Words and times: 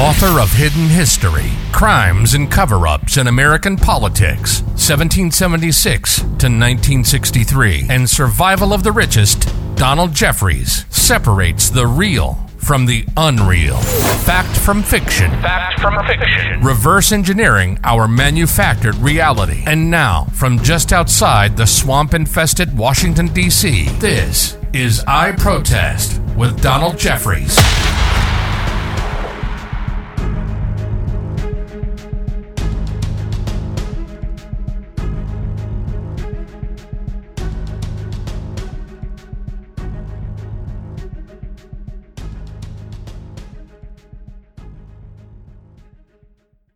Author 0.00 0.40
of 0.40 0.50
Hidden 0.50 0.88
History 0.88 1.50
Crimes 1.72 2.32
and 2.32 2.50
Cover 2.50 2.86
Ups 2.86 3.18
in 3.18 3.26
American 3.26 3.76
Politics, 3.76 4.62
1776 4.62 6.16
to 6.20 6.24
1963, 6.24 7.84
and 7.90 8.08
Survival 8.08 8.72
of 8.72 8.82
the 8.82 8.92
Richest, 8.92 9.54
Donald 9.76 10.14
Jeffries 10.14 10.86
separates 10.88 11.68
the 11.68 11.86
real 11.86 12.38
from 12.56 12.86
the 12.86 13.04
unreal. 13.18 13.76
Fact 14.24 14.56
from 14.56 14.82
fiction. 14.82 15.30
Fact 15.42 15.78
from 15.80 16.02
fiction. 16.06 16.62
Reverse 16.62 17.12
engineering 17.12 17.78
our 17.84 18.08
manufactured 18.08 18.96
reality. 18.96 19.62
And 19.66 19.90
now, 19.90 20.24
from 20.32 20.60
just 20.60 20.94
outside 20.94 21.58
the 21.58 21.66
swamp 21.66 22.14
infested 22.14 22.74
Washington, 22.74 23.26
D.C., 23.34 23.90
this 23.98 24.56
is 24.72 25.04
I 25.06 25.32
Protest 25.32 26.22
with 26.38 26.62
Donald 26.62 26.96
Jeffries. 26.96 27.54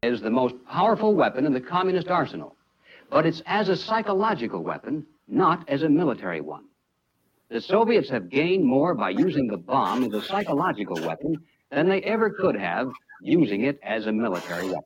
Is 0.05 0.21
the 0.21 0.31
most 0.31 0.55
powerful 0.67 1.15
weapon 1.15 1.47
in 1.47 1.53
the 1.53 1.61
communist 1.61 2.09
arsenal, 2.09 2.57
but 3.11 3.27
it's 3.27 3.43
as 3.47 3.69
a 3.69 3.77
psychological 3.77 4.63
weapon, 4.63 5.07
not 5.29 5.69
as 5.69 5.83
a 5.83 5.89
military 5.89 6.41
one. 6.41 6.65
The 7.49 7.61
Soviets 7.61 8.11
have 8.11 8.31
gained 8.31 8.65
more 8.65 8.95
by 8.95 9.11
using 9.11 9.47
the 9.47 9.57
bomb 9.57 10.05
as 10.05 10.13
a 10.13 10.23
psychological 10.23 11.01
weapon 11.07 11.37
than 11.71 11.89
they 11.89 12.01
ever 12.03 12.31
could 12.31 12.57
have 12.57 12.91
using 13.21 13.65
it 13.65 13.79
as 13.83 14.07
a 14.07 14.13
military 14.13 14.67
weapon. 14.67 14.85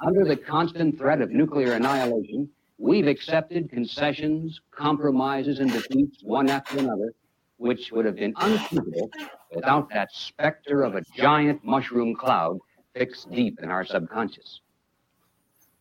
Under 0.00 0.24
the 0.24 0.36
constant 0.36 0.98
threat 0.98 1.20
of 1.20 1.30
nuclear 1.30 1.72
annihilation, 1.72 2.48
we've 2.78 3.06
accepted 3.06 3.70
concessions, 3.70 4.60
compromises, 4.70 5.60
and 5.60 5.70
defeats 5.72 6.22
one 6.22 6.50
after 6.50 6.78
another, 6.78 7.12
which 7.56 7.92
would 7.92 8.04
have 8.04 8.16
been 8.16 8.34
unthinkable 8.38 9.10
without 9.54 9.88
that 9.90 10.12
specter 10.12 10.82
of 10.82 10.96
a 10.96 11.02
giant 11.16 11.64
mushroom 11.64 12.14
cloud 12.14 12.58
fixed 12.94 13.30
deep 13.30 13.60
in 13.62 13.70
our 13.70 13.84
subconscious. 13.84 14.60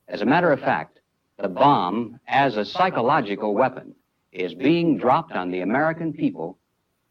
As 0.08 0.22
a 0.22 0.26
matter 0.26 0.52
of 0.52 0.60
fact, 0.60 1.00
the 1.38 1.48
bomb, 1.48 2.20
as 2.28 2.58
a 2.58 2.66
psychological 2.66 3.54
weapon, 3.54 3.96
is 4.32 4.54
being 4.54 4.98
dropped 4.98 5.34
on 5.34 5.52
the 5.52 5.62
American 5.62 6.14
people 6.14 6.58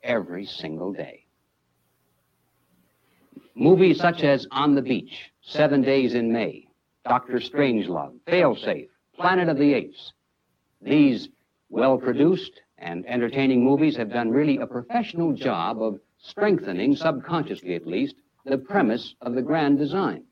every 0.02 0.46
single 0.46 0.92
day. 0.92 1.24
Movies 3.54 3.98
such 3.98 4.22
as 4.22 4.46
On 4.52 4.74
the 4.74 4.82
Beach, 4.82 5.30
Seven 5.42 5.82
Days 5.82 6.14
in 6.14 6.32
May, 6.32 6.68
Doctor 7.04 7.40
Strangelove, 7.40 8.14
Failsafe, 8.26 8.88
Planet 9.14 9.48
of 9.48 9.58
the 9.58 9.74
Apes. 9.74 10.12
These 10.80 11.28
well 11.68 11.98
produced 11.98 12.62
and 12.78 13.04
entertaining 13.06 13.62
movies 13.62 13.96
have 13.96 14.10
done 14.10 14.30
really 14.30 14.58
a 14.58 14.66
professional 14.66 15.32
job 15.32 15.82
of 15.82 16.00
strengthening, 16.18 16.96
subconsciously 16.96 17.74
at 17.74 17.86
least, 17.86 18.14
the 18.44 18.58
premise 18.58 19.14
of 19.20 19.34
the 19.34 19.42
grand 19.42 19.78
design. 19.78 20.24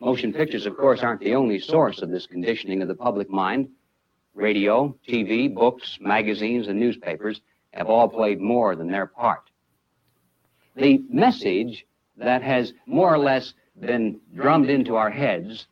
Motion 0.00 0.32
pictures, 0.32 0.66
of 0.66 0.76
course, 0.76 1.00
aren't 1.02 1.20
the 1.20 1.34
only 1.34 1.60
source 1.60 2.02
of 2.02 2.10
this 2.10 2.26
conditioning 2.26 2.82
of 2.82 2.88
the 2.88 2.94
public 2.94 3.30
mind. 3.30 3.68
Radio, 4.34 4.96
TV, 5.08 5.52
books, 5.52 5.98
magazines, 6.00 6.66
and 6.66 6.80
newspapers 6.80 7.40
have 7.72 7.88
all 7.88 8.08
played 8.08 8.40
more 8.40 8.74
than 8.74 8.90
their 8.90 9.06
part. 9.06 9.50
The 10.74 11.04
message 11.08 11.86
that 12.16 12.42
has 12.42 12.72
more 12.86 13.14
or 13.14 13.18
less 13.18 13.54
been 13.78 14.20
drummed 14.34 14.70
into 14.70 14.96
our 14.96 15.10
heads 15.10 15.66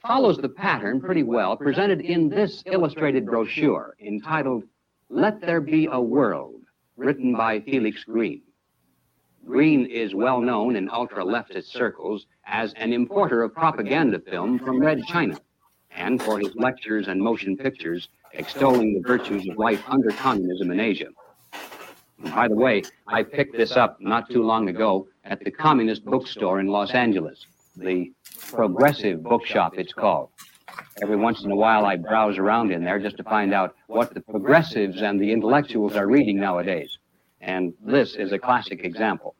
follows 0.00 0.38
the 0.38 0.48
pattern 0.48 1.00
pretty 1.00 1.22
well 1.22 1.56
presented 1.56 2.00
in 2.00 2.28
this 2.28 2.62
illustrated 2.66 3.26
brochure 3.26 3.96
entitled 4.00 4.64
Let 5.08 5.40
There 5.40 5.60
Be 5.60 5.86
a 5.90 6.00
World, 6.00 6.60
written 6.96 7.34
by 7.34 7.60
Felix 7.60 8.04
Greene. 8.04 8.42
Greene 9.44 9.86
is 9.86 10.14
well 10.14 10.40
known 10.40 10.76
in 10.76 10.88
ultra 10.88 11.24
leftist 11.24 11.66
circles 11.66 12.26
as 12.46 12.72
an 12.74 12.92
importer 12.92 13.42
of 13.42 13.52
propaganda 13.52 14.20
film 14.20 14.58
from 14.58 14.80
Red 14.80 15.02
China 15.06 15.36
and 15.90 16.22
for 16.22 16.38
his 16.38 16.54
lectures 16.54 17.08
and 17.08 17.20
motion 17.20 17.56
pictures 17.56 18.08
extolling 18.32 18.94
the 18.94 19.06
virtues 19.06 19.46
of 19.48 19.58
life 19.58 19.82
under 19.88 20.10
communism 20.10 20.70
in 20.70 20.80
Asia. 20.80 21.08
By 22.18 22.48
the 22.48 22.54
way, 22.54 22.82
I 23.08 23.24
picked 23.24 23.56
this 23.56 23.76
up 23.76 24.00
not 24.00 24.30
too 24.30 24.44
long 24.44 24.68
ago 24.68 25.08
at 25.24 25.40
the 25.40 25.50
Communist 25.50 26.04
Bookstore 26.04 26.60
in 26.60 26.68
Los 26.68 26.92
Angeles, 26.92 27.46
the 27.76 28.12
Progressive 28.52 29.22
Bookshop, 29.22 29.76
it's 29.76 29.92
called. 29.92 30.30
Every 31.02 31.16
once 31.16 31.42
in 31.42 31.50
a 31.50 31.56
while, 31.56 31.84
I 31.84 31.96
browse 31.96 32.38
around 32.38 32.70
in 32.70 32.84
there 32.84 33.00
just 33.00 33.16
to 33.16 33.24
find 33.24 33.52
out 33.52 33.74
what 33.88 34.14
the 34.14 34.20
progressives 34.20 35.02
and 35.02 35.20
the 35.20 35.32
intellectuals 35.32 35.96
are 35.96 36.06
reading 36.06 36.38
nowadays. 36.38 36.98
And 37.42 37.74
this 37.84 38.14
is 38.14 38.30
a 38.32 38.38
classic 38.38 38.84
example. 38.84 39.34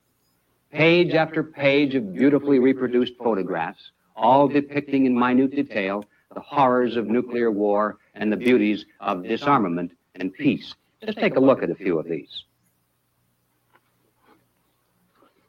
Page 0.72 1.14
after 1.14 1.44
page 1.44 1.94
of 1.94 2.12
beautifully 2.12 2.58
reproduced 2.58 3.16
photographs, 3.16 3.92
all 4.16 4.48
depicting 4.48 5.06
in 5.06 5.16
minute 5.16 5.52
detail 5.52 6.04
the 6.34 6.40
horrors 6.40 6.96
of 6.96 7.06
nuclear 7.06 7.50
war 7.50 7.98
and 8.14 8.32
the 8.32 8.36
beauties 8.36 8.84
of 9.00 9.22
disarmament 9.22 9.92
and 10.16 10.32
peace. 10.32 10.74
Just 11.04 11.18
take 11.18 11.36
a 11.36 11.40
look 11.40 11.62
at 11.62 11.70
a 11.70 11.74
few 11.74 11.98
of 11.98 12.08
these. 12.08 12.44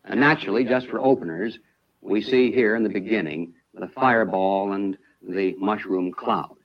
And 0.06 0.20
naturally, 0.20 0.64
just 0.64 0.88
for 0.88 1.00
openers, 1.00 1.58
we 2.02 2.22
see 2.22 2.52
here 2.52 2.76
in 2.76 2.84
the 2.84 2.90
beginning 2.90 3.54
the 3.74 3.88
fireball 3.88 4.74
and 4.74 4.98
the 5.28 5.56
mushroom 5.58 6.12
cloud. 6.12 6.56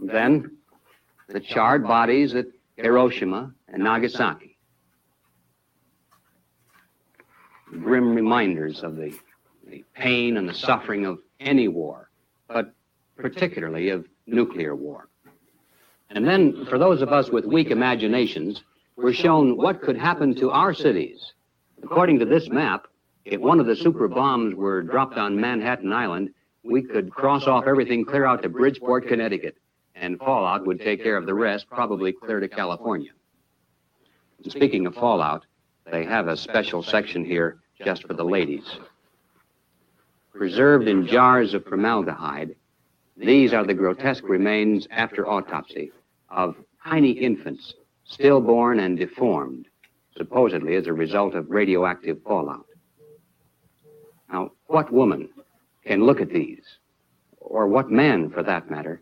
Then 0.00 0.57
the 1.28 1.40
charred 1.40 1.86
bodies 1.86 2.34
at 2.34 2.46
Hiroshima 2.76 3.52
and 3.68 3.82
Nagasaki. 3.82 4.56
Grim 7.70 8.14
reminders 8.14 8.82
of 8.82 8.96
the, 8.96 9.14
the 9.66 9.84
pain 9.94 10.38
and 10.38 10.48
the 10.48 10.54
suffering 10.54 11.04
of 11.04 11.18
any 11.38 11.68
war, 11.68 12.10
but 12.48 12.72
particularly 13.16 13.90
of 13.90 14.06
nuclear 14.26 14.74
war. 14.74 15.08
And 16.10 16.26
then, 16.26 16.64
for 16.64 16.78
those 16.78 17.02
of 17.02 17.12
us 17.12 17.28
with 17.28 17.44
weak 17.44 17.70
imaginations, 17.70 18.62
we're 18.96 19.12
shown 19.12 19.58
what 19.58 19.82
could 19.82 19.98
happen 19.98 20.34
to 20.36 20.50
our 20.50 20.72
cities. 20.72 21.34
According 21.82 22.18
to 22.20 22.24
this 22.24 22.48
map, 22.48 22.86
if 23.26 23.38
one 23.38 23.60
of 23.60 23.66
the 23.66 23.76
super 23.76 24.08
bombs 24.08 24.54
were 24.54 24.82
dropped 24.82 25.18
on 25.18 25.38
Manhattan 25.38 25.92
Island, 25.92 26.30
we 26.64 26.82
could 26.82 27.10
cross 27.10 27.46
off 27.46 27.66
everything 27.66 28.06
clear 28.06 28.24
out 28.24 28.42
to 28.42 28.48
Bridgeport, 28.48 29.06
Connecticut 29.06 29.58
and 30.00 30.18
fallout 30.18 30.66
would 30.66 30.80
take 30.80 31.02
care 31.02 31.16
of 31.16 31.26
the 31.26 31.34
rest, 31.34 31.68
probably 31.68 32.12
clear 32.12 32.40
to 32.40 32.48
California. 32.48 33.10
And 34.42 34.52
speaking 34.52 34.86
of 34.86 34.94
fallout, 34.94 35.44
they 35.90 36.04
have 36.04 36.28
a 36.28 36.36
special 36.36 36.82
section 36.82 37.24
here 37.24 37.58
just 37.84 38.06
for 38.06 38.14
the 38.14 38.24
ladies. 38.24 38.78
Preserved 40.32 40.86
in 40.86 41.06
jars 41.06 41.54
of 41.54 41.64
formaldehyde, 41.64 42.54
these 43.16 43.52
are 43.52 43.64
the 43.64 43.74
grotesque 43.74 44.28
remains 44.28 44.86
after 44.90 45.28
autopsy 45.28 45.90
of 46.30 46.54
tiny 46.84 47.10
infants, 47.10 47.74
stillborn 48.04 48.78
and 48.78 48.96
deformed, 48.98 49.66
supposedly 50.16 50.76
as 50.76 50.86
a 50.86 50.92
result 50.92 51.34
of 51.34 51.50
radioactive 51.50 52.22
fallout. 52.22 52.66
Now, 54.30 54.52
what 54.66 54.92
woman 54.92 55.28
can 55.84 56.04
look 56.04 56.20
at 56.20 56.30
these, 56.30 56.64
or 57.40 57.66
what 57.66 57.90
man 57.90 58.30
for 58.30 58.42
that 58.42 58.70
matter, 58.70 59.00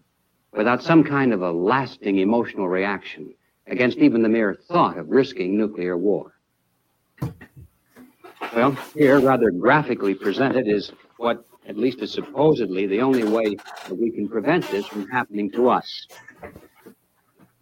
without 0.57 0.83
some 0.83 1.05
kind 1.05 1.33
of 1.33 1.43
a 1.43 1.53
lasting 1.53 2.19
emotional 2.19 2.69
reaction 2.69 3.33
against 3.67 3.99
even 3.99 4.23
the 4.23 4.29
mere 4.29 4.55
thought 4.55 4.97
of 4.97 5.11
risking 5.11 5.57
nuclear 5.57 5.97
war. 5.97 6.33
Well, 8.55 8.73
here, 8.95 9.21
rather 9.21 9.51
graphically 9.51 10.15
presented, 10.15 10.67
is 10.67 10.93
what 11.19 11.45
at 11.69 11.77
least 11.77 12.01
is 12.01 12.13
supposedly 12.13 12.87
the 12.87 13.01
only 13.01 13.25
way 13.25 13.57
that 13.87 13.95
we 13.95 14.11
can 14.11 14.29
prevent 14.29 14.69
this 14.71 14.87
from 14.87 15.07
happening 15.09 15.51
to 15.51 15.69
us. 15.69 16.07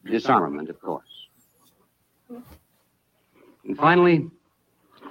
Disarmament, 0.04 0.68
of 0.68 0.80
course. 0.80 1.28
And 3.64 3.76
finally, 3.76 4.30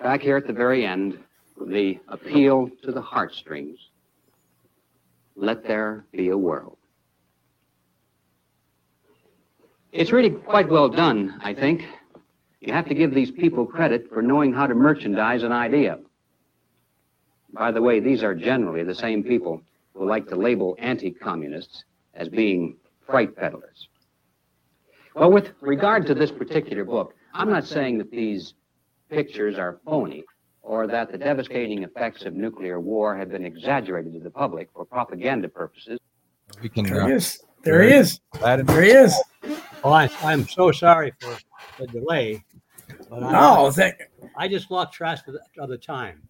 back 0.01 0.21
here 0.21 0.37
at 0.37 0.47
the 0.47 0.53
very 0.53 0.85
end, 0.85 1.17
the 1.59 1.99
appeal 2.07 2.69
to 2.83 2.91
the 2.91 3.01
heartstrings. 3.01 3.79
Let 5.35 5.65
there 5.65 6.05
be 6.11 6.29
a 6.29 6.37
world. 6.37 6.77
It's 9.93 10.11
really 10.11 10.31
quite 10.31 10.69
well 10.69 10.89
done, 10.89 11.39
I 11.43 11.53
think. 11.53 11.85
You 12.59 12.73
have 12.73 12.87
to 12.87 12.95
give 12.95 13.13
these 13.13 13.29
people 13.29 13.65
credit 13.67 14.09
for 14.09 14.23
knowing 14.23 14.51
how 14.51 14.65
to 14.65 14.73
merchandise 14.73 15.43
an 15.43 15.51
idea. 15.51 15.99
By 17.53 17.71
the 17.71 17.81
way, 17.81 17.99
these 17.99 18.23
are 18.23 18.33
generally 18.33 18.83
the 18.83 18.95
same 18.95 19.23
people 19.23 19.61
who 19.93 20.07
like 20.09 20.27
to 20.29 20.35
label 20.35 20.75
anti 20.79 21.11
communists 21.11 21.83
as 22.15 22.27
being 22.27 22.77
fright 23.05 23.35
peddlers. 23.35 23.87
Well, 25.13 25.31
with 25.31 25.51
regard 25.61 26.07
to 26.07 26.15
this 26.15 26.31
particular 26.31 26.83
book, 26.85 27.13
I'm 27.35 27.51
not 27.51 27.65
saying 27.65 27.99
that 27.99 28.09
these 28.09 28.55
pictures 29.11 29.59
are 29.59 29.79
phony 29.85 30.23
or 30.63 30.87
that 30.87 31.11
the 31.11 31.19
devastating 31.19 31.83
effects 31.83 32.23
of 32.23 32.33
nuclear 32.33 32.79
war 32.79 33.15
have 33.15 33.29
been 33.29 33.45
exaggerated 33.45 34.13
to 34.13 34.19
the 34.19 34.31
public 34.31 34.69
for 34.73 34.85
propaganda 34.85 35.49
purposes. 35.49 35.99
We 36.63 36.69
can. 36.69 36.85
There 36.85 37.01
Uh, 37.03 37.07
he 37.07 37.13
is. 37.13 37.43
There 37.61 37.83
he 37.83 37.93
is. 37.93 38.19
There 38.41 38.81
he 38.81 38.89
is. 38.91 39.15
Well, 39.83 39.93
I, 39.93 40.09
I'm 40.21 40.47
so 40.47 40.71
sorry 40.71 41.11
for 41.19 41.37
the 41.79 41.87
delay, 41.87 42.43
I, 43.11 43.19
No, 43.19 43.71
thank, 43.71 43.95
I 44.37 44.47
just 44.47 44.71
lost 44.71 44.93
track 44.93 45.27
of 45.27 45.33
the, 45.33 45.61
of 45.61 45.69
the 45.69 45.77
time. 45.77 46.21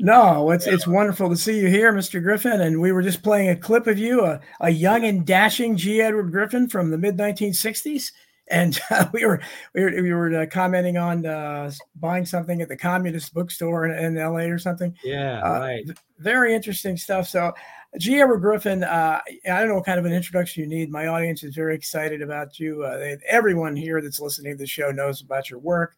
no, 0.00 0.50
it's 0.50 0.66
it's 0.66 0.86
wonderful 0.86 1.28
to 1.28 1.36
see 1.36 1.58
you 1.60 1.68
here, 1.68 1.92
Mr. 1.92 2.22
Griffin. 2.22 2.60
And 2.60 2.80
we 2.80 2.92
were 2.92 3.02
just 3.02 3.22
playing 3.22 3.50
a 3.50 3.56
clip 3.56 3.86
of 3.86 3.98
you, 3.98 4.24
a, 4.24 4.40
a 4.60 4.70
young 4.70 5.04
and 5.04 5.26
dashing 5.26 5.76
G. 5.76 6.00
Edward 6.00 6.30
Griffin 6.32 6.68
from 6.68 6.90
the 6.90 6.98
mid 6.98 7.16
1960s. 7.16 8.12
And 8.48 8.78
uh, 8.90 9.06
we 9.12 9.24
were 9.26 9.40
we 9.74 9.82
were, 9.82 10.02
we 10.02 10.12
were 10.12 10.42
uh, 10.42 10.46
commenting 10.46 10.96
on 10.96 11.26
uh, 11.26 11.70
buying 11.96 12.24
something 12.24 12.62
at 12.62 12.68
the 12.68 12.76
communist 12.76 13.34
bookstore 13.34 13.86
in, 13.86 14.04
in 14.04 14.18
L.A. 14.18 14.48
or 14.50 14.58
something. 14.58 14.94
Yeah, 15.04 15.40
Uh, 15.42 15.58
right. 15.60 15.84
Very 16.18 16.54
interesting 16.54 16.96
stuff. 16.96 17.28
So, 17.28 17.52
G. 17.98 18.20
Edward 18.20 18.40
Griffin, 18.40 18.84
uh, 18.84 19.20
I 19.26 19.58
don't 19.58 19.68
know 19.68 19.76
what 19.76 19.86
kind 19.86 19.98
of 19.98 20.04
an 20.04 20.12
introduction 20.12 20.62
you 20.62 20.68
need. 20.68 20.90
My 20.90 21.06
audience 21.06 21.42
is 21.42 21.54
very 21.54 21.74
excited 21.74 22.20
about 22.20 22.58
you. 22.60 22.84
Uh, 22.84 22.98
they, 22.98 23.16
everyone 23.28 23.74
here 23.74 24.02
that's 24.02 24.20
listening 24.20 24.52
to 24.52 24.58
the 24.58 24.66
show 24.66 24.90
knows 24.90 25.22
about 25.22 25.48
your 25.48 25.60
work. 25.60 25.96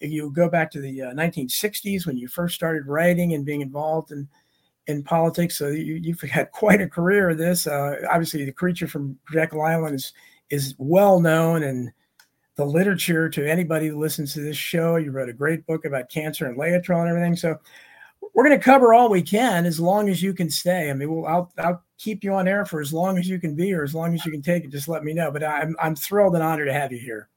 If 0.00 0.10
you 0.10 0.30
go 0.30 0.48
back 0.48 0.70
to 0.72 0.80
the 0.80 1.02
uh, 1.02 1.12
1960s 1.12 2.06
when 2.06 2.16
you 2.16 2.28
first 2.28 2.54
started 2.54 2.86
writing 2.86 3.34
and 3.34 3.44
being 3.44 3.60
involved 3.60 4.12
in 4.12 4.28
in 4.86 5.02
politics, 5.02 5.58
so 5.58 5.68
you, 5.68 5.94
you've 5.94 6.20
had 6.22 6.50
quite 6.52 6.80
a 6.80 6.88
career 6.88 7.30
of 7.30 7.38
this. 7.38 7.66
Uh, 7.66 7.96
obviously, 8.10 8.44
the 8.44 8.52
creature 8.52 8.88
from 8.88 9.18
Jekyll 9.32 9.62
Island 9.62 9.96
is 9.96 10.12
is 10.50 10.74
well 10.78 11.20
known 11.20 11.62
and 11.62 11.92
the 12.56 12.64
literature 12.64 13.28
to 13.28 13.48
anybody 13.48 13.88
who 13.88 13.98
listens 13.98 14.34
to 14.34 14.40
this 14.40 14.56
show. 14.56 14.96
You 14.96 15.12
wrote 15.12 15.28
a 15.28 15.34
great 15.34 15.66
book 15.66 15.84
about 15.84 16.10
cancer 16.10 16.46
and 16.46 16.58
Laetrile 16.58 17.00
and 17.00 17.08
everything. 17.08 17.36
So 17.36 17.58
we're 18.34 18.44
going 18.44 18.58
to 18.58 18.64
cover 18.64 18.94
all 18.94 19.10
we 19.10 19.22
can 19.22 19.66
as 19.66 19.80
long 19.80 20.08
as 20.08 20.22
you 20.22 20.32
can 20.32 20.50
stay. 20.50 20.90
I 20.90 20.94
mean, 20.94 21.10
we'll, 21.14 21.26
I'll, 21.26 21.52
I'll 21.58 21.82
keep 21.98 22.24
you 22.24 22.32
on 22.34 22.48
air 22.48 22.64
for 22.64 22.80
as 22.80 22.92
long 22.92 23.18
as 23.18 23.28
you 23.28 23.38
can 23.38 23.54
be 23.54 23.72
or 23.72 23.82
as 23.82 23.94
long 23.94 24.14
as 24.14 24.24
you 24.24 24.32
can 24.32 24.42
take 24.42 24.64
it. 24.64 24.70
Just 24.70 24.88
let 24.88 25.04
me 25.04 25.12
know. 25.12 25.30
But 25.30 25.44
I'm, 25.44 25.76
I'm 25.80 25.96
thrilled 25.96 26.34
and 26.34 26.42
honored 26.42 26.68
to 26.68 26.72
have 26.72 26.92
you 26.92 26.98
here. 26.98 27.28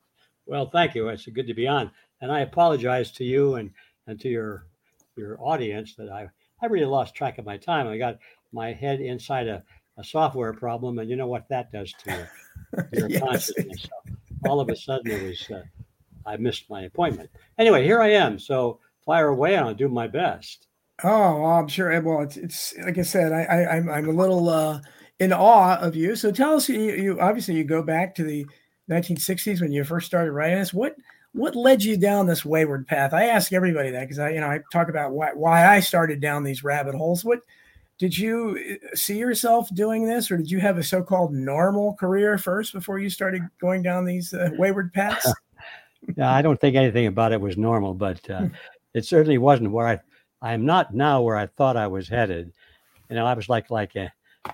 Well, 0.46 0.70
thank 0.70 0.96
you. 0.96 1.08
It's 1.10 1.26
good 1.26 1.48
to 1.48 1.54
be 1.54 1.68
on. 1.68 1.92
And 2.22 2.32
I 2.32 2.42
apologize 2.42 3.12
to 3.14 3.24
you 3.24 3.56
and, 3.56 3.72
and 4.08 4.20
to 4.22 4.30
your 4.30 4.68
your 5.16 5.38
audience 5.40 5.96
that 5.96 6.10
I, 6.10 6.28
I 6.62 6.66
really 6.66 6.86
lost 6.86 7.16
track 7.16 7.38
of 7.38 7.46
my 7.46 7.58
time. 7.58 7.88
I 7.88 7.98
got 7.98 8.18
my 8.52 8.74
head 8.74 9.00
inside 9.00 9.48
a, 9.48 9.64
a 9.98 10.04
software 10.04 10.54
problem, 10.54 11.00
and 11.00 11.10
you 11.10 11.16
know 11.16 11.28
what 11.28 11.48
that 11.50 11.72
does 11.72 11.94
to 11.94 12.12
your, 12.12 12.30
your 12.92 13.10
Yes. 13.10 13.20
consciousness. 13.20 13.84
So 13.84 14.14
all 14.42 14.60
of 14.60 14.70
a 14.70 14.76
sudden, 14.76 15.12
it 15.12 15.22
was 15.22 15.50
uh, 15.52 15.62
I 16.26 16.38
missed 16.38 16.70
my 16.70 16.84
appointment. 16.84 17.30
Anyway, 17.60 17.84
here 17.84 18.02
I 18.02 18.10
am. 18.10 18.40
So 18.40 18.80
fire 19.06 19.28
away, 19.30 19.56
and 19.56 19.66
I'll 19.68 19.74
do 19.76 19.90
my 19.90 20.08
best. 20.08 20.68
Oh, 21.04 21.46
I'm 21.46 21.68
sure. 21.68 22.00
Well, 22.02 22.22
it's, 22.22 22.38
it's 22.38 22.74
like 22.84 22.98
I 22.98 23.02
said, 23.02 23.32
I, 23.32 23.44
I 23.44 23.78
I'm 23.78 23.90
I'm 23.90 24.10
a 24.10 24.14
little 24.14 24.50
uh, 24.50 24.80
in 25.20 25.34
awe 25.34 25.78
of 25.80 25.96
you. 25.96 26.16
So 26.16 26.32
tell 26.32 26.56
us, 26.56 26.70
you, 26.70 26.80
you 26.82 27.20
obviously 27.20 27.56
you 27.56 27.64
go 27.64 27.82
back 27.82 28.14
to 28.16 28.24
the 28.24 28.46
1960s 28.90 29.62
when 29.62 29.72
you 29.72 29.84
first 29.84 30.06
started 30.06 30.32
writing 30.32 30.60
this. 30.60 30.74
What 30.74 30.96
what 31.34 31.56
led 31.56 31.84
you 31.84 31.98
down 31.98 32.28
this 32.28 32.46
wayward 32.46 32.88
path? 32.88 33.14
I 33.14 33.26
ask 33.26 33.54
everybody 33.54 33.90
that 33.90 34.02
because 34.02 34.20
I 34.20 34.30
you 34.30 34.40
know 34.40 34.48
I 34.48 34.60
talk 34.72 34.90
about 34.90 35.14
why 35.14 35.32
why 35.34 35.68
I 35.68 35.80
started 35.80 36.22
down 36.22 36.44
these 36.44 36.64
rabbit 36.64 36.96
holes. 36.96 37.26
What 37.26 37.40
did 37.98 38.18
you 38.18 38.80
uh, 38.94 38.96
see 38.96 39.18
yourself 39.18 39.74
doing 39.74 40.06
this, 40.06 40.30
or 40.30 40.38
did 40.38 40.52
you 40.52 40.60
have 40.60 40.78
a 40.78 40.84
so-called 40.84 41.34
normal 41.34 41.96
career 41.96 42.38
first 42.38 42.74
before 42.74 43.00
you 43.00 43.10
started 43.10 43.42
going 43.60 43.82
down 43.82 44.06
these 44.06 44.34
uh, 44.34 44.50
wayward 44.58 44.94
paths? 44.94 45.32
Yeah, 46.18 46.34
I 46.34 46.42
don't 46.42 46.60
think 46.60 46.76
anything 46.76 47.06
about 47.08 47.32
it 47.32 47.40
was 47.40 47.56
normal, 47.56 47.94
but 47.94 48.30
uh, 48.30 48.48
it 48.94 49.06
certainly 49.06 49.38
wasn't 49.38 49.72
where 49.72 49.88
I. 49.88 50.00
I 50.44 50.54
am 50.54 50.66
not 50.66 50.94
now 50.94 51.22
where 51.22 51.38
I 51.38 51.48
thought 51.48 51.78
I 51.78 51.88
was 51.88 52.10
headed. 52.10 52.52
You 53.10 53.16
know, 53.16 53.26
I 53.26 53.34
was 53.34 53.48
like 53.48 53.72
like 53.72 53.96
uh, 53.96 54.10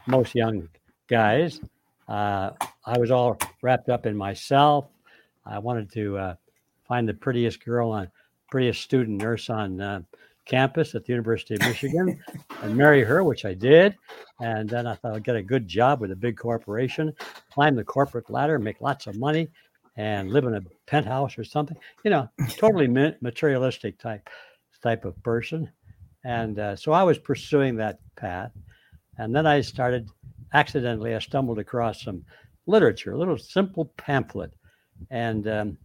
most 0.05 0.35
young 0.35 0.69
guys. 1.07 1.59
Uh, 2.07 2.51
I 2.85 2.99
was 2.99 3.09
all 3.09 3.39
wrapped 3.63 3.89
up 3.89 4.05
in 4.05 4.15
myself. 4.15 4.85
I 5.45 5.57
wanted 5.57 5.91
to 5.93 6.17
uh, 6.17 6.35
find 6.87 7.09
the 7.09 7.15
prettiest 7.15 7.65
girl 7.65 7.89
on, 7.89 8.09
prettiest 8.51 8.83
student 8.83 9.19
nurse 9.19 9.49
on 9.49 9.81
uh, 9.81 10.01
campus 10.45 10.93
at 10.93 11.05
the 11.05 11.13
University 11.13 11.55
of 11.55 11.61
Michigan, 11.61 12.23
and 12.61 12.77
marry 12.77 13.03
her, 13.03 13.23
which 13.23 13.45
I 13.45 13.55
did. 13.55 13.95
And 14.39 14.69
then 14.69 14.85
I 14.85 14.93
thought 14.93 15.15
I'd 15.15 15.23
get 15.23 15.35
a 15.37 15.43
good 15.43 15.67
job 15.67 16.01
with 16.01 16.11
a 16.11 16.15
big 16.15 16.37
corporation, 16.37 17.13
climb 17.51 17.75
the 17.75 17.83
corporate 17.83 18.29
ladder, 18.29 18.59
make 18.59 18.79
lots 18.79 19.07
of 19.07 19.17
money, 19.17 19.49
and 19.97 20.29
live 20.31 20.45
in 20.45 20.53
a 20.53 20.61
penthouse 20.85 21.35
or 21.37 21.43
something. 21.43 21.77
You 22.03 22.11
know, 22.11 22.29
totally 22.57 22.87
materialistic 22.87 23.97
type 23.97 24.29
type 24.81 25.05
of 25.05 25.21
person. 25.23 25.69
And 26.29 26.59
uh, 26.59 26.75
so 26.75 26.91
I 26.91 27.01
was 27.01 27.17
pursuing 27.17 27.75
that 27.77 27.97
path. 28.15 28.51
And 29.17 29.35
then 29.35 29.47
I 29.47 29.61
started 29.61 30.07
accidentally, 30.53 31.15
I 31.15 31.19
stumbled 31.19 31.57
across 31.57 32.03
some 32.03 32.23
literature, 32.67 33.13
a 33.13 33.17
little 33.17 33.35
simple 33.35 33.85
pamphlet. 33.97 34.51
And 35.09 35.47
um, 35.47 35.77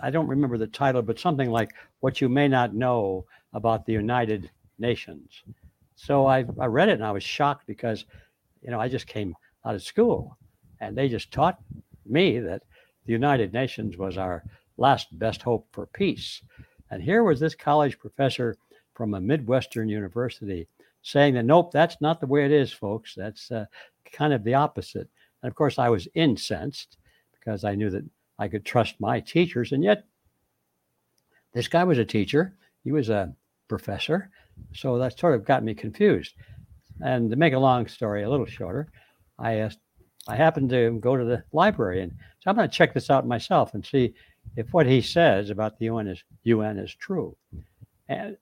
I 0.00 0.10
don't 0.10 0.26
remember 0.26 0.58
the 0.58 0.66
title, 0.66 1.02
but 1.02 1.20
something 1.20 1.50
like 1.50 1.70
What 2.00 2.20
You 2.20 2.28
May 2.28 2.48
Not 2.48 2.74
Know 2.74 3.26
About 3.52 3.86
the 3.86 3.92
United 3.92 4.50
Nations. 4.80 5.44
So 5.94 6.26
I, 6.26 6.44
I 6.58 6.66
read 6.66 6.88
it 6.88 6.94
and 6.94 7.04
I 7.04 7.12
was 7.12 7.22
shocked 7.22 7.64
because, 7.68 8.06
you 8.60 8.72
know, 8.72 8.80
I 8.80 8.88
just 8.88 9.06
came 9.06 9.36
out 9.64 9.76
of 9.76 9.84
school 9.84 10.36
and 10.80 10.98
they 10.98 11.08
just 11.08 11.30
taught 11.30 11.60
me 12.04 12.40
that 12.40 12.62
the 13.06 13.12
United 13.12 13.52
Nations 13.52 13.98
was 13.98 14.18
our 14.18 14.42
last 14.78 15.16
best 15.16 15.42
hope 15.42 15.68
for 15.70 15.86
peace. 15.86 16.42
And 16.90 17.00
here 17.00 17.22
was 17.22 17.38
this 17.38 17.54
college 17.54 18.00
professor 18.00 18.56
from 18.94 19.14
a 19.14 19.20
Midwestern 19.20 19.88
university 19.88 20.68
saying 21.02 21.34
that, 21.34 21.44
nope, 21.44 21.72
that's 21.72 22.00
not 22.00 22.20
the 22.20 22.26
way 22.26 22.44
it 22.44 22.52
is, 22.52 22.72
folks. 22.72 23.14
That's 23.14 23.50
uh, 23.50 23.66
kind 24.12 24.32
of 24.32 24.44
the 24.44 24.54
opposite. 24.54 25.08
And 25.42 25.50
of 25.50 25.54
course, 25.54 25.78
I 25.78 25.88
was 25.88 26.08
incensed 26.14 26.96
because 27.32 27.64
I 27.64 27.74
knew 27.74 27.90
that 27.90 28.04
I 28.38 28.48
could 28.48 28.64
trust 28.64 29.00
my 29.00 29.20
teachers. 29.20 29.72
And 29.72 29.84
yet, 29.84 30.04
this 31.52 31.68
guy 31.68 31.84
was 31.84 31.98
a 31.98 32.04
teacher, 32.04 32.56
he 32.82 32.92
was 32.92 33.10
a 33.10 33.34
professor. 33.68 34.30
So 34.72 34.98
that 34.98 35.18
sort 35.18 35.34
of 35.34 35.44
got 35.44 35.64
me 35.64 35.74
confused. 35.74 36.34
And 37.00 37.30
to 37.30 37.36
make 37.36 37.52
a 37.52 37.58
long 37.58 37.86
story 37.86 38.22
a 38.22 38.30
little 38.30 38.46
shorter, 38.46 38.88
I 39.38 39.54
asked, 39.54 39.78
I 40.26 40.36
happened 40.36 40.70
to 40.70 40.98
go 41.00 41.16
to 41.16 41.24
the 41.24 41.44
library 41.52 42.00
and 42.00 42.12
so 42.44 42.50
I'm 42.50 42.56
going 42.56 42.68
to 42.68 42.74
check 42.74 42.92
this 42.92 43.08
out 43.08 43.26
myself 43.26 43.72
and 43.72 43.84
see 43.84 44.12
if 44.56 44.72
what 44.72 44.86
he 44.86 45.00
says 45.00 45.48
about 45.48 45.78
the 45.78 45.86
UN 45.86 46.08
is 46.08 46.22
UN 46.42 46.78
is 46.78 46.94
true. 46.94 47.36
And 48.08 48.36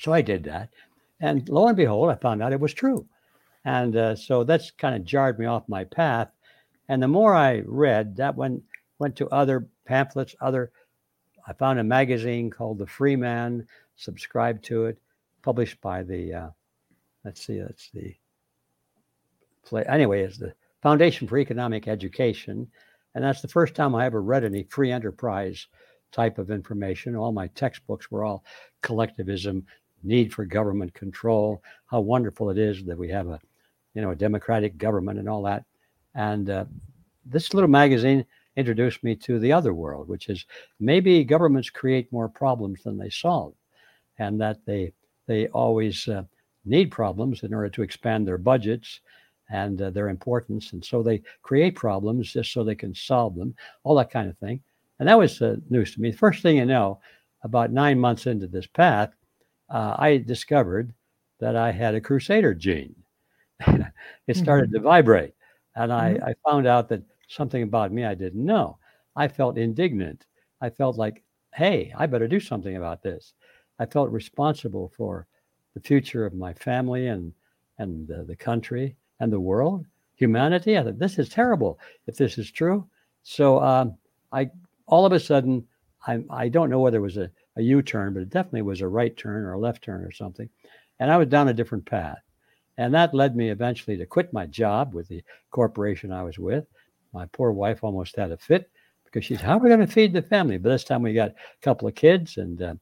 so 0.00 0.14
I 0.14 0.22
did 0.22 0.44
that, 0.44 0.70
and 1.20 1.46
lo 1.48 1.68
and 1.68 1.76
behold, 1.76 2.10
I 2.10 2.14
found 2.14 2.42
out 2.42 2.54
it 2.54 2.60
was 2.60 2.72
true. 2.72 3.06
And 3.66 3.94
uh, 3.94 4.16
so 4.16 4.42
that's 4.42 4.70
kind 4.70 4.96
of 4.96 5.04
jarred 5.04 5.38
me 5.38 5.44
off 5.44 5.68
my 5.68 5.84
path. 5.84 6.30
And 6.88 7.02
the 7.02 7.08
more 7.08 7.34
I 7.34 7.62
read, 7.66 8.16
that 8.16 8.34
went 8.34 8.62
went 8.98 9.14
to 9.16 9.28
other 9.28 9.66
pamphlets, 9.84 10.34
other. 10.40 10.72
I 11.46 11.52
found 11.52 11.78
a 11.78 11.84
magazine 11.84 12.48
called 12.50 12.78
The 12.78 12.86
Freeman. 12.86 13.66
Subscribed 13.96 14.64
to 14.64 14.86
it, 14.86 14.98
published 15.42 15.78
by 15.82 16.02
the. 16.02 16.32
Uh, 16.32 16.50
let's 17.22 17.44
see, 17.44 17.60
that's 17.60 17.90
the. 17.92 18.14
Play 19.66 19.84
anyway. 19.84 20.22
It's 20.22 20.38
the 20.38 20.54
Foundation 20.80 21.28
for 21.28 21.36
Economic 21.36 21.86
Education, 21.86 22.66
and 23.14 23.22
that's 23.22 23.42
the 23.42 23.48
first 23.48 23.74
time 23.74 23.94
I 23.94 24.06
ever 24.06 24.22
read 24.22 24.44
any 24.44 24.62
free 24.70 24.90
enterprise 24.90 25.66
type 26.12 26.38
of 26.38 26.50
information. 26.50 27.14
All 27.14 27.32
my 27.32 27.48
textbooks 27.48 28.10
were 28.10 28.24
all 28.24 28.44
collectivism, 28.82 29.66
need 30.02 30.32
for 30.32 30.44
government 30.44 30.94
control, 30.94 31.62
how 31.86 32.00
wonderful 32.00 32.50
it 32.50 32.58
is 32.58 32.84
that 32.84 32.98
we 32.98 33.08
have 33.08 33.28
a, 33.28 33.40
you 33.94 34.02
know, 34.02 34.10
a 34.10 34.16
democratic 34.16 34.78
government 34.78 35.18
and 35.18 35.28
all 35.28 35.42
that. 35.42 35.64
And 36.14 36.50
uh, 36.50 36.64
this 37.24 37.54
little 37.54 37.68
magazine 37.68 38.24
introduced 38.56 39.02
me 39.04 39.14
to 39.16 39.38
the 39.38 39.52
other 39.52 39.74
world, 39.74 40.08
which 40.08 40.28
is 40.28 40.46
maybe 40.78 41.24
governments 41.24 41.70
create 41.70 42.12
more 42.12 42.28
problems 42.28 42.82
than 42.82 42.98
they 42.98 43.10
solve, 43.10 43.54
and 44.18 44.40
that 44.40 44.58
they 44.66 44.92
they 45.26 45.46
always 45.48 46.08
uh, 46.08 46.24
need 46.64 46.90
problems 46.90 47.42
in 47.42 47.54
order 47.54 47.68
to 47.68 47.82
expand 47.82 48.26
their 48.26 48.38
budgets 48.38 49.00
and 49.50 49.80
uh, 49.80 49.90
their 49.90 50.08
importance, 50.08 50.72
and 50.72 50.84
so 50.84 51.02
they 51.02 51.22
create 51.42 51.74
problems 51.74 52.32
just 52.32 52.52
so 52.52 52.62
they 52.62 52.74
can 52.74 52.94
solve 52.94 53.34
them, 53.36 53.54
all 53.84 53.94
that 53.96 54.10
kind 54.10 54.28
of 54.28 54.38
thing. 54.38 54.60
And 54.98 55.08
that 55.08 55.18
was 55.18 55.40
uh, 55.40 55.56
news 55.70 55.94
to 55.94 56.00
me. 56.00 56.12
First 56.12 56.42
thing 56.42 56.56
you 56.56 56.66
know, 56.66 57.00
about 57.42 57.72
nine 57.72 57.98
months 57.98 58.26
into 58.26 58.46
this 58.46 58.66
path, 58.66 59.10
uh, 59.70 59.96
I 59.98 60.18
discovered 60.18 60.92
that 61.40 61.56
I 61.56 61.70
had 61.72 61.94
a 61.94 62.00
crusader 62.00 62.54
gene. 62.54 62.94
it 64.26 64.36
started 64.36 64.72
to 64.72 64.80
vibrate. 64.80 65.34
And 65.76 65.92
I, 65.92 66.10
Mhm. 66.10 66.22
I 66.22 66.34
found 66.48 66.66
out 66.66 66.88
that 66.88 67.02
something 67.28 67.62
about 67.62 67.92
me 67.92 68.04
I 68.04 68.14
didn't 68.14 68.44
know. 68.44 68.78
I 69.16 69.28
felt 69.28 69.58
indignant. 69.58 70.26
I 70.60 70.70
felt 70.70 70.96
like, 70.96 71.22
hey, 71.54 71.92
I 71.96 72.06
better 72.06 72.28
do 72.28 72.40
something 72.40 72.76
about 72.76 73.02
this. 73.02 73.34
I 73.78 73.86
felt 73.86 74.10
responsible 74.10 74.88
for 74.96 75.26
the 75.74 75.80
future 75.80 76.26
of 76.26 76.34
my 76.34 76.52
family 76.54 77.06
and, 77.08 77.32
and 77.78 78.06
the, 78.06 78.24
the 78.24 78.36
country 78.36 78.96
and 79.20 79.32
the 79.32 79.40
world, 79.40 79.86
humanity. 80.14 80.76
I 80.76 80.82
thought, 80.84 80.98
this 80.98 81.18
is 81.18 81.28
terrible 81.28 81.78
if 82.06 82.16
this 82.16 82.38
is 82.38 82.50
true. 82.50 82.86
So 83.22 83.60
um, 83.62 83.96
I 84.32 84.50
all 84.86 85.06
of 85.06 85.12
a 85.12 85.20
sudden, 85.20 85.66
I, 86.06 86.22
I 86.30 86.48
don't 86.48 86.70
know 86.70 86.80
whether 86.80 86.98
it 86.98 87.02
was 87.02 87.16
a, 87.16 87.30
a 87.56 87.62
U 87.62 87.82
turn, 87.82 88.14
but 88.14 88.22
it 88.22 88.30
definitely 88.30 88.62
was 88.62 88.80
a 88.80 88.88
right 88.88 89.16
turn 89.16 89.44
or 89.44 89.52
a 89.52 89.58
left 89.58 89.82
turn 89.82 90.04
or 90.04 90.12
something. 90.12 90.48
And 90.98 91.10
I 91.10 91.16
was 91.16 91.28
down 91.28 91.48
a 91.48 91.54
different 91.54 91.86
path. 91.86 92.20
And 92.78 92.94
that 92.94 93.14
led 93.14 93.36
me 93.36 93.50
eventually 93.50 93.96
to 93.96 94.06
quit 94.06 94.32
my 94.32 94.46
job 94.46 94.94
with 94.94 95.08
the 95.08 95.22
corporation 95.50 96.12
I 96.12 96.22
was 96.22 96.38
with. 96.38 96.66
My 97.12 97.26
poor 97.26 97.52
wife 97.52 97.82
almost 97.82 98.16
had 98.16 98.30
a 98.30 98.36
fit 98.36 98.70
because 99.04 99.24
she 99.24 99.34
said, 99.34 99.44
How 99.44 99.56
are 99.56 99.60
we 99.60 99.68
going 99.68 99.80
to 99.80 99.86
feed 99.86 100.12
the 100.12 100.22
family? 100.22 100.56
But 100.56 100.70
this 100.70 100.84
time 100.84 101.02
we 101.02 101.12
got 101.12 101.30
a 101.30 101.34
couple 101.62 101.88
of 101.88 101.94
kids, 101.94 102.36
and 102.36 102.62
uh, 102.62 102.74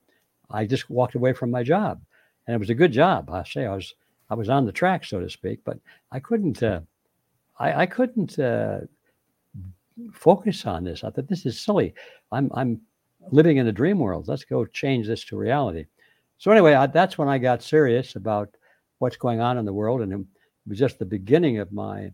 I 0.51 0.67
just 0.67 0.91
walked 0.91 1.15
away 1.15 1.33
from 1.33 1.51
my 1.51 1.63
job. 1.63 2.01
And 2.47 2.55
it 2.55 2.59
was 2.59 2.71
a 2.71 2.75
good 2.75 2.93
job. 2.93 3.31
I 3.31 3.45
say 3.45 3.67
I 3.67 3.75
was 3.75 3.95
I 4.31 4.35
was 4.35 4.49
on 4.49 4.67
the 4.67 4.73
track, 4.73 5.05
so 5.05 5.21
to 5.21 5.31
speak, 5.31 5.61
but 5.65 5.79
I 6.13 6.21
couldn't 6.21 6.63
uh, 6.63 6.81
I, 7.59 7.83
I, 7.83 7.87
couldn't 7.87 8.39
uh, 8.39 8.81
focus 10.13 10.65
on 10.67 10.85
this. 10.85 11.03
I 11.03 11.11
thought 11.11 11.29
this 11.29 11.47
is 11.47 11.61
silly. 11.61 11.95
I'm 12.31 12.51
I'm 12.55 12.81
living 13.31 13.57
in 13.57 13.67
a 13.67 13.73
dream 13.73 13.99
world. 13.99 14.29
Let's 14.29 14.45
go 14.45 14.65
change 14.65 15.07
this 15.07 15.25
to 15.25 15.37
reality. 15.37 15.87
So 16.39 16.51
anyway, 16.51 16.75
I, 16.75 16.87
that's 16.87 17.19
when 17.19 17.29
I 17.29 17.39
got 17.39 17.63
serious 17.63 18.17
about 18.17 18.49
what's 18.99 19.17
going 19.17 19.41
on 19.41 19.59
in 19.59 19.65
the 19.65 19.73
world, 19.73 20.01
and 20.01 20.13
it 20.13 20.21
was 20.67 20.79
just 20.79 20.99
the 20.99 21.05
beginning 21.05 21.59
of 21.59 21.73
my 21.73 22.13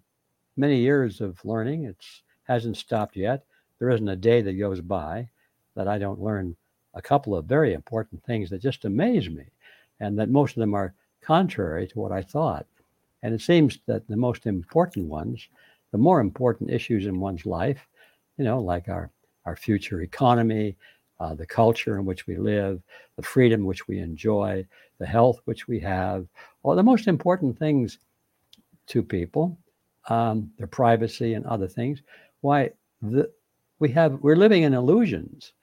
many 0.56 0.78
years 0.78 1.20
of 1.20 1.44
learning. 1.44 1.84
It 1.84 1.96
hasn't 2.44 2.76
stopped 2.76 3.16
yet. 3.16 3.44
There 3.78 3.90
isn't 3.90 4.08
a 4.08 4.16
day 4.16 4.40
that 4.42 4.54
goes 4.54 4.80
by 4.80 5.28
that 5.74 5.88
I 5.88 5.98
don't 5.98 6.20
learn 6.20 6.56
a 6.94 7.02
couple 7.02 7.36
of 7.36 7.46
very 7.46 7.74
important 7.74 8.22
things 8.24 8.50
that 8.50 8.62
just 8.62 8.84
amaze 8.84 9.28
me, 9.28 9.44
and 10.00 10.18
that 10.18 10.30
most 10.30 10.56
of 10.56 10.60
them 10.60 10.74
are 10.74 10.94
contrary 11.20 11.86
to 11.88 11.98
what 11.98 12.12
I 12.12 12.22
thought. 12.22 12.66
And 13.22 13.34
it 13.34 13.40
seems 13.40 13.78
that 13.86 14.06
the 14.06 14.16
most 14.16 14.46
important 14.46 15.08
ones, 15.08 15.48
the 15.90 15.98
more 15.98 16.20
important 16.20 16.70
issues 16.70 17.06
in 17.06 17.20
one's 17.20 17.46
life, 17.46 17.86
you 18.36 18.44
know, 18.44 18.60
like 18.60 18.88
our, 18.88 19.10
our 19.46 19.56
future 19.56 20.02
economy, 20.02 20.76
uh, 21.24 21.34
the 21.34 21.46
culture 21.46 21.98
in 21.98 22.04
which 22.04 22.26
we 22.26 22.36
live, 22.36 22.82
the 23.16 23.22
freedom 23.22 23.64
which 23.64 23.88
we 23.88 23.98
enjoy, 23.98 24.66
the 24.98 25.06
health 25.06 25.40
which 25.46 25.66
we 25.66 25.80
have, 25.80 26.26
all 26.62 26.76
the 26.76 26.82
most 26.82 27.08
important 27.08 27.58
things 27.58 27.98
to 28.86 29.02
people, 29.02 29.56
um, 30.10 30.50
their 30.58 30.66
privacy 30.66 31.32
and 31.32 31.46
other 31.46 31.66
things. 31.66 32.02
Why 32.42 32.70
the, 33.00 33.30
we 33.78 33.88
have 33.90 34.20
we're 34.20 34.36
living 34.36 34.64
in 34.64 34.74
illusions. 34.74 35.54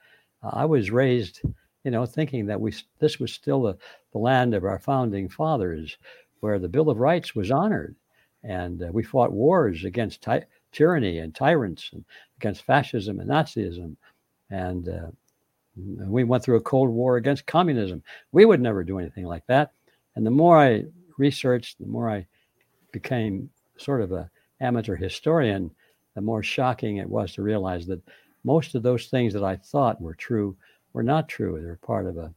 Uh, 0.42 0.50
I 0.52 0.64
was 0.64 0.90
raised, 0.90 1.42
you 1.84 1.92
know, 1.92 2.06
thinking 2.06 2.46
that 2.46 2.60
we 2.60 2.74
this 2.98 3.20
was 3.20 3.32
still 3.32 3.62
the, 3.62 3.76
the 4.12 4.18
land 4.18 4.54
of 4.54 4.64
our 4.64 4.80
founding 4.80 5.28
fathers, 5.28 5.96
where 6.40 6.58
the 6.58 6.68
Bill 6.68 6.90
of 6.90 6.98
Rights 6.98 7.36
was 7.36 7.52
honored, 7.52 7.94
and 8.42 8.82
uh, 8.82 8.88
we 8.92 9.04
fought 9.04 9.32
wars 9.32 9.84
against 9.84 10.22
ty- 10.22 10.46
tyranny 10.72 11.18
and 11.18 11.32
tyrants, 11.32 11.90
and 11.92 12.04
against 12.38 12.64
fascism 12.64 13.20
and 13.20 13.30
Nazism, 13.30 13.96
and 14.50 14.88
uh, 14.88 15.10
we 15.76 16.24
went 16.24 16.44
through 16.44 16.56
a 16.56 16.62
Cold 16.62 16.90
War 16.90 17.16
against 17.16 17.46
communism. 17.46 18.02
We 18.32 18.44
would 18.44 18.60
never 18.60 18.84
do 18.84 18.98
anything 18.98 19.24
like 19.24 19.46
that. 19.46 19.72
And 20.16 20.26
the 20.26 20.30
more 20.30 20.58
I 20.58 20.84
researched, 21.18 21.78
the 21.78 21.86
more 21.86 22.10
I 22.10 22.26
became 22.92 23.48
sort 23.78 24.02
of 24.02 24.12
a 24.12 24.30
amateur 24.60 24.96
historian, 24.96 25.70
the 26.14 26.20
more 26.20 26.42
shocking 26.42 26.98
it 26.98 27.08
was 27.08 27.32
to 27.34 27.42
realize 27.42 27.86
that 27.86 28.02
most 28.44 28.74
of 28.74 28.82
those 28.82 29.06
things 29.06 29.32
that 29.32 29.44
I 29.44 29.56
thought 29.56 30.00
were 30.00 30.14
true 30.14 30.56
were 30.92 31.02
not 31.02 31.28
true. 31.28 31.60
They're 31.60 31.76
part 31.76 32.06
of 32.06 32.18
a 32.18 32.32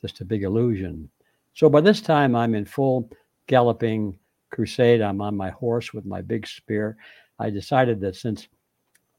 just 0.00 0.20
a 0.20 0.24
big 0.24 0.44
illusion. 0.44 1.10
So 1.54 1.68
by 1.68 1.80
this 1.80 2.00
time, 2.00 2.34
I'm 2.34 2.54
in 2.54 2.64
full 2.64 3.10
galloping 3.46 4.16
crusade. 4.50 5.02
I'm 5.02 5.20
on 5.20 5.36
my 5.36 5.50
horse 5.50 5.92
with 5.92 6.06
my 6.06 6.22
big 6.22 6.46
spear. 6.46 6.96
I 7.38 7.50
decided 7.50 8.00
that 8.00 8.16
since 8.16 8.48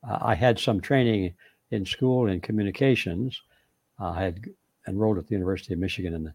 uh, 0.07 0.19
I 0.21 0.35
had 0.35 0.57
some 0.57 0.79
training 0.79 1.33
in 1.71 1.85
school 1.85 2.27
in 2.27 2.41
communications. 2.41 3.41
Uh, 3.99 4.11
I 4.11 4.23
had 4.23 4.45
enrolled 4.87 5.17
at 5.17 5.27
the 5.27 5.33
University 5.33 5.73
of 5.73 5.79
Michigan 5.79 6.13
in 6.13 6.23
the 6.23 6.33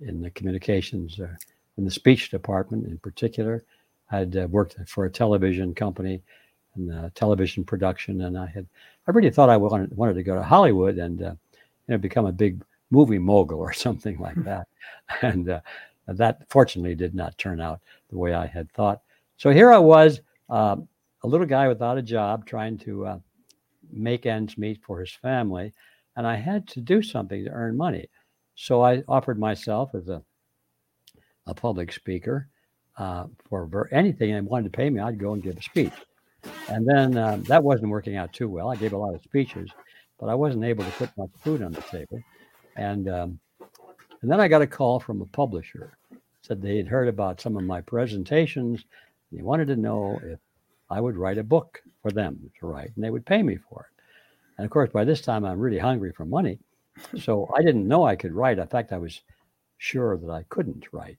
in 0.00 0.20
the 0.20 0.30
communications 0.30 1.18
uh, 1.18 1.34
in 1.78 1.84
the 1.84 1.90
speech 1.90 2.30
department 2.30 2.86
in 2.86 2.98
particular. 2.98 3.64
I 4.10 4.18
had 4.18 4.36
uh, 4.36 4.46
worked 4.48 4.76
for 4.86 5.04
a 5.04 5.10
television 5.10 5.74
company 5.74 6.22
and 6.74 7.14
television 7.14 7.64
production, 7.64 8.22
and 8.22 8.38
I 8.38 8.46
had 8.46 8.66
I 9.06 9.12
really 9.12 9.30
thought 9.30 9.50
I 9.50 9.56
wanted 9.56 9.96
wanted 9.96 10.14
to 10.14 10.22
go 10.22 10.34
to 10.34 10.42
Hollywood 10.42 10.98
and 10.98 11.22
uh, 11.22 11.34
you 11.88 11.92
know 11.92 11.98
become 11.98 12.26
a 12.26 12.32
big 12.32 12.62
movie 12.90 13.18
mogul 13.18 13.60
or 13.60 13.72
something 13.86 14.18
like 14.18 14.42
that, 14.44 14.68
and 15.22 15.48
uh, 15.48 15.60
that 16.08 16.48
fortunately 16.48 16.94
did 16.94 17.14
not 17.14 17.36
turn 17.38 17.60
out 17.60 17.80
the 18.10 18.18
way 18.18 18.34
I 18.34 18.46
had 18.46 18.70
thought. 18.72 19.02
So 19.38 19.50
here 19.50 19.72
I 19.72 19.78
was, 19.78 20.20
uh, 20.48 20.76
a 21.22 21.26
little 21.26 21.46
guy 21.46 21.68
without 21.68 21.98
a 21.98 22.02
job, 22.02 22.46
trying 22.46 22.78
to 22.78 23.20
make 23.96 24.26
ends 24.26 24.58
meet 24.58 24.82
for 24.82 25.00
his 25.00 25.12
family, 25.12 25.72
and 26.16 26.26
I 26.26 26.36
had 26.36 26.66
to 26.68 26.80
do 26.80 27.02
something 27.02 27.44
to 27.44 27.50
earn 27.50 27.76
money. 27.76 28.08
So 28.54 28.82
I 28.82 29.02
offered 29.08 29.38
myself 29.38 29.94
as 29.94 30.08
a 30.08 30.22
a 31.48 31.54
public 31.54 31.92
speaker 31.92 32.48
uh, 32.98 33.26
for 33.48 33.88
anything 33.92 34.32
they 34.32 34.40
wanted 34.40 34.72
to 34.72 34.76
pay 34.76 34.90
me. 34.90 35.00
I'd 35.00 35.18
go 35.18 35.32
and 35.32 35.42
give 35.42 35.56
a 35.56 35.62
speech, 35.62 35.92
and 36.68 36.86
then 36.86 37.16
um, 37.16 37.42
that 37.44 37.62
wasn't 37.62 37.90
working 37.90 38.16
out 38.16 38.32
too 38.32 38.48
well. 38.48 38.70
I 38.70 38.76
gave 38.76 38.92
a 38.92 38.98
lot 38.98 39.14
of 39.14 39.22
speeches, 39.22 39.70
but 40.18 40.28
I 40.28 40.34
wasn't 40.34 40.64
able 40.64 40.84
to 40.84 40.90
put 40.92 41.16
much 41.16 41.30
food 41.42 41.62
on 41.62 41.72
the 41.72 41.82
table, 41.82 42.20
and 42.76 43.08
um, 43.08 43.38
and 44.22 44.30
then 44.30 44.40
I 44.40 44.48
got 44.48 44.62
a 44.62 44.66
call 44.66 44.98
from 44.98 45.20
a 45.22 45.26
publisher. 45.26 45.96
Said 46.42 46.62
they 46.62 46.76
had 46.76 46.88
heard 46.88 47.08
about 47.08 47.40
some 47.40 47.56
of 47.56 47.64
my 47.64 47.80
presentations. 47.80 48.84
They 49.32 49.42
wanted 49.42 49.66
to 49.68 49.76
know 49.76 50.20
if 50.22 50.38
I 50.90 51.00
would 51.00 51.16
write 51.16 51.38
a 51.38 51.44
book 51.44 51.82
for 52.02 52.10
them 52.10 52.50
to 52.60 52.66
write, 52.66 52.92
and 52.94 53.04
they 53.04 53.10
would 53.10 53.26
pay 53.26 53.42
me 53.42 53.56
for 53.56 53.88
it. 53.90 54.02
And 54.58 54.64
of 54.64 54.70
course, 54.70 54.90
by 54.90 55.04
this 55.04 55.20
time, 55.20 55.44
I'm 55.44 55.58
really 55.58 55.78
hungry 55.78 56.12
for 56.12 56.24
money. 56.24 56.58
So 57.20 57.46
I 57.54 57.60
didn't 57.60 57.86
know 57.86 58.06
I 58.06 58.16
could 58.16 58.32
write. 58.32 58.58
In 58.58 58.66
fact, 58.68 58.90
I 58.90 58.96
was 58.96 59.20
sure 59.76 60.16
that 60.16 60.30
I 60.30 60.44
couldn't 60.48 60.86
write. 60.92 61.18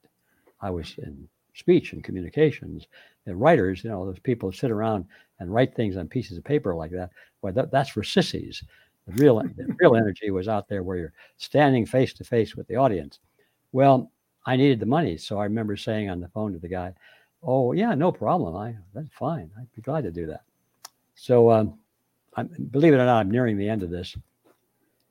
I 0.60 0.72
was 0.72 0.96
in 0.98 1.28
speech 1.54 1.94
and 1.94 2.04
communications. 2.04 2.88
And 3.26 3.40
writers, 3.40 3.84
you 3.84 3.90
know, 3.90 4.06
those 4.06 4.20
people 4.20 4.52
sit 4.52 4.72
around 4.72 5.06
and 5.40 5.54
write 5.54 5.76
things 5.76 5.98
on 5.98 6.08
pieces 6.08 6.38
of 6.38 6.44
paper 6.44 6.74
like 6.74 6.92
that. 6.92 7.12
Well, 7.42 7.54
that, 7.54 7.72
that's 7.72 7.90
for 7.90 8.04
sissies. 8.04 8.64
The 9.08 9.24
real, 9.24 9.40
the 9.56 9.76
real 9.80 9.96
energy 9.96 10.32
was 10.32 10.48
out 10.48 10.68
there 10.68 10.84
where 10.84 10.98
you're 10.98 11.14
standing 11.38 11.86
face 11.86 12.14
to 12.14 12.24
face 12.24 12.56
with 12.56 12.68
the 12.68 12.76
audience. 12.76 13.20
Well, 13.72 14.12
I 14.46 14.56
needed 14.56 14.80
the 14.80 14.86
money. 14.86 15.18
So 15.18 15.40
I 15.40 15.44
remember 15.44 15.76
saying 15.76 16.10
on 16.10 16.22
the 16.22 16.30
phone 16.30 16.54
to 16.54 16.60
the 16.60 16.70
guy, 16.70 16.94
Oh, 17.44 17.72
yeah, 17.72 17.94
no 17.94 18.12
problem. 18.12 18.56
I 18.56 18.76
that's 18.94 19.10
fine. 19.18 19.50
I'd 19.58 19.74
be 19.76 19.82
glad 19.82 20.04
to 20.04 20.12
do 20.12 20.26
that. 20.28 20.42
So, 21.16 21.52
um, 21.52 21.78
I'm, 22.36 22.48
believe 22.72 22.94
it 22.94 22.98
or 22.98 23.06
not, 23.06 23.20
I'm 23.20 23.32
nearing 23.32 23.58
the 23.58 23.70
end 23.70 23.84
of 23.84 23.90
this, 23.90 24.16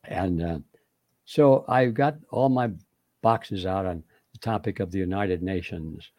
and 0.04 0.42
uh, 0.42 0.58
so 1.24 1.64
I've 1.68 1.94
got 1.94 2.16
all 2.30 2.48
my 2.48 2.70
boxes 3.22 3.66
out 3.66 3.86
on 3.86 4.02
the 4.32 4.38
topic 4.38 4.80
of 4.80 4.90
the 4.90 4.98
United 4.98 5.42
Nations. 5.42 6.10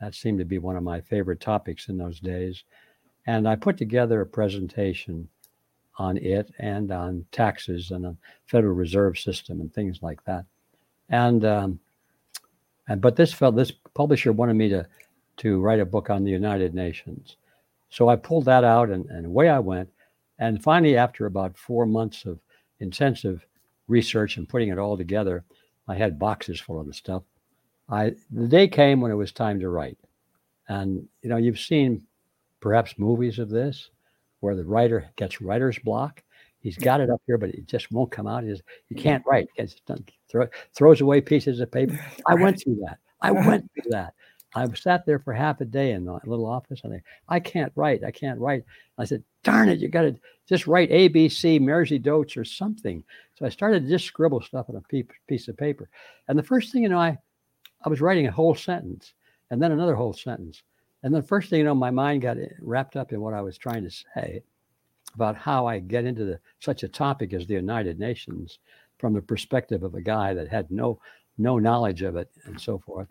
That 0.00 0.14
seemed 0.14 0.38
to 0.40 0.44
be 0.44 0.58
one 0.58 0.76
of 0.76 0.82
my 0.82 1.00
favorite 1.00 1.40
topics 1.40 1.88
in 1.88 1.96
those 1.96 2.20
days, 2.20 2.64
and 3.26 3.48
I 3.48 3.56
put 3.56 3.76
together 3.76 4.20
a 4.20 4.26
presentation 4.26 5.28
on 5.98 6.16
it 6.18 6.52
and 6.58 6.90
on 6.90 7.24
taxes 7.32 7.90
and 7.90 8.04
a 8.04 8.16
Federal 8.46 8.74
Reserve 8.74 9.18
System 9.18 9.60
and 9.60 9.72
things 9.72 10.02
like 10.02 10.22
that. 10.24 10.44
And 11.08 11.44
um, 11.44 11.80
and 12.88 13.00
but 13.00 13.16
this 13.16 13.32
felt 13.32 13.56
this 13.56 13.72
publisher 13.94 14.32
wanted 14.32 14.54
me 14.54 14.68
to 14.70 14.86
to 15.38 15.60
write 15.60 15.80
a 15.80 15.86
book 15.86 16.10
on 16.10 16.24
the 16.24 16.30
United 16.30 16.74
Nations. 16.74 17.36
So 17.90 18.08
I 18.08 18.16
pulled 18.16 18.44
that 18.46 18.64
out 18.64 18.90
and, 18.90 19.06
and 19.06 19.26
away 19.26 19.48
I 19.48 19.58
went. 19.58 19.88
And 20.38 20.62
finally, 20.62 20.96
after 20.96 21.26
about 21.26 21.56
four 21.56 21.86
months 21.86 22.24
of 22.24 22.40
intensive 22.80 23.46
research 23.88 24.36
and 24.36 24.48
putting 24.48 24.68
it 24.68 24.78
all 24.78 24.96
together, 24.96 25.44
I 25.88 25.94
had 25.94 26.18
boxes 26.18 26.60
full 26.60 26.80
of 26.80 26.86
the 26.86 26.92
stuff. 26.92 27.22
I 27.88 28.14
the 28.30 28.48
day 28.48 28.66
came 28.66 29.00
when 29.00 29.12
it 29.12 29.16
was 29.16 29.32
time 29.32 29.60
to 29.60 29.68
write. 29.68 29.98
And 30.68 31.06
you 31.22 31.30
know, 31.30 31.36
you've 31.36 31.60
seen 31.60 32.04
perhaps 32.60 32.98
movies 32.98 33.38
of 33.38 33.48
this 33.48 33.90
where 34.40 34.56
the 34.56 34.64
writer 34.64 35.08
gets 35.16 35.40
writer's 35.40 35.78
block. 35.78 36.22
He's 36.58 36.76
got 36.76 37.00
it 37.00 37.10
up 37.10 37.22
here, 37.26 37.38
but 37.38 37.50
it 37.50 37.66
just 37.66 37.92
won't 37.92 38.10
come 38.10 38.26
out. 38.26 38.42
He, 38.42 38.60
he 38.88 38.94
can't 38.96 39.24
write. 39.24 39.46
He 39.54 39.66
throw, 40.28 40.48
throws 40.74 41.00
away 41.00 41.20
pieces 41.20 41.60
of 41.60 41.70
paper. 41.70 41.98
I 42.26 42.34
went 42.42 42.60
through 42.60 42.80
that. 42.84 42.98
I 43.20 43.30
went 43.30 43.70
through 43.72 43.90
that. 43.92 44.14
I 44.56 44.66
sat 44.72 45.04
there 45.04 45.18
for 45.18 45.34
half 45.34 45.60
a 45.60 45.66
day 45.66 45.92
in 45.92 46.06
the 46.06 46.18
little 46.24 46.46
office 46.46 46.80
and 46.82 46.94
I, 46.94 47.02
I 47.28 47.40
can't 47.40 47.72
write. 47.76 48.02
I 48.02 48.10
can't 48.10 48.40
write. 48.40 48.64
I 48.96 49.04
said, 49.04 49.22
darn 49.42 49.68
it, 49.68 49.80
you 49.80 49.88
got 49.88 50.02
to 50.02 50.16
just 50.48 50.66
write 50.66 50.90
A, 50.90 51.08
B, 51.08 51.28
C, 51.28 51.60
Mairzy 51.60 52.00
Doats 52.00 52.38
or 52.38 52.44
something. 52.44 53.04
So 53.34 53.44
I 53.44 53.50
started 53.50 53.82
to 53.82 53.88
just 53.90 54.06
scribble 54.06 54.40
stuff 54.40 54.70
on 54.70 54.76
a 54.76 55.04
piece 55.28 55.48
of 55.48 55.58
paper. 55.58 55.90
And 56.28 56.38
the 56.38 56.42
first 56.42 56.72
thing 56.72 56.82
you 56.82 56.88
know, 56.88 56.98
I, 56.98 57.18
I 57.84 57.90
was 57.90 58.00
writing 58.00 58.28
a 58.28 58.32
whole 58.32 58.54
sentence 58.54 59.12
and 59.50 59.62
then 59.62 59.72
another 59.72 59.94
whole 59.94 60.14
sentence. 60.14 60.62
And 61.02 61.14
then 61.14 61.22
first 61.22 61.50
thing 61.50 61.58
you 61.58 61.64
know, 61.64 61.74
my 61.74 61.90
mind 61.90 62.22
got 62.22 62.38
eh, 62.38 62.48
wrapped 62.60 62.96
up 62.96 63.12
in 63.12 63.20
what 63.20 63.34
I 63.34 63.42
was 63.42 63.58
trying 63.58 63.84
to 63.84 63.90
say 63.90 64.42
about 65.14 65.36
how 65.36 65.66
I 65.66 65.80
get 65.80 66.06
into 66.06 66.24
the, 66.24 66.40
such 66.60 66.82
a 66.82 66.88
topic 66.88 67.34
as 67.34 67.46
the 67.46 67.54
United 67.54 67.98
Nations 67.98 68.58
from 68.98 69.12
the 69.12 69.20
perspective 69.20 69.82
of 69.82 69.94
a 69.94 70.00
guy 70.00 70.32
that 70.32 70.48
had 70.48 70.70
no 70.70 70.98
no 71.38 71.58
knowledge 71.58 72.00
of 72.00 72.16
it 72.16 72.30
and 72.46 72.58
so 72.58 72.78
forth. 72.78 73.08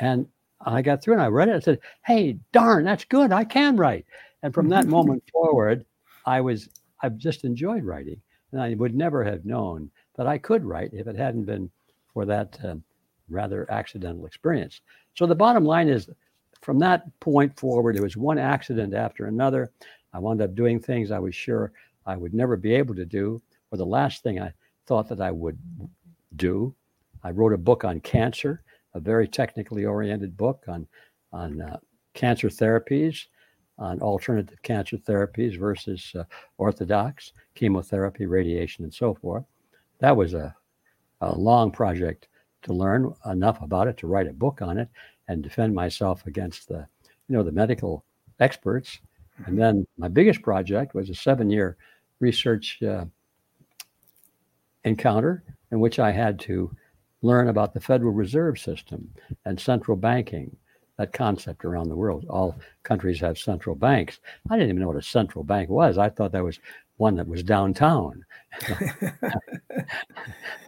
And 0.00 0.26
I 0.60 0.82
got 0.82 1.02
through 1.02 1.14
and 1.14 1.22
I 1.22 1.28
read 1.28 1.48
it. 1.48 1.56
I 1.56 1.60
said, 1.60 1.80
"Hey, 2.04 2.38
darn, 2.52 2.84
that's 2.84 3.04
good. 3.04 3.32
I 3.32 3.44
can 3.44 3.76
write." 3.76 4.06
And 4.42 4.52
from 4.52 4.68
that 4.68 4.86
moment 4.96 5.22
forward, 5.32 5.84
I 6.26 6.40
was 6.40 6.68
I've 7.02 7.16
just 7.16 7.44
enjoyed 7.44 7.84
writing. 7.84 8.20
And 8.52 8.60
I 8.60 8.74
would 8.74 8.94
never 8.94 9.22
have 9.24 9.44
known 9.44 9.90
that 10.16 10.26
I 10.26 10.38
could 10.38 10.64
write 10.64 10.90
if 10.92 11.06
it 11.06 11.16
hadn't 11.16 11.44
been 11.44 11.70
for 12.12 12.24
that 12.24 12.58
uh, 12.64 12.76
rather 13.28 13.70
accidental 13.70 14.26
experience. 14.26 14.80
So 15.14 15.26
the 15.26 15.34
bottom 15.34 15.64
line 15.64 15.88
is 15.88 16.08
from 16.62 16.78
that 16.80 17.04
point 17.20 17.58
forward, 17.58 17.96
it 17.96 18.02
was 18.02 18.16
one 18.16 18.38
accident 18.38 18.94
after 18.94 19.26
another. 19.26 19.70
I 20.12 20.18
wound 20.18 20.42
up 20.42 20.54
doing 20.54 20.80
things 20.80 21.10
I 21.10 21.18
was 21.18 21.34
sure 21.34 21.72
I 22.06 22.16
would 22.16 22.34
never 22.34 22.56
be 22.56 22.74
able 22.74 22.94
to 22.94 23.04
do, 23.04 23.40
or 23.70 23.78
the 23.78 23.86
last 23.86 24.22
thing 24.22 24.40
I 24.40 24.52
thought 24.86 25.08
that 25.10 25.20
I 25.20 25.30
would 25.30 25.58
do. 26.36 26.74
I 27.22 27.30
wrote 27.30 27.52
a 27.52 27.58
book 27.58 27.84
on 27.84 28.00
cancer, 28.00 28.62
a 28.94 29.00
very 29.00 29.28
technically 29.28 29.84
oriented 29.84 30.36
book 30.36 30.64
on 30.68 30.86
on 31.32 31.60
uh, 31.60 31.76
cancer 32.14 32.48
therapies, 32.48 33.26
on 33.78 34.00
alternative 34.00 34.60
cancer 34.62 34.96
therapies 34.96 35.58
versus 35.58 36.12
uh, 36.18 36.24
orthodox 36.56 37.32
chemotherapy, 37.54 38.26
radiation, 38.26 38.84
and 38.84 38.92
so 38.92 39.14
forth. 39.14 39.44
That 40.00 40.16
was 40.16 40.34
a, 40.34 40.54
a 41.20 41.36
long 41.36 41.70
project 41.70 42.28
to 42.62 42.72
learn 42.72 43.12
enough 43.26 43.60
about 43.62 43.88
it 43.88 43.96
to 43.98 44.06
write 44.06 44.26
a 44.26 44.32
book 44.32 44.62
on 44.62 44.78
it 44.78 44.88
and 45.28 45.42
defend 45.42 45.74
myself 45.74 46.26
against 46.26 46.68
the, 46.68 46.86
you 47.28 47.36
know, 47.36 47.42
the 47.42 47.52
medical 47.52 48.04
experts. 48.40 48.98
And 49.46 49.58
then 49.58 49.86
my 49.96 50.08
biggest 50.08 50.42
project 50.42 50.94
was 50.94 51.10
a 51.10 51.14
seven-year 51.14 51.76
research 52.20 52.82
uh, 52.82 53.04
encounter 54.84 55.44
in 55.70 55.78
which 55.78 55.98
I 55.98 56.10
had 56.10 56.38
to 56.40 56.74
learn 57.22 57.48
about 57.48 57.74
the 57.74 57.80
Federal 57.80 58.12
Reserve 58.12 58.58
System 58.58 59.08
and 59.44 59.58
central 59.58 59.96
banking, 59.96 60.56
that 60.98 61.12
concept 61.12 61.64
around 61.64 61.88
the 61.88 61.96
world. 61.96 62.26
All 62.28 62.58
countries 62.82 63.20
have 63.20 63.38
central 63.38 63.76
banks. 63.76 64.18
I 64.50 64.56
didn't 64.56 64.70
even 64.70 64.82
know 64.82 64.88
what 64.88 64.96
a 64.96 65.02
central 65.02 65.44
bank 65.44 65.70
was. 65.70 65.96
I 65.96 66.08
thought 66.08 66.32
that 66.32 66.44
was 66.44 66.58
one 66.96 67.16
that 67.16 67.26
was 67.26 67.42
downtown. 67.42 68.24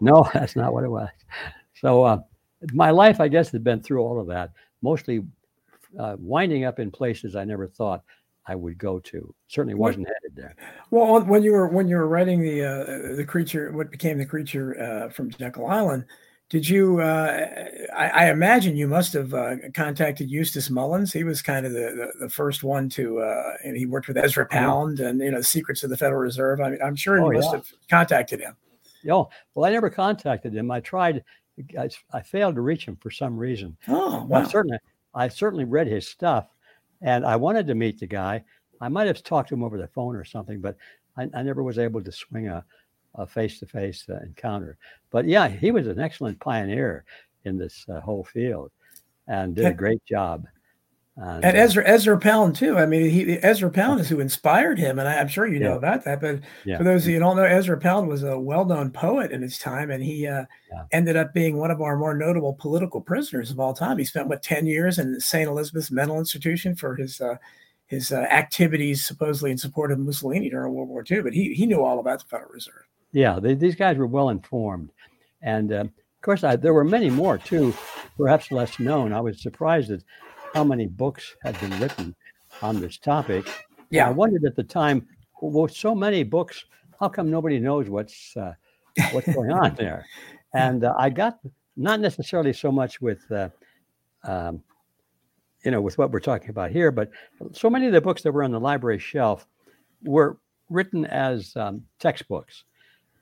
no, 0.00 0.28
that's 0.32 0.56
not 0.56 0.72
what 0.72 0.84
it 0.84 0.90
was. 0.90 1.08
So 1.74 2.04
uh, 2.04 2.18
my 2.72 2.90
life, 2.90 3.20
I 3.20 3.28
guess, 3.28 3.50
has 3.50 3.60
been 3.60 3.82
through 3.82 4.02
all 4.02 4.20
of 4.20 4.28
that, 4.28 4.52
mostly 4.82 5.22
uh, 5.98 6.16
winding 6.18 6.64
up 6.64 6.78
in 6.78 6.90
places 6.90 7.34
I 7.34 7.44
never 7.44 7.66
thought 7.66 8.02
I 8.46 8.54
would 8.54 8.78
go 8.78 9.00
to. 9.00 9.34
Certainly 9.48 9.74
wasn't 9.74 10.06
what, 10.06 10.14
headed 10.22 10.36
there. 10.36 10.56
Well, 10.90 11.20
when 11.22 11.42
you 11.42 11.52
were 11.52 11.68
when 11.68 11.88
you 11.88 11.96
were 11.96 12.08
writing 12.08 12.40
the 12.40 12.64
uh, 12.64 13.16
the 13.16 13.24
creature, 13.24 13.72
what 13.72 13.90
became 13.90 14.18
the 14.18 14.26
creature 14.26 14.80
uh, 14.80 15.10
from 15.10 15.30
Jekyll 15.30 15.66
Island, 15.66 16.04
did 16.50 16.68
you? 16.68 17.00
Uh, 17.00 17.48
I, 17.96 18.08
I, 18.08 18.30
imagine 18.30 18.76
you 18.76 18.88
must 18.88 19.12
have 19.12 19.32
uh, 19.32 19.54
contacted 19.72 20.28
Eustace 20.28 20.68
Mullins. 20.68 21.12
He 21.12 21.22
was 21.22 21.42
kind 21.42 21.64
of 21.64 21.72
the, 21.72 22.10
the, 22.18 22.24
the 22.24 22.28
first 22.28 22.64
one 22.64 22.88
to, 22.90 23.20
uh, 23.20 23.52
and 23.64 23.76
he 23.76 23.86
worked 23.86 24.08
with 24.08 24.18
Ezra 24.18 24.46
Pound 24.46 24.98
and 24.98 25.20
you 25.20 25.30
know 25.30 25.40
Secrets 25.40 25.84
of 25.84 25.90
the 25.90 25.96
Federal 25.96 26.20
Reserve. 26.20 26.60
I 26.60 26.70
mean, 26.70 26.80
I'm 26.84 26.96
sure 26.96 27.18
you 27.18 27.24
oh, 27.24 27.30
must 27.30 27.50
yeah. 27.50 27.56
have 27.58 27.66
contacted 27.88 28.40
him. 28.40 28.56
Oh 29.08 29.30
well, 29.54 29.64
I 29.64 29.70
never 29.70 29.88
contacted 29.88 30.52
him. 30.52 30.72
I 30.72 30.80
tried. 30.80 31.22
I, 31.78 31.88
I 32.12 32.20
failed 32.20 32.56
to 32.56 32.62
reach 32.62 32.84
him 32.84 32.96
for 32.96 33.12
some 33.12 33.38
reason. 33.38 33.76
Oh 33.86 34.24
wow! 34.24 34.40
I 34.40 34.44
certainly, 34.44 34.78
I 35.14 35.28
certainly 35.28 35.64
read 35.64 35.86
his 35.86 36.08
stuff, 36.08 36.48
and 37.00 37.24
I 37.24 37.36
wanted 37.36 37.68
to 37.68 37.76
meet 37.76 38.00
the 38.00 38.08
guy. 38.08 38.42
I 38.80 38.88
might 38.88 39.06
have 39.06 39.22
talked 39.22 39.50
to 39.50 39.54
him 39.54 39.62
over 39.62 39.78
the 39.78 39.86
phone 39.86 40.16
or 40.16 40.24
something, 40.24 40.60
but 40.60 40.76
I, 41.16 41.28
I 41.32 41.42
never 41.44 41.62
was 41.62 41.78
able 41.78 42.02
to 42.02 42.10
swing 42.10 42.48
a 42.48 42.64
a 43.14 43.26
face-to-face 43.26 44.06
uh, 44.08 44.18
encounter. 44.24 44.78
But 45.10 45.26
yeah, 45.26 45.48
he 45.48 45.70
was 45.70 45.86
an 45.86 46.00
excellent 46.00 46.40
pioneer 46.40 47.04
in 47.44 47.58
this 47.58 47.84
uh, 47.88 48.00
whole 48.00 48.24
field, 48.24 48.70
and 49.26 49.54
did 49.54 49.66
a 49.66 49.72
great 49.72 50.04
job. 50.04 50.46
And, 51.16 51.44
and 51.44 51.56
uh, 51.56 51.60
Ezra 51.60 51.86
Ezra 51.86 52.18
Pound 52.18 52.56
too. 52.56 52.78
I 52.78 52.86
mean, 52.86 53.10
he 53.10 53.38
Ezra 53.42 53.70
Pound 53.70 54.00
is 54.00 54.08
who 54.08 54.20
inspired 54.20 54.78
him, 54.78 54.98
and 54.98 55.06
I, 55.06 55.14
am 55.14 55.28
sure 55.28 55.46
you 55.46 55.58
know 55.58 55.76
about 55.76 56.04
that. 56.04 56.20
But 56.20 56.40
yeah. 56.64 56.78
for 56.78 56.84
those 56.84 57.02
of 57.02 57.08
you 57.08 57.16
who 57.16 57.20
don't 57.20 57.36
know, 57.36 57.42
Ezra 57.42 57.78
Pound 57.78 58.08
was 58.08 58.22
a 58.22 58.38
well-known 58.38 58.90
poet 58.90 59.30
in 59.30 59.42
his 59.42 59.58
time, 59.58 59.90
and 59.90 60.02
he 60.02 60.26
uh, 60.26 60.44
yeah. 60.72 60.84
ended 60.92 61.16
up 61.16 61.34
being 61.34 61.58
one 61.58 61.70
of 61.70 61.82
our 61.82 61.96
more 61.96 62.14
notable 62.14 62.54
political 62.54 63.02
prisoners 63.02 63.50
of 63.50 63.60
all 63.60 63.74
time. 63.74 63.98
He 63.98 64.04
spent 64.04 64.28
what 64.28 64.42
ten 64.42 64.66
years 64.66 64.98
in 64.98 65.20
St. 65.20 65.48
Elizabeth's 65.48 65.90
mental 65.90 66.18
institution 66.18 66.74
for 66.74 66.96
his 66.96 67.20
uh, 67.20 67.36
his 67.86 68.12
uh, 68.12 68.20
activities 68.30 69.04
supposedly 69.04 69.50
in 69.50 69.58
support 69.58 69.92
of 69.92 69.98
Mussolini 69.98 70.48
during 70.48 70.72
World 70.72 70.88
War 70.88 71.04
II. 71.10 71.22
But 71.22 71.34
he 71.34 71.52
he 71.54 71.66
knew 71.66 71.82
all 71.82 71.98
about 71.98 72.20
the 72.20 72.26
Federal 72.26 72.52
Reserve 72.52 72.86
yeah, 73.12 73.38
they, 73.40 73.54
these 73.54 73.74
guys 73.74 73.96
were 73.96 74.06
well 74.06 74.28
informed, 74.28 74.90
and 75.42 75.72
uh, 75.72 75.84
of 76.20 76.22
course, 76.22 76.44
I, 76.44 76.56
there 76.56 76.74
were 76.74 76.84
many 76.84 77.10
more 77.10 77.38
too, 77.38 77.74
perhaps 78.16 78.52
less 78.52 78.78
known. 78.78 79.12
I 79.12 79.20
was 79.20 79.40
surprised 79.40 79.90
at 79.90 80.02
how 80.54 80.64
many 80.64 80.86
books 80.86 81.36
had 81.42 81.58
been 81.60 81.78
written 81.80 82.14
on 82.62 82.80
this 82.80 82.98
topic. 82.98 83.48
Yeah, 83.90 84.08
I 84.08 84.10
wondered 84.10 84.44
at 84.44 84.54
the 84.54 84.62
time, 84.62 85.06
well, 85.40 85.68
so 85.68 85.94
many 85.94 86.22
books, 86.22 86.64
how 87.00 87.08
come 87.08 87.30
nobody 87.30 87.58
knows 87.58 87.88
what's 87.88 88.36
uh, 88.36 88.52
what's 89.12 89.32
going 89.32 89.52
on 89.52 89.74
there? 89.74 90.06
And 90.52 90.82
uh, 90.82 90.94
I 90.98 91.10
got 91.10 91.38
not 91.76 92.00
necessarily 92.00 92.52
so 92.52 92.72
much 92.72 93.00
with. 93.00 93.20
Uh, 93.30 93.50
um, 94.24 94.64
you 95.64 95.70
know, 95.70 95.80
with 95.80 95.98
what 95.98 96.10
we're 96.10 96.20
talking 96.20 96.50
about 96.50 96.70
here, 96.70 96.90
but 96.90 97.10
so 97.52 97.68
many 97.68 97.86
of 97.86 97.92
the 97.92 98.00
books 98.00 98.22
that 98.22 98.32
were 98.32 98.42
on 98.42 98.50
the 98.50 98.58
library 98.58 98.98
shelf 98.98 99.46
were 100.02 100.38
written 100.70 101.04
as 101.04 101.54
um, 101.54 101.82
textbooks 101.98 102.64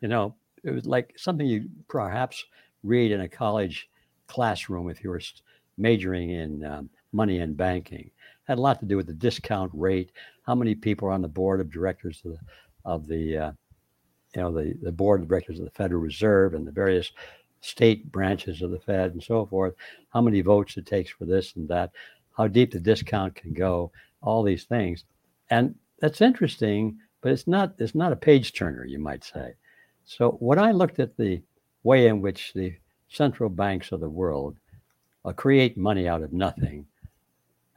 you 0.00 0.08
know, 0.08 0.34
it 0.64 0.70
was 0.70 0.86
like 0.86 1.14
something 1.16 1.46
you 1.46 1.68
perhaps 1.88 2.44
read 2.82 3.12
in 3.12 3.20
a 3.20 3.28
college 3.28 3.88
classroom 4.26 4.88
if 4.88 5.02
you 5.02 5.10
were 5.10 5.20
majoring 5.76 6.30
in 6.30 6.64
um, 6.64 6.90
money 7.12 7.38
and 7.38 7.56
banking. 7.56 8.00
It 8.00 8.12
Had 8.44 8.58
a 8.58 8.62
lot 8.62 8.80
to 8.80 8.86
do 8.86 8.96
with 8.96 9.06
the 9.06 9.12
discount 9.14 9.70
rate, 9.74 10.12
how 10.42 10.54
many 10.54 10.74
people 10.74 11.08
are 11.08 11.12
on 11.12 11.22
the 11.22 11.28
board 11.28 11.60
of 11.60 11.70
directors 11.70 12.20
of 12.24 12.32
the, 12.32 12.38
of 12.84 13.06
the 13.06 13.36
uh, 13.36 13.52
you 14.34 14.42
know, 14.42 14.52
the, 14.52 14.74
the 14.82 14.92
board 14.92 15.22
of 15.22 15.28
directors 15.28 15.58
of 15.58 15.64
the 15.64 15.70
Federal 15.70 16.02
Reserve 16.02 16.54
and 16.54 16.66
the 16.66 16.72
various 16.72 17.12
state 17.60 18.10
branches 18.12 18.62
of 18.62 18.70
the 18.70 18.78
Fed 18.78 19.12
and 19.12 19.22
so 19.22 19.46
forth, 19.46 19.74
how 20.10 20.20
many 20.20 20.40
votes 20.40 20.76
it 20.76 20.86
takes 20.86 21.10
for 21.10 21.24
this 21.24 21.56
and 21.56 21.68
that, 21.68 21.90
how 22.36 22.46
deep 22.46 22.70
the 22.70 22.78
discount 22.78 23.34
can 23.34 23.52
go, 23.52 23.90
all 24.22 24.42
these 24.42 24.64
things. 24.64 25.04
And 25.50 25.74
that's 26.00 26.20
interesting, 26.20 26.98
but 27.20 27.32
it's 27.32 27.46
not 27.46 27.74
it's 27.78 27.94
not 27.94 28.12
a 28.12 28.16
page 28.16 28.52
turner, 28.52 28.84
you 28.84 28.98
might 28.98 29.24
say. 29.24 29.54
So 30.08 30.30
when 30.40 30.58
I 30.58 30.72
looked 30.72 31.00
at 31.00 31.18
the 31.18 31.42
way 31.82 32.06
in 32.06 32.22
which 32.22 32.54
the 32.54 32.74
central 33.10 33.50
banks 33.50 33.92
of 33.92 34.00
the 34.00 34.08
world 34.08 34.56
uh, 35.26 35.32
create 35.32 35.76
money 35.76 36.08
out 36.08 36.22
of 36.22 36.32
nothing 36.32 36.86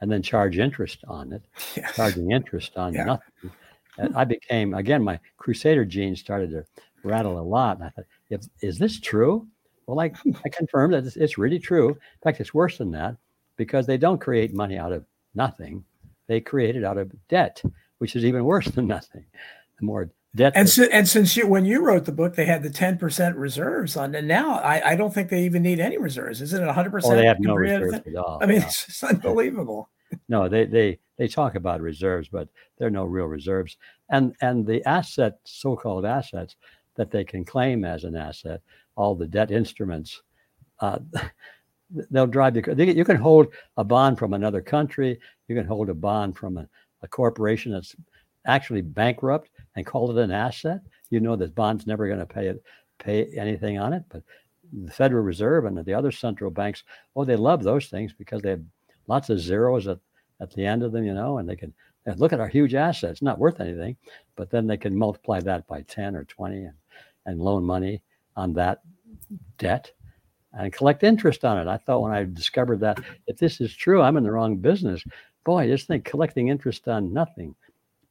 and 0.00 0.10
then 0.10 0.22
charge 0.22 0.58
interest 0.58 1.04
on 1.06 1.34
it, 1.34 1.42
yes. 1.76 1.94
charging 1.94 2.32
interest 2.32 2.78
on 2.78 2.94
yeah. 2.94 3.04
nothing, 3.04 3.50
and 3.98 4.16
I 4.16 4.24
became, 4.24 4.72
again, 4.72 5.04
my 5.04 5.20
crusader 5.36 5.84
gene 5.84 6.16
started 6.16 6.50
to 6.52 6.64
rattle 7.04 7.38
a 7.38 7.44
lot. 7.44 7.76
And 7.76 7.84
I 7.86 7.90
thought, 7.90 8.06
if, 8.30 8.40
is 8.62 8.78
this 8.78 8.98
true? 8.98 9.46
Well, 9.86 10.00
I, 10.00 10.10
I 10.42 10.48
confirmed 10.48 10.94
that 10.94 11.04
it's, 11.04 11.16
it's 11.16 11.36
really 11.36 11.58
true. 11.58 11.90
In 11.90 12.22
fact, 12.22 12.40
it's 12.40 12.54
worse 12.54 12.78
than 12.78 12.92
that 12.92 13.14
because 13.56 13.86
they 13.86 13.98
don't 13.98 14.20
create 14.20 14.54
money 14.54 14.78
out 14.78 14.92
of 14.92 15.04
nothing. 15.34 15.84
They 16.28 16.40
create 16.40 16.76
it 16.76 16.84
out 16.84 16.96
of 16.96 17.12
debt, 17.28 17.60
which 17.98 18.16
is 18.16 18.24
even 18.24 18.44
worse 18.44 18.68
than 18.68 18.86
nothing. 18.96 19.26
The 19.78 19.84
more 19.84 20.10
Debt 20.34 20.54
and 20.56 20.68
so, 20.68 20.84
and 20.84 21.06
since 21.06 21.36
you 21.36 21.46
when 21.46 21.66
you 21.66 21.84
wrote 21.84 22.06
the 22.06 22.12
book, 22.12 22.36
they 22.36 22.46
had 22.46 22.62
the 22.62 22.70
ten 22.70 22.96
percent 22.96 23.36
reserves 23.36 23.98
on, 23.98 24.14
and 24.14 24.26
now 24.26 24.54
I, 24.60 24.92
I 24.92 24.96
don't 24.96 25.12
think 25.12 25.28
they 25.28 25.44
even 25.44 25.62
need 25.62 25.78
any 25.78 25.98
reserves. 25.98 26.40
Is 26.40 26.54
it 26.54 26.66
hundred 26.66 26.90
percent? 26.90 27.14
Oh, 27.14 27.16
they 27.16 27.26
have 27.26 27.38
no 27.38 27.54
reserves 27.54 28.00
at 28.06 28.16
all. 28.16 28.38
I 28.40 28.46
mean, 28.46 28.60
no. 28.60 28.66
it's 28.66 28.86
just 28.86 29.04
unbelievable. 29.04 29.90
No, 30.30 30.48
they 30.48 30.64
they 30.64 30.98
they 31.18 31.28
talk 31.28 31.54
about 31.54 31.82
reserves, 31.82 32.28
but 32.28 32.48
there 32.78 32.88
are 32.88 32.90
no 32.90 33.04
real 33.04 33.26
reserves. 33.26 33.76
And 34.08 34.34
and 34.40 34.66
the 34.66 34.82
asset, 34.88 35.38
so-called 35.44 36.06
assets 36.06 36.56
that 36.96 37.10
they 37.10 37.24
can 37.24 37.44
claim 37.44 37.84
as 37.84 38.04
an 38.04 38.16
asset, 38.16 38.62
all 38.96 39.14
the 39.14 39.26
debt 39.26 39.50
instruments, 39.50 40.22
uh, 40.80 40.98
they'll 42.10 42.26
drive 42.26 42.56
you. 42.56 42.62
You 42.74 43.04
can 43.04 43.16
hold 43.16 43.48
a 43.76 43.84
bond 43.84 44.18
from 44.18 44.32
another 44.32 44.62
country. 44.62 45.20
You 45.48 45.56
can 45.56 45.66
hold 45.66 45.90
a 45.90 45.94
bond 45.94 46.36
from 46.36 46.56
a, 46.56 46.66
a 47.02 47.08
corporation 47.08 47.72
that's 47.72 47.94
actually 48.46 48.82
bankrupt 48.82 49.50
and 49.76 49.86
call 49.86 50.10
it 50.10 50.22
an 50.22 50.30
asset, 50.30 50.80
you 51.10 51.20
know 51.20 51.36
that 51.36 51.54
bond's 51.54 51.86
never 51.86 52.06
going 52.06 52.18
to 52.18 52.26
pay 52.26 52.48
it, 52.48 52.62
pay 52.98 53.26
anything 53.36 53.78
on 53.78 53.92
it. 53.92 54.02
But 54.08 54.22
the 54.72 54.90
Federal 54.90 55.22
Reserve 55.22 55.64
and 55.64 55.76
the 55.84 55.94
other 55.94 56.12
central 56.12 56.50
banks, 56.50 56.84
oh, 57.16 57.24
they 57.24 57.36
love 57.36 57.62
those 57.62 57.86
things 57.86 58.12
because 58.12 58.42
they 58.42 58.50
have 58.50 58.62
lots 59.06 59.30
of 59.30 59.38
zeros 59.38 59.86
at, 59.86 59.98
at 60.40 60.52
the 60.52 60.64
end 60.64 60.82
of 60.82 60.92
them, 60.92 61.04
you 61.04 61.14
know, 61.14 61.38
and 61.38 61.48
they 61.48 61.56
can 61.56 61.72
and 62.06 62.18
look 62.18 62.32
at 62.32 62.40
our 62.40 62.48
huge 62.48 62.74
assets, 62.74 63.22
not 63.22 63.38
worth 63.38 63.60
anything, 63.60 63.96
but 64.36 64.50
then 64.50 64.66
they 64.66 64.76
can 64.76 64.96
multiply 64.96 65.40
that 65.40 65.66
by 65.66 65.82
10 65.82 66.16
or 66.16 66.24
20 66.24 66.56
and, 66.56 66.74
and 67.26 67.40
loan 67.40 67.64
money 67.64 68.02
on 68.36 68.52
that 68.54 68.80
debt 69.58 69.92
and 70.52 70.72
collect 70.72 71.04
interest 71.04 71.44
on 71.44 71.58
it. 71.58 71.70
I 71.70 71.76
thought 71.76 72.02
when 72.02 72.12
I 72.12 72.24
discovered 72.24 72.80
that 72.80 72.98
if 73.26 73.38
this 73.38 73.60
is 73.60 73.74
true, 73.74 74.02
I'm 74.02 74.16
in 74.16 74.24
the 74.24 74.32
wrong 74.32 74.56
business. 74.56 75.04
Boy, 75.44 75.62
I 75.62 75.66
just 75.68 75.86
think 75.86 76.04
collecting 76.04 76.48
interest 76.48 76.88
on 76.88 77.12
nothing, 77.12 77.54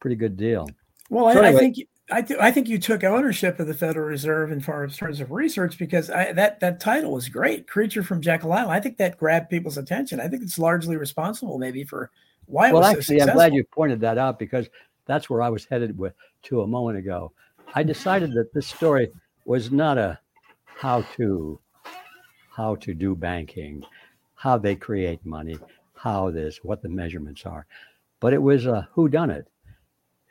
pretty 0.02 0.18
good 0.18 0.36
deal. 0.36 0.68
Well, 1.10 1.34
so 1.34 1.42
I, 1.42 1.46
anyway, 1.46 1.58
I, 1.58 1.60
think 1.60 1.78
I, 2.12 2.22
th- 2.22 2.40
I 2.40 2.52
think 2.52 2.68
you 2.68 2.78
took 2.78 3.04
ownership 3.04 3.60
of 3.60 3.68
the 3.68 3.74
Federal 3.74 4.08
Reserve 4.08 4.52
in 4.52 4.60
far 4.60 4.86
terms 4.88 5.22
of 5.22 5.32
research 5.32 5.78
because 5.78 6.10
I, 6.10 6.34
that 6.34 6.60
that 6.60 6.82
title 6.82 7.14
was 7.14 7.30
great, 7.30 7.68
"Creature 7.68 8.04
from 8.04 8.22
Jekyll 8.22 8.52
Island." 8.52 8.72
I 8.72 8.80
think 8.82 8.98
that 8.98 9.18
grabbed 9.18 9.50
people's 9.50 9.78
attention. 9.78 10.20
I 10.20 10.28
think 10.28 10.44
it's 10.44 10.60
largely 10.60 10.98
responsible, 10.98 11.58
maybe, 11.58 11.86
for 11.86 12.12
why. 12.48 12.70
It 12.70 12.74
was 12.74 12.88
successful. 12.88 13.16
Well, 13.16 13.20
actually, 13.20 13.20
so 13.20 13.28
I'm 13.28 13.36
glad 13.36 13.54
you 13.54 13.64
pointed 13.64 14.02
that 14.02 14.18
out 14.18 14.40
because 14.40 14.68
that's 15.06 15.30
where 15.30 15.42
I 15.42 15.50
was 15.50 15.66
headed 15.66 15.98
with 15.98 16.14
to 16.44 16.62
a 16.62 16.68
moment 16.68 16.98
ago. 16.98 17.32
I 17.74 17.84
decided 17.84 18.34
that 18.34 18.54
this 18.54 18.68
story 18.68 19.12
was 19.46 19.72
not 19.72 19.98
a 19.98 20.20
how 20.66 21.02
to 21.18 21.60
how 22.52 22.76
to 22.76 22.94
do 22.94 23.16
banking, 23.16 23.84
how 24.36 24.58
they 24.58 24.76
create 24.76 25.26
money, 25.26 25.58
how 25.94 26.32
this, 26.32 26.60
what 26.64 26.82
the 26.82 26.90
measurements 26.90 27.46
are, 27.46 27.66
but 28.20 28.34
it 28.34 28.42
was 28.42 28.66
a 28.66 28.88
who 28.92 29.08
done 29.08 29.30
it. 29.30 29.48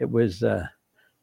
It 0.01 0.11
was 0.11 0.43
uh, 0.43 0.67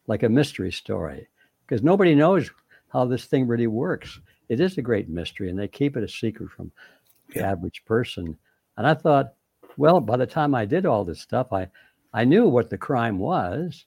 like 0.06 0.24
a 0.24 0.30
mystery 0.30 0.72
story 0.72 1.28
because 1.66 1.84
nobody 1.84 2.16
knows 2.16 2.50
how 2.90 3.06
this 3.06 3.26
thing 3.26 3.48
really 3.48 3.68
works. 3.68 4.20
It 4.50 4.60
is 4.60 4.78
a 4.78 4.84
great 4.84 5.10
mystery, 5.10 5.50
and 5.50 5.60
they 5.60 5.68
keep 5.68 5.98
it 5.98 6.04
a 6.04 6.08
secret 6.08 6.50
from 6.52 6.72
the 7.34 7.42
average 7.42 7.84
person. 7.86 8.38
And 8.78 8.88
I 8.88 8.94
thought, 8.94 9.34
well, 9.76 10.00
by 10.00 10.16
the 10.16 10.28
time 10.28 10.56
I 10.56 10.66
did 10.66 10.86
all 10.86 11.04
this 11.04 11.20
stuff, 11.20 11.52
I 11.52 11.68
I 12.14 12.24
knew 12.24 12.48
what 12.48 12.70
the 12.70 12.78
crime 12.78 13.18
was. 13.20 13.86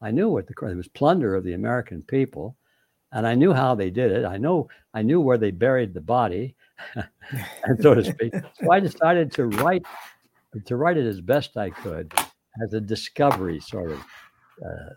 I 0.00 0.10
knew 0.10 0.28
what 0.28 0.46
the 0.46 0.54
crime 0.54 0.76
was 0.76 0.88
plunder 0.88 1.34
of 1.34 1.44
the 1.44 1.52
American 1.54 2.02
people, 2.02 2.56
and 3.12 3.26
I 3.26 3.34
knew 3.34 3.52
how 3.52 3.74
they 3.74 3.90
did 3.90 4.12
it. 4.12 4.24
I 4.24 4.38
know 4.38 4.68
I 4.94 5.02
knew 5.02 5.20
where 5.20 5.38
they 5.38 5.50
buried 5.50 5.92
the 5.92 6.00
body, 6.00 6.54
and 7.64 7.78
so 7.82 7.94
to 7.94 8.04
speak. 8.04 8.32
So 8.60 8.70
I 8.70 8.78
decided 8.78 9.32
to 9.32 9.46
write 9.46 9.84
to 10.64 10.76
write 10.76 10.96
it 10.96 11.06
as 11.06 11.20
best 11.20 11.56
I 11.56 11.70
could 11.70 12.14
as 12.62 12.74
a 12.74 12.80
discovery 12.80 13.60
sort 13.60 13.92
of. 13.92 14.00
Uh, 14.64 14.90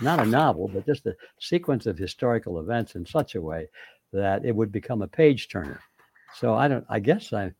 not 0.00 0.20
a 0.20 0.24
novel, 0.24 0.68
but 0.68 0.86
just 0.86 1.06
a 1.06 1.14
sequence 1.38 1.86
of 1.86 1.98
historical 1.98 2.58
events 2.60 2.94
in 2.94 3.04
such 3.04 3.34
a 3.34 3.40
way 3.40 3.68
that 4.12 4.44
it 4.44 4.54
would 4.54 4.72
become 4.72 5.02
a 5.02 5.06
page 5.06 5.48
turner. 5.48 5.80
So 6.34 6.54
I 6.54 6.68
don't. 6.68 6.84
I 6.88 7.00
guess 7.00 7.32
I 7.32 7.52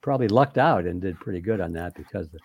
probably 0.00 0.28
lucked 0.28 0.58
out 0.58 0.86
and 0.86 1.00
did 1.00 1.18
pretty 1.18 1.40
good 1.40 1.60
on 1.60 1.72
that 1.72 1.94
because 1.94 2.28
the 2.28 2.38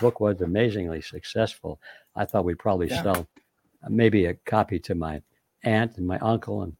book 0.00 0.20
was 0.20 0.40
amazingly 0.40 1.00
successful. 1.00 1.80
I 2.16 2.24
thought 2.24 2.44
we'd 2.44 2.58
probably 2.58 2.88
yeah. 2.88 3.02
sell 3.02 3.26
maybe 3.88 4.26
a 4.26 4.34
copy 4.34 4.78
to 4.80 4.94
my 4.94 5.20
aunt 5.64 5.98
and 5.98 6.06
my 6.06 6.18
uncle 6.18 6.62
and 6.62 6.76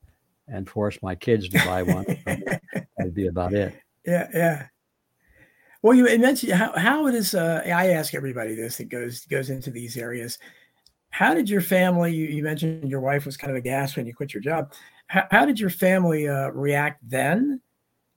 and 0.47 0.69
force 0.69 0.99
my 1.03 1.15
kids 1.15 1.49
to 1.49 1.65
buy 1.65 1.83
one. 1.83 2.05
That'd 2.97 3.15
be 3.15 3.27
about 3.27 3.55
it. 3.55 3.75
Yeah, 4.07 4.29
yeah. 4.33 4.67
Well, 5.85 5.93
you 5.93 6.05
mentioned 6.19 6.51
how 6.53 6.73
how 6.79 7.09
it 7.09 7.15
is. 7.15 7.35
Uh, 7.35 7.61
I 7.67 7.89
ask 7.89 8.15
everybody 8.15 8.55
this 8.55 8.79
that 8.79 8.89
goes 8.89 9.27
goes 9.27 9.51
into 9.51 9.71
these 9.71 9.99
areas. 9.99 10.39
How 11.11 11.35
did 11.35 11.47
your 11.47 11.61
family? 11.61 12.11
You, 12.11 12.25
you 12.25 12.43
mentioned 12.43 12.91
your 12.91 13.03
wife 13.03 13.27
was 13.27 13.37
kind 13.37 13.51
of 13.51 13.59
aghast 13.59 13.95
when 13.95 14.07
you 14.07 14.15
quit 14.15 14.33
your 14.33 14.43
job. 14.43 14.73
How, 15.09 15.27
how 15.31 15.45
did 15.45 15.61
your 15.61 15.69
family 15.69 16.27
uh, 16.27 16.49
react 16.53 17.07
then? 17.07 17.61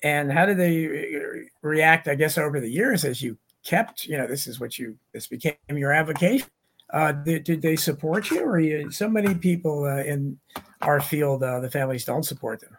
And 0.02 0.32
how 0.32 0.46
did 0.46 0.56
they 0.56 0.88
re- 0.88 1.50
react? 1.62 2.08
I 2.08 2.16
guess 2.16 2.38
over 2.38 2.62
the 2.62 2.70
years 2.70 3.04
as 3.04 3.22
you 3.22 3.38
kept, 3.66 4.06
you 4.06 4.16
know, 4.16 4.28
this 4.28 4.48
is 4.48 4.62
what 4.62 4.80
you 4.80 4.98
this 5.12 5.28
became 5.28 5.58
your 5.70 5.92
avocation. 5.92 6.48
Uh, 6.94 7.12
did, 7.12 7.44
did 7.44 7.62
they 7.62 7.76
support 7.76 8.32
you, 8.32 8.46
or 8.46 8.62
you, 8.62 8.90
so 8.92 9.10
many 9.10 9.36
people 9.36 9.84
uh, 9.84 10.04
in 10.04 10.40
our 10.84 11.02
field, 11.02 11.44
uh, 11.44 11.60
the 11.60 11.70
families 11.70 12.06
don't 12.06 12.24
support 12.24 12.62
them? 12.62 12.78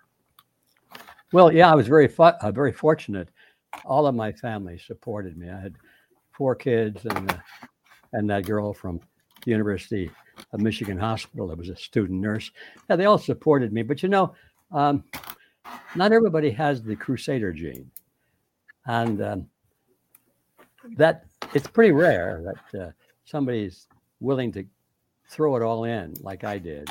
Well, 1.30 1.52
yeah, 1.52 1.70
I 1.70 1.74
was 1.74 1.88
very 1.88 2.08
fu- 2.08 2.22
uh, 2.22 2.50
very 2.52 2.72
fortunate. 2.72 3.28
All 3.84 4.06
of 4.06 4.14
my 4.14 4.32
family 4.32 4.78
supported 4.78 5.36
me. 5.36 5.50
I 5.50 5.60
had 5.60 5.74
four 6.32 6.54
kids 6.54 7.04
and 7.04 7.32
uh, 7.32 7.36
and 8.12 8.30
that 8.30 8.46
girl 8.46 8.72
from 8.72 9.00
the 9.44 9.50
University 9.50 10.10
of 10.52 10.60
Michigan 10.60 10.98
Hospital 10.98 11.48
that 11.48 11.58
was 11.58 11.68
a 11.68 11.76
student 11.76 12.20
nurse. 12.20 12.50
Yeah, 12.88 12.96
they 12.96 13.04
all 13.04 13.18
supported 13.18 13.72
me. 13.72 13.82
But 13.82 14.02
you 14.02 14.08
know, 14.08 14.34
um, 14.72 15.04
not 15.94 16.12
everybody 16.12 16.50
has 16.50 16.82
the 16.82 16.96
crusader 16.96 17.52
gene, 17.52 17.90
and 18.86 19.22
um, 19.22 19.46
that 20.96 21.24
it's 21.54 21.66
pretty 21.66 21.92
rare 21.92 22.42
that 22.72 22.80
uh, 22.80 22.90
somebody's 23.24 23.88
willing 24.20 24.52
to 24.52 24.64
throw 25.28 25.56
it 25.56 25.62
all 25.62 25.84
in 25.84 26.14
like 26.22 26.44
I 26.44 26.58
did 26.58 26.90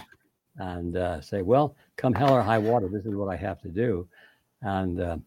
and 0.58 0.98
uh, 0.98 1.22
say, 1.22 1.42
well, 1.42 1.76
come 1.96 2.14
hell 2.14 2.34
or 2.34 2.42
high 2.42 2.58
water, 2.58 2.88
this 2.88 3.06
is 3.06 3.16
what 3.16 3.30
I 3.30 3.36
have 3.36 3.62
to 3.62 3.70
do, 3.70 4.08
and 4.62 5.00
uh, 5.00 5.18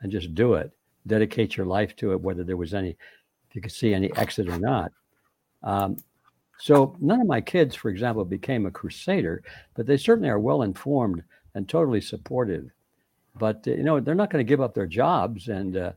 and 0.00 0.12
just 0.12 0.34
do 0.34 0.54
it. 0.54 0.70
Dedicate 1.06 1.56
your 1.56 1.66
life 1.66 1.96
to 1.96 2.12
it, 2.12 2.20
whether 2.20 2.44
there 2.44 2.56
was 2.56 2.74
any, 2.74 2.90
if 2.90 3.54
you 3.54 3.60
could 3.60 3.72
see 3.72 3.94
any 3.94 4.14
exit 4.16 4.48
or 4.48 4.58
not. 4.58 4.92
Um, 5.62 5.96
so 6.58 6.94
none 7.00 7.20
of 7.20 7.26
my 7.26 7.40
kids, 7.40 7.74
for 7.74 7.88
example, 7.88 8.24
became 8.24 8.66
a 8.66 8.70
crusader, 8.70 9.42
but 9.74 9.86
they 9.86 9.96
certainly 9.96 10.28
are 10.28 10.38
well 10.38 10.62
informed 10.62 11.22
and 11.54 11.68
totally 11.68 12.02
supportive. 12.02 12.70
But 13.38 13.66
uh, 13.66 13.72
you 13.72 13.82
know, 13.82 13.98
they're 14.00 14.14
not 14.14 14.30
going 14.30 14.44
to 14.44 14.48
give 14.48 14.60
up 14.60 14.74
their 14.74 14.86
jobs 14.86 15.48
and 15.48 15.76
uh, 15.76 15.92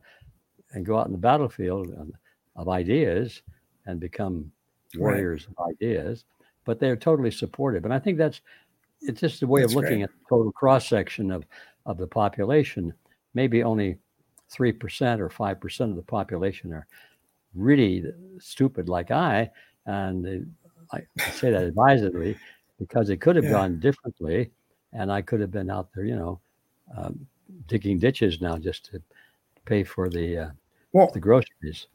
and 0.72 0.86
go 0.86 0.98
out 0.98 1.06
in 1.06 1.12
the 1.12 1.18
battlefield 1.18 1.90
of, 1.90 2.10
of 2.56 2.68
ideas 2.68 3.42
and 3.86 4.00
become 4.00 4.50
warriors 4.96 5.46
right. 5.46 5.66
of 5.66 5.74
ideas. 5.74 6.24
But 6.64 6.80
they're 6.80 6.96
totally 6.96 7.30
supportive, 7.30 7.84
and 7.84 7.92
I 7.92 7.98
think 7.98 8.16
that's 8.16 8.40
it's 9.02 9.20
just 9.20 9.42
a 9.42 9.46
way 9.46 9.60
that's 9.60 9.72
of 9.72 9.76
looking 9.76 9.98
great. 9.98 10.04
at 10.04 10.10
the 10.10 10.24
total 10.28 10.52
cross 10.52 10.88
section 10.88 11.30
of 11.30 11.44
of 11.84 11.98
the 11.98 12.06
population. 12.06 12.94
Maybe 13.34 13.62
only 13.62 13.98
three 14.48 14.72
percent 14.72 15.20
or 15.20 15.28
five 15.28 15.60
percent 15.60 15.90
of 15.90 15.96
the 15.96 16.02
population 16.02 16.72
are 16.72 16.86
really 17.54 18.04
stupid 18.38 18.88
like 18.88 19.10
I, 19.10 19.50
and 19.86 20.52
I, 20.92 21.00
say 21.32 21.50
that 21.50 21.64
advisedly 21.64 22.36
because 22.78 23.10
it 23.10 23.20
could 23.20 23.36
have 23.36 23.44
yeah. 23.44 23.52
gone 23.52 23.80
differently, 23.80 24.50
and 24.92 25.10
I 25.12 25.22
could 25.22 25.40
have 25.40 25.50
been 25.50 25.70
out 25.70 25.88
there, 25.94 26.04
you 26.04 26.16
know, 26.16 26.40
um, 26.96 27.26
digging 27.66 27.98
ditches 27.98 28.40
now 28.40 28.58
just 28.58 28.86
to 28.86 29.02
pay 29.64 29.84
for 29.84 30.08
the 30.08 30.38
uh, 30.38 30.50
well, 30.92 31.10
the 31.12 31.20
groceries. 31.20 31.86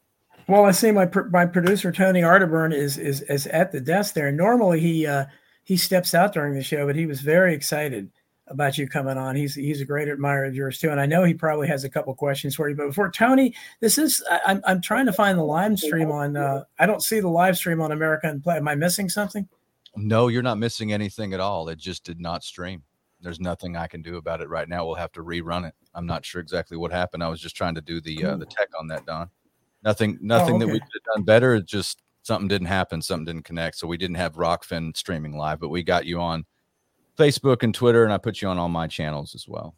Well, 0.47 0.65
I 0.65 0.71
see 0.71 0.91
my 0.91 1.09
my 1.31 1.45
producer 1.45 1.91
Tony 1.91 2.21
Arterburn 2.21 2.73
is 2.73 2.97
is 2.97 3.21
is 3.23 3.47
at 3.47 3.71
the 3.71 3.81
desk 3.81 4.13
there. 4.13 4.31
Normally 4.31 4.79
he 4.79 5.05
uh, 5.05 5.25
he 5.63 5.77
steps 5.77 6.13
out 6.13 6.33
during 6.33 6.53
the 6.55 6.63
show, 6.63 6.85
but 6.85 6.95
he 6.95 7.05
was 7.05 7.21
very 7.21 7.53
excited 7.53 8.09
about 8.49 8.77
you 8.77 8.87
coming 8.87 9.17
on. 9.17 9.35
He's 9.35 9.55
he's 9.55 9.81
a 9.81 9.85
great 9.85 10.07
admirer 10.07 10.45
of 10.45 10.55
yours 10.55 10.79
too, 10.79 10.89
and 10.89 10.99
I 10.99 11.05
know 11.05 11.23
he 11.23 11.33
probably 11.33 11.67
has 11.67 11.83
a 11.83 11.89
couple 11.89 12.13
questions 12.15 12.55
for 12.55 12.69
you. 12.69 12.75
But 12.75 12.87
before 12.87 13.11
Tony, 13.11 13.55
this 13.79 13.97
is 13.97 14.23
I, 14.29 14.35
am 14.35 14.41
I'm, 14.45 14.61
I'm 14.65 14.81
trying 14.81 15.05
to 15.05 15.13
find 15.13 15.37
the 15.37 15.43
live 15.43 15.79
stream 15.79 16.11
on. 16.11 16.35
Uh, 16.35 16.63
I 16.79 16.85
don't 16.85 17.03
see 17.03 17.19
the 17.19 17.29
live 17.29 17.57
stream 17.57 17.81
on 17.81 17.91
America 17.91 18.27
Unplugged. 18.27 18.59
Am 18.59 18.67
I 18.67 18.75
missing 18.75 19.09
something? 19.09 19.47
No, 19.95 20.27
you're 20.27 20.43
not 20.43 20.57
missing 20.57 20.93
anything 20.93 21.33
at 21.33 21.39
all. 21.39 21.69
It 21.69 21.79
just 21.79 22.03
did 22.03 22.19
not 22.19 22.43
stream. 22.43 22.83
There's 23.21 23.39
nothing 23.39 23.75
I 23.75 23.87
can 23.87 24.01
do 24.01 24.17
about 24.17 24.41
it 24.41 24.49
right 24.49 24.69
now. 24.69 24.85
We'll 24.85 24.95
have 24.95 25.11
to 25.13 25.23
rerun 25.23 25.67
it. 25.67 25.73
I'm 25.93 26.05
not 26.05 26.25
sure 26.25 26.41
exactly 26.41 26.77
what 26.77 26.91
happened. 26.91 27.23
I 27.23 27.29
was 27.29 27.41
just 27.41 27.55
trying 27.55 27.75
to 27.75 27.81
do 27.81 27.99
the 27.99 28.23
uh, 28.23 28.37
the 28.37 28.45
tech 28.45 28.69
on 28.79 28.87
that, 28.87 29.05
Don. 29.05 29.29
Nothing, 29.83 30.17
nothing 30.21 30.55
oh, 30.55 30.57
okay. 30.57 30.65
that 30.65 30.71
we 30.73 30.79
could 30.79 30.89
have 30.93 31.15
done 31.15 31.23
better. 31.23 31.55
It 31.55 31.65
just 31.65 32.01
something 32.23 32.47
didn't 32.47 32.67
happen. 32.67 33.01
Something 33.01 33.25
didn't 33.25 33.45
connect. 33.45 33.77
So 33.77 33.87
we 33.87 33.97
didn't 33.97 34.17
have 34.17 34.35
Rokfin 34.35 34.95
streaming 34.95 35.37
live, 35.37 35.59
but 35.59 35.69
we 35.69 35.83
got 35.83 36.05
you 36.05 36.19
on 36.19 36.45
Facebook 37.19 37.63
and 37.63 37.75
Twitter, 37.75 38.03
and 38.03 38.13
I 38.13 38.17
put 38.17 38.41
you 38.41 38.47
on 38.47 38.57
all 38.57 38.69
my 38.69 38.87
channels 38.87 39.35
as 39.35 39.47
well. 39.47 39.75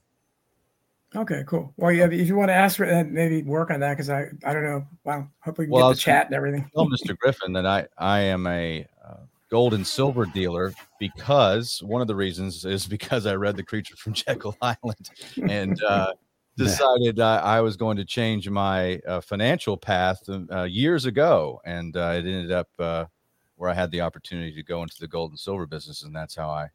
Okay, 1.13 1.43
cool. 1.45 1.73
Well, 1.75 1.91
yeah, 1.91 2.05
if 2.05 2.27
you 2.27 2.37
want 2.37 2.49
to 2.49 2.53
ask 2.53 2.77
for 2.77 2.85
that, 2.85 3.11
maybe 3.11 3.43
work 3.43 3.69
on 3.69 3.81
that 3.81 3.91
because 3.91 4.09
I, 4.09 4.27
I 4.45 4.53
don't 4.53 4.63
know. 4.63 4.87
Well, 5.03 5.29
hopefully 5.41 5.67
we 5.67 5.73
well, 5.73 5.89
get 5.89 5.95
the 5.95 6.01
chat 6.01 6.25
and 6.27 6.35
everything. 6.35 6.69
Tell 6.73 6.87
Mr. 6.87 7.17
Griffin 7.17 7.51
that 7.53 7.65
I, 7.65 7.87
I 7.97 8.19
am 8.21 8.47
a 8.47 8.87
uh, 9.05 9.17
gold 9.49 9.73
and 9.73 9.85
silver 9.85 10.25
dealer 10.25 10.73
because 10.99 11.83
one 11.83 12.01
of 12.01 12.07
the 12.07 12.15
reasons 12.15 12.63
is 12.63 12.87
because 12.87 13.25
I 13.25 13.35
read 13.35 13.57
The 13.57 13.63
Creature 13.63 13.97
from 13.97 14.13
Jekyll 14.13 14.55
Island 14.61 15.09
and 15.49 15.83
uh, 15.83 16.13
decided 16.57 17.19
I, 17.19 17.37
I, 17.37 17.61
was 17.61 17.75
going 17.75 17.97
to 17.97 18.05
change 18.05 18.49
my 18.49 18.99
uh, 19.05 19.19
financial 19.19 19.75
path 19.75 20.21
uh, 20.29 20.63
years 20.63 21.05
ago, 21.05 21.59
and 21.65 21.97
uh, 21.97 22.13
it 22.15 22.25
ended 22.25 22.53
up 22.53 22.69
uh, 22.79 23.05
where 23.57 23.69
I 23.69 23.73
had 23.73 23.91
the 23.91 23.99
opportunity 23.99 24.53
to 24.55 24.63
go 24.63 24.81
into 24.81 24.95
the 24.97 25.07
gold 25.07 25.31
and 25.31 25.39
silver 25.39 25.67
business, 25.67 26.03
and 26.03 26.15
that's 26.15 26.35
how 26.35 26.49
I 26.49 26.69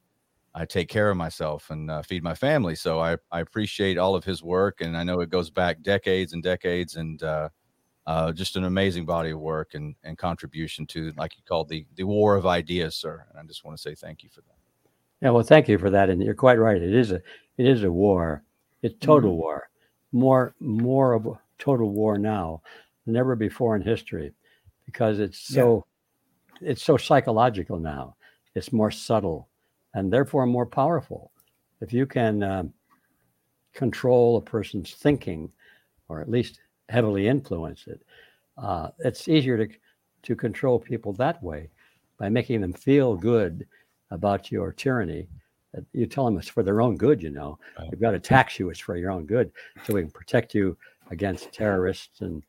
I 0.56 0.64
take 0.64 0.88
care 0.88 1.10
of 1.10 1.18
myself 1.18 1.68
and 1.68 1.90
uh, 1.90 2.00
feed 2.00 2.22
my 2.22 2.34
family. 2.34 2.74
So 2.76 2.98
I, 2.98 3.18
I 3.30 3.40
appreciate 3.40 3.98
all 3.98 4.14
of 4.14 4.24
his 4.24 4.42
work, 4.42 4.80
and 4.80 4.96
I 4.96 5.04
know 5.04 5.20
it 5.20 5.28
goes 5.28 5.50
back 5.50 5.82
decades 5.82 6.32
and 6.32 6.42
decades, 6.42 6.96
and 6.96 7.22
uh, 7.22 7.50
uh, 8.06 8.32
just 8.32 8.56
an 8.56 8.64
amazing 8.64 9.04
body 9.04 9.30
of 9.30 9.38
work 9.38 9.74
and, 9.74 9.94
and 10.02 10.16
contribution 10.16 10.86
to, 10.86 11.12
like 11.18 11.36
you 11.36 11.42
called 11.46 11.68
the 11.68 11.84
the 11.96 12.04
war 12.04 12.36
of 12.36 12.46
ideas, 12.46 12.96
sir. 12.96 13.26
And 13.28 13.38
I 13.38 13.42
just 13.42 13.66
want 13.66 13.76
to 13.76 13.82
say 13.82 13.94
thank 13.94 14.22
you 14.22 14.30
for 14.30 14.40
that. 14.40 14.56
Yeah, 15.20 15.30
well, 15.30 15.42
thank 15.42 15.68
you 15.68 15.76
for 15.76 15.90
that, 15.90 16.08
and 16.08 16.22
you're 16.22 16.34
quite 16.34 16.58
right. 16.58 16.80
It 16.80 16.94
is 16.94 17.12
a 17.12 17.20
it 17.58 17.66
is 17.66 17.82
a 17.82 17.92
war. 17.92 18.42
It's 18.80 18.96
total 18.98 19.32
mm-hmm. 19.32 19.40
war, 19.40 19.70
more 20.12 20.54
more 20.58 21.12
of 21.12 21.26
a 21.26 21.38
total 21.58 21.90
war 21.90 22.16
now 22.16 22.62
than 23.04 23.14
ever 23.14 23.36
before 23.36 23.76
in 23.76 23.82
history, 23.82 24.32
because 24.86 25.18
it's 25.18 25.38
so 25.38 25.84
yeah. 26.62 26.70
it's 26.70 26.82
so 26.82 26.96
psychological 26.96 27.78
now. 27.78 28.16
It's 28.54 28.72
more 28.72 28.90
subtle 28.90 29.48
and 29.96 30.12
therefore 30.12 30.46
more 30.46 30.66
powerful. 30.66 31.32
If 31.80 31.92
you 31.92 32.06
can 32.06 32.42
um, 32.42 32.72
control 33.74 34.36
a 34.36 34.42
person's 34.42 34.92
thinking, 34.92 35.50
or 36.08 36.20
at 36.20 36.30
least 36.30 36.60
heavily 36.90 37.26
influence 37.26 37.86
it, 37.86 38.02
uh, 38.58 38.90
it's 39.00 39.26
easier 39.26 39.56
to 39.56 39.74
to 40.22 40.36
control 40.36 40.78
people 40.78 41.12
that 41.14 41.42
way 41.42 41.70
by 42.18 42.28
making 42.28 42.60
them 42.60 42.72
feel 42.72 43.16
good 43.16 43.66
about 44.10 44.50
your 44.50 44.72
tyranny. 44.72 45.28
You 45.92 46.06
tell 46.06 46.24
them 46.24 46.36
it's 46.38 46.48
for 46.48 46.62
their 46.62 46.80
own 46.80 46.96
good. 46.96 47.22
You 47.22 47.30
know, 47.30 47.58
we've 47.90 48.00
got 48.00 48.12
to 48.12 48.20
tax 48.20 48.58
you; 48.58 48.68
it's 48.70 48.80
for 48.80 48.96
your 48.96 49.10
own 49.10 49.24
good, 49.24 49.50
so 49.84 49.94
we 49.94 50.02
can 50.02 50.10
protect 50.10 50.54
you 50.54 50.76
against 51.10 51.52
terrorists 51.52 52.20
and 52.20 52.42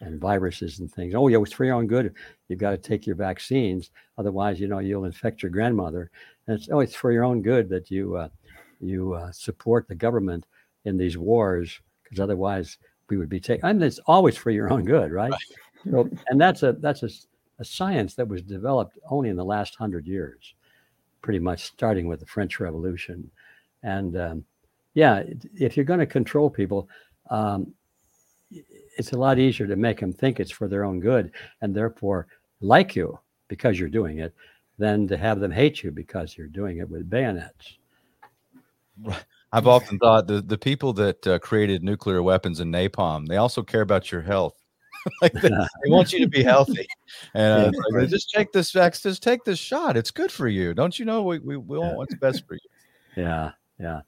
and 0.00 0.20
viruses 0.20 0.78
and 0.78 0.90
things. 0.92 1.14
Oh, 1.14 1.28
yeah, 1.28 1.38
it's 1.38 1.52
for 1.52 1.64
your 1.64 1.74
own 1.74 1.86
good. 1.86 2.14
You've 2.48 2.58
got 2.58 2.70
to 2.70 2.78
take 2.78 3.06
your 3.06 3.16
vaccines, 3.16 3.90
otherwise, 4.16 4.60
you 4.60 4.68
know, 4.68 4.78
you'll 4.78 5.04
infect 5.04 5.42
your 5.42 5.50
grandmother. 5.50 6.10
And 6.46 6.58
it's 6.58 6.68
oh, 6.70 6.80
it's 6.80 6.94
for 6.94 7.12
your 7.12 7.24
own 7.24 7.42
good 7.42 7.68
that 7.70 7.90
you 7.90 8.16
uh, 8.16 8.28
you 8.80 9.14
uh, 9.14 9.32
support 9.32 9.88
the 9.88 9.94
government 9.94 10.46
in 10.84 10.96
these 10.96 11.18
wars, 11.18 11.80
because 12.04 12.20
otherwise 12.20 12.78
we 13.08 13.16
would 13.16 13.28
be 13.28 13.40
taking. 13.40 13.64
I 13.64 13.72
mean, 13.72 13.82
it's 13.82 14.00
always 14.06 14.36
for 14.36 14.50
your 14.50 14.72
own 14.72 14.84
good, 14.84 15.12
right? 15.12 15.32
right. 15.32 15.42
So, 15.90 16.08
and 16.28 16.40
that's 16.40 16.62
a 16.62 16.72
that's 16.74 17.02
a, 17.02 17.10
a 17.58 17.64
science 17.64 18.14
that 18.14 18.28
was 18.28 18.42
developed 18.42 18.98
only 19.10 19.30
in 19.30 19.36
the 19.36 19.44
last 19.44 19.74
hundred 19.74 20.06
years, 20.06 20.54
pretty 21.22 21.40
much 21.40 21.64
starting 21.64 22.06
with 22.06 22.20
the 22.20 22.26
French 22.26 22.60
Revolution, 22.60 23.30
and 23.82 24.16
um, 24.16 24.44
yeah, 24.94 25.24
if 25.54 25.76
you're 25.76 25.84
going 25.84 26.00
to 26.00 26.06
control 26.06 26.50
people. 26.50 26.88
Um, 27.30 27.74
it's 28.50 29.12
a 29.12 29.18
lot 29.18 29.38
easier 29.38 29.66
to 29.66 29.76
make 29.76 30.00
them 30.00 30.12
think 30.12 30.40
it's 30.40 30.50
for 30.50 30.68
their 30.68 30.84
own 30.84 31.00
good 31.00 31.32
and 31.60 31.74
therefore 31.74 32.26
like 32.60 32.96
you 32.96 33.18
because 33.48 33.78
you're 33.78 33.88
doing 33.88 34.18
it 34.18 34.34
than 34.78 35.08
to 35.08 35.16
have 35.16 35.40
them 35.40 35.50
hate 35.50 35.82
you 35.82 35.90
because 35.90 36.36
you're 36.36 36.46
doing 36.46 36.78
it 36.78 36.88
with 36.88 37.10
bayonets. 37.10 37.78
I've 39.52 39.66
often 39.66 39.98
thought 39.98 40.26
the, 40.26 40.40
the 40.40 40.58
people 40.58 40.92
that 40.94 41.26
uh, 41.26 41.38
created 41.38 41.82
nuclear 41.82 42.22
weapons 42.22 42.60
and 42.60 42.72
napalm, 42.72 43.26
they 43.26 43.36
also 43.36 43.62
care 43.62 43.80
about 43.80 44.12
your 44.12 44.22
health. 44.22 44.54
like 45.22 45.32
they, 45.32 45.48
they, 45.84 45.90
want 45.90 46.12
you 46.12 46.20
to 46.20 46.28
be 46.28 46.42
healthy. 46.42 46.86
And 47.34 47.74
uh, 47.74 47.80
like, 47.92 48.08
just 48.08 48.30
take 48.30 48.52
this 48.52 48.72
vaccine, 48.72 49.10
just 49.10 49.22
take 49.22 49.44
this 49.44 49.58
shot. 49.58 49.96
It's 49.96 50.10
good 50.10 50.30
for 50.30 50.48
you. 50.48 50.74
Don't 50.74 50.98
you 50.98 51.04
know 51.04 51.22
we, 51.22 51.38
we, 51.38 51.56
we 51.56 51.78
want 51.78 51.96
what's 51.96 52.14
best 52.16 52.46
for 52.46 52.54
you? 52.54 52.60
Yeah. 53.16 53.52
Yeah. 53.80 54.00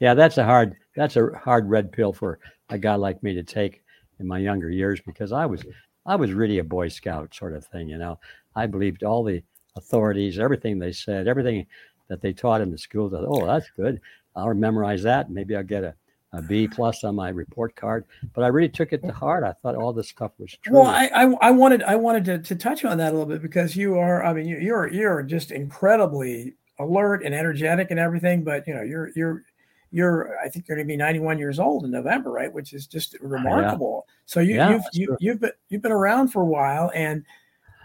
Yeah. 0.00 0.14
That's 0.14 0.38
a 0.38 0.44
hard, 0.44 0.76
that's 0.96 1.16
a 1.16 1.30
hard 1.36 1.68
red 1.68 1.92
pill 1.92 2.12
for 2.12 2.38
a 2.70 2.78
guy 2.78 2.94
like 2.94 3.22
me 3.22 3.34
to 3.34 3.42
take 3.42 3.82
in 4.20 4.26
my 4.26 4.38
younger 4.38 4.70
years 4.70 5.00
because 5.00 5.32
I 5.32 5.46
was 5.46 5.64
I 6.06 6.16
was 6.16 6.32
really 6.32 6.58
a 6.58 6.64
Boy 6.64 6.88
Scout 6.88 7.34
sort 7.34 7.54
of 7.54 7.66
thing, 7.66 7.88
you 7.88 7.98
know. 7.98 8.18
I 8.56 8.66
believed 8.66 9.04
all 9.04 9.22
the 9.22 9.42
authorities, 9.76 10.38
everything 10.38 10.78
they 10.78 10.92
said, 10.92 11.28
everything 11.28 11.66
that 12.08 12.20
they 12.20 12.32
taught 12.32 12.60
in 12.60 12.70
the 12.70 12.78
school. 12.78 13.10
Oh, 13.14 13.46
that's 13.46 13.70
good. 13.70 14.00
I'll 14.34 14.52
memorize 14.54 15.02
that. 15.02 15.30
Maybe 15.30 15.56
I'll 15.56 15.62
get 15.62 15.84
a, 15.84 15.94
a 16.32 16.42
B 16.42 16.68
plus 16.68 17.04
on 17.04 17.14
my 17.14 17.28
report 17.28 17.74
card. 17.76 18.04
But 18.34 18.44
I 18.44 18.48
really 18.48 18.68
took 18.68 18.92
it 18.92 19.02
to 19.02 19.12
heart. 19.12 19.44
I 19.44 19.52
thought 19.52 19.76
all 19.76 19.92
this 19.92 20.08
stuff 20.08 20.32
was 20.38 20.56
true. 20.62 20.74
Well, 20.74 20.86
I 20.86 21.06
I, 21.06 21.48
I 21.48 21.50
wanted 21.50 21.82
I 21.82 21.96
wanted 21.96 22.24
to, 22.26 22.38
to 22.38 22.56
touch 22.56 22.84
on 22.84 22.98
that 22.98 23.10
a 23.10 23.16
little 23.16 23.26
bit 23.26 23.42
because 23.42 23.76
you 23.76 23.98
are 23.98 24.24
I 24.24 24.32
mean 24.32 24.46
you, 24.46 24.58
you're 24.58 24.88
you're 24.92 25.22
just 25.22 25.50
incredibly 25.50 26.54
alert 26.78 27.22
and 27.24 27.34
energetic 27.34 27.90
and 27.90 27.98
everything. 27.98 28.44
But 28.44 28.66
you 28.66 28.74
know 28.74 28.82
you're 28.82 29.10
you're 29.14 29.44
you're 29.90 30.38
I 30.38 30.48
think 30.48 30.68
you're 30.68 30.76
going 30.76 30.86
to 30.86 30.92
be 30.92 30.96
91 30.96 31.38
years 31.38 31.58
old 31.58 31.84
in 31.84 31.90
November, 31.90 32.30
right? 32.30 32.52
Which 32.52 32.72
is 32.72 32.86
just 32.86 33.16
remarkable. 33.20 34.06
Yeah. 34.06 34.12
So 34.26 34.40
you, 34.40 34.54
yeah, 34.56 34.70
you've 34.70 34.82
you, 34.92 35.10
have 35.10 35.18
you 35.20 35.30
have 35.30 35.40
been 35.40 35.52
you've 35.68 35.82
been 35.82 35.92
around 35.92 36.28
for 36.28 36.42
a 36.42 36.46
while, 36.46 36.90
and 36.94 37.24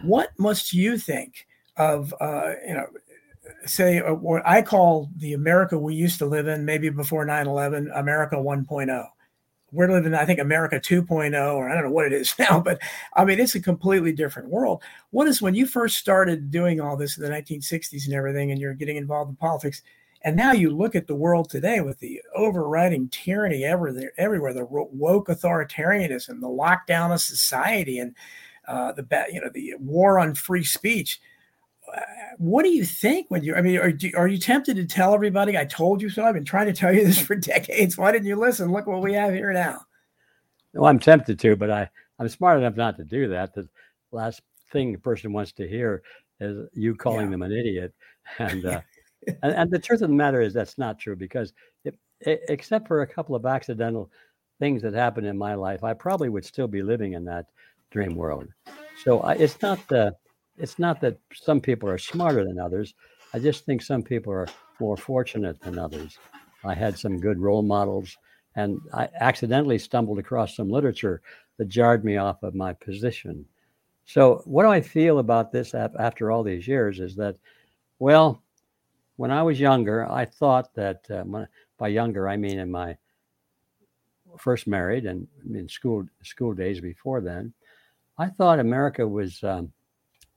what 0.04 0.32
must 0.38 0.74
you 0.74 0.98
think 0.98 1.48
of 1.78 2.14
uh, 2.20 2.54
you 2.68 2.74
know 2.74 2.86
say 3.66 4.00
uh, 4.00 4.14
what 4.14 4.44
I 4.46 4.62
call 4.62 5.10
the 5.18 5.34
America 5.34 5.78
we 5.78 5.96
used 5.96 6.20
to 6.20 6.26
live 6.26 6.48
in, 6.48 6.66
maybe 6.66 6.90
before 6.90 7.26
9/11, 7.26 7.98
America 7.98 8.36
1.0. 8.36 9.08
We're 9.72 9.92
living, 9.92 10.14
I 10.14 10.26
think, 10.26 10.40
America 10.40 10.80
2.0, 10.80 11.56
or 11.56 11.68
I 11.68 11.74
don't 11.74 11.86
know 11.86 11.90
what 11.90 12.06
it 12.06 12.14
is 12.14 12.36
now, 12.40 12.60
but 12.60 12.80
I 13.16 13.26
mean, 13.26 13.40
it's 13.40 13.56
a 13.56 13.60
completely 13.60 14.12
different 14.12 14.50
world. 14.50 14.84
What 15.10 15.28
is 15.28 15.42
when 15.42 15.56
you 15.56 15.66
first 15.66 15.98
started 15.98 16.52
doing 16.52 16.80
all 16.80 16.96
this 16.96 17.18
in 17.18 17.24
the 17.24 17.30
1960s 17.30 18.06
and 18.06 18.14
everything, 18.14 18.52
and 18.52 18.62
you're 18.62 18.76
getting 18.76 18.98
involved 18.98 19.32
in 19.32 19.36
politics? 19.36 19.82
And 20.24 20.38
now 20.38 20.54
you 20.54 20.70
look 20.70 20.96
at 20.96 21.08
the 21.08 21.16
world 21.16 21.50
today 21.50 21.82
with 21.82 22.00
the 22.00 22.22
overriding 22.34 23.10
tyranny 23.10 23.66
everywhere, 23.66 24.14
everywhere 24.18 24.54
the 24.54 24.66
woke 24.66 25.28
authoritarianism, 25.28 26.40
the 26.40 26.48
lockdown 26.48 27.14
of 27.14 27.20
society, 27.20 28.00
and 28.00 28.16
uh, 28.68 28.94
the 28.94 29.06
you 29.32 29.42
know 29.42 29.50
the 29.54 29.74
war 29.80 30.20
on 30.20 30.34
free 30.34 30.64
speech. 30.64 31.20
Uh, 31.94 32.00
what 32.38 32.64
do 32.64 32.70
you 32.70 32.86
think 32.86 33.26
when 33.30 33.44
you? 33.44 33.54
I 33.54 33.62
mean, 33.62 33.78
are, 33.78 33.94
are 34.16 34.28
you 34.28 34.38
tempted 34.38 34.78
to 34.78 34.86
tell 34.86 35.14
everybody, 35.14 35.58
"I 35.58 35.66
told 35.66 36.02
you 36.02 36.10
so"? 36.10 36.24
I've 36.24 36.34
been 36.34 36.46
trying 36.46 36.68
to 36.68 36.74
tell 36.74 36.94
you 36.94 37.04
this 37.04 37.20
for 37.20 37.36
decades. 37.36 37.98
Why 37.98 38.14
didn't 38.14 38.28
you 38.28 38.38
listen? 38.38 38.72
Look 38.72 38.88
what 38.88 39.02
we 39.02 39.14
have 39.14 39.34
here 39.34 39.52
now. 39.52 39.82
Well, 40.74 40.90
I'm 40.90 41.00
tempted 41.00 41.38
to, 41.40 41.58
but 41.58 41.70
I 41.70 41.90
I'm 42.18 42.30
smart 42.30 42.60
enough 42.60 42.78
not 42.78 42.96
to 42.98 43.04
do 43.04 43.28
that. 43.28 43.54
The 43.54 43.68
last 44.14 44.42
thing 44.72 44.96
a 44.96 44.98
person 44.98 45.34
wants 45.34 45.52
to 45.54 45.68
hear 45.68 46.02
is 46.40 46.70
you 46.74 46.96
calling 46.96 47.26
yeah. 47.26 47.32
them 47.32 47.42
an 47.42 47.52
idiot, 47.52 47.94
and 48.40 48.66
uh, 48.66 48.82
and, 49.42 49.54
and, 49.54 49.72
the 49.72 49.80
truth 49.80 50.02
of 50.02 50.10
the 50.10 50.16
matter 50.16 50.42
is 50.42 50.54
that's 50.54 50.78
not 50.78 51.00
true 51.00 51.16
because 51.16 51.54
it, 51.84 51.98
it, 52.20 52.42
except 52.50 52.88
for 52.88 53.02
a 53.02 53.08
couple 53.08 53.36
of 53.36 53.46
accidental 53.46 54.10
things 54.60 54.82
that 54.82 54.94
happened 54.94 55.28
in 55.28 55.38
my 55.38 55.56
life, 55.56 55.84
I 55.84 55.94
probably 55.94 56.30
would 56.30 56.46
still 56.46 56.68
be 56.68 56.82
living 56.82 57.14
in 57.14 57.26
that 57.26 57.48
dream 57.92 58.16
world. 58.16 58.48
So 59.04 59.22
I, 59.22 59.34
it's 59.34 59.62
not 59.62 59.80
the 59.88 60.16
it's 60.58 60.78
not 60.78 61.02
that 61.02 61.18
some 61.34 61.60
people 61.60 61.90
are 61.90 61.98
smarter 61.98 62.44
than 62.46 62.60
others. 62.60 62.94
I 63.34 63.40
just 63.40 63.66
think 63.66 63.82
some 63.82 64.04
people 64.04 64.32
are 64.32 64.48
more 64.80 64.98
fortunate 64.98 65.60
than 65.62 65.80
others. 65.80 66.20
I 66.64 66.76
had 66.76 66.98
some 66.98 67.20
good 67.20 67.40
role 67.40 67.64
models, 67.64 68.16
and 68.56 68.80
I 68.94 69.10
accidentally 69.20 69.80
stumbled 69.80 70.20
across 70.20 70.56
some 70.56 70.70
literature 70.70 71.22
that 71.58 71.68
jarred 71.68 72.06
me 72.06 72.18
off 72.18 72.44
of 72.44 72.54
my 72.54 72.74
position. 72.74 73.46
So, 74.06 74.42
what 74.46 74.64
do 74.64 74.70
I 74.70 74.82
feel 74.82 75.20
about 75.20 75.52
this 75.52 75.74
after 75.74 76.32
all 76.32 76.44
these 76.44 76.68
years 76.68 77.00
is 77.00 77.16
that, 77.16 77.38
well, 78.00 78.43
when 79.18 79.32
I 79.32 79.44
was 79.44 79.60
younger, 79.60 80.10
I 80.10 80.26
thought 80.26 80.74
that 80.76 81.06
uh, 81.10 81.24
my, 81.26 81.46
by 81.78 81.90
younger 81.90 82.28
I 82.28 82.38
mean 82.38 82.60
in 82.60 82.72
my 82.72 82.98
first 84.38 84.66
married 84.66 85.06
and 85.06 85.28
in 85.54 85.70
school 85.70 86.06
school 86.24 86.54
days 86.54 86.80
before 86.82 87.22
then, 87.22 87.54
I 88.18 88.28
thought 88.28 88.60
America 88.60 89.08
was 89.08 89.44
um, 89.44 89.72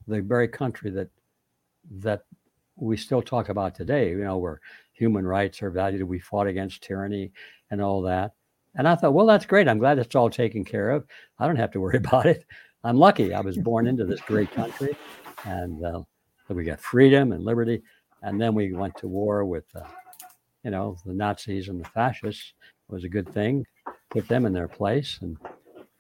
the 0.07 0.21
very 0.21 0.49
country 0.49 0.91
that 0.91 1.09
that 1.99 2.25
we 2.77 2.97
still 2.97 3.23
talk 3.23 3.49
about 3.49 3.75
today. 3.75 4.11
You 4.11 4.25
know, 4.25 4.37
where 4.37 4.61
human 4.93 5.27
rights 5.27 5.63
are 5.63 5.71
valued, 5.71 6.03
we 6.03 6.19
fought 6.19 6.47
against 6.47 6.83
tyranny 6.83 7.33
and 7.71 7.81
all 7.81 8.03
that. 8.03 8.33
And 8.75 8.87
I 8.87 8.95
thought, 8.95 9.15
well, 9.15 9.27
that's 9.27 9.47
great. 9.47 9.69
I'm 9.69 9.79
glad 9.79 9.99
it's 9.99 10.15
all 10.15 10.29
taken 10.29 10.65
care 10.65 10.91
of. 10.91 11.07
I 11.39 11.47
don't 11.47 11.57
have 11.57 11.71
to 11.73 11.81
worry 11.81 11.97
about 12.05 12.27
it. 12.27 12.45
I'm 12.85 12.99
lucky. 12.99 13.33
I 13.33 13.41
was 13.41 13.57
born 13.57 13.87
into 13.87 14.05
this 14.05 14.21
great 14.21 14.51
country, 14.53 14.97
and 15.45 15.85
uh, 15.85 16.03
we 16.49 16.63
got 16.63 16.79
freedom 16.79 17.33
and 17.33 17.43
liberty 17.43 17.83
and 18.27 18.41
then 18.41 18.55
we 18.55 18.73
went 18.73 18.97
to 18.97 19.07
war 19.07 19.45
with, 19.45 19.65
uh, 19.77 19.87
you 20.65 20.73
know, 20.73 20.97
the 21.07 21.15
Nazis 21.15 21.69
and 21.69 21.81
the 21.81 21.89
fascists. 21.91 22.55
It 22.89 22.93
was 22.93 23.05
a 23.05 23.09
good 23.09 23.33
thing, 23.33 23.65
put 24.11 24.27
them 24.27 24.47
in 24.47 24.53
their 24.53 24.69
place, 24.69 25.19
and 25.23 25.39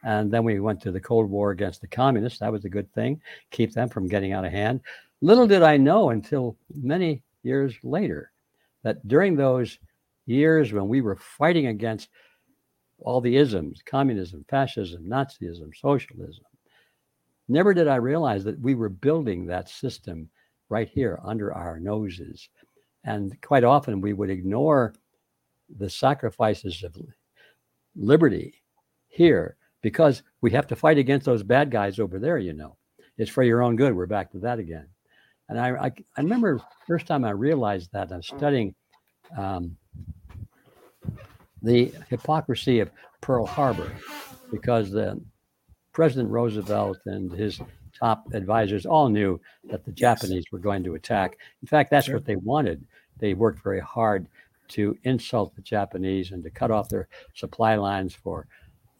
and 0.02 0.30
then 0.30 0.44
we 0.44 0.60
went 0.60 0.80
to 0.82 0.92
the 0.92 1.00
Cold 1.00 1.30
War 1.30 1.52
against 1.52 1.80
the 1.80 1.86
communists. 1.86 2.40
That 2.40 2.52
was 2.52 2.64
a 2.64 2.68
good 2.68 2.92
thing, 2.92 3.20
keep 3.50 3.72
them 3.72 3.88
from 3.88 4.08
getting 4.08 4.32
out 4.32 4.44
of 4.44 4.52
hand. 4.52 4.80
Little 5.20 5.46
did 5.46 5.62
I 5.62 5.76
know 5.76 6.10
until 6.10 6.56
many 6.74 7.22
years 7.42 7.74
later 7.82 8.32
that 8.82 9.06
during 9.06 9.36
those 9.36 9.78
years 10.26 10.72
when 10.72 10.88
we 10.88 11.00
were 11.00 11.16
fighting 11.16 11.68
against 11.68 12.08
all 12.98 13.20
the 13.20 13.36
isms 13.36 13.82
communism, 13.86 14.44
fascism, 14.48 15.04
Nazism, 15.08 15.70
socialism 15.76 16.44
never 17.48 17.72
did 17.72 17.86
I 17.86 17.96
realize 17.96 18.42
that 18.44 18.58
we 18.60 18.74
were 18.74 18.88
building 18.88 19.46
that 19.46 19.68
system 19.68 20.28
right 20.68 20.88
here 20.88 21.20
under 21.24 21.52
our 21.52 21.78
noses. 21.78 22.48
And 23.04 23.40
quite 23.42 23.64
often 23.64 24.00
we 24.00 24.12
would 24.12 24.30
ignore 24.30 24.94
the 25.78 25.90
sacrifices 25.90 26.82
of 26.82 26.96
liberty 27.94 28.62
here 29.08 29.56
because 29.82 30.22
we 30.40 30.50
have 30.50 30.66
to 30.66 30.76
fight 30.76 30.98
against 30.98 31.26
those 31.26 31.42
bad 31.42 31.70
guys 31.70 31.98
over 31.98 32.18
there, 32.18 32.38
you 32.38 32.52
know. 32.52 32.76
It's 33.18 33.30
for 33.30 33.42
your 33.42 33.62
own 33.62 33.76
good. 33.76 33.94
We're 33.94 34.06
back 34.06 34.30
to 34.32 34.38
that 34.40 34.58
again. 34.58 34.88
And 35.48 35.58
I, 35.60 35.70
I, 35.70 35.86
I 36.16 36.20
remember 36.20 36.60
first 36.86 37.06
time 37.06 37.24
I 37.24 37.30
realized 37.30 37.90
that 37.92 38.12
I'm 38.12 38.22
studying 38.22 38.74
um, 39.36 39.76
the 41.62 41.92
hypocrisy 42.08 42.80
of 42.80 42.90
Pearl 43.20 43.46
Harbor 43.46 43.90
because 44.50 44.90
the 44.90 45.20
President 45.92 46.30
Roosevelt 46.30 46.98
and 47.06 47.32
his 47.32 47.60
top 47.98 48.26
advisors 48.32 48.86
all 48.86 49.08
knew 49.08 49.40
that 49.64 49.84
the 49.84 49.92
Japanese 49.92 50.44
were 50.52 50.58
going 50.58 50.84
to 50.84 50.94
attack. 50.94 51.38
In 51.62 51.68
fact, 51.68 51.90
that's 51.90 52.06
sure. 52.06 52.14
what 52.16 52.24
they 52.24 52.36
wanted. 52.36 52.84
They 53.18 53.34
worked 53.34 53.62
very 53.62 53.80
hard 53.80 54.28
to 54.68 54.96
insult 55.04 55.54
the 55.54 55.62
Japanese 55.62 56.32
and 56.32 56.42
to 56.42 56.50
cut 56.50 56.70
off 56.70 56.88
their 56.88 57.08
supply 57.34 57.76
lines 57.76 58.14
for 58.14 58.46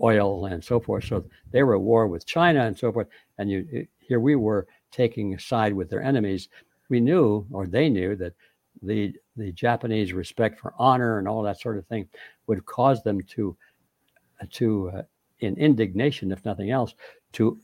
oil 0.01 0.47
and 0.47 0.63
so 0.63 0.79
forth. 0.79 1.05
So 1.05 1.25
they 1.51 1.63
were 1.63 1.75
at 1.75 1.81
war 1.81 2.07
with 2.07 2.27
China 2.27 2.65
and 2.65 2.79
so 2.79 2.93
forth. 2.93 3.09
And 3.39 3.51
you, 3.51 3.87
here 3.99 4.21
we 4.21 4.37
were 4.37 4.67
taking 4.91 5.35
a 5.35 5.41
side 5.41 5.73
with 5.73 5.91
their 5.91 6.03
enemies. 6.03 6.49
We 6.89 7.01
knew, 7.01 7.47
or 7.51 7.67
they 7.67 7.89
knew, 7.89 8.17
that 8.17 8.35
the 8.83 9.15
the 9.37 9.53
Japanese 9.53 10.13
respect 10.13 10.61
for 10.61 10.75
honor 10.79 11.19
and 11.19 11.27
all 11.27 11.43
that 11.43 11.61
sort 11.61 11.79
of 11.79 11.87
thing 11.87 12.09
would 12.47 12.65
cause 12.67 13.03
them 13.03 13.21
to 13.23 13.57
to 14.53 14.91
uh, 14.91 15.03
in 15.41 15.57
indignation, 15.57 16.33
if 16.33 16.45
nothing 16.45 16.71
else, 16.71 16.95
to 17.33 17.59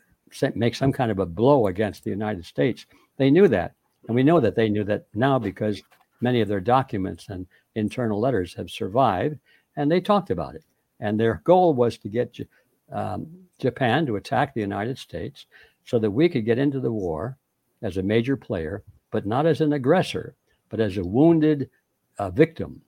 make 0.54 0.74
some 0.74 0.92
kind 0.92 1.10
of 1.10 1.18
a 1.18 1.26
blow 1.26 1.66
against 1.66 2.04
the 2.04 2.10
United 2.10 2.44
States. 2.44 2.86
They 3.16 3.30
knew 3.30 3.48
that. 3.48 3.74
And 4.06 4.14
we 4.14 4.22
know 4.22 4.40
that 4.40 4.56
they 4.56 4.68
knew 4.68 4.84
that 4.84 5.06
now 5.14 5.38
because 5.38 5.82
many 6.20 6.40
of 6.40 6.48
their 6.48 6.60
documents 6.60 7.28
and 7.28 7.46
internal 7.74 8.20
letters 8.20 8.54
have 8.54 8.70
survived 8.70 9.38
and 9.76 9.90
they 9.90 10.00
talked 10.00 10.30
about 10.30 10.54
it. 10.54 10.64
And 11.00 11.18
their 11.18 11.40
goal 11.44 11.74
was 11.74 11.98
to 11.98 12.08
get 12.08 12.36
um, 12.90 13.26
Japan 13.58 14.06
to 14.06 14.16
attack 14.16 14.54
the 14.54 14.60
United 14.60 14.98
States 14.98 15.46
so 15.84 15.98
that 15.98 16.10
we 16.10 16.28
could 16.28 16.44
get 16.44 16.58
into 16.58 16.80
the 16.80 16.92
war 16.92 17.36
as 17.82 17.96
a 17.96 18.02
major 18.02 18.36
player, 18.36 18.82
but 19.10 19.26
not 19.26 19.46
as 19.46 19.60
an 19.60 19.72
aggressor, 19.72 20.34
but 20.68 20.80
as 20.80 20.96
a 20.96 21.04
wounded 21.04 21.68
uh, 22.18 22.30
victim. 22.30 22.80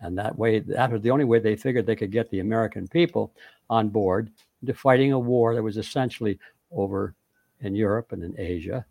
And 0.00 0.18
that 0.18 0.36
way, 0.36 0.58
that 0.60 0.92
was 0.92 1.00
the 1.00 1.10
only 1.10 1.24
way 1.24 1.38
they 1.38 1.56
figured 1.56 1.86
they 1.86 1.96
could 1.96 2.12
get 2.12 2.28
the 2.30 2.40
American 2.40 2.86
people 2.88 3.32
on 3.70 3.88
board 3.88 4.30
to 4.66 4.74
fighting 4.74 5.12
a 5.12 5.18
war 5.18 5.54
that 5.54 5.62
was 5.62 5.76
essentially 5.76 6.38
over 6.74 7.14
in 7.60 7.74
Europe 7.74 8.12
and 8.12 8.22
in 8.22 8.34
Asia. 8.38 8.84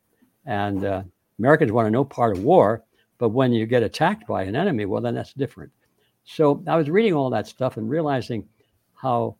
And 0.46 0.84
uh, 0.86 1.04
Americans 1.40 1.72
want 1.72 1.88
to 1.88 1.92
know 1.92 2.04
part 2.04 2.36
of 2.36 2.44
war, 2.44 2.84
but 3.18 3.30
when 3.30 3.54
you 3.54 3.66
get 3.66 3.84
attacked 3.84 4.28
by 4.28 4.44
an 4.44 4.56
enemy, 4.56 4.86
well, 4.86 5.02
then 5.02 5.16
that's 5.16 5.34
different. 5.34 5.72
So 6.26 6.64
I 6.68 6.76
was 6.76 6.90
reading 6.90 7.14
all 7.14 7.30
that 7.30 7.48
stuff 7.48 7.78
and 7.78 7.90
realizing 7.90 8.48
how 8.96 9.36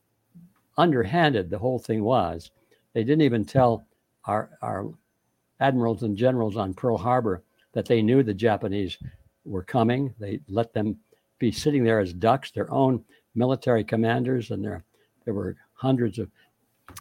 underhanded 0.76 1.50
the 1.50 1.58
whole 1.58 1.78
thing 1.78 2.02
was. 2.02 2.50
They 2.92 3.04
didn't 3.04 3.22
even 3.22 3.44
tell 3.44 3.86
our, 4.24 4.50
our 4.62 4.92
admirals 5.60 6.02
and 6.02 6.16
generals 6.16 6.56
on 6.56 6.74
Pearl 6.74 6.98
Harbor 6.98 7.42
that 7.72 7.86
they 7.86 8.02
knew 8.02 8.22
the 8.22 8.34
Japanese 8.34 8.98
were 9.44 9.62
coming. 9.62 10.14
They 10.18 10.40
let 10.48 10.72
them 10.72 10.98
be 11.38 11.50
sitting 11.50 11.84
there 11.84 12.00
as 12.00 12.12
ducks, 12.12 12.50
their 12.50 12.70
own 12.70 13.04
military 13.34 13.84
commanders, 13.84 14.50
and 14.50 14.64
there, 14.64 14.84
there 15.24 15.34
were 15.34 15.56
hundreds 15.74 16.18
of 16.18 16.30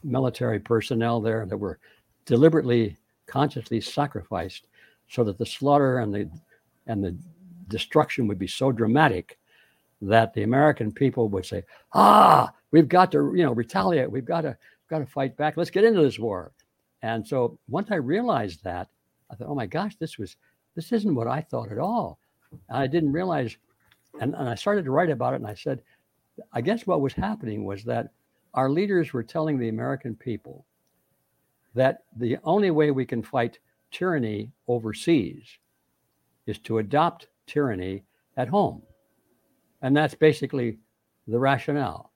military 0.04 0.60
personnel 0.60 1.22
there 1.22 1.46
that 1.46 1.58
were 1.58 1.80
deliberately, 2.26 2.98
consciously 3.26 3.82
sacrificed 3.82 4.68
so 5.10 5.24
that 5.24 5.38
the 5.38 5.46
slaughter 5.46 6.00
and 6.00 6.14
the 6.14 6.30
and 6.88 7.04
the 7.04 7.16
destruction 7.68 8.28
would 8.28 8.40
be 8.40 8.48
so 8.48 8.72
dramatic 8.72 9.40
that 10.02 10.34
the 10.34 10.44
American 10.44 10.92
people 10.92 11.30
would 11.30 11.46
say, 11.46 11.64
"Ah, 11.94 12.54
we've 12.72 12.90
got 12.90 13.12
to, 13.12 13.34
you 13.36 13.44
know, 13.44 13.54
retaliate. 13.54 14.12
We've 14.12 14.26
got 14.26 14.42
to, 14.42 14.58
got 14.90 15.00
to 15.00 15.06
fight 15.06 15.38
back. 15.38 15.56
Let's 15.56 15.70
get 15.70 15.86
into 15.86 16.02
this 16.02 16.20
war." 16.20 16.52
And 17.02 17.26
so 17.26 17.58
once 17.70 17.90
I 17.92 17.96
realized 17.96 18.64
that, 18.64 18.90
I 19.30 19.36
thought, 19.36 19.48
"Oh 19.48 19.56
my 19.56 19.66
gosh, 19.66 19.96
this 19.96 20.18
was, 20.18 20.36
this 20.76 20.92
isn't 20.92 21.16
what 21.16 21.28
I 21.28 21.42
thought 21.42 21.72
at 21.72 21.78
all." 21.80 22.20
And 22.52 22.78
I 22.78 22.88
didn't 22.88 23.14
realize, 23.14 23.58
and, 24.20 24.36
and 24.36 24.50
I 24.50 24.56
started 24.56 24.86
to 24.86 24.92
write 24.92 25.10
about 25.10 25.34
it, 25.34 25.38
and 25.38 25.48
I 25.48 25.56
said, 25.56 25.82
"I 26.52 26.62
guess 26.62 26.86
what 26.86 27.02
was 27.02 27.14
happening 27.14 27.64
was 27.64 27.84
that 27.86 28.12
our 28.54 28.70
leaders 28.70 29.14
were 29.14 29.24
telling 29.24 29.58
the 29.58 29.70
American 29.70 30.16
people 30.16 30.66
that 31.74 32.04
the 32.18 32.38
only 32.44 32.72
way 32.72 32.92
we 32.92 33.06
can 33.06 33.24
fight 33.24 33.60
tyranny 33.92 34.52
overseas 34.68 35.44
is 36.46 36.60
to 36.60 36.80
adopt 36.80 37.28
tyranny 37.48 38.04
at 38.38 38.48
home." 38.48 38.82
And 39.82 39.96
that's 39.96 40.16
basically 40.16 40.78
the 41.28 41.40
rationale. 41.40 42.12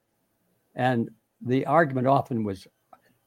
And 0.76 1.10
the 1.42 1.66
argument 1.66 2.08
often 2.08 2.44
was, 2.44 2.68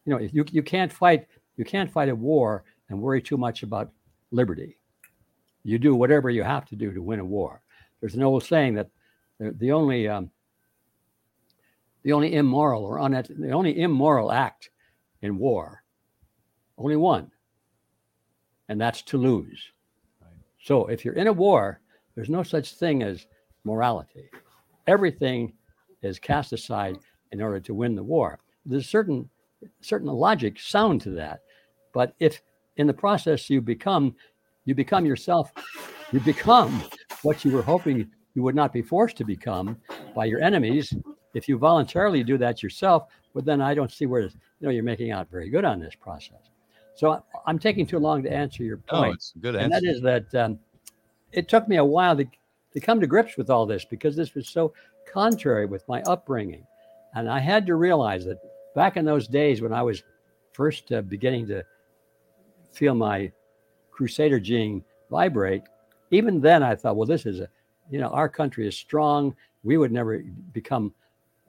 you 0.04 0.12
know, 0.12 0.18
you, 0.18 0.44
you 0.50 0.62
can't 0.62 0.92
fight 0.92 1.26
you 1.56 1.64
can't 1.66 1.92
fight 1.92 2.08
a 2.08 2.14
war 2.14 2.64
and 2.88 3.02
worry 3.02 3.20
too 3.20 3.36
much 3.36 3.62
about 3.62 3.92
liberty. 4.30 4.78
You 5.62 5.78
do 5.78 5.94
whatever 5.94 6.30
you 6.30 6.42
have 6.42 6.64
to 6.66 6.74
do 6.74 6.90
to 6.90 7.02
win 7.02 7.20
a 7.20 7.24
war. 7.24 7.60
There's 8.00 8.14
an 8.14 8.22
old 8.22 8.44
saying 8.44 8.74
that 8.76 8.88
the, 9.38 9.52
the 9.58 9.72
only 9.72 10.08
um, 10.08 10.30
the 12.02 12.12
only 12.12 12.34
immoral 12.34 12.84
or 12.84 12.98
uneth- 12.98 13.38
the 13.38 13.50
only 13.50 13.80
immoral 13.80 14.32
act 14.32 14.70
in 15.22 15.38
war, 15.38 15.82
only 16.78 16.96
one, 16.96 17.30
and 18.68 18.80
that's 18.80 19.02
to 19.02 19.18
lose. 19.18 19.72
Right. 20.20 20.30
So 20.62 20.86
if 20.86 21.04
you're 21.04 21.14
in 21.14 21.26
a 21.26 21.32
war, 21.32 21.80
there's 22.14 22.30
no 22.30 22.42
such 22.42 22.74
thing 22.74 23.02
as 23.02 23.26
morality. 23.64 24.30
Everything 24.86 25.52
is 26.02 26.18
cast 26.18 26.52
aside 26.52 26.98
in 27.32 27.42
order 27.42 27.60
to 27.60 27.74
win 27.74 27.94
the 27.94 28.02
war. 28.02 28.38
There's 28.64 28.88
certain 28.88 29.28
certain 29.82 30.08
logic 30.08 30.58
sound 30.58 31.02
to 31.02 31.10
that, 31.10 31.40
but 31.92 32.14
if 32.18 32.40
in 32.76 32.86
the 32.86 32.94
process 32.94 33.50
you 33.50 33.60
become 33.60 34.14
you 34.64 34.74
become 34.74 35.04
yourself, 35.04 35.52
you 36.12 36.20
become 36.20 36.82
what 37.22 37.44
you 37.44 37.50
were 37.50 37.62
hoping 37.62 38.10
you 38.34 38.42
would 38.42 38.54
not 38.54 38.72
be 38.72 38.82
forced 38.82 39.16
to 39.16 39.24
become 39.24 39.76
by 40.14 40.24
your 40.24 40.40
enemies. 40.42 40.94
If 41.34 41.48
you 41.48 41.58
voluntarily 41.58 42.24
do 42.24 42.38
that 42.38 42.62
yourself, 42.62 43.08
well, 43.34 43.44
then 43.44 43.60
I 43.60 43.74
don't 43.74 43.92
see 43.92 44.06
where 44.06 44.22
you 44.22 44.30
know 44.60 44.70
you're 44.70 44.82
making 44.82 45.12
out 45.12 45.30
very 45.30 45.48
good 45.48 45.64
on 45.64 45.80
this 45.80 45.94
process. 45.94 46.50
So 46.96 47.22
I'm 47.46 47.58
taking 47.58 47.86
too 47.86 47.98
long 47.98 48.22
to 48.24 48.32
answer 48.32 48.62
your 48.62 48.78
point. 48.78 49.10
Oh, 49.10 49.12
it's 49.12 49.32
good 49.40 49.54
answer. 49.56 49.64
And 49.64 49.72
that 49.72 49.84
is 49.84 50.02
that 50.02 50.34
um, 50.34 50.58
it 51.32 51.48
took 51.48 51.68
me 51.68 51.76
a 51.76 51.84
while 51.84 52.16
to 52.16 52.26
to 52.72 52.80
come 52.80 53.00
to 53.00 53.06
grips 53.06 53.36
with 53.36 53.50
all 53.50 53.66
this 53.66 53.84
because 53.84 54.16
this 54.16 54.34
was 54.34 54.48
so 54.48 54.72
contrary 55.12 55.66
with 55.66 55.86
my 55.88 56.02
upbringing. 56.02 56.66
And 57.14 57.28
I 57.28 57.40
had 57.40 57.66
to 57.66 57.74
realize 57.74 58.24
that 58.26 58.38
back 58.74 58.96
in 58.96 59.04
those 59.04 59.26
days 59.26 59.60
when 59.60 59.72
I 59.72 59.82
was 59.82 60.02
first 60.52 60.92
uh, 60.92 61.02
beginning 61.02 61.48
to 61.48 61.64
feel 62.72 62.94
my 62.94 63.32
crusader 63.90 64.38
gene 64.38 64.84
vibrate, 65.10 65.62
even 66.10 66.40
then 66.40 66.62
I 66.62 66.76
thought, 66.76 66.96
well, 66.96 67.06
this 67.06 67.26
is 67.26 67.40
a, 67.40 67.48
you 67.90 67.98
know, 67.98 68.08
our 68.08 68.28
country 68.28 68.66
is 68.68 68.76
strong. 68.76 69.34
We 69.64 69.76
would 69.76 69.92
never 69.92 70.22
become, 70.52 70.94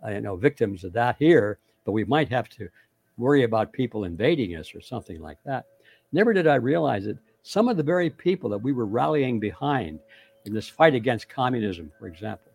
you 0.08 0.22
know, 0.22 0.36
victims 0.36 0.84
of 0.84 0.94
that 0.94 1.16
here, 1.20 1.60
but 1.86 1.92
we 1.92 2.04
might 2.04 2.30
have 2.30 2.50
to 2.50 2.70
worry 3.18 3.44
about 3.44 3.74
people 3.74 4.04
invading 4.04 4.56
us 4.56 4.74
or 4.74 4.82
something 4.82 5.22
like 5.22 5.38
that. 5.46 5.66
Never 6.12 6.34
did 6.34 6.48
I 6.48 6.56
realize 6.56 7.06
that 7.06 7.18
some 7.44 7.68
of 7.68 7.78
the 7.78 7.84
very 7.84 8.10
people 8.10 8.50
that 8.50 8.58
we 8.58 8.72
were 8.72 8.86
rallying 8.86 9.40
behind 9.40 10.00
in 10.46 10.54
this 10.54 10.68
fight 10.70 10.96
against 10.96 11.30
communism, 11.30 11.92
for 12.00 12.08
example, 12.08 12.52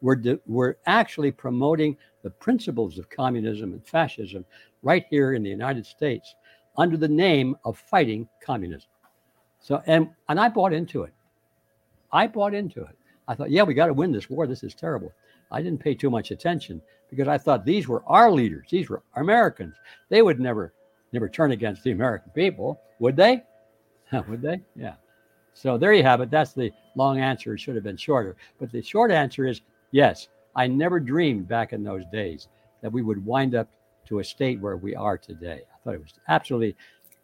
we're, 0.00 0.16
de- 0.16 0.40
we're 0.46 0.76
actually 0.86 1.30
promoting 1.30 1.96
the 2.22 2.30
principles 2.30 2.98
of 2.98 3.08
communism 3.10 3.72
and 3.72 3.86
fascism 3.86 4.44
right 4.82 5.04
here 5.10 5.34
in 5.34 5.42
the 5.42 5.50
United 5.50 5.86
States 5.86 6.34
under 6.76 6.96
the 6.96 7.08
name 7.08 7.56
of 7.64 7.78
fighting 7.78 8.28
communism. 8.42 8.88
So, 9.60 9.82
and, 9.86 10.08
and 10.28 10.40
I 10.40 10.48
bought 10.48 10.72
into 10.72 11.02
it. 11.02 11.12
I 12.12 12.26
bought 12.26 12.54
into 12.54 12.82
it. 12.82 12.96
I 13.28 13.34
thought, 13.34 13.50
yeah, 13.50 13.62
we 13.62 13.74
got 13.74 13.86
to 13.86 13.92
win 13.92 14.12
this 14.12 14.30
war. 14.30 14.46
This 14.46 14.62
is 14.62 14.74
terrible. 14.74 15.12
I 15.50 15.62
didn't 15.62 15.80
pay 15.80 15.94
too 15.94 16.10
much 16.10 16.30
attention 16.30 16.80
because 17.08 17.28
I 17.28 17.38
thought 17.38 17.64
these 17.64 17.88
were 17.88 18.04
our 18.06 18.30
leaders. 18.30 18.66
These 18.70 18.88
were 18.88 19.02
Americans. 19.16 19.74
They 20.08 20.22
would 20.22 20.40
never, 20.40 20.72
never 21.12 21.28
turn 21.28 21.52
against 21.52 21.82
the 21.82 21.90
American 21.90 22.30
people, 22.32 22.80
would 23.00 23.16
they? 23.16 23.42
would 24.28 24.42
they? 24.42 24.60
Yeah. 24.76 24.94
So 25.54 25.76
there 25.76 25.92
you 25.92 26.02
have 26.02 26.20
it. 26.20 26.30
That's 26.30 26.52
the 26.52 26.72
long 26.94 27.20
answer. 27.20 27.54
It 27.54 27.60
should 27.60 27.74
have 27.74 27.84
been 27.84 27.96
shorter. 27.96 28.36
But 28.58 28.70
the 28.72 28.82
short 28.82 29.10
answer 29.10 29.46
is 29.46 29.60
yes, 29.90 30.28
I 30.54 30.66
never 30.66 31.00
dreamed 31.00 31.48
back 31.48 31.72
in 31.72 31.82
those 31.82 32.04
days 32.12 32.48
that 32.82 32.92
we 32.92 33.02
would 33.02 33.24
wind 33.24 33.54
up 33.54 33.68
to 34.06 34.20
a 34.20 34.24
state 34.24 34.60
where 34.60 34.76
we 34.76 34.94
are 34.94 35.18
today. 35.18 35.60
I 35.72 35.78
thought 35.84 35.94
it 35.94 36.00
was 36.00 36.14
absolutely, 36.28 36.76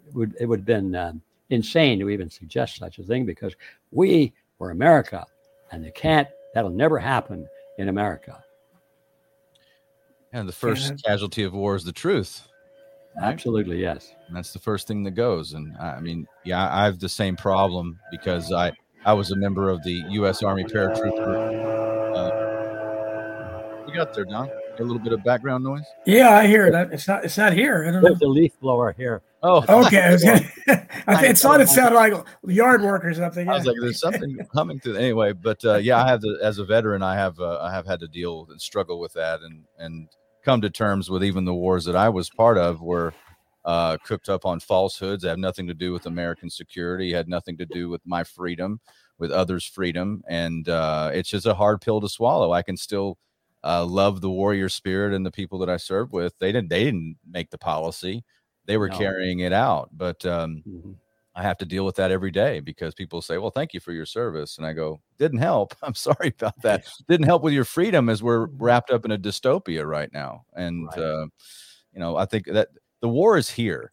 it 0.07 0.15
would, 0.15 0.37
it 0.39 0.47
would 0.47 0.61
have 0.61 0.67
been 0.67 0.95
um, 0.95 1.23
insane 1.51 1.99
to 2.01 2.11
even 2.11 2.29
suggest 2.31 2.77
such 2.77 2.99
a 2.99 3.03
thing 3.03 3.25
because 3.25 3.55
we 3.91 4.33
were 4.59 4.71
America 4.71 5.27
and 5.73 5.85
they 5.85 5.91
can't, 5.91 6.29
that'll 6.55 6.71
never 6.71 6.99
happen 6.99 7.49
in 7.79 7.89
America. 7.89 8.43
And 10.33 10.49
the 10.49 10.53
first 10.53 10.91
yeah. 10.91 10.97
casualty 11.11 11.45
of 11.45 11.55
war 11.55 11.77
is 11.77 11.85
the 11.85 11.93
truth. 11.93 12.47
Absolutely, 13.21 13.81
yes. 13.81 14.13
And 14.27 14.37
that's 14.37 14.53
the 14.53 14.59
first 14.59 14.87
thing 14.87 15.03
that 15.05 15.13
goes. 15.13 15.55
And 15.55 15.75
I 15.79 16.01
mean, 16.01 16.27
yeah, 16.45 16.69
I 16.71 16.85
have 16.85 16.99
the 16.99 17.09
same 17.09 17.37
problem 17.37 17.99
because 18.11 18.53
I 18.53 18.73
I 19.05 19.13
was 19.13 19.31
a 19.31 19.37
member 19.37 19.71
of 19.71 19.83
the 19.85 20.05
U.S. 20.11 20.43
Army 20.43 20.65
paratrooper. 20.65 21.55
Uh, 22.15 22.31
we 23.87 23.93
got 23.93 24.13
there, 24.13 24.25
Don. 24.25 24.51
A 24.79 24.83
little 24.83 24.99
bit 24.99 25.13
of 25.13 25.25
background 25.25 25.65
noise. 25.65 25.85
Yeah, 26.07 26.37
I 26.37 26.47
hear 26.47 26.67
it. 26.67 26.75
It's 26.93 27.09
not. 27.09 27.25
It's 27.25 27.39
not 27.39 27.53
here. 27.53 27.87
I 27.87 27.93
don't 27.93 28.03
There's 28.03 28.21
know. 28.21 28.29
a 28.29 28.31
leaf 28.31 28.53
blower 28.61 28.95
here. 28.97 29.23
Oh, 29.43 29.65
okay. 29.87 30.03
I, 30.03 30.13
was 30.13 30.25
gonna, 30.25 30.41
I 31.07 31.17
think 31.17 31.31
it 31.31 31.39
sounded 31.39 31.69
sounded 31.69 31.95
like 31.95 32.15
yard 32.47 32.83
work 32.83 33.05
or 33.05 33.15
something. 33.15 33.47
Yeah. 33.47 33.53
I 33.53 33.57
was 33.57 33.67
like, 33.67 33.77
"There's 33.81 34.01
something 34.01 34.39
coming 34.53 34.81
through." 34.81 34.97
Anyway, 34.97 35.33
but 35.33 35.65
uh, 35.65 35.77
yeah, 35.77 36.03
I 36.03 36.09
have 36.09 36.21
the, 36.21 36.39
as 36.43 36.59
a 36.59 36.65
veteran, 36.65 37.03
I 37.03 37.15
have 37.15 37.39
uh, 37.39 37.61
I 37.61 37.73
have 37.73 37.87
had 37.87 38.01
to 38.01 38.09
deal 38.09 38.47
and 38.51 38.61
struggle 38.61 38.99
with 38.99 39.13
that, 39.15 39.41
and 39.41 39.65
and 39.79 40.09
come 40.45 40.61
to 40.61 40.71
terms 40.71 41.11
with 41.11 41.25
even 41.25 41.45
the 41.45 41.55
wars 41.55 41.85
that 41.85 41.97
I 41.97 42.09
was 42.09 42.29
part 42.31 42.59
of 42.59 42.81
were 42.81 43.13
uh, 43.65 43.99
cooked 44.05 44.29
up 44.29 44.45
on 44.47 44.61
falsehoods. 44.61 45.23
They 45.23 45.29
have 45.29 45.39
nothing 45.39 45.67
to 45.67 45.75
do 45.75 45.93
with 45.93 46.07
American 46.07 46.51
security. 46.51 47.13
Had 47.13 47.29
nothing 47.29 47.57
to 47.59 47.67
do 47.67 47.89
with 47.89 48.01
my 48.07 48.25
freedom, 48.25 48.81
with 49.19 49.31
others' 49.31 49.65
freedom, 49.65 50.23
and 50.29 50.69
uh, 50.69 51.11
it's 51.13 51.29
just 51.29 51.47
a 51.47 51.55
hard 51.55 51.81
pill 51.81 52.01
to 52.01 52.09
swallow. 52.09 52.53
I 52.53 52.63
can 52.63 52.77
still 52.77 53.19
uh, 53.67 53.85
love 53.85 54.21
the 54.21 54.31
warrior 54.31 54.69
spirit 54.69 55.15
and 55.15 55.27
the 55.27 55.31
people 55.31 55.59
that 55.59 55.71
I 55.71 55.77
served 55.77 56.13
with. 56.13 56.39
They 56.39 56.53
didn't. 56.53 56.71
They 56.71 56.85
didn't 56.85 57.17
make 57.29 57.51
the 57.51 57.59
policy. 57.59 58.25
They 58.67 58.77
were 58.77 58.89
no. 58.89 58.99
carrying 58.99 59.41
it 59.41 59.53
out, 59.53 59.91
but 59.93 60.25
um, 60.27 60.63
mm-hmm. 60.67 60.93
I 61.35 61.43
have 61.43 61.59
to 61.59 61.67
deal 61.67 61.85
with 61.85 61.97
that 61.97 62.11
every 62.11 62.31
day 62.31 62.61
because 62.61 62.95
people 62.95 63.21
say, 63.21 63.39
"Well, 63.39 63.51
thank 63.51 63.75
you 63.75 63.81
for 63.81 63.93
your 63.93 64.07
service," 64.07 64.59
and 64.59 64.67
I 64.67 64.73
go, 64.73 65.01
"Didn't 65.19 65.39
help. 65.39 65.75
I'm 65.83 65.95
sorry 65.95 66.35
about 66.39 66.61
that. 66.63 66.87
Didn't 67.09 67.27
help 67.27 67.43
with 67.43 67.53
your 67.53 67.65
freedom 67.65 68.09
as 68.09 68.23
we're 68.23 68.47
mm-hmm. 68.47 68.63
wrapped 68.63 68.91
up 68.91 69.05
in 69.05 69.11
a 69.11 69.19
dystopia 69.19 69.85
right 69.85 70.13
now." 70.13 70.45
And 70.55 70.87
right. 70.87 70.99
Uh, 70.99 71.27
you 71.93 72.01
know, 72.01 72.17
I 72.17 72.27
think 72.27 72.47
that 72.47 72.69
the 73.01 73.09
war 73.09 73.37
is 73.37 73.51
here. 73.51 73.93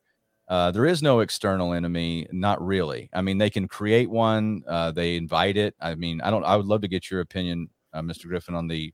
Uh, 0.49 0.71
there 0.71 0.85
is 0.85 1.01
no 1.01 1.21
external 1.21 1.73
enemy, 1.73 2.27
not 2.31 2.63
really. 2.63 3.09
I 3.13 3.21
mean, 3.21 3.37
they 3.37 3.49
can 3.49 3.67
create 3.67 4.09
one. 4.09 4.61
Uh, 4.67 4.91
they 4.91 5.15
invite 5.15 5.55
it. 5.55 5.73
I 5.79 5.95
mean, 5.95 6.19
I 6.21 6.29
don't. 6.29 6.43
I 6.43 6.55
would 6.55 6.65
love 6.65 6.81
to 6.81 6.87
get 6.87 7.09
your 7.09 7.21
opinion, 7.21 7.69
uh, 7.93 8.01
Mr. 8.01 8.27
Griffin, 8.27 8.55
on 8.55 8.67
the. 8.67 8.93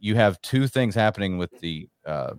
You 0.00 0.16
have 0.16 0.40
two 0.42 0.66
things 0.66 0.94
happening 0.94 1.38
with 1.38 1.58
the 1.60 1.88
uh, 2.06 2.32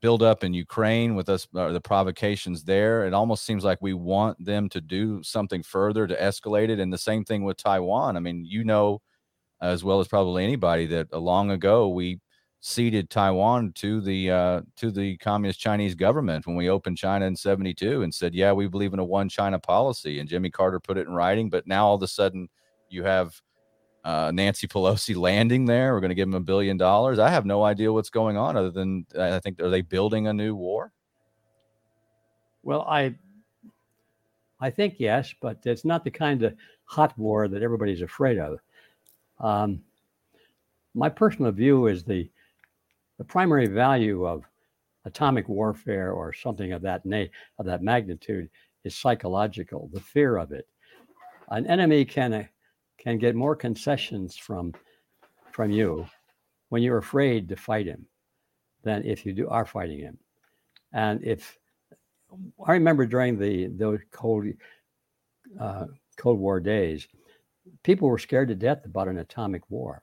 buildup 0.00 0.44
in 0.44 0.54
Ukraine 0.54 1.14
with 1.14 1.28
us, 1.28 1.46
uh, 1.54 1.72
the 1.72 1.80
provocations 1.80 2.64
there. 2.64 3.04
It 3.04 3.12
almost 3.12 3.44
seems 3.44 3.64
like 3.64 3.78
we 3.80 3.92
want 3.92 4.42
them 4.44 4.68
to 4.70 4.80
do 4.80 5.22
something 5.22 5.62
further 5.62 6.06
to 6.06 6.16
escalate 6.16 6.68
it. 6.68 6.78
And 6.78 6.92
the 6.92 6.98
same 6.98 7.24
thing 7.24 7.44
with 7.44 7.56
Taiwan. 7.56 8.16
I 8.16 8.20
mean, 8.20 8.44
you 8.44 8.64
know, 8.64 9.02
as 9.60 9.82
well 9.82 10.00
as 10.00 10.08
probably 10.08 10.44
anybody, 10.44 10.86
that 10.86 11.12
long 11.12 11.50
ago 11.50 11.88
we 11.88 12.20
ceded 12.60 13.08
Taiwan 13.08 13.72
to 13.72 14.00
the 14.00 14.30
uh, 14.30 14.60
to 14.76 14.90
the 14.90 15.16
communist 15.18 15.60
Chinese 15.60 15.94
government 15.94 16.46
when 16.46 16.56
we 16.56 16.70
opened 16.70 16.98
China 16.98 17.26
in 17.26 17.36
'72 17.36 18.02
and 18.02 18.14
said, 18.14 18.34
"Yeah, 18.34 18.52
we 18.52 18.68
believe 18.68 18.92
in 18.92 18.98
a 18.98 19.04
one 19.04 19.28
China 19.28 19.58
policy." 19.58 20.20
And 20.20 20.28
Jimmy 20.28 20.50
Carter 20.50 20.80
put 20.80 20.98
it 20.98 21.06
in 21.06 21.12
writing. 21.12 21.50
But 21.50 21.66
now 21.66 21.86
all 21.86 21.94
of 21.96 22.02
a 22.02 22.08
sudden, 22.08 22.48
you 22.88 23.04
have 23.04 23.40
uh, 24.08 24.30
Nancy 24.32 24.66
Pelosi 24.66 25.14
landing 25.14 25.66
there. 25.66 25.92
We're 25.92 26.00
going 26.00 26.08
to 26.08 26.14
give 26.14 26.28
them 26.28 26.40
a 26.40 26.40
billion 26.40 26.78
dollars. 26.78 27.18
I 27.18 27.28
have 27.28 27.44
no 27.44 27.62
idea 27.62 27.92
what's 27.92 28.08
going 28.08 28.38
on 28.38 28.56
other 28.56 28.70
than 28.70 29.04
I 29.18 29.38
think 29.38 29.60
are 29.60 29.68
they 29.68 29.82
building 29.82 30.28
a 30.28 30.32
new 30.32 30.54
war? 30.54 30.92
Well, 32.62 32.86
I 32.88 33.14
I 34.60 34.70
think 34.70 34.94
yes, 34.96 35.34
but 35.42 35.58
it's 35.66 35.84
not 35.84 36.04
the 36.04 36.10
kind 36.10 36.42
of 36.42 36.54
hot 36.86 37.18
war 37.18 37.48
that 37.48 37.62
everybody's 37.62 38.00
afraid 38.00 38.38
of. 38.38 38.60
Um, 39.40 39.82
my 40.94 41.10
personal 41.10 41.52
view 41.52 41.88
is 41.88 42.02
the 42.02 42.30
the 43.18 43.24
primary 43.24 43.66
value 43.66 44.26
of 44.26 44.42
atomic 45.04 45.50
warfare 45.50 46.12
or 46.12 46.32
something 46.32 46.72
of 46.72 46.80
that 46.80 47.04
na- 47.04 47.26
of 47.58 47.66
that 47.66 47.82
magnitude 47.82 48.48
is 48.84 48.96
psychological, 48.96 49.90
the 49.92 50.00
fear 50.00 50.38
of 50.38 50.50
it. 50.50 50.66
An 51.50 51.66
enemy 51.66 52.06
can 52.06 52.48
can 53.10 53.18
get 53.18 53.34
more 53.34 53.56
concessions 53.56 54.36
from 54.36 54.72
from 55.52 55.70
you 55.70 56.06
when 56.68 56.82
you're 56.82 56.98
afraid 56.98 57.48
to 57.48 57.56
fight 57.56 57.86
him 57.86 58.06
than 58.82 59.04
if 59.04 59.24
you 59.24 59.32
do 59.32 59.48
are 59.48 59.66
fighting 59.66 59.98
him. 59.98 60.18
And 60.92 61.22
if 61.24 61.58
I 62.66 62.72
remember 62.72 63.06
during 63.06 63.38
the 63.38 63.68
the 63.68 63.98
cold 64.10 64.46
uh, 65.58 65.86
Cold 66.16 66.38
War 66.38 66.60
days, 66.60 67.06
people 67.82 68.08
were 68.08 68.18
scared 68.18 68.48
to 68.48 68.54
death 68.54 68.84
about 68.84 69.08
an 69.08 69.18
atomic 69.18 69.62
war. 69.70 70.02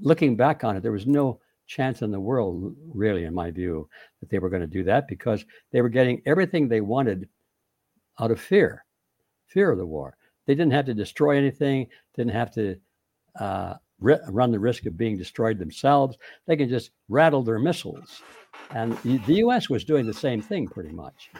Looking 0.00 0.36
back 0.36 0.64
on 0.64 0.76
it, 0.76 0.82
there 0.82 0.92
was 0.92 1.06
no 1.06 1.40
chance 1.66 2.02
in 2.02 2.10
the 2.10 2.20
world, 2.20 2.74
really, 2.94 3.24
in 3.24 3.34
my 3.34 3.50
view, 3.50 3.88
that 4.20 4.30
they 4.30 4.38
were 4.38 4.50
going 4.50 4.62
to 4.62 4.66
do 4.66 4.84
that 4.84 5.08
because 5.08 5.44
they 5.72 5.82
were 5.82 5.88
getting 5.88 6.22
everything 6.24 6.68
they 6.68 6.80
wanted 6.80 7.28
out 8.20 8.30
of 8.30 8.40
fear, 8.40 8.84
fear 9.46 9.70
of 9.70 9.78
the 9.78 9.86
war. 9.86 10.17
They 10.48 10.54
didn't 10.54 10.72
have 10.72 10.86
to 10.86 10.94
destroy 10.94 11.36
anything, 11.36 11.88
didn't 12.16 12.32
have 12.32 12.50
to 12.52 12.76
uh, 13.38 13.74
run 14.00 14.50
the 14.50 14.58
risk 14.58 14.86
of 14.86 14.96
being 14.96 15.18
destroyed 15.18 15.58
themselves. 15.58 16.16
They 16.46 16.56
can 16.56 16.70
just 16.70 16.90
rattle 17.10 17.42
their 17.42 17.58
missiles. 17.58 18.22
And 18.70 18.96
the 19.02 19.34
US 19.44 19.68
was 19.68 19.84
doing 19.84 20.06
the 20.06 20.14
same 20.14 20.40
thing 20.40 20.66
pretty 20.66 20.90
much. 20.90 21.30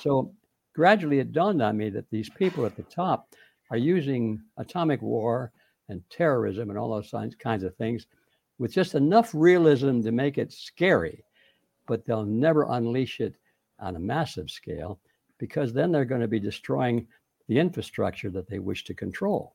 So 0.00 0.34
gradually 0.74 1.18
it 1.18 1.32
dawned 1.32 1.62
on 1.62 1.78
me 1.78 1.88
that 1.88 2.10
these 2.10 2.28
people 2.28 2.66
at 2.66 2.76
the 2.76 2.82
top 2.82 3.34
are 3.70 3.78
using 3.78 4.38
atomic 4.58 5.00
war 5.00 5.50
and 5.88 6.02
terrorism 6.10 6.68
and 6.68 6.78
all 6.78 6.90
those 6.90 7.14
kinds 7.38 7.64
of 7.64 7.74
things 7.76 8.06
with 8.58 8.70
just 8.70 8.94
enough 8.94 9.30
realism 9.32 10.02
to 10.02 10.12
make 10.12 10.36
it 10.36 10.52
scary, 10.52 11.24
but 11.86 12.04
they'll 12.04 12.26
never 12.26 12.66
unleash 12.68 13.20
it 13.20 13.34
on 13.80 13.96
a 13.96 14.00
massive 14.00 14.50
scale 14.50 15.00
because 15.38 15.72
then 15.72 15.90
they're 15.90 16.04
going 16.04 16.20
to 16.20 16.28
be 16.28 16.40
destroying 16.40 17.06
the 17.48 17.58
infrastructure 17.58 18.30
that 18.30 18.48
they 18.48 18.58
wish 18.58 18.84
to 18.84 18.94
control. 18.94 19.54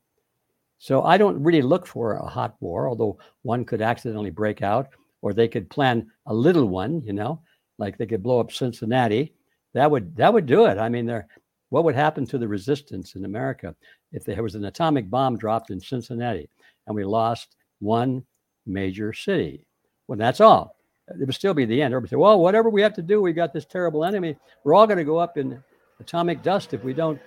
So 0.80 1.04
I 1.04 1.18
don't 1.18 1.42
really 1.42 1.62
look 1.62 1.88
for 1.88 2.14
a 2.14 2.28
hot 2.28 2.56
war, 2.60 2.90
although 2.90 3.18
one 3.44 3.64
could 3.64 3.82
accidentally 3.82 4.32
break 4.32 4.62
out, 4.62 4.90
or 5.22 5.34
they 5.34 5.48
could 5.48 5.70
plan 5.70 6.12
a 6.26 6.34
little 6.34 6.68
one, 6.68 7.02
you 7.06 7.14
know, 7.14 7.42
like 7.78 7.98
they 7.98 8.06
could 8.06 8.22
blow 8.22 8.40
up 8.40 8.52
Cincinnati. 8.52 9.34
That 9.74 9.90
would 9.90 10.16
that 10.18 10.34
would 10.34 10.46
do 10.46 10.66
it. 10.66 10.78
I 10.78 10.90
mean, 10.90 11.06
there 11.06 11.28
what 11.70 11.86
would 11.86 11.96
happen 11.96 12.26
to 12.28 12.38
the 12.38 12.48
resistance 12.48 13.16
in 13.16 13.26
America 13.26 13.76
if 14.12 14.26
there 14.26 14.44
was 14.44 14.54
an 14.54 14.66
atomic 14.66 15.10
bomb 15.10 15.38
dropped 15.38 15.72
in 15.72 15.80
Cincinnati 15.80 16.48
and 16.86 16.96
we 16.96 17.04
lost 17.04 17.56
one 17.80 18.24
major 18.68 19.12
city? 19.12 19.66
Well, 20.08 20.18
that's 20.18 20.40
all. 20.40 20.76
It 21.08 21.26
would 21.26 21.34
still 21.34 21.56
be 21.56 21.66
the 21.66 21.82
end. 21.82 21.94
Everybody 21.94 22.12
say, 22.12 22.18
well, 22.18 22.40
whatever 22.40 22.70
we 22.70 22.82
have 22.82 22.94
to 22.94 23.02
do, 23.02 23.22
we 23.22 23.34
got 23.34 23.54
this 23.54 23.66
terrible 23.66 24.06
enemy. 24.06 24.38
We're 24.64 24.76
all 24.76 24.86
going 24.86 25.00
to 25.00 25.04
go 25.04 25.18
up 25.18 25.38
in 25.38 25.64
atomic 26.00 26.44
dust 26.44 26.74
if 26.74 26.84
we 26.84 26.94
don't 26.94 27.20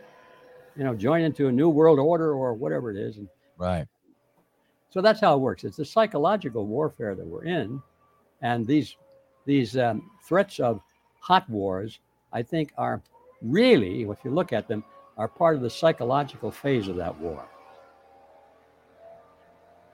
you 0.76 0.84
know, 0.84 0.94
join 0.94 1.22
into 1.22 1.48
a 1.48 1.52
new 1.52 1.68
world 1.68 1.98
order 1.98 2.32
or 2.32 2.54
whatever 2.54 2.90
it 2.90 2.96
is. 2.96 3.16
And 3.16 3.28
right. 3.56 3.86
So 4.90 5.00
that's 5.00 5.20
how 5.20 5.34
it 5.34 5.40
works. 5.40 5.64
It's 5.64 5.76
the 5.76 5.84
psychological 5.84 6.66
warfare 6.66 7.14
that 7.14 7.26
we're 7.26 7.44
in, 7.44 7.82
and 8.42 8.66
these 8.66 8.96
these 9.44 9.76
um, 9.76 10.10
threats 10.24 10.58
of 10.60 10.80
hot 11.20 11.48
wars, 11.50 11.98
I 12.32 12.42
think, 12.42 12.72
are 12.78 13.02
really, 13.42 14.02
if 14.02 14.18
you 14.24 14.30
look 14.30 14.52
at 14.52 14.68
them, 14.68 14.84
are 15.16 15.28
part 15.28 15.56
of 15.56 15.62
the 15.62 15.70
psychological 15.70 16.50
phase 16.50 16.88
of 16.88 16.96
that 16.96 17.18
war. 17.18 17.46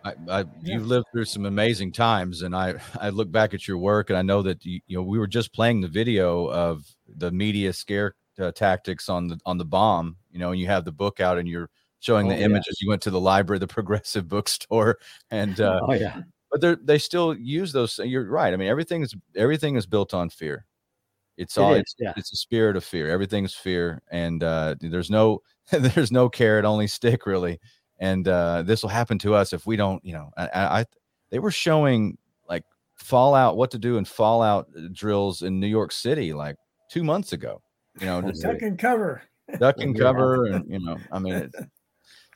I, 0.04 0.14
I, 0.28 0.44
you've 0.62 0.86
lived 0.86 1.06
through 1.12 1.26
some 1.26 1.46
amazing 1.46 1.92
times, 1.92 2.42
and 2.42 2.56
I, 2.56 2.74
I 3.00 3.10
look 3.10 3.30
back 3.30 3.54
at 3.54 3.68
your 3.68 3.78
work, 3.78 4.10
and 4.10 4.18
I 4.18 4.22
know 4.22 4.42
that 4.42 4.64
you, 4.64 4.80
you 4.86 4.96
know 4.96 5.02
we 5.02 5.18
were 5.18 5.28
just 5.28 5.52
playing 5.52 5.80
the 5.80 5.88
video 5.88 6.46
of 6.46 6.84
the 7.08 7.30
media 7.30 7.72
scare 7.72 8.14
uh, 8.38 8.50
tactics 8.52 9.08
on 9.08 9.28
the 9.28 9.38
on 9.46 9.58
the 9.58 9.64
bomb 9.64 10.16
you 10.32 10.38
know 10.38 10.50
and 10.50 10.60
you 10.60 10.66
have 10.66 10.84
the 10.84 10.92
book 10.92 11.20
out 11.20 11.38
and 11.38 11.48
you're 11.48 11.70
showing 12.00 12.26
oh, 12.26 12.30
the 12.30 12.40
images. 12.40 12.78
yeah. 12.80 12.84
you 12.84 12.88
went 12.88 13.02
to 13.02 13.10
the 13.10 13.20
library 13.20 13.58
the 13.58 13.66
progressive 13.68 14.28
bookstore 14.28 14.98
and 15.30 15.60
uh 15.60 15.80
oh 15.88 15.92
yeah. 15.92 16.20
but 16.50 16.60
they 16.60 16.74
they 16.82 16.98
still 16.98 17.36
use 17.36 17.72
those 17.72 17.98
you're 18.04 18.28
right 18.28 18.52
i 18.52 18.56
mean 18.56 18.68
everything 18.68 19.02
is 19.02 19.14
everything 19.36 19.76
is 19.76 19.86
built 19.86 20.14
on 20.14 20.28
fear. 20.28 20.64
It's 21.38 21.56
all 21.56 21.72
it 21.72 21.80
it's, 21.80 21.94
yeah. 21.98 22.12
it's 22.16 22.30
a 22.32 22.36
spirit 22.36 22.76
of 22.76 22.84
fear. 22.84 23.10
Everything's 23.10 23.54
fear 23.54 24.02
and 24.10 24.42
uh 24.42 24.74
there's 24.80 25.10
no 25.10 25.40
there's 25.70 26.12
no 26.12 26.28
carrot 26.28 26.64
only 26.64 26.86
stick 26.86 27.26
really. 27.26 27.60
And 27.98 28.28
uh 28.28 28.62
this 28.62 28.82
will 28.82 28.90
happen 28.90 29.18
to 29.20 29.34
us 29.34 29.52
if 29.52 29.66
we 29.66 29.76
don't 29.76 30.04
you 30.04 30.12
know 30.12 30.30
I, 30.36 30.48
I 30.54 30.84
they 31.30 31.38
were 31.38 31.50
showing 31.50 32.18
like 32.48 32.64
fallout 32.96 33.56
what 33.56 33.70
to 33.70 33.78
do 33.78 33.96
in 33.96 34.04
fallout 34.04 34.68
drills 34.92 35.42
in 35.42 35.58
new 35.58 35.66
york 35.66 35.90
city 35.90 36.32
like 36.32 36.56
two 36.90 37.02
months 37.02 37.32
ago 37.32 37.62
you 38.00 38.06
know, 38.06 38.22
just 38.22 38.42
duck 38.42 38.58
cover, 38.78 39.22
duck 39.58 39.76
and 39.78 39.98
cover, 39.98 40.46
and 40.46 40.70
you 40.70 40.80
know, 40.80 40.98
I 41.10 41.18
mean, 41.18 41.34
it's 41.34 41.56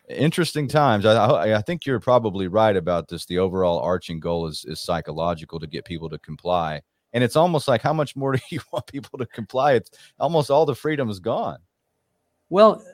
interesting 0.09 0.69
times. 0.69 1.05
I, 1.05 1.55
I 1.55 1.63
think 1.63 1.87
you're 1.87 2.01
probably 2.01 2.49
right 2.49 2.77
about 2.77 3.09
this. 3.09 3.27
The 3.27 3.39
overall 3.39 3.79
arching 3.81 4.21
goal 4.21 4.47
is 4.47 4.65
is 4.67 4.81
psychological 4.81 5.61
to 5.61 5.67
get 5.67 5.85
people 5.85 6.09
to 6.11 6.19
comply, 6.19 6.83
and 7.13 7.25
it's 7.25 7.37
almost 7.37 7.69
like 7.69 7.83
how 7.83 7.93
much 7.93 8.17
more 8.17 8.33
do 8.37 8.41
you 8.51 8.61
want 8.73 8.87
people 8.87 9.19
to 9.19 9.27
comply? 9.27 9.73
It's 9.73 9.91
almost 10.19 10.51
all 10.51 10.67
the 10.67 10.75
freedom 10.75 11.11
is 11.11 11.21
gone. 11.21 11.59
Well, 12.49 12.85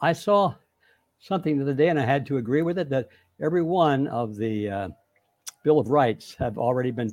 I 0.00 0.12
saw 0.12 0.54
something 1.20 1.56
the 1.56 1.62
other 1.62 1.74
day, 1.74 1.88
and 1.88 1.98
I 1.98 2.04
had 2.04 2.26
to 2.26 2.38
agree 2.38 2.62
with 2.62 2.78
it 2.78 2.88
that 2.90 3.08
every 3.40 3.62
one 3.62 4.08
of 4.08 4.36
the 4.36 4.68
uh, 4.68 4.88
Bill 5.62 5.78
of 5.78 5.90
Rights 5.90 6.34
have 6.38 6.58
already 6.58 6.90
been 6.90 7.12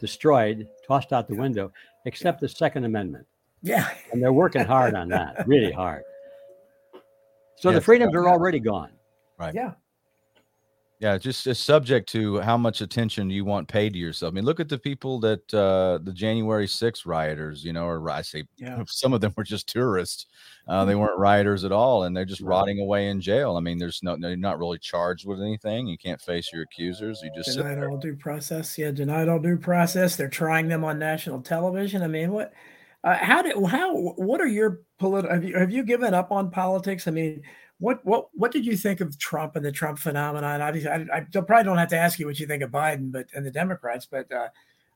destroyed, 0.00 0.68
tossed 0.86 1.12
out 1.12 1.28
the 1.28 1.34
window, 1.34 1.72
except 2.06 2.40
the 2.40 2.48
Second 2.48 2.84
Amendment. 2.84 3.26
Yeah. 3.62 3.88
And 4.12 4.22
they're 4.22 4.32
working 4.32 4.64
hard 4.64 4.94
on 4.94 5.08
that, 5.08 5.46
really 5.46 5.72
hard. 5.72 6.02
So 7.56 7.72
the 7.72 7.80
freedoms 7.80 8.14
are 8.14 8.28
already 8.28 8.60
gone. 8.60 8.90
Right. 9.38 9.54
Yeah. 9.54 9.72
Yeah, 11.00 11.16
just 11.16 11.46
it's 11.46 11.60
subject 11.60 12.08
to 12.10 12.40
how 12.40 12.56
much 12.56 12.80
attention 12.80 13.30
you 13.30 13.44
want 13.44 13.68
paid 13.68 13.92
to 13.92 13.98
yourself. 14.00 14.32
I 14.32 14.34
mean, 14.34 14.44
look 14.44 14.58
at 14.58 14.68
the 14.68 14.78
people 14.78 15.20
that 15.20 15.54
uh 15.54 16.00
the 16.02 16.12
January 16.12 16.66
6th 16.66 17.06
rioters, 17.06 17.64
you 17.64 17.72
know, 17.72 17.86
or 17.86 18.10
I 18.10 18.22
say 18.22 18.44
yeah. 18.56 18.82
some 18.88 19.12
of 19.12 19.20
them 19.20 19.32
were 19.36 19.44
just 19.44 19.68
tourists. 19.68 20.26
Uh, 20.66 20.84
they 20.84 20.92
mm-hmm. 20.92 21.02
weren't 21.02 21.18
rioters 21.18 21.64
at 21.64 21.70
all, 21.70 22.02
and 22.02 22.16
they're 22.16 22.24
just 22.24 22.40
right. 22.40 22.48
rotting 22.48 22.80
away 22.80 23.08
in 23.08 23.20
jail. 23.20 23.56
I 23.56 23.60
mean, 23.60 23.78
there's 23.78 24.02
no, 24.02 24.16
they're 24.18 24.36
not 24.36 24.58
really 24.58 24.78
charged 24.78 25.24
with 25.24 25.40
anything. 25.40 25.86
You 25.86 25.96
can't 25.96 26.20
face 26.20 26.50
your 26.52 26.62
accusers. 26.62 27.20
You 27.22 27.30
just 27.34 27.56
denied 27.56 27.82
all 27.84 27.96
due 27.96 28.16
process. 28.16 28.76
Yeah, 28.76 28.90
denied 28.90 29.28
all 29.28 29.38
due 29.38 29.56
process. 29.56 30.16
They're 30.16 30.28
trying 30.28 30.66
them 30.66 30.84
on 30.84 30.98
national 30.98 31.42
television. 31.42 32.02
I 32.02 32.08
mean, 32.08 32.32
what? 32.32 32.52
Uh, 33.08 33.16
how 33.16 33.40
did 33.40 33.54
how 33.68 33.96
what 33.96 34.38
are 34.38 34.46
your 34.46 34.82
political 34.98 35.34
have 35.34 35.42
you 35.42 35.56
have 35.56 35.70
you 35.70 35.82
given 35.82 36.12
up 36.12 36.30
on 36.30 36.50
politics? 36.50 37.08
I 37.08 37.10
mean, 37.10 37.42
what 37.78 38.04
what 38.04 38.28
what 38.34 38.52
did 38.52 38.66
you 38.66 38.76
think 38.76 39.00
of 39.00 39.18
Trump 39.18 39.56
and 39.56 39.64
the 39.64 39.72
Trump 39.72 39.98
phenomenon? 39.98 40.60
Obviously, 40.60 40.90
I, 40.90 41.06
I 41.10 41.20
probably 41.20 41.64
don't 41.64 41.78
have 41.78 41.88
to 41.88 41.96
ask 41.96 42.18
you 42.18 42.26
what 42.26 42.38
you 42.38 42.46
think 42.46 42.62
of 42.62 42.70
Biden, 42.70 43.10
but 43.10 43.26
and 43.34 43.46
the 43.46 43.50
Democrats. 43.50 44.04
But 44.04 44.30
uh, 44.30 44.48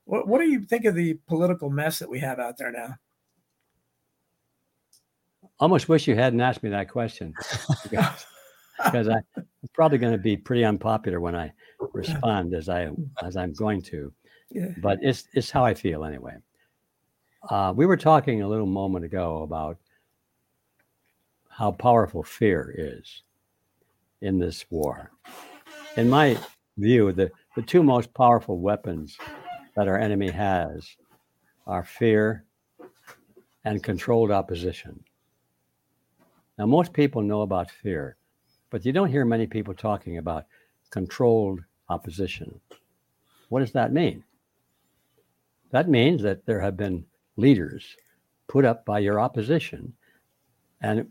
what 0.03 0.27
what 0.27 0.41
do 0.41 0.47
you 0.47 0.61
think 0.61 0.85
of 0.85 0.93
the 0.93 1.15
political 1.27 1.71
mess 1.71 1.97
that 1.97 2.09
we 2.09 2.19
have 2.19 2.37
out 2.37 2.55
there 2.59 2.71
now? 2.71 2.97
Almost 5.59 5.89
wish 5.89 6.07
you 6.07 6.13
hadn't 6.13 6.41
asked 6.41 6.61
me 6.61 6.69
that 6.69 6.89
question 6.89 7.33
because, 7.81 8.25
because 8.85 9.07
I, 9.07 9.21
am 9.37 9.47
probably 9.73 9.97
going 9.97 10.13
to 10.13 10.19
be 10.19 10.37
pretty 10.37 10.65
unpopular 10.65 11.19
when 11.19 11.35
I 11.35 11.51
respond 11.93 12.53
as 12.53 12.69
I 12.69 12.91
as 13.23 13.37
I'm 13.37 13.53
going 13.53 13.81
to. 13.83 14.13
Yeah. 14.51 14.67
But 14.83 14.99
it's 15.01 15.23
it's 15.33 15.49
how 15.49 15.65
I 15.65 15.73
feel 15.73 16.05
anyway. 16.05 16.35
Uh, 17.49 17.73
we 17.75 17.85
were 17.85 17.97
talking 17.97 18.41
a 18.41 18.47
little 18.47 18.65
moment 18.65 19.03
ago 19.03 19.43
about 19.43 19.77
how 21.49 21.71
powerful 21.71 22.23
fear 22.23 22.73
is 22.77 23.23
in 24.21 24.39
this 24.39 24.65
war. 24.69 25.11
In 25.97 26.09
my 26.09 26.37
view, 26.77 27.11
the, 27.11 27.31
the 27.55 27.61
two 27.61 27.83
most 27.83 28.13
powerful 28.13 28.59
weapons 28.59 29.17
that 29.75 29.89
our 29.89 29.99
enemy 29.99 30.29
has 30.29 30.95
are 31.67 31.83
fear 31.83 32.45
and 33.65 33.83
controlled 33.83 34.31
opposition. 34.31 35.03
Now, 36.57 36.65
most 36.65 36.93
people 36.93 37.21
know 37.21 37.41
about 37.41 37.69
fear, 37.69 38.15
but 38.69 38.85
you 38.85 38.93
don't 38.93 39.11
hear 39.11 39.25
many 39.25 39.47
people 39.47 39.73
talking 39.73 40.17
about 40.17 40.45
controlled 40.91 41.59
opposition. 41.89 42.61
What 43.49 43.59
does 43.59 43.73
that 43.73 43.91
mean? 43.91 44.23
That 45.71 45.89
means 45.89 46.21
that 46.21 46.45
there 46.45 46.61
have 46.61 46.77
been 46.77 47.05
leaders 47.37 47.95
put 48.47 48.65
up 48.65 48.85
by 48.85 48.99
your 48.99 49.19
opposition 49.19 49.93
and 50.81 51.07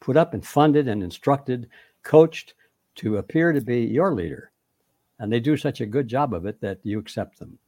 put 0.00 0.16
up 0.16 0.34
and 0.34 0.46
funded 0.46 0.88
and 0.88 1.02
instructed, 1.02 1.68
coached 2.02 2.54
to 2.96 3.18
appear 3.18 3.52
to 3.52 3.60
be 3.60 3.80
your 3.80 4.14
leader. 4.14 4.50
And 5.18 5.32
they 5.32 5.40
do 5.40 5.56
such 5.56 5.80
a 5.80 5.86
good 5.86 6.06
job 6.06 6.32
of 6.32 6.46
it 6.46 6.60
that 6.60 6.78
you 6.84 6.98
accept 6.98 7.38
them. 7.38 7.58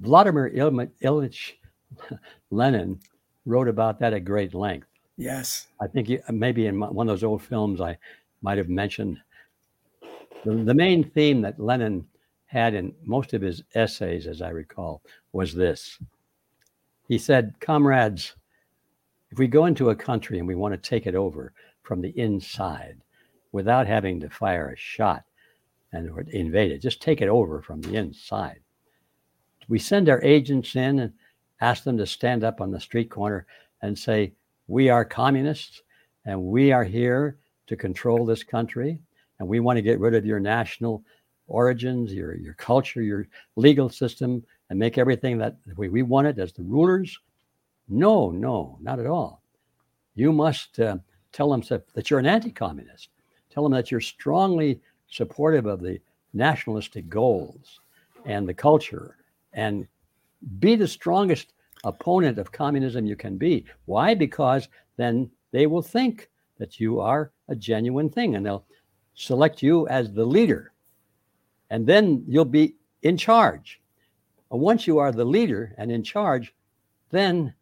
Vladimir 0.00 0.50
Ilyich 0.50 1.52
Lenin 2.50 2.98
wrote 3.46 3.68
about 3.68 4.00
that 4.00 4.12
at 4.12 4.24
great 4.24 4.54
length. 4.54 4.88
Yes. 5.16 5.68
I 5.80 5.86
think 5.86 6.10
maybe 6.30 6.66
in 6.66 6.80
one 6.80 7.08
of 7.08 7.12
those 7.12 7.24
old 7.24 7.42
films 7.42 7.80
I 7.80 7.96
might 8.42 8.58
have 8.58 8.68
mentioned 8.68 9.18
the, 10.44 10.54
the 10.54 10.74
main 10.74 11.04
theme 11.10 11.40
that 11.42 11.60
Lenin 11.60 12.06
had 12.54 12.72
in 12.72 12.94
most 13.02 13.34
of 13.34 13.42
his 13.42 13.64
essays, 13.74 14.28
as 14.28 14.40
I 14.40 14.50
recall, 14.50 15.02
was 15.32 15.52
this. 15.52 15.98
He 17.08 17.18
said, 17.18 17.56
Comrades, 17.60 18.36
if 19.32 19.38
we 19.38 19.48
go 19.48 19.66
into 19.66 19.90
a 19.90 19.96
country 19.96 20.38
and 20.38 20.46
we 20.46 20.54
want 20.54 20.72
to 20.72 20.88
take 20.90 21.08
it 21.08 21.16
over 21.16 21.52
from 21.82 22.00
the 22.00 22.16
inside 22.16 22.96
without 23.50 23.88
having 23.88 24.20
to 24.20 24.30
fire 24.30 24.70
a 24.70 24.76
shot 24.76 25.24
and 25.92 26.08
invade 26.28 26.70
it, 26.70 26.78
just 26.78 27.02
take 27.02 27.20
it 27.20 27.28
over 27.28 27.60
from 27.60 27.80
the 27.80 27.96
inside. 27.96 28.60
We 29.68 29.80
send 29.80 30.08
our 30.08 30.22
agents 30.22 30.76
in 30.76 31.00
and 31.00 31.12
ask 31.60 31.82
them 31.82 31.98
to 31.98 32.06
stand 32.06 32.44
up 32.44 32.60
on 32.60 32.70
the 32.70 32.78
street 32.78 33.10
corner 33.10 33.46
and 33.82 33.98
say, 33.98 34.32
We 34.68 34.88
are 34.90 35.04
communists 35.04 35.82
and 36.24 36.40
we 36.40 36.70
are 36.70 36.84
here 36.84 37.36
to 37.66 37.74
control 37.74 38.24
this 38.24 38.44
country 38.44 39.00
and 39.40 39.48
we 39.48 39.58
want 39.58 39.76
to 39.76 39.82
get 39.82 39.98
rid 39.98 40.14
of 40.14 40.24
your 40.24 40.38
national 40.38 41.02
origins, 41.46 42.12
your 42.12 42.34
your 42.36 42.54
culture, 42.54 43.02
your 43.02 43.26
legal 43.56 43.88
system, 43.88 44.44
and 44.70 44.78
make 44.78 44.98
everything 44.98 45.38
that 45.38 45.56
the 45.66 45.74
way 45.74 45.88
we 45.88 46.02
want 46.02 46.26
it 46.26 46.38
as 46.38 46.52
the 46.52 46.62
rulers. 46.62 47.18
No, 47.88 48.30
no, 48.30 48.78
not 48.80 48.98
at 48.98 49.06
all. 49.06 49.42
You 50.14 50.32
must 50.32 50.80
uh, 50.80 50.96
tell 51.32 51.50
them 51.50 51.62
that 51.92 52.10
you're 52.10 52.20
an 52.20 52.26
anti-communist. 52.26 53.08
Tell 53.50 53.62
them 53.62 53.72
that 53.72 53.90
you're 53.90 54.00
strongly 54.00 54.80
supportive 55.08 55.66
of 55.66 55.80
the 55.80 56.00
nationalistic 56.32 57.08
goals 57.08 57.80
and 58.24 58.48
the 58.48 58.54
culture, 58.54 59.16
and 59.52 59.86
be 60.58 60.76
the 60.76 60.88
strongest 60.88 61.52
opponent 61.84 62.38
of 62.38 62.50
communism 62.50 63.06
you 63.06 63.16
can 63.16 63.36
be. 63.36 63.64
Why? 63.84 64.14
Because 64.14 64.68
then 64.96 65.30
they 65.52 65.66
will 65.66 65.82
think 65.82 66.30
that 66.58 66.80
you 66.80 67.00
are 67.00 67.30
a 67.48 67.54
genuine 67.54 68.08
thing, 68.08 68.34
and 68.34 68.46
they'll 68.46 68.64
select 69.14 69.62
you 69.62 69.86
as 69.88 70.12
the 70.12 70.24
leader, 70.24 70.72
and 71.74 71.88
then 71.88 72.22
you'll 72.28 72.44
be 72.44 72.76
in 73.02 73.16
charge. 73.16 73.80
And 74.52 74.60
once 74.60 74.86
you 74.86 74.98
are 74.98 75.10
the 75.10 75.24
leader 75.24 75.74
and 75.76 75.90
in 75.90 76.04
charge, 76.04 76.54
then 77.10 77.52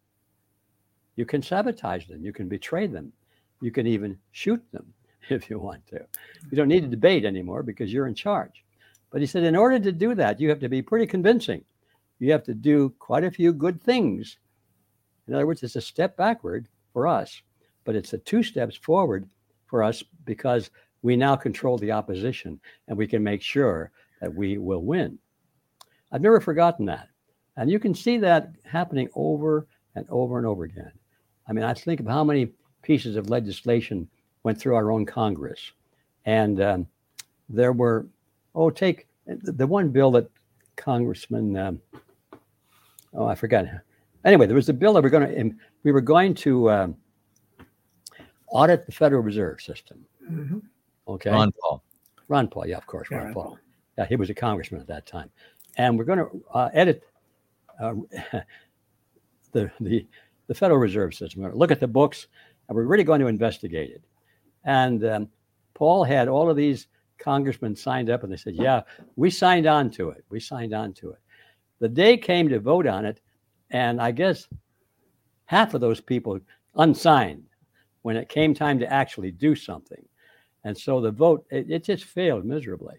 you 1.15 1.25
can 1.25 1.41
sabotage 1.41 2.05
them, 2.05 2.23
you 2.23 2.31
can 2.31 2.47
betray 2.47 2.85
them, 2.85 3.11
you 3.59 3.71
can 3.71 3.87
even 3.87 4.19
shoot 4.31 4.63
them 4.71 4.93
if 5.29 5.49
you 5.49 5.57
want 5.57 5.87
to. 5.87 6.05
You 6.51 6.55
don't 6.55 6.67
need 6.67 6.83
to 6.83 6.87
debate 6.87 7.25
anymore 7.25 7.63
because 7.63 7.91
you're 7.91 8.05
in 8.05 8.13
charge. 8.13 8.63
But 9.09 9.21
he 9.21 9.25
said, 9.25 9.45
in 9.45 9.55
order 9.55 9.79
to 9.79 9.91
do 9.91 10.13
that, 10.13 10.39
you 10.39 10.47
have 10.49 10.59
to 10.59 10.69
be 10.69 10.83
pretty 10.83 11.07
convincing. 11.07 11.65
You 12.19 12.31
have 12.33 12.43
to 12.43 12.53
do 12.53 12.93
quite 12.99 13.23
a 13.23 13.31
few 13.31 13.51
good 13.51 13.81
things. 13.81 14.37
In 15.27 15.33
other 15.33 15.47
words, 15.47 15.63
it's 15.63 15.75
a 15.75 15.81
step 15.81 16.15
backward 16.17 16.67
for 16.93 17.07
us, 17.07 17.41
but 17.83 17.95
it's 17.95 18.13
a 18.13 18.19
two 18.19 18.43
steps 18.43 18.75
forward 18.75 19.27
for 19.65 19.81
us 19.81 20.03
because 20.23 20.69
we 21.01 21.15
now 21.15 21.35
control 21.35 21.79
the 21.79 21.91
opposition 21.91 22.59
and 22.87 22.95
we 22.95 23.07
can 23.07 23.23
make 23.23 23.41
sure 23.41 23.91
that 24.23 24.33
we 24.33 24.57
will 24.57 24.81
win. 24.81 25.19
I've 26.13 26.21
never 26.21 26.39
forgotten 26.39 26.85
that. 26.85 27.09
And 27.57 27.69
you 27.69 27.77
can 27.77 27.93
see 27.93 28.17
that 28.19 28.53
happening 28.63 29.09
over 29.15 29.67
and 29.95 30.05
over 30.09 30.37
and 30.37 30.47
over 30.47 30.63
again. 30.63 30.93
I 31.45 31.51
mean, 31.51 31.65
I 31.65 31.73
think 31.73 31.99
of 31.99 32.07
how 32.07 32.23
many 32.23 32.49
pieces 32.83 33.17
of 33.17 33.29
legislation 33.29 34.07
went 34.43 34.57
through 34.57 34.75
our 34.75 34.91
own 34.91 35.05
Congress. 35.05 35.73
And 36.23 36.61
um, 36.61 36.87
there 37.49 37.73
were, 37.73 38.07
oh, 38.55 38.69
take 38.69 39.07
the 39.27 39.67
one 39.67 39.89
bill 39.89 40.11
that 40.11 40.29
Congressman, 40.77 41.57
um, 41.57 41.81
oh, 43.13 43.25
I 43.25 43.35
forgot. 43.35 43.65
Anyway, 44.23 44.47
there 44.47 44.55
was 44.55 44.69
a 44.69 44.73
bill 44.73 44.93
that 44.93 45.03
we're 45.03 45.09
going 45.09 45.27
to, 45.27 45.55
we 45.83 45.91
were 45.91 45.99
going 45.99 46.33
to 46.35 46.71
um, 46.71 46.95
audit 48.47 48.85
the 48.85 48.93
Federal 48.93 49.21
Reserve 49.21 49.59
System. 49.59 50.05
Mm-hmm. 50.31 50.59
Okay. 51.09 51.29
Ron 51.29 51.51
Paul. 51.61 51.83
Ron 52.29 52.47
Paul, 52.47 52.67
yeah, 52.67 52.77
of 52.77 52.87
course, 52.87 53.11
Ron, 53.11 53.25
Ron 53.25 53.33
Paul. 53.33 53.59
Yeah, 53.97 54.05
he 54.05 54.15
was 54.15 54.29
a 54.29 54.33
congressman 54.33 54.81
at 54.81 54.87
that 54.87 55.05
time. 55.05 55.29
And 55.77 55.97
we're 55.97 56.05
going 56.05 56.19
to 56.19 56.43
uh, 56.53 56.69
edit 56.73 57.03
uh, 57.79 57.93
the, 59.51 59.71
the, 59.79 60.07
the 60.47 60.53
Federal 60.53 60.79
Reserve 60.79 61.13
System. 61.13 61.41
We're 61.41 61.49
going 61.49 61.55
to 61.55 61.59
look 61.59 61.71
at 61.71 61.79
the 61.79 61.87
books, 61.87 62.27
and 62.67 62.75
we're 62.75 62.83
really 62.83 63.03
going 63.03 63.21
to 63.21 63.27
investigate 63.27 63.91
it. 63.91 64.03
And 64.65 65.05
um, 65.05 65.29
Paul 65.73 66.03
had 66.03 66.27
all 66.27 66.49
of 66.49 66.55
these 66.55 66.87
congressmen 67.17 67.75
signed 67.75 68.09
up, 68.09 68.23
and 68.23 68.31
they 68.31 68.37
said, 68.37 68.55
"Yeah, 68.55 68.81
we 69.15 69.29
signed 69.29 69.67
on 69.67 69.89
to 69.91 70.09
it. 70.09 70.23
We 70.29 70.39
signed 70.39 70.73
on 70.73 70.93
to 70.93 71.11
it." 71.11 71.19
The 71.79 71.89
day 71.89 72.17
came 72.17 72.49
to 72.49 72.59
vote 72.59 72.87
on 72.87 73.05
it, 73.05 73.19
and 73.71 74.01
I 74.01 74.11
guess 74.11 74.47
half 75.45 75.73
of 75.73 75.81
those 75.81 75.99
people 75.99 76.39
unsigned 76.75 77.43
when 78.03 78.17
it 78.17 78.29
came 78.29 78.53
time 78.53 78.79
to 78.79 78.91
actually 78.91 79.31
do 79.31 79.55
something. 79.55 80.03
And 80.63 80.77
so 80.77 81.01
the 81.01 81.11
vote, 81.11 81.45
it, 81.49 81.69
it 81.69 81.83
just 81.83 82.05
failed 82.05 82.45
miserably. 82.45 82.95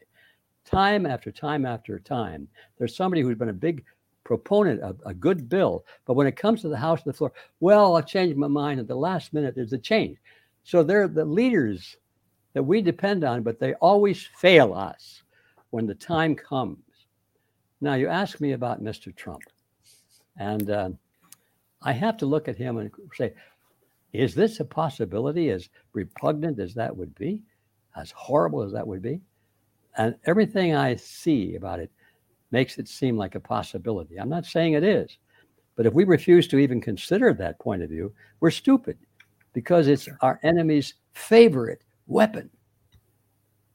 Time 0.65 1.07
after 1.07 1.31
time 1.31 1.67
after 1.67 1.99
time, 1.99 2.49
there's 2.79 2.97
somebody 2.97 3.23
who's 3.23 3.37
been 3.37 3.51
a 3.51 3.53
big 3.53 3.85
proponent 4.25 4.81
of 4.81 5.01
a 5.05 5.13
good 5.13 5.49
bill, 5.49 5.85
but 6.07 6.15
when 6.15 6.27
it 6.27 6.37
comes 6.37 6.63
to 6.63 6.69
the 6.69 6.77
House 6.77 7.03
and 7.05 7.13
the 7.13 7.17
floor, 7.17 7.33
well, 7.61 7.95
I'll 7.95 8.03
change 8.03 8.35
my 8.37 8.47
mind 8.47 8.81
at 8.81 8.89
the 8.89 8.95
last 8.95 9.35
minute. 9.35 9.55
There's 9.55 9.75
a 9.75 9.79
change. 9.79 10.19
So 10.63 10.83
they're 10.83 11.09
the 11.09 11.25
leaders 11.25 11.97
that 12.55 12.63
we 12.63 12.81
depend 12.81 13.25
on, 13.25 13.43
but 13.43 13.59
they 13.59 13.75
always 13.75 14.27
fail 14.39 14.73
us 14.73 15.23
when 15.71 15.87
the 15.87 15.95
time 15.95 16.35
comes. 16.35 16.79
Now, 17.81 17.95
you 17.95 18.09
ask 18.09 18.41
me 18.41 18.53
about 18.53 18.83
Mr. 18.83 19.15
Trump, 19.15 19.43
and 20.39 20.71
uh, 20.71 20.91
I 21.83 21.93
have 21.93 22.17
to 22.19 22.27
look 22.27 22.49
at 22.49 22.57
him 22.57 22.79
and 22.79 22.91
say, 23.15 23.35
is 24.15 24.35
this 24.35 24.61
a 24.61 24.65
possibility 24.65 25.51
as 25.51 25.69
repugnant 25.93 26.59
as 26.61 26.73
that 26.75 26.97
would 26.97 27.15
be? 27.17 27.43
as 27.97 28.11
horrible 28.11 28.63
as 28.63 28.73
that 28.73 28.87
would 28.87 29.03
be. 29.03 29.21
And 29.97 30.17
everything 30.25 30.75
I 30.75 30.97
see 30.97 31.57
about 31.57 31.81
it 31.81 31.91
makes 32.51 32.79
it 32.79 32.89
seem 32.89 33.17
like 33.17 33.35
a 33.35 33.41
possibility. 33.41 34.17
I'm 34.17 34.29
not 34.29 34.47
saying 34.47 34.75
it 34.75 34.85
is, 34.85 35.19
but 35.77 35.87
if 35.87 35.93
we 35.93 36.05
refuse 36.05 36.47
to 36.49 36.59
even 36.59 36.81
consider 36.81 37.33
that 37.35 37.59
point 37.59 37.83
of 37.83 37.91
view, 37.91 38.13
we're 38.41 38.51
stupid 38.51 38.99
because 39.53 39.89
it's 39.89 40.09
our 40.21 40.41
enemy's 40.43 40.95
favorite 41.13 41.83
weapon. 42.07 42.51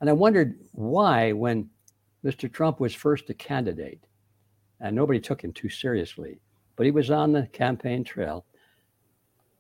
And 0.02 0.10
I 0.10 0.14
wondered 0.14 0.60
why, 0.72 1.32
when 1.32 1.70
Mr. 2.24 2.52
Trump 2.52 2.80
was 2.80 2.94
first 2.94 3.30
a 3.30 3.34
candidate, 3.34 4.06
and 4.82 4.96
nobody 4.96 5.20
took 5.20 5.44
him 5.44 5.52
too 5.52 5.70
seriously, 5.70 6.40
but 6.76 6.86
he 6.86 6.92
was 6.92 7.12
on 7.12 7.34
the 7.34 7.48
campaign 7.48 8.04
trail, 8.04 8.46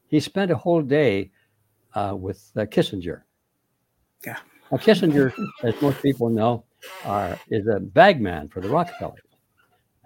he 0.08 0.20
spent 0.20 0.52
a 0.52 0.56
whole 0.56 0.82
day 0.82 1.32
uh, 1.94 2.16
with 2.18 2.52
uh, 2.56 2.62
Kissinger 2.62 3.24
yeah. 4.26 4.38
Now, 4.72 4.78
Kissinger, 4.78 5.34
as 5.64 5.82
most 5.82 6.02
people 6.02 6.30
know, 6.30 6.64
are, 7.04 7.38
is 7.50 7.68
a 7.68 7.80
bagman 7.80 8.50
for 8.50 8.62
the 8.62 8.70
Rockefellers 8.70 9.22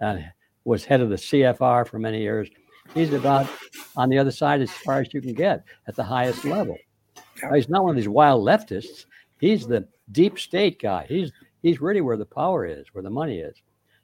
and 0.00 0.24
was 0.64 0.84
head 0.84 1.00
of 1.00 1.10
the 1.10 1.16
CFR 1.16 1.86
for 1.86 1.98
many 1.98 2.20
years. 2.20 2.48
He's 2.94 3.12
about 3.12 3.48
on 3.96 4.08
the 4.08 4.18
other 4.18 4.30
side 4.30 4.60
as 4.60 4.70
far 4.70 5.00
as 5.00 5.12
you 5.12 5.20
can 5.20 5.34
get 5.34 5.64
at 5.86 5.96
the 5.96 6.02
highest 6.02 6.44
level. 6.44 6.76
Now, 7.42 7.52
he's 7.54 7.68
not 7.68 7.82
one 7.82 7.90
of 7.90 7.96
these 7.96 8.08
wild 8.08 8.44
leftists. 8.44 9.06
He's 9.38 9.66
the 9.66 9.86
deep 10.12 10.38
state 10.38 10.80
guy. 10.80 11.06
He's 11.08 11.32
he's 11.62 11.80
really 11.80 12.00
where 12.00 12.16
the 12.16 12.26
power 12.26 12.64
is, 12.66 12.86
where 12.92 13.02
the 13.02 13.10
money 13.10 13.38
is. 13.38 13.56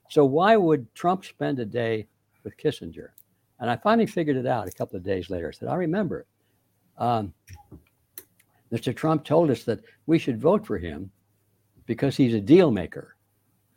So 0.09 0.25
why 0.25 0.57
would 0.57 0.93
Trump 0.95 1.25
spend 1.25 1.59
a 1.61 1.65
day 1.65 2.07
with 2.43 2.57
Kissinger? 2.57 3.09
And 3.61 3.71
I 3.71 3.77
finally 3.77 4.07
figured 4.07 4.37
it 4.37 4.47
out 4.47 4.67
a 4.67 4.73
couple 4.73 4.97
of 4.97 5.05
days 5.05 5.31
later. 5.31 5.49
I 5.49 5.53
said, 5.53 5.69
I 5.69 5.75
remember. 5.75 6.27
Um, 6.99 7.33
Mr. 8.73 8.95
Trump 8.95 9.25
told 9.25 9.51
us 9.51 9.65
that 9.65 9.81
we 10.07 10.19
should 10.19 10.41
vote 10.41 10.67
for 10.67 10.79
him 10.79 11.11
because 11.87 12.17
he's 12.17 12.35
a 12.35 12.41
deal 12.41 12.71
maker. 12.71 13.17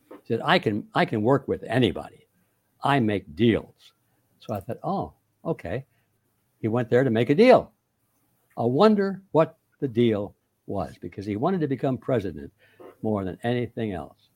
He 0.10 0.28
said, 0.28 0.42
I 0.44 0.60
can 0.60 0.88
I 0.94 1.06
can 1.06 1.22
work 1.22 1.48
with 1.48 1.64
anybody. 1.64 2.28
I 2.84 3.00
make 3.00 3.36
deals. 3.36 3.94
So 4.40 4.54
I 4.54 4.60
thought, 4.60 4.80
oh, 4.84 5.14
okay. 5.46 5.86
He 6.60 6.68
went 6.68 6.90
there 6.90 7.04
to 7.04 7.10
make 7.10 7.30
a 7.30 7.36
deal. 7.36 7.72
I 8.58 8.64
wonder 8.64 9.22
what 9.32 9.58
the 9.80 9.88
deal 9.88 10.36
was 10.68 10.96
because 11.02 11.26
he 11.26 11.36
wanted 11.36 11.62
to 11.62 11.68
become 11.68 11.98
president 11.98 12.52
more 13.02 13.24
than 13.26 13.38
anything 13.44 13.92
else. 13.94 14.30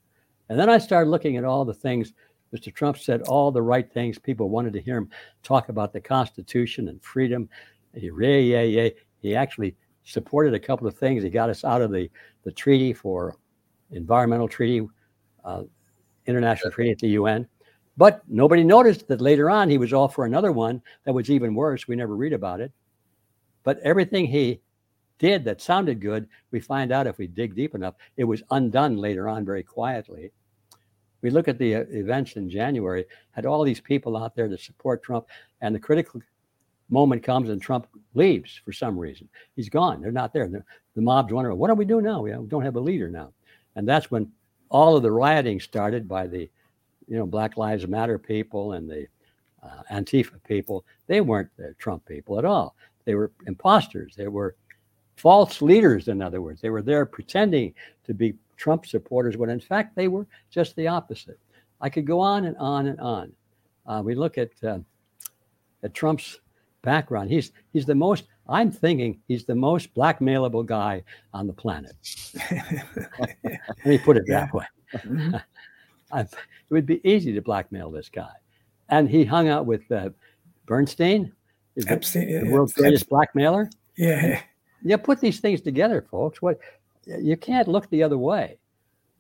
And 0.50 0.60
then 0.60 0.70
I 0.70 0.78
started 0.78 1.10
looking 1.10 1.38
at 1.38 1.44
all 1.44 1.66
the 1.66 1.74
things 1.74 2.14
Mr. 2.56 2.74
Trump 2.74 2.98
said 2.98 3.22
all 3.24 3.52
the 3.52 3.62
right 3.62 3.92
things. 3.92 4.18
People 4.18 4.50
wanted 4.50 4.74
to 4.74 4.82
hear 4.82 4.98
him 4.98 5.10
talk 5.44 5.70
about 5.70 5.94
the 5.94 6.02
Constitution 6.02 6.88
and 6.88 7.02
freedom. 7.04 7.50
He, 7.94 8.10
yeah, 8.20 8.38
yeah, 8.38 8.62
yeah. 8.62 8.90
He 9.20 9.36
actually 9.36 9.76
supported 10.08 10.54
a 10.54 10.60
couple 10.60 10.88
of 10.88 10.98
things. 10.98 11.22
He 11.22 11.30
got 11.30 11.50
us 11.50 11.64
out 11.64 11.82
of 11.82 11.92
the, 11.92 12.10
the 12.44 12.52
treaty 12.52 12.94
for 12.94 13.36
environmental 13.92 14.48
treaty, 14.48 14.88
uh, 15.44 15.64
international 16.26 16.72
treaty 16.72 16.92
at 16.92 17.00
the 17.00 17.10
UN. 17.10 17.48
But 17.98 18.22
nobody 18.28 18.64
noticed 18.64 19.08
that 19.08 19.22
later 19.22 19.50
on 19.50 19.70
he 19.70 19.78
was 19.78 19.92
all 19.92 20.08
for 20.08 20.26
another 20.26 20.52
one 20.52 20.82
that 21.04 21.14
was 21.14 21.30
even 21.30 21.54
worse. 21.54 21.88
We 21.88 21.96
never 21.96 22.16
read 22.16 22.34
about 22.34 22.62
it. 22.62 22.72
But 23.64 23.80
everything 23.80 24.28
he 24.28 24.62
did 25.20 25.44
that 25.44 25.62
sounded 25.62 26.00
good, 26.00 26.28
we 26.52 26.60
find 26.62 26.92
out 26.92 27.08
if 27.08 27.18
we 27.18 27.28
dig 27.28 27.56
deep 27.56 27.76
enough, 27.76 27.96
it 28.16 28.24
was 28.24 28.44
undone 28.52 28.98
later 28.98 29.28
on 29.28 29.44
very 29.44 29.64
quietly. 29.64 30.32
We 31.22 31.32
look 31.32 31.48
at 31.48 31.58
the 31.58 31.76
uh, 31.76 31.86
events 31.90 32.36
in 32.38 32.50
January, 32.50 33.06
had 33.32 33.46
all 33.46 33.64
these 33.64 33.82
people 33.82 34.16
out 34.16 34.36
there 34.36 34.48
to 34.48 34.58
support 34.58 35.04
Trump, 35.04 35.26
and 35.60 35.76
the 35.76 35.80
critical 35.80 36.22
moment 36.90 37.24
comes 37.24 37.50
and 37.50 37.62
Trump 37.62 37.88
leaves 38.14 38.60
for 38.64 38.72
some 38.72 38.98
reason. 38.98 39.28
He's 39.56 39.70
gone. 39.70 40.02
They're 40.02 40.12
not 40.12 40.34
there. 40.34 40.48
The, 40.48 40.64
the 40.96 41.02
mob's 41.02 41.34
wondering, 41.34 41.58
what 41.58 41.68
do 41.68 41.76
we 41.76 41.86
do 41.86 42.02
now? 42.02 42.22
We 42.22 42.32
don't 42.32 42.64
have 42.64 42.76
a 42.76 42.82
leader 42.82 43.10
now. 43.10 43.32
And 43.76 43.88
that's 43.88 44.10
when 44.10 44.32
all 44.70 44.96
of 44.96 45.04
the 45.04 45.12
rioting 45.12 45.60
started 45.60 46.08
by 46.08 46.28
the, 46.28 46.50
you 47.08 47.18
know, 47.18 47.26
Black 47.26 47.58
Lives 47.58 47.88
Matter 47.88 48.18
people 48.18 48.74
and 48.74 48.90
the 48.90 49.08
uh, 49.64 49.84
Antifa 49.92 50.44
people. 50.44 50.86
They 51.08 51.22
weren't 51.22 51.50
the 51.58 51.74
Trump 51.78 52.06
people 52.06 52.40
at 52.40 52.46
all. 52.46 52.76
They 53.06 53.16
were 53.16 53.32
imposters. 53.46 54.16
They 54.16 54.28
were 54.28 54.56
false 55.16 55.62
leaders, 55.62 56.08
in 56.08 56.22
other 56.22 56.42
words. 56.42 56.62
They 56.62 56.70
were 56.70 56.82
there 56.82 57.06
pretending 57.06 57.74
to 58.06 58.14
be 58.14 58.36
Trump 58.56 58.86
supporters 58.86 59.38
when 59.38 59.50
in 59.50 59.60
fact 59.60 59.96
they 59.96 60.08
were 60.08 60.28
just 60.50 60.76
the 60.76 60.88
opposite. 60.88 61.40
I 61.80 61.90
could 61.90 62.08
go 62.08 62.20
on 62.20 62.46
and 62.46 62.58
on 62.58 62.88
and 62.88 63.00
on. 63.00 63.32
Uh, 63.86 64.02
we 64.04 64.16
look 64.16 64.38
at, 64.38 64.52
uh, 64.64 64.80
at 65.84 65.94
Trump's 65.94 66.40
background. 66.88 67.30
He's 67.30 67.52
he's 67.74 67.86
the 67.86 67.96
most. 67.96 68.24
I'm 68.48 68.72
thinking 68.72 69.20
he's 69.28 69.44
the 69.44 69.56
most 69.56 69.94
blackmailable 69.94 70.66
guy 70.66 71.04
on 71.34 71.46
the 71.46 71.54
planet. 71.54 71.96
Let 72.52 73.86
me 73.86 73.98
put 73.98 74.16
it 74.16 74.24
yeah. 74.26 74.40
that 74.40 74.54
way. 74.54 74.66
Mm-hmm. 74.94 75.36
it 76.18 76.34
would 76.70 76.86
be 76.86 77.02
easy 77.08 77.34
to 77.34 77.42
blackmail 77.42 77.92
this 77.92 78.10
guy, 78.10 78.32
and 78.88 79.10
he 79.10 79.26
hung 79.26 79.50
out 79.50 79.66
with 79.66 79.92
uh, 79.92 80.10
Bernstein, 80.66 81.34
Epstein, 81.88 82.32
the, 82.32 82.46
the 82.46 82.52
world's 82.52 82.74
greatest 82.74 83.10
blackmailer. 83.10 83.70
Yeah, 83.98 84.42
yeah. 84.82 84.98
Put 84.98 85.20
these 85.20 85.42
things 85.42 85.60
together, 85.60 86.08
folks. 86.10 86.42
What 86.42 86.60
you 87.06 87.36
can't 87.36 87.68
look 87.68 87.90
the 87.90 88.02
other 88.02 88.18
way. 88.18 88.60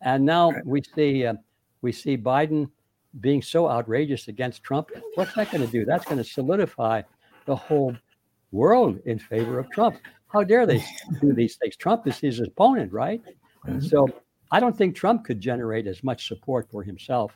And 0.01 0.25
now 0.25 0.51
right. 0.51 0.65
we 0.65 0.81
see 0.95 1.25
uh, 1.25 1.33
we 1.81 1.91
see 1.91 2.17
Biden 2.17 2.69
being 3.19 3.41
so 3.41 3.69
outrageous 3.69 4.29
against 4.29 4.63
Trump. 4.63 4.91
What's 5.15 5.33
that 5.33 5.51
going 5.51 5.65
to 5.65 5.71
do? 5.71 5.83
That's 5.83 6.05
going 6.05 6.17
to 6.17 6.23
solidify 6.23 7.01
the 7.47 7.55
whole 7.55 7.95
world 8.51 8.99
in 9.05 9.17
favor 9.17 9.57
of 9.57 9.71
Trump. 9.71 9.97
How 10.27 10.43
dare 10.43 10.67
they 10.67 10.83
do 11.21 11.33
these 11.33 11.55
things? 11.55 11.75
Trump 11.75 12.05
is 12.05 12.19
his 12.19 12.39
opponent, 12.39 12.93
right? 12.93 13.21
Mm-hmm. 13.65 13.79
So 13.79 14.07
I 14.51 14.59
don't 14.59 14.77
think 14.77 14.95
Trump 14.95 15.25
could 15.25 15.41
generate 15.41 15.87
as 15.87 16.03
much 16.03 16.27
support 16.27 16.69
for 16.69 16.83
himself 16.83 17.35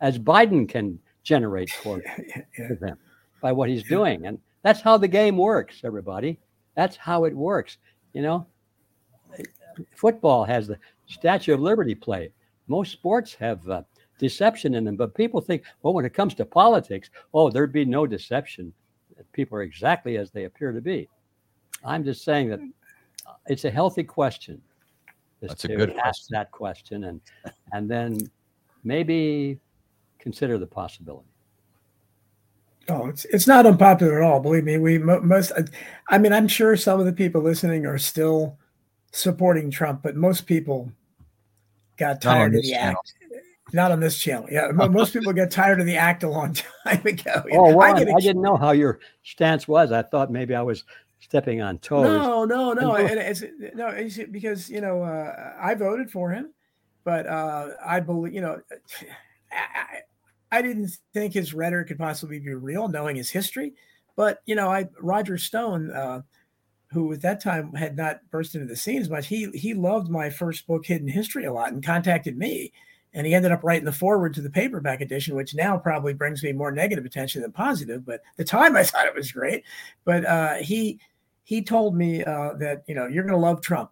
as 0.00 0.18
Biden 0.18 0.68
can 0.68 0.98
generate 1.22 1.70
for, 1.70 2.02
them 2.80 2.98
by 3.40 3.52
what 3.52 3.68
he's 3.68 3.84
doing. 3.84 4.26
And 4.26 4.38
that's 4.62 4.80
how 4.80 4.96
the 4.96 5.08
game 5.08 5.36
works, 5.36 5.82
everybody. 5.84 6.40
That's 6.74 6.96
how 6.96 7.24
it 7.24 7.36
works. 7.36 7.78
You 8.12 8.22
know, 8.22 8.46
football 9.94 10.44
has 10.44 10.66
the 10.66 10.78
Statue 11.06 11.54
of 11.54 11.60
Liberty 11.60 11.94
play. 11.94 12.32
Most 12.66 12.92
sports 12.92 13.34
have 13.34 13.68
uh, 13.68 13.82
deception 14.18 14.74
in 14.74 14.84
them, 14.84 14.96
but 14.96 15.14
people 15.14 15.40
think, 15.40 15.62
well, 15.82 15.94
when 15.94 16.04
it 16.04 16.14
comes 16.14 16.34
to 16.34 16.44
politics, 16.44 17.10
oh, 17.34 17.50
there'd 17.50 17.72
be 17.72 17.84
no 17.84 18.06
deception 18.06 18.72
people 19.32 19.58
are 19.58 19.62
exactly 19.62 20.16
as 20.16 20.30
they 20.30 20.44
appear 20.44 20.72
to 20.72 20.80
be. 20.80 21.08
I'm 21.84 22.04
just 22.04 22.24
saying 22.24 22.50
that 22.50 22.60
uh, 23.26 23.32
it's 23.46 23.64
a 23.64 23.70
healthy 23.70 24.04
question. 24.04 24.60
That's 25.40 25.64
a 25.64 25.68
good 25.68 25.90
ask 25.90 25.98
question. 25.98 26.26
that 26.30 26.50
question 26.52 27.04
and 27.04 27.20
and 27.72 27.90
then 27.90 28.30
maybe 28.84 29.58
consider 30.18 30.56
the 30.58 30.66
possibility. 30.66 31.26
Oh, 32.88 33.06
it's 33.06 33.24
it's 33.26 33.46
not 33.46 33.66
unpopular 33.66 34.22
at 34.22 34.28
all. 34.28 34.40
Believe 34.40 34.64
me, 34.64 34.78
we 34.78 34.98
most. 34.98 35.52
Uh, 35.52 35.62
I 36.08 36.18
mean, 36.18 36.32
I'm 36.32 36.48
sure 36.48 36.76
some 36.76 36.98
of 36.98 37.06
the 37.06 37.12
people 37.12 37.40
listening 37.40 37.86
are 37.86 37.98
still 37.98 38.56
supporting 39.12 39.70
Trump, 39.70 40.02
but 40.02 40.16
most 40.16 40.46
people 40.46 40.90
got 41.96 42.20
tired 42.20 42.54
of 42.54 42.62
the 42.62 42.70
channel. 42.70 42.98
act. 42.98 43.14
Not 43.72 43.90
on 43.90 44.00
this 44.00 44.18
channel. 44.18 44.46
Yeah, 44.50 44.70
most 44.70 45.12
people 45.12 45.32
get 45.32 45.50
tired 45.50 45.80
of 45.80 45.86
the 45.86 45.96
act 45.96 46.22
a 46.22 46.28
long 46.28 46.54
time 46.84 47.06
ago. 47.06 47.44
Oh, 47.52 47.74
well, 47.74 47.96
I, 47.96 48.00
I, 48.00 48.20
didn't 48.20 48.42
know 48.42 48.56
how 48.56 48.72
your 48.72 49.00
stance 49.22 49.66
was. 49.66 49.92
I 49.92 50.02
thought 50.02 50.30
maybe 50.30 50.54
I 50.54 50.62
was 50.62 50.84
stepping 51.20 51.62
on 51.62 51.78
toes. 51.78 52.04
No, 52.04 52.44
no, 52.44 52.72
no. 52.74 52.96
And 52.96 53.18
it's 53.18 53.42
no, 53.74 53.88
it's 53.88 54.18
because 54.30 54.68
you 54.68 54.80
know 54.80 55.02
uh, 55.02 55.54
I 55.60 55.74
voted 55.74 56.10
for 56.10 56.30
him, 56.30 56.52
but 57.04 57.26
uh, 57.26 57.68
I 57.84 58.00
believe 58.00 58.34
you 58.34 58.40
know 58.40 58.60
I, 59.50 60.00
I 60.50 60.62
didn't 60.62 60.98
think 61.14 61.32
his 61.32 61.54
rhetoric 61.54 61.88
could 61.88 61.98
possibly 61.98 62.38
be 62.38 62.54
real, 62.54 62.88
knowing 62.88 63.16
his 63.16 63.30
history. 63.30 63.72
But 64.16 64.42
you 64.44 64.54
know, 64.54 64.70
I 64.70 64.88
Roger 65.00 65.38
Stone, 65.38 65.90
uh, 65.90 66.22
who 66.90 67.12
at 67.12 67.22
that 67.22 67.42
time 67.42 67.72
had 67.72 67.96
not 67.96 68.20
burst 68.30 68.54
into 68.54 68.66
the 68.66 68.76
scene 68.76 69.00
as 69.00 69.08
much, 69.08 69.28
he 69.28 69.50
he 69.54 69.72
loved 69.72 70.10
my 70.10 70.28
first 70.28 70.66
book, 70.66 70.84
Hidden 70.84 71.08
History, 71.08 71.46
a 71.46 71.52
lot, 71.52 71.72
and 71.72 71.84
contacted 71.84 72.36
me 72.36 72.72
and 73.14 73.26
he 73.26 73.34
ended 73.34 73.52
up 73.52 73.62
writing 73.62 73.84
the 73.84 73.92
foreword 73.92 74.34
to 74.34 74.40
the 74.40 74.50
paperback 74.50 75.00
edition, 75.00 75.36
which 75.36 75.54
now 75.54 75.76
probably 75.76 76.14
brings 76.14 76.42
me 76.42 76.52
more 76.52 76.72
negative 76.72 77.04
attention 77.04 77.42
than 77.42 77.52
positive. 77.52 78.04
But 78.04 78.22
the 78.36 78.44
time 78.44 78.76
I 78.76 78.84
thought 78.84 79.06
it 79.06 79.14
was 79.14 79.32
great. 79.32 79.64
But 80.04 80.24
uh, 80.24 80.54
he 80.56 81.00
he 81.44 81.62
told 81.62 81.96
me 81.96 82.24
uh, 82.24 82.54
that 82.54 82.84
you 82.86 82.94
know 82.94 83.06
you're 83.06 83.24
going 83.24 83.34
to 83.34 83.40
love 83.40 83.60
Trump. 83.60 83.90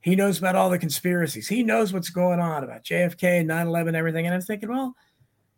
He 0.00 0.14
knows 0.14 0.38
about 0.38 0.54
all 0.54 0.70
the 0.70 0.78
conspiracies. 0.78 1.48
He 1.48 1.62
knows 1.62 1.92
what's 1.92 2.10
going 2.10 2.40
on 2.40 2.64
about 2.64 2.84
JFK, 2.84 3.44
9/11, 3.44 3.94
everything. 3.94 4.26
And 4.26 4.34
I'm 4.34 4.40
thinking, 4.40 4.68
well, 4.68 4.94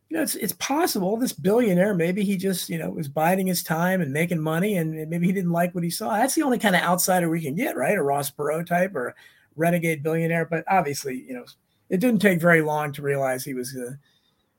you 0.09 0.17
know, 0.17 0.23
it's 0.23 0.35
it's 0.37 0.55
possible 0.55 1.17
this 1.17 1.33
billionaire 1.33 1.95
maybe 1.95 2.25
he 2.25 2.37
just 2.37 2.69
you 2.69 2.79
know 2.79 2.91
was 2.91 3.09
biding 3.09 3.47
his 3.47 3.63
time 3.63 4.01
and 4.01 4.13
making 4.13 4.41
money, 4.41 4.77
and 4.77 5.09
maybe 5.09 5.27
he 5.27 5.33
didn't 5.33 5.53
like 5.53 5.75
what 5.75 5.85
he 5.85 5.91
saw. 5.91 6.11
That's 6.17 6.35
the 6.35 6.43
only 6.43 6.59
kind 6.59 6.77
of 6.77 6.83
outsider 6.83 7.29
we 7.29 7.43
can 7.43 7.55
get, 7.55 7.77
right? 7.77 7.99
A 7.99 8.03
Ross 8.03 8.31
Perot 8.31 8.67
type 8.67 8.95
or 8.95 9.09
a 9.09 9.15
renegade 9.57 10.03
billionaire. 10.03 10.47
But 10.47 10.65
obviously, 10.69 11.25
you 11.27 11.35
know 11.35 11.45
it 11.91 11.99
didn't 11.99 12.23
take 12.23 12.41
very 12.41 12.63
long 12.63 12.93
to 12.93 13.03
realize 13.03 13.45
he 13.45 13.53
was 13.53 13.77
uh, 13.77 13.91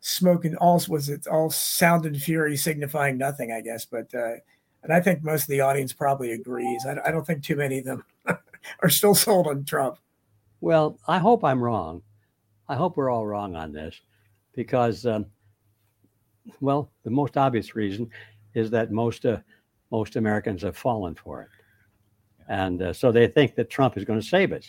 smoking 0.01 0.55
all 0.57 0.81
was 0.89 1.09
it 1.09 1.25
all 1.27 1.49
sound 1.49 2.05
and 2.05 2.21
fury 2.21 2.57
signifying 2.57 3.17
nothing 3.17 3.51
i 3.51 3.61
guess 3.61 3.85
but 3.85 4.13
uh, 4.13 4.33
and 4.83 4.91
i 4.91 4.99
think 4.99 5.23
most 5.23 5.43
of 5.43 5.47
the 5.47 5.61
audience 5.61 5.93
probably 5.93 6.31
agrees. 6.31 6.85
I, 6.85 6.97
I 7.07 7.11
don't 7.11 7.25
think 7.25 7.43
too 7.43 7.55
many 7.55 7.79
of 7.79 7.85
them 7.85 8.03
are 8.83 8.89
still 8.89 9.15
sold 9.15 9.47
on 9.47 9.63
trump. 9.63 9.97
Well 10.59 10.99
i 11.07 11.17
hope 11.17 11.43
i'm 11.43 11.63
wrong. 11.63 12.01
I 12.67 12.75
hope 12.75 12.97
we're 12.97 13.09
all 13.09 13.25
wrong 13.25 13.55
on 13.55 13.71
this 13.71 13.99
because 14.53 15.05
um, 15.05 15.25
well 16.59 16.91
the 17.03 17.11
most 17.11 17.37
obvious 17.37 17.75
reason 17.75 18.09
is 18.53 18.69
that 18.71 18.91
most 18.91 19.25
uh, 19.25 19.37
most 19.91 20.15
americans 20.15 20.63
have 20.63 20.77
fallen 20.77 21.15
for 21.15 21.43
it. 21.43 21.49
And 22.49 22.81
uh, 22.81 22.91
so 22.93 23.11
they 23.11 23.27
think 23.27 23.55
that 23.55 23.69
trump 23.69 23.97
is 23.97 24.03
going 24.03 24.19
to 24.19 24.27
save 24.27 24.51
us. 24.51 24.65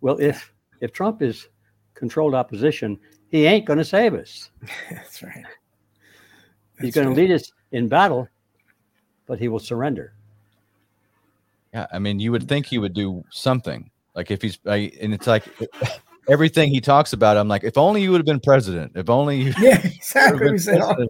Well 0.00 0.18
if 0.20 0.52
if 0.80 0.92
trump 0.92 1.20
is 1.20 1.48
controlled 2.02 2.34
opposition, 2.34 2.98
he 3.28 3.46
ain't 3.46 3.64
going 3.64 3.78
to 3.78 3.84
save 3.84 4.12
us. 4.14 4.50
That's 4.90 5.22
right. 5.22 5.44
That's 5.44 6.84
He's 6.84 6.94
going 6.96 7.06
to 7.06 7.14
lead 7.14 7.30
us 7.30 7.52
in 7.70 7.86
battle, 7.86 8.26
but 9.28 9.38
he 9.38 9.46
will 9.46 9.60
surrender. 9.60 10.14
Yeah, 11.72 11.86
I 11.92 12.00
mean, 12.00 12.18
you 12.18 12.32
would 12.32 12.48
think 12.48 12.66
he 12.66 12.78
would 12.78 12.92
do 12.92 13.22
something. 13.30 13.88
Like 14.16 14.32
if 14.32 14.42
he's, 14.42 14.58
I, 14.66 14.90
and 15.00 15.14
it's 15.14 15.28
like 15.28 15.44
everything 16.28 16.70
he 16.70 16.80
talks 16.80 17.12
about. 17.12 17.36
I'm 17.36 17.46
like, 17.46 17.62
if 17.62 17.78
only 17.78 18.02
you 18.02 18.10
would 18.10 18.18
have 18.18 18.26
been 18.26 18.40
president. 18.40 18.90
If 18.96 19.08
only 19.08 19.40
you. 19.40 19.54
Yeah, 19.60 19.80
exactly. 19.84 20.58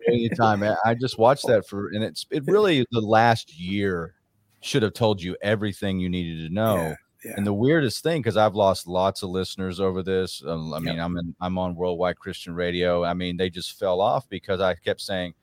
Anytime. 0.08 0.62
I 0.84 0.92
just 0.92 1.16
watched 1.16 1.46
that 1.46 1.66
for, 1.66 1.88
and 1.88 2.04
it's 2.04 2.26
it 2.30 2.44
really 2.46 2.84
the 2.90 3.00
last 3.00 3.58
year 3.58 4.14
should 4.60 4.82
have 4.82 4.92
told 4.92 5.22
you 5.22 5.38
everything 5.40 5.98
you 5.98 6.10
needed 6.10 6.46
to 6.46 6.54
know. 6.54 6.76
Yeah. 6.76 6.94
Yeah. 7.24 7.34
And 7.36 7.46
the 7.46 7.52
weirdest 7.52 8.02
thing, 8.02 8.20
because 8.20 8.36
I've 8.36 8.56
lost 8.56 8.88
lots 8.88 9.22
of 9.22 9.30
listeners 9.30 9.78
over 9.78 10.02
this. 10.02 10.42
Um, 10.44 10.74
I 10.74 10.80
mean, 10.80 10.96
yep. 10.96 11.04
I'm 11.04 11.16
in, 11.18 11.34
I'm 11.40 11.56
on 11.56 11.76
Worldwide 11.76 12.18
Christian 12.18 12.54
Radio. 12.54 13.04
I 13.04 13.14
mean, 13.14 13.36
they 13.36 13.48
just 13.48 13.78
fell 13.78 14.00
off 14.00 14.28
because 14.28 14.60
I 14.60 14.74
kept 14.74 15.00
saying, 15.00 15.34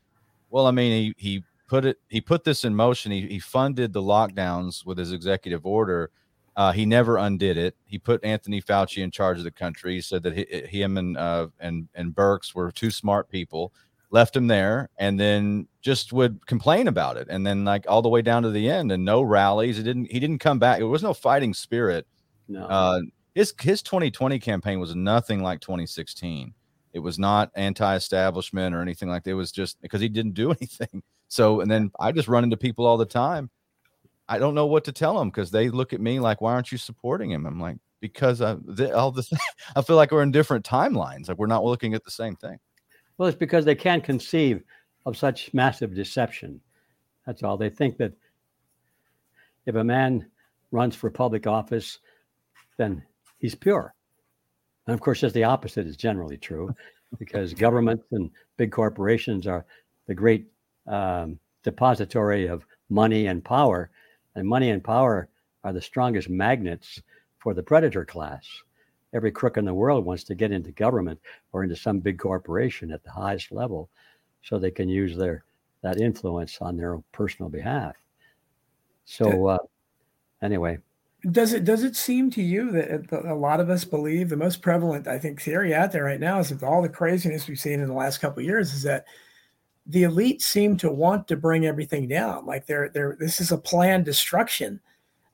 "Well, 0.50 0.68
I 0.68 0.72
mean, 0.72 1.14
he 1.18 1.30
he 1.30 1.44
put 1.68 1.86
it 1.86 1.98
he 2.10 2.20
put 2.20 2.44
this 2.44 2.66
in 2.66 2.76
motion. 2.76 3.12
He 3.12 3.28
he 3.28 3.40
funded 3.40 3.94
the 3.94 4.02
lockdowns 4.02 4.86
with 4.86 4.98
his 4.98 5.14
executive 5.14 5.66
order. 5.66 6.12
Uh, 6.58 6.74
he 6.74 6.86
never 6.86 7.18
undid 7.18 7.56
it. 7.56 7.78
He 7.86 7.98
put 7.98 8.22
Anthony 8.26 8.62
Fauci 8.62 9.02
in 9.02 9.12
charge 9.12 9.38
of 9.38 9.46
the 9.46 9.52
country. 9.52 9.94
He 9.94 10.02
said 10.02 10.24
that 10.24 10.36
he, 10.36 10.46
him 10.82 10.98
and 10.98 11.16
uh, 11.16 11.48
and 11.62 11.88
and 11.96 12.14
Birx 12.14 12.54
were 12.54 12.72
two 12.72 12.92
smart 12.92 13.30
people 13.30 13.72
left 14.12 14.36
him 14.36 14.48
there 14.48 14.90
and 14.98 15.20
then 15.20 15.68
just 15.82 16.12
would 16.14 16.46
complain 16.48 16.88
about 16.88 17.16
it 17.18 17.28
and 17.30 17.46
then 17.46 17.64
like 17.64 17.86
all 17.88 18.02
the 18.02 18.10
way 18.10 18.22
down 18.22 18.44
to 18.44 18.50
the 18.50 18.70
end 18.70 18.92
and 18.92 19.06
no 19.06 19.22
rallies 19.22 19.78
it 19.80 19.84
didn't 19.84 20.12
he 20.12 20.20
didn't 20.20 20.40
come 20.40 20.58
back 20.60 20.80
it 20.80 20.84
was 20.84 21.04
no 21.04 21.14
fighting 21.14 21.54
spirit 21.54 22.08
no 22.48 22.66
uh 22.66 23.00
his 23.36 23.54
his 23.62 23.82
2020 23.82 24.40
campaign 24.40 24.80
was 24.80 24.96
nothing 24.96 25.42
like 25.44 25.60
2016 25.62 26.54
It 26.94 27.00
was 27.00 27.20
not 27.20 27.52
anti-establishment 27.56 28.76
or 28.76 28.82
anything 28.82 29.10
like 29.10 29.24
that. 29.24 29.32
It 29.32 29.36
was 29.36 29.52
just 29.52 29.80
because 29.82 30.02
he 30.02 30.10
didn't 30.10 30.34
do 30.34 30.52
anything. 30.60 31.04
So, 31.28 31.62
and 31.62 31.70
then 31.70 31.92
I 32.00 32.12
just 32.12 32.28
run 32.28 32.44
into 32.44 32.58
people 32.58 32.86
all 32.86 32.98
the 32.98 33.06
time. 33.06 33.50
I 34.28 34.40
don't 34.40 34.56
know 34.56 34.66
what 34.66 34.84
to 34.86 34.92
tell 34.92 35.18
them 35.18 35.30
because 35.30 35.52
they 35.52 35.70
look 35.70 35.94
at 35.94 36.02
me 36.02 36.20
like, 36.20 36.42
"Why 36.42 36.54
aren't 36.54 36.72
you 36.72 36.78
supporting 36.78 37.32
him?" 37.32 37.46
I'm 37.46 37.60
like, 37.60 37.78
"Because 38.02 38.42
I, 38.42 38.58
all 38.94 39.12
the, 39.12 39.26
I 39.76 39.82
feel 39.84 39.96
like 39.96 40.12
we're 40.12 40.24
in 40.24 40.32
different 40.32 40.66
timelines. 40.66 41.30
Like 41.30 41.38
we're 41.38 41.48
not 41.48 41.64
looking 41.64 41.94
at 41.94 42.04
the 42.04 42.12
same 42.12 42.36
thing." 42.36 42.60
Well, 43.20 43.28
it's 43.28 43.38
because 43.38 43.66
they 43.66 43.76
can't 43.76 44.04
conceive 44.04 44.64
of 45.06 45.18
such 45.18 45.54
massive 45.54 45.94
deception. 45.94 46.62
That's 47.26 47.44
all. 47.44 47.58
They 47.58 47.70
think 47.70 47.98
that 47.98 48.14
if 49.66 49.76
a 49.76 49.84
man 49.84 50.26
runs 50.72 50.96
for 50.96 51.12
public 51.12 51.46
office, 51.46 52.00
then 52.78 53.04
he's 53.38 53.56
pure. 53.56 53.94
And 54.88 54.94
of 54.94 55.02
course, 55.02 55.20
just 55.20 55.36
the 55.36 55.44
opposite 55.44 55.86
is 55.86 55.98
generally 55.98 56.38
true 56.38 56.74
because 57.20 57.54
governments 57.54 58.06
and 58.12 58.32
big 58.56 58.72
corporations 58.72 59.48
are 59.48 59.66
the 60.08 60.16
great 60.16 60.48
um, 60.88 61.38
depository 61.62 62.48
of 62.48 62.66
money 62.90 63.28
and 63.28 63.44
power. 63.44 63.92
And 64.36 64.48
money 64.48 64.70
and 64.70 64.82
power 64.82 65.28
are 65.66 65.74
the 65.74 65.82
strongest 65.82 66.30
magnets 66.30 67.02
for 67.38 67.54
the 67.54 67.64
predator 67.64 68.06
class. 68.06 68.48
Every 69.14 69.32
crook 69.32 69.58
in 69.58 69.66
the 69.66 69.74
world 69.74 70.06
wants 70.06 70.24
to 70.26 70.36
get 70.36 70.52
into 70.52 70.72
government 70.72 71.20
or 71.52 71.64
into 71.64 71.76
some 71.76 72.00
big 72.00 72.20
corporation 72.20 72.92
at 72.92 73.04
the 73.04 73.12
highest 73.12 73.52
level 73.52 73.90
so 74.44 74.58
they 74.58 74.72
can 74.72 74.88
use 74.88 75.18
their 75.18 75.44
that 75.82 76.00
influence 76.00 76.58
on 76.62 76.76
their 76.76 76.94
own 76.94 77.04
personal 77.12 77.50
behalf. 77.50 77.96
So 79.06 79.48
uh, 79.48 79.58
anyway, 80.42 80.78
does 81.32 81.54
it 81.54 81.66
does 81.66 81.84
it 81.84 81.96
seem 81.96 82.30
to 82.32 82.42
you 82.42 82.72
that 82.72 83.12
a 83.12 83.34
lot 83.34 83.60
of 83.60 83.70
us 83.70 83.84
believe 83.84 84.30
the 84.30 84.38
most 84.38 84.62
prevalent 84.62 85.08
I 85.08 85.20
think 85.20 85.42
theory 85.42 85.74
out 85.74 85.92
there 85.92 86.04
right 86.04 86.20
now 86.20 86.40
is 86.40 86.50
that 86.50 86.64
all 86.64 86.82
the 86.82 86.90
craziness 86.90 87.48
we've 87.48 87.60
seen 87.60 87.80
in 87.80 87.88
the 87.88 87.94
last 87.94 88.20
couple 88.20 88.40
of 88.40 88.46
years 88.46 88.74
is 88.74 88.84
that 88.84 89.06
the 89.86 90.04
elite 90.04 90.42
seem 90.42 90.78
to 90.78 90.92
want 90.92 91.28
to 91.28 91.36
bring 91.36 91.66
everything 91.66 92.08
down. 92.08 92.46
Like 92.46 92.68
they're 92.68 92.90
they're 92.90 93.18
this 93.20 93.42
is 93.42 93.52
a 93.52 93.58
planned 93.58 94.06
destruction 94.06 94.80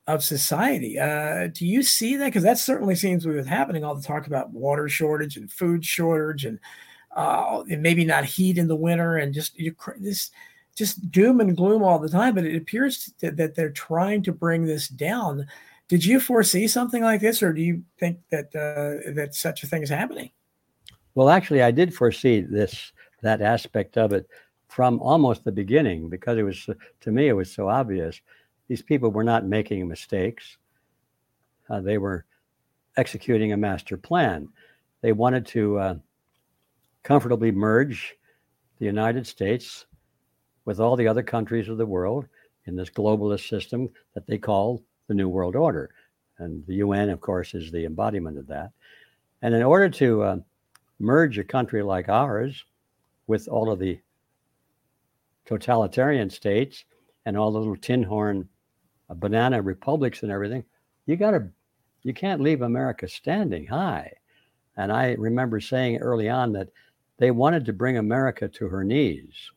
of 0.08 0.24
society. 0.24 1.00
Uh, 1.00 1.48
do 1.48 1.66
you 1.66 1.82
see 1.82 2.16
that? 2.16 2.26
Because 2.26 2.44
that 2.44 2.58
certainly 2.58 2.96
seems 2.96 3.24
to 3.24 3.42
be 3.42 3.48
happening. 3.48 3.84
All 3.84 3.96
the 3.96 4.04
talk 4.04 4.28
about 4.28 4.52
water 4.52 4.88
shortage 4.88 5.38
and 5.38 5.52
food 5.52 5.84
shortage 5.84 6.46
and, 6.46 6.60
uh, 7.16 7.64
and 7.70 7.82
maybe 7.82 8.06
not 8.06 8.26
heat 8.26 8.58
in 8.58 8.68
the 8.68 8.76
winter 8.76 9.18
and 9.18 9.34
just 9.34 9.58
you, 9.58 9.76
this 10.00 10.30
just 10.76 11.10
doom 11.10 11.40
and 11.40 11.58
gloom 11.58 11.84
all 11.84 12.00
the 12.00 12.10
time. 12.10 12.36
But 12.36 12.46
it 12.46 12.56
appears 12.56 13.12
that, 13.22 13.38
that 13.38 13.56
they're 13.56 13.72
trying 13.72 14.22
to 14.24 14.32
bring 14.32 14.66
this 14.66 14.88
down. 14.88 15.48
Did 15.88 16.04
you 16.04 16.20
foresee 16.20 16.68
something 16.68 17.04
like 17.04 17.22
this, 17.22 17.44
or 17.44 17.54
do 17.54 17.62
you 17.62 17.84
think 18.00 18.20
that 18.32 18.48
uh, 18.56 19.12
that 19.14 19.36
such 19.36 19.64
a 19.64 19.68
thing 19.68 19.84
is 19.84 19.90
happening? 19.90 20.32
Well, 21.14 21.30
actually, 21.30 21.62
I 21.62 21.72
did 21.72 21.94
foresee 21.94 22.42
this 22.42 22.92
that 23.22 23.42
aspect 23.42 23.98
of 23.98 24.12
it 24.12 24.28
from 24.68 25.00
almost 25.00 25.44
the 25.44 25.52
beginning 25.52 26.10
because 26.10 26.38
it 26.38 26.44
was 26.44 26.68
to 27.02 27.12
me 27.12 27.28
it 27.28 27.34
was 27.34 27.52
so 27.52 27.70
obvious. 27.70 28.20
These 28.68 28.82
people 28.82 29.12
were 29.12 29.24
not 29.24 29.46
making 29.46 29.88
mistakes; 29.88 30.58
uh, 31.70 31.82
they 31.82 31.98
were 31.98 32.26
executing 32.98 33.54
a 33.54 33.58
master 33.58 33.98
plan. 33.98 34.48
They 35.02 35.12
wanted 35.12 35.46
to 35.48 35.78
uh, 35.78 35.96
comfortably 37.04 37.52
merge 37.52 38.16
the 38.80 38.86
United 38.86 39.28
States 39.28 39.86
with 40.66 40.80
all 40.80 40.96
the 40.96 41.08
other 41.08 41.24
countries 41.24 41.70
of 41.70 41.78
the 41.78 41.86
world 41.86 42.26
in 42.66 42.76
this 42.76 42.90
globalist 42.90 43.48
system 43.48 43.90
that 44.14 44.26
they 44.26 44.38
call 44.38 44.84
the 45.08 45.14
New 45.14 45.30
World 45.30 45.56
Order. 45.56 45.92
And 46.40 46.66
the 46.66 46.76
UN, 46.76 47.10
of 47.10 47.22
course, 47.22 47.54
is 47.54 47.72
the 47.72 47.86
embodiment 47.86 48.38
of 48.38 48.48
that. 48.48 48.72
And 49.42 49.54
in 49.54 49.64
order 49.64 49.90
to 49.90 50.24
uh, 50.24 50.38
merge 51.00 51.38
a 51.38 51.44
country 51.44 51.84
like 51.84 52.10
ours 52.10 52.66
with 53.28 53.48
all 53.48 53.72
of 53.72 53.80
the 53.80 54.00
totalitarian 55.46 56.30
states 56.30 56.86
and 57.26 57.38
all 57.38 57.52
the 57.52 57.60
little 57.60 57.78
tin 57.78 58.04
horn 58.04 58.50
banana 59.14 59.62
republics 59.62 60.24
and 60.24 60.32
everything, 60.32 60.64
you 61.06 61.16
got 61.16 61.32
to, 61.32 61.48
you 62.02 62.14
can't 62.14 62.42
leave 62.42 62.64
America 62.64 63.08
standing 63.08 63.68
high. 63.68 64.12
And 64.78 64.92
I 64.92 65.14
remember 65.14 65.60
saying 65.60 65.98
early 65.98 66.30
on 66.30 66.54
that 66.54 66.70
they 67.18 67.32
wanted 67.32 67.66
to 67.66 67.74
bring 67.74 67.98
America 67.98 68.48
to 68.48 68.68
her 68.68 68.84
knees 68.84 69.52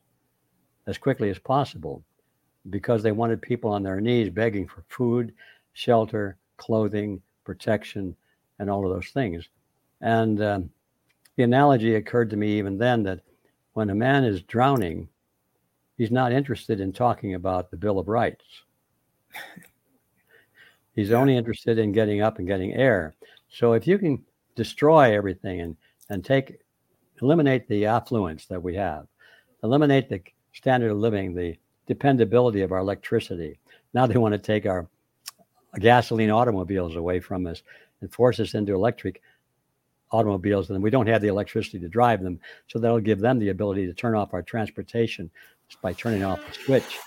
as 0.85 0.97
quickly 0.97 1.29
as 1.29 1.39
possible 1.39 2.03
because 2.69 3.01
they 3.01 3.11
wanted 3.11 3.41
people 3.41 3.71
on 3.71 3.83
their 3.83 3.99
knees 3.99 4.29
begging 4.29 4.67
for 4.67 4.83
food, 4.89 5.33
shelter, 5.73 6.37
clothing, 6.57 7.21
protection, 7.43 8.15
and 8.59 8.69
all 8.69 8.85
of 8.85 8.93
those 8.93 9.09
things. 9.09 9.47
And 10.01 10.41
um, 10.41 10.69
the 11.35 11.43
analogy 11.43 11.95
occurred 11.95 12.29
to 12.29 12.37
me 12.37 12.57
even 12.57 12.77
then 12.77 13.03
that 13.03 13.21
when 13.73 13.89
a 13.89 13.95
man 13.95 14.23
is 14.23 14.41
drowning, 14.43 15.07
he's 15.97 16.11
not 16.11 16.31
interested 16.31 16.79
in 16.79 16.91
talking 16.91 17.33
about 17.35 17.71
the 17.71 17.77
Bill 17.77 17.99
of 17.99 18.07
Rights. 18.07 18.43
He's 20.95 21.11
only 21.11 21.37
interested 21.37 21.77
in 21.77 21.91
getting 21.91 22.21
up 22.21 22.39
and 22.39 22.47
getting 22.47 22.73
air. 22.73 23.15
So 23.49 23.73
if 23.73 23.87
you 23.87 23.97
can 23.97 24.23
destroy 24.55 25.15
everything 25.15 25.61
and, 25.61 25.77
and 26.09 26.23
take 26.23 26.59
eliminate 27.21 27.67
the 27.67 27.85
affluence 27.85 28.45
that 28.45 28.61
we 28.61 28.75
have, 28.75 29.07
eliminate 29.63 30.09
the 30.09 30.21
standard 30.53 30.91
of 30.91 30.97
living, 30.97 31.33
the 31.33 31.57
dependability 31.87 32.61
of 32.61 32.71
our 32.71 32.79
electricity. 32.79 33.59
Now 33.93 34.07
they 34.07 34.17
want 34.17 34.33
to 34.33 34.37
take 34.37 34.65
our 34.65 34.87
gasoline 35.79 36.31
automobiles 36.31 36.95
away 36.95 37.19
from 37.19 37.47
us 37.47 37.61
and 38.01 38.11
force 38.13 38.39
us 38.39 38.53
into 38.53 38.73
electric 38.73 39.21
automobiles, 40.11 40.69
and 40.69 40.81
we 40.81 40.89
don't 40.89 41.07
have 41.07 41.21
the 41.21 41.27
electricity 41.27 41.79
to 41.79 41.89
drive 41.89 42.23
them. 42.23 42.39
So 42.67 42.79
that'll 42.79 42.99
give 42.99 43.19
them 43.19 43.39
the 43.39 43.49
ability 43.49 43.85
to 43.87 43.93
turn 43.93 44.15
off 44.15 44.33
our 44.33 44.41
transportation 44.41 45.29
just 45.67 45.81
by 45.81 45.93
turning 45.93 46.23
off 46.23 46.39
the 46.45 46.53
switch 46.53 46.99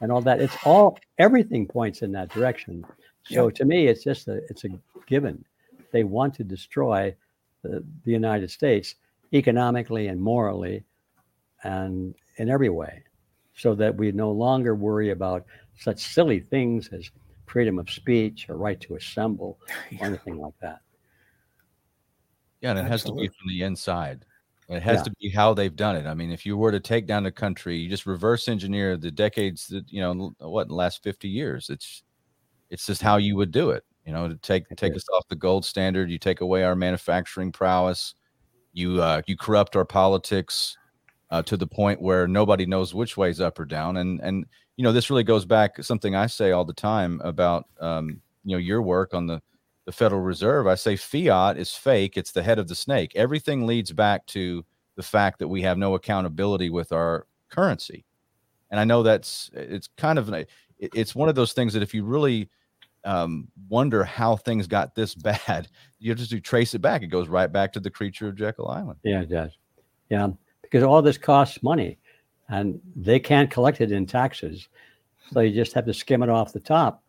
and 0.00 0.10
all 0.10 0.20
that. 0.22 0.40
It's 0.40 0.56
all 0.64 0.98
everything 1.18 1.66
points 1.66 2.02
in 2.02 2.12
that 2.12 2.30
direction. 2.30 2.84
So 3.24 3.50
to 3.50 3.64
me, 3.64 3.86
it's 3.86 4.02
just 4.02 4.28
a 4.28 4.40
it's 4.48 4.64
a 4.64 4.68
given. 5.06 5.44
They 5.92 6.04
want 6.04 6.34
to 6.34 6.44
destroy 6.44 7.14
the, 7.62 7.84
the 8.04 8.12
United 8.12 8.50
States 8.50 8.94
economically 9.32 10.08
and 10.08 10.20
morally 10.20 10.84
and 11.62 12.14
in 12.36 12.48
every 12.48 12.70
way 12.70 13.04
so 13.54 13.74
that 13.74 13.94
we 13.94 14.10
no 14.12 14.30
longer 14.30 14.74
worry 14.74 15.10
about 15.10 15.44
such 15.78 15.98
silly 16.02 16.40
things 16.40 16.88
as 16.92 17.10
freedom 17.46 17.78
of 17.78 17.90
speech 17.90 18.48
or 18.48 18.56
right 18.56 18.80
to 18.80 18.96
assemble 18.96 19.58
or 20.00 20.06
anything 20.06 20.38
like 20.38 20.54
that. 20.62 20.80
Yeah, 22.60 22.70
and 22.70 22.78
it 22.78 22.90
Absolutely. 22.90 23.26
has 23.26 23.32
to 23.32 23.34
be 23.34 23.38
from 23.38 23.48
the 23.48 23.62
inside. 23.62 24.24
It 24.70 24.82
has 24.82 24.98
yeah. 24.98 25.02
to 25.02 25.10
be 25.20 25.28
how 25.30 25.52
they've 25.52 25.74
done 25.74 25.96
it. 25.96 26.06
I 26.06 26.14
mean, 26.14 26.30
if 26.30 26.46
you 26.46 26.56
were 26.56 26.70
to 26.70 26.78
take 26.78 27.06
down 27.06 27.24
the 27.24 27.32
country, 27.32 27.76
you 27.76 27.88
just 27.88 28.06
reverse 28.06 28.46
engineer 28.46 28.96
the 28.96 29.10
decades 29.10 29.66
that 29.68 29.84
you 29.90 30.00
know 30.00 30.32
what 30.38 30.62
in 30.62 30.68
the 30.68 30.74
last 30.74 31.02
fifty 31.02 31.28
years. 31.28 31.68
It's 31.70 32.04
it's 32.70 32.86
just 32.86 33.02
how 33.02 33.16
you 33.16 33.34
would 33.36 33.50
do 33.50 33.70
it. 33.70 33.84
You 34.06 34.12
know, 34.12 34.28
to 34.28 34.36
take 34.36 34.68
take 34.76 34.94
us 34.94 35.04
off 35.12 35.26
the 35.28 35.34
gold 35.34 35.64
standard, 35.64 36.08
you 36.08 36.18
take 36.18 36.40
away 36.40 36.62
our 36.62 36.76
manufacturing 36.76 37.50
prowess, 37.50 38.14
you 38.72 39.02
uh, 39.02 39.22
you 39.26 39.36
corrupt 39.36 39.74
our 39.74 39.84
politics 39.84 40.76
uh, 41.32 41.42
to 41.42 41.56
the 41.56 41.66
point 41.66 42.00
where 42.00 42.28
nobody 42.28 42.64
knows 42.64 42.94
which 42.94 43.16
way's 43.16 43.40
up 43.40 43.58
or 43.58 43.64
down. 43.64 43.96
And 43.96 44.20
and 44.20 44.46
you 44.76 44.84
know 44.84 44.92
this 44.92 45.10
really 45.10 45.24
goes 45.24 45.44
back 45.44 45.82
something 45.82 46.14
I 46.14 46.26
say 46.26 46.52
all 46.52 46.64
the 46.64 46.72
time 46.72 47.20
about 47.24 47.66
um, 47.80 48.20
you 48.44 48.54
know 48.54 48.58
your 48.58 48.82
work 48.82 49.14
on 49.14 49.26
the 49.26 49.42
the 49.86 49.92
Federal 49.92 50.20
Reserve. 50.20 50.66
I 50.66 50.74
say 50.74 50.96
fiat 50.96 51.56
is 51.56 51.74
fake. 51.74 52.16
It's 52.16 52.32
the 52.32 52.42
head 52.42 52.58
of 52.58 52.68
the 52.68 52.74
snake. 52.74 53.12
Everything 53.14 53.66
leads 53.66 53.92
back 53.92 54.26
to 54.26 54.64
the 54.96 55.02
fact 55.02 55.38
that 55.38 55.48
we 55.48 55.62
have 55.62 55.78
no 55.78 55.94
accountability 55.94 56.70
with 56.70 56.92
our 56.92 57.26
currency. 57.48 58.04
And 58.70 58.78
I 58.78 58.84
know 58.84 59.02
that's 59.02 59.50
it's 59.52 59.88
kind 59.96 60.18
of 60.18 60.32
it's 60.78 61.14
one 61.14 61.28
of 61.28 61.34
those 61.34 61.52
things 61.52 61.72
that 61.72 61.82
if 61.82 61.94
you 61.94 62.04
really 62.04 62.48
um, 63.04 63.48
wonder 63.68 64.04
how 64.04 64.36
things 64.36 64.66
got 64.66 64.94
this 64.94 65.14
bad, 65.16 65.68
you 65.98 66.14
just 66.14 66.30
do 66.30 66.40
trace 66.40 66.74
it 66.74 66.80
back. 66.80 67.02
It 67.02 67.08
goes 67.08 67.28
right 67.28 67.50
back 67.50 67.72
to 67.72 67.80
the 67.80 67.90
creature 67.90 68.28
of 68.28 68.36
Jekyll 68.36 68.68
Island. 68.68 68.98
Yeah, 69.02 69.22
it 69.22 69.30
does. 69.30 69.56
Yeah, 70.10 70.28
because 70.62 70.82
all 70.82 71.02
this 71.02 71.18
costs 71.18 71.62
money, 71.62 71.98
and 72.48 72.80
they 72.96 73.20
can't 73.20 73.50
collect 73.50 73.80
it 73.80 73.92
in 73.92 74.06
taxes, 74.06 74.68
so 75.32 75.40
you 75.40 75.54
just 75.54 75.72
have 75.72 75.86
to 75.86 75.94
skim 75.94 76.22
it 76.22 76.28
off 76.28 76.52
the 76.52 76.60
top 76.60 77.02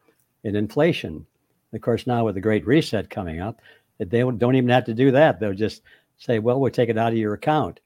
in 0.44 0.56
inflation. 0.56 1.26
Of 1.74 1.82
course, 1.82 2.06
now 2.06 2.26
with 2.26 2.36
the 2.36 2.42
Great 2.42 2.66
Reset 2.68 3.10
coming 3.10 3.40
up, 3.40 3.62
they 3.98 4.20
don't 4.22 4.56
even 4.56 4.70
have 4.70 4.86
to 4.86 4.94
do 4.94 5.12
that. 5.12 5.40
They'll 5.40 5.54
just 5.54 5.84
say, 6.18 6.40
"Well, 6.40 6.60
we'll 6.60 6.72
take 6.72 6.90
it 6.90 6.98
out 6.98 7.14
of 7.14 7.18
your 7.18 7.34
account 7.34 7.80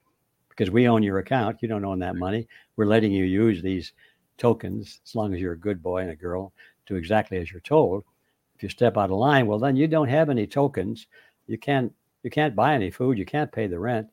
because 0.48 0.70
we 0.70 0.88
own 0.88 1.02
your 1.02 1.18
account. 1.18 1.58
You 1.60 1.68
don't 1.68 1.84
own 1.84 1.98
that 2.00 2.16
money. 2.16 2.48
We're 2.76 2.86
letting 2.86 3.12
you 3.12 3.24
use 3.24 3.62
these 3.62 3.92
tokens 4.38 5.00
as 5.04 5.14
long 5.14 5.34
as 5.34 5.40
you're 5.40 5.52
a 5.52 5.58
good 5.58 5.82
boy 5.82 6.02
and 6.02 6.10
a 6.10 6.16
girl, 6.16 6.52
do 6.86 6.96
exactly 6.96 7.38
as 7.38 7.50
you're 7.52 7.60
told." 7.60 8.04
if 8.56 8.62
you 8.62 8.68
step 8.70 8.96
out 8.96 9.10
of 9.10 9.18
line, 9.18 9.46
well, 9.46 9.58
then 9.58 9.76
you 9.76 9.86
don't 9.86 10.08
have 10.08 10.30
any 10.30 10.46
tokens. 10.46 11.06
You 11.46 11.58
can't 11.58 11.92
you 12.22 12.30
can't 12.30 12.56
buy 12.56 12.74
any 12.74 12.90
food. 12.90 13.18
You 13.18 13.26
can't 13.26 13.52
pay 13.52 13.66
the 13.66 13.78
rent. 13.78 14.08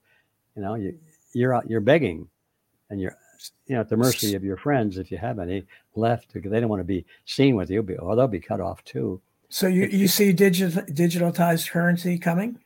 You 0.56 0.62
know, 0.62 0.76
you 0.76 0.98
you're 1.34 1.56
out, 1.56 1.70
you're 1.70 1.82
begging, 1.82 2.28
and 2.90 3.02
you're 3.02 3.16
you 3.68 3.76
know 3.76 3.82
at 3.82 3.90
the 3.90 3.98
mercy 3.98 4.36
of 4.36 4.44
your 4.44 4.58
friends 4.58 4.98
if 4.98 5.12
you 5.12 5.18
have 5.18 5.40
any 5.40 5.66
left 5.96 6.34
because 6.34 6.52
they 6.52 6.60
don't 6.60 6.70
want 6.70 6.82
to 6.82 6.86
be 6.86 7.06
seen 7.26 7.56
with 7.56 7.70
you, 7.70 7.82
or 8.00 8.12
oh, 8.12 8.16
they'll 8.16 8.28
be 8.28 8.40
cut 8.40 8.60
off 8.60 8.84
too. 8.84 9.20
So 9.54 9.68
you, 9.68 9.86
you 9.86 10.08
see 10.08 10.34
digital 10.34 10.82
digitalized 10.86 11.70
currency 11.70 12.18
coming? 12.18 12.58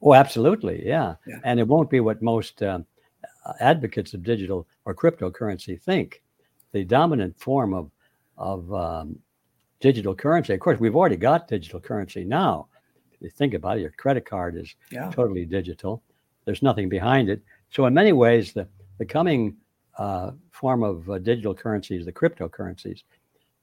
Oh, 0.00 0.14
absolutely, 0.14 0.86
yeah. 0.86 1.16
Yeah. 1.26 1.40
And 1.42 1.58
it 1.58 1.66
won't 1.66 1.90
be 1.90 1.98
what 1.98 2.22
most 2.22 2.62
um, 2.62 2.86
advocates 3.58 4.14
of 4.14 4.22
digital 4.22 4.68
or 4.84 4.94
cryptocurrency 4.94 5.82
think. 5.82 6.22
The 6.70 6.84
dominant 6.84 7.36
form 7.40 7.74
of 7.74 7.90
of 8.38 8.72
um, 8.72 9.18
digital 9.80 10.14
currency. 10.14 10.54
Of 10.54 10.60
course, 10.60 10.78
we've 10.78 10.94
already 10.94 11.16
got 11.16 11.48
digital 11.48 11.80
currency 11.80 12.22
now. 12.22 12.68
If 13.12 13.20
you 13.20 13.28
think 13.28 13.54
about 13.54 13.78
it, 13.78 13.80
your 13.80 13.90
credit 13.90 14.24
card 14.24 14.56
is 14.56 14.72
Yeah. 14.92 15.10
totally 15.10 15.44
digital. 15.44 16.04
There's 16.44 16.62
nothing 16.62 16.88
behind 16.88 17.28
it. 17.28 17.42
So, 17.70 17.84
in 17.86 17.94
many 17.94 18.12
ways, 18.12 18.52
the, 18.52 18.68
the 18.98 19.06
coming 19.06 19.56
uh, 19.98 20.30
form 20.52 20.84
of 20.84 21.10
uh, 21.10 21.18
digital 21.18 21.52
currencies, 21.52 22.04
the 22.04 22.12
cryptocurrencies, 22.12 23.02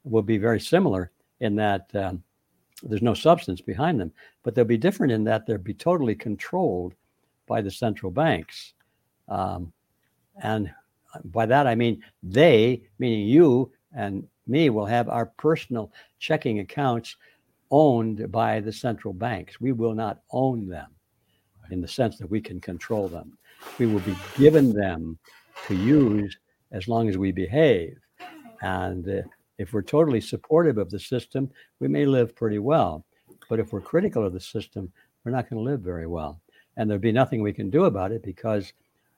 will 0.03 0.23
be 0.23 0.37
very 0.37 0.59
similar 0.59 1.11
in 1.39 1.55
that 1.55 1.89
um, 1.95 2.23
there's 2.83 3.01
no 3.01 3.13
substance 3.13 3.61
behind 3.61 3.99
them. 3.99 4.11
But 4.43 4.55
they'll 4.55 4.65
be 4.65 4.77
different 4.77 5.11
in 5.11 5.23
that 5.25 5.45
they'll 5.45 5.57
be 5.57 5.73
totally 5.73 6.15
controlled 6.15 6.93
by 7.47 7.61
the 7.61 7.71
central 7.71 8.11
banks. 8.11 8.73
Um, 9.27 9.73
and 10.41 10.71
by 11.25 11.45
that, 11.45 11.67
I 11.67 11.75
mean 11.75 12.03
they, 12.23 12.83
meaning 12.99 13.27
you 13.27 13.71
and 13.95 14.27
me, 14.47 14.69
will 14.69 14.85
have 14.85 15.09
our 15.09 15.25
personal 15.25 15.91
checking 16.19 16.59
accounts 16.59 17.15
owned 17.71 18.31
by 18.31 18.59
the 18.59 18.73
central 18.73 19.13
banks. 19.13 19.59
We 19.61 19.71
will 19.71 19.93
not 19.93 20.21
own 20.31 20.67
them 20.67 20.89
in 21.71 21.81
the 21.81 21.87
sense 21.87 22.17
that 22.17 22.29
we 22.29 22.41
can 22.41 22.59
control 22.59 23.07
them. 23.07 23.37
We 23.77 23.85
will 23.85 23.99
be 23.99 24.15
given 24.37 24.73
them 24.73 25.17
to 25.67 25.75
use 25.75 26.37
as 26.71 26.87
long 26.87 27.09
as 27.09 27.17
we 27.17 27.31
behave. 27.31 27.97
And 28.61 29.07
uh, 29.07 29.21
if 29.59 29.73
we're 29.73 29.81
totally 29.83 30.21
supportive 30.21 30.77
of 30.77 30.89
the 30.89 30.99
system, 30.99 31.51
we 31.79 31.89
may 31.89 32.05
live 32.05 32.35
pretty 32.35 32.59
well. 32.59 33.05
But 33.49 33.59
if 33.59 33.73
we're 33.73 33.81
critical 33.81 34.25
of 34.25 34.33
the 34.33 34.39
system, 34.39 34.91
we're 35.23 35.33
not 35.33 35.49
going 35.49 35.63
to 35.63 35.69
live 35.69 35.81
very 35.81 36.07
well. 36.07 36.39
And 36.77 36.89
there'll 36.89 37.01
be 37.01 37.11
nothing 37.11 37.41
we 37.41 37.53
can 37.53 37.69
do 37.69 37.83
about 37.83 38.13
it 38.13 38.23
because 38.23 38.71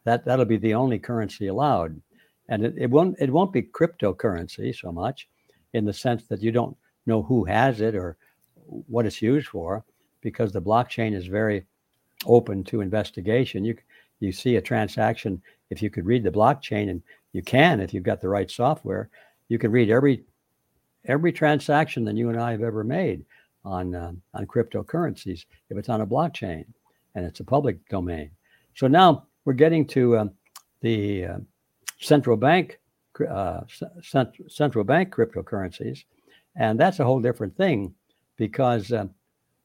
that, 0.03 0.25
that'll 0.25 0.45
be 0.45 0.57
the 0.57 0.73
only 0.73 0.97
currency 0.97 1.47
allowed. 1.47 2.01
And 2.49 2.65
it, 2.65 2.73
it 2.75 2.89
won't 2.89 3.15
it 3.19 3.29
won't 3.29 3.53
be 3.53 3.61
cryptocurrency 3.61 4.75
so 4.75 4.91
much 4.91 5.29
in 5.73 5.85
the 5.85 5.93
sense 5.93 6.23
that 6.23 6.41
you 6.41 6.51
don't 6.51 6.75
know 7.05 7.21
who 7.21 7.45
has 7.45 7.79
it 7.79 7.95
or 7.95 8.17
what 8.65 9.05
it's 9.05 9.21
used 9.21 9.47
for 9.47 9.85
because 10.21 10.51
the 10.51 10.61
blockchain 10.61 11.13
is 11.13 11.27
very 11.27 11.65
open 12.25 12.63
to 12.65 12.81
investigation. 12.81 13.63
You 13.63 13.77
you 14.19 14.31
see 14.31 14.55
a 14.55 14.61
transaction 14.61 15.41
if 15.69 15.81
you 15.83 15.89
could 15.91 16.05
read 16.05 16.23
the 16.23 16.31
blockchain 16.31 16.89
and 16.89 17.01
you 17.31 17.43
can 17.43 17.79
if 17.79 17.93
you've 17.93 18.03
got 18.03 18.21
the 18.21 18.27
right 18.27 18.49
software, 18.49 19.09
you 19.47 19.59
can 19.59 19.71
read 19.71 19.91
every 19.91 20.23
every 21.05 21.31
transaction 21.31 22.03
that 22.05 22.15
you 22.15 22.29
and 22.29 22.39
I 22.39 22.51
have 22.51 22.63
ever 22.63 22.83
made 22.83 23.25
on 23.63 23.95
um, 23.95 24.21
on 24.33 24.47
cryptocurrencies 24.47 25.45
if 25.69 25.77
it's 25.77 25.89
on 25.89 26.01
a 26.01 26.07
blockchain 26.07 26.65
and 27.15 27.25
it's 27.25 27.39
a 27.39 27.43
public 27.43 27.87
domain. 27.89 28.31
So 28.75 28.87
now 28.87 29.27
we're 29.45 29.53
getting 29.53 29.85
to 29.87 30.17
um, 30.17 30.31
the 30.81 31.25
uh, 31.25 31.37
central 31.99 32.37
bank 32.37 32.79
uh, 33.29 33.61
cent- 34.01 34.35
central 34.47 34.83
bank 34.83 35.13
cryptocurrencies, 35.13 36.05
and 36.55 36.79
that's 36.79 36.99
a 36.99 37.03
whole 37.03 37.19
different 37.19 37.55
thing 37.55 37.93
because 38.37 38.91
um, 38.91 39.11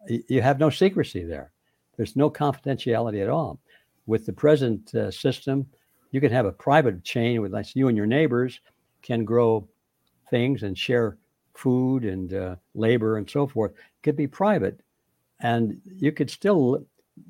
you 0.08 0.42
have 0.42 0.58
no 0.58 0.70
secrecy 0.70 1.24
there. 1.24 1.52
There's 1.96 2.16
no 2.16 2.30
confidentiality 2.30 3.22
at 3.22 3.30
all. 3.30 3.58
With 4.06 4.26
the 4.26 4.32
present 4.32 4.94
uh, 4.94 5.10
system, 5.10 5.66
you 6.10 6.20
can 6.20 6.30
have 6.30 6.46
a 6.46 6.52
private 6.52 7.02
chain 7.04 7.40
with 7.40 7.52
like 7.52 7.74
you 7.74 7.88
and 7.88 7.96
your 7.96 8.06
neighbors 8.06 8.60
can 9.02 9.24
grow 9.24 9.66
things 10.30 10.62
and 10.62 10.76
share 10.76 11.16
food 11.56 12.04
and 12.04 12.34
uh, 12.34 12.56
labor 12.74 13.16
and 13.18 13.28
so 13.28 13.46
forth. 13.46 13.72
Could 14.02 14.16
be 14.16 14.26
private, 14.26 14.80
and 15.40 15.80
you 15.84 16.12
could 16.12 16.30
still 16.30 16.84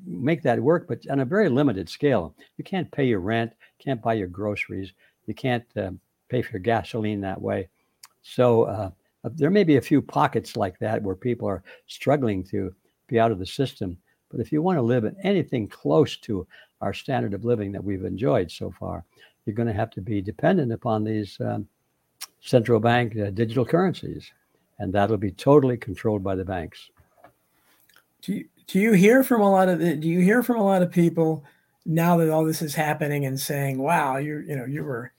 make 0.05 0.43
that 0.43 0.59
work, 0.59 0.87
but 0.87 1.07
on 1.09 1.21
a 1.21 1.25
very 1.25 1.49
limited 1.49 1.89
scale. 1.89 2.35
You 2.57 2.63
can't 2.63 2.91
pay 2.91 3.05
your 3.05 3.19
rent, 3.19 3.53
can't 3.79 4.01
buy 4.01 4.13
your 4.13 4.27
groceries, 4.27 4.91
you 5.25 5.33
can't 5.33 5.65
uh, 5.77 5.91
pay 6.29 6.41
for 6.41 6.53
your 6.53 6.61
gasoline 6.61 7.21
that 7.21 7.41
way. 7.41 7.69
So 8.21 8.63
uh, 8.63 8.89
there 9.23 9.49
may 9.49 9.63
be 9.63 9.77
a 9.77 9.81
few 9.81 10.01
pockets 10.01 10.57
like 10.57 10.77
that 10.79 11.01
where 11.01 11.15
people 11.15 11.47
are 11.47 11.63
struggling 11.87 12.43
to 12.45 12.73
be 13.07 13.19
out 13.19 13.31
of 13.31 13.39
the 13.39 13.45
system. 13.45 13.97
But 14.29 14.41
if 14.41 14.51
you 14.51 14.61
want 14.61 14.77
to 14.77 14.81
live 14.81 15.05
in 15.05 15.15
anything 15.23 15.67
close 15.67 16.17
to 16.17 16.45
our 16.81 16.93
standard 16.93 17.33
of 17.33 17.45
living 17.45 17.71
that 17.71 17.83
we've 17.83 18.03
enjoyed 18.03 18.51
so 18.51 18.71
far, 18.77 19.05
you're 19.45 19.55
going 19.55 19.67
to 19.67 19.73
have 19.73 19.91
to 19.91 20.01
be 20.01 20.21
dependent 20.21 20.73
upon 20.73 21.03
these 21.03 21.37
um, 21.39 21.67
central 22.47 22.79
bank 22.79 23.17
uh, 23.17 23.29
digital 23.29 23.65
currencies, 23.65 24.31
and 24.79 24.93
that'll 24.93 25.17
be 25.17 25.31
totally 25.31 25.77
controlled 25.77 26.23
by 26.23 26.35
the 26.35 26.45
banks. 26.45 26.89
Do 28.21 28.33
you, 28.33 28.45
do 28.67 28.79
you 28.79 28.93
hear 28.93 29.23
from 29.23 29.41
a 29.41 29.51
lot 29.51 29.69
of 29.69 29.79
the, 29.79 29.95
do 29.95 30.07
you 30.07 30.21
hear 30.21 30.41
from 30.41 30.57
a 30.57 30.63
lot 30.63 30.81
of 30.81 30.91
people 30.91 31.43
now 31.85 32.17
that 32.17 32.29
all 32.29 32.45
this 32.45 32.61
is 32.61 32.73
happening 32.73 33.25
and 33.25 33.39
saying, 33.39 33.77
"Wow, 33.77 34.17
you 34.17 34.39
you 34.39 34.55
know 34.55 34.65
you 34.65 34.83
were 34.83 35.11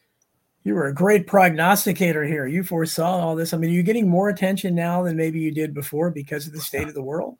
you 0.65 0.75
were 0.75 0.87
a 0.87 0.95
great 0.95 1.27
prognosticator 1.27 2.25
here. 2.25 2.47
You 2.47 2.63
foresaw 2.65 3.19
all 3.19 3.37
this." 3.37 3.53
I 3.53 3.59
mean, 3.59 3.71
are 3.71 3.75
you 3.75 3.83
getting 3.83 4.09
more 4.09 4.29
attention 4.29 4.75
now 4.75 5.03
than 5.03 5.17
maybe 5.17 5.39
you 5.39 5.51
did 5.51 5.75
before 5.75 6.11
because 6.11 6.47
of 6.47 6.53
the 6.53 6.61
state 6.61 6.89
of 6.89 6.95
the 6.95 7.03
world? 7.03 7.37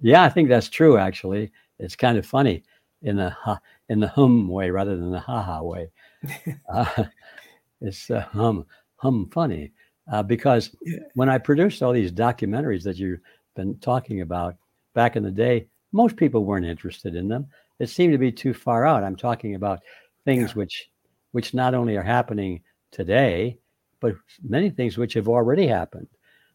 Yeah, 0.00 0.22
I 0.22 0.28
think 0.28 0.48
that's 0.48 0.68
true. 0.68 0.96
Actually, 0.96 1.52
it's 1.78 1.96
kind 1.96 2.18
of 2.18 2.26
funny 2.26 2.64
in 3.02 3.16
the 3.16 3.30
ha, 3.30 3.60
in 3.88 4.00
the 4.00 4.08
hum 4.08 4.48
way 4.48 4.70
rather 4.70 4.96
than 4.96 5.10
the 5.10 5.20
ha 5.20 5.42
ha 5.42 5.62
way. 5.62 5.90
uh, 6.72 7.04
it's 7.80 8.10
uh, 8.10 8.22
hum 8.32 8.64
hum 9.02 9.28
funny 9.32 9.72
uh, 10.12 10.22
because 10.22 10.74
when 11.14 11.28
I 11.28 11.38
produced 11.38 11.82
all 11.82 11.92
these 11.92 12.12
documentaries 12.12 12.84
that 12.84 12.96
you've 12.96 13.20
been 13.56 13.76
talking 13.78 14.20
about 14.20 14.54
back 14.94 15.16
in 15.16 15.22
the 15.24 15.30
day, 15.30 15.66
most 15.92 16.16
people 16.16 16.44
weren't 16.44 16.66
interested 16.66 17.14
in 17.16 17.28
them. 17.28 17.46
It 17.80 17.88
seemed 17.88 18.12
to 18.12 18.18
be 18.18 18.32
too 18.32 18.54
far 18.54 18.86
out. 18.86 19.02
I'm 19.02 19.16
talking 19.16 19.54
about 19.56 19.80
things 20.24 20.50
Yeah. 20.50 20.54
which 20.54 20.88
which 21.32 21.54
not 21.54 21.74
only 21.74 21.96
are 21.96 22.02
happening 22.02 22.62
today, 22.90 23.58
but 24.00 24.14
many 24.42 24.68
things 24.70 24.98
which 24.98 25.14
have 25.14 25.28
already 25.28 25.66
happened. 25.66 26.08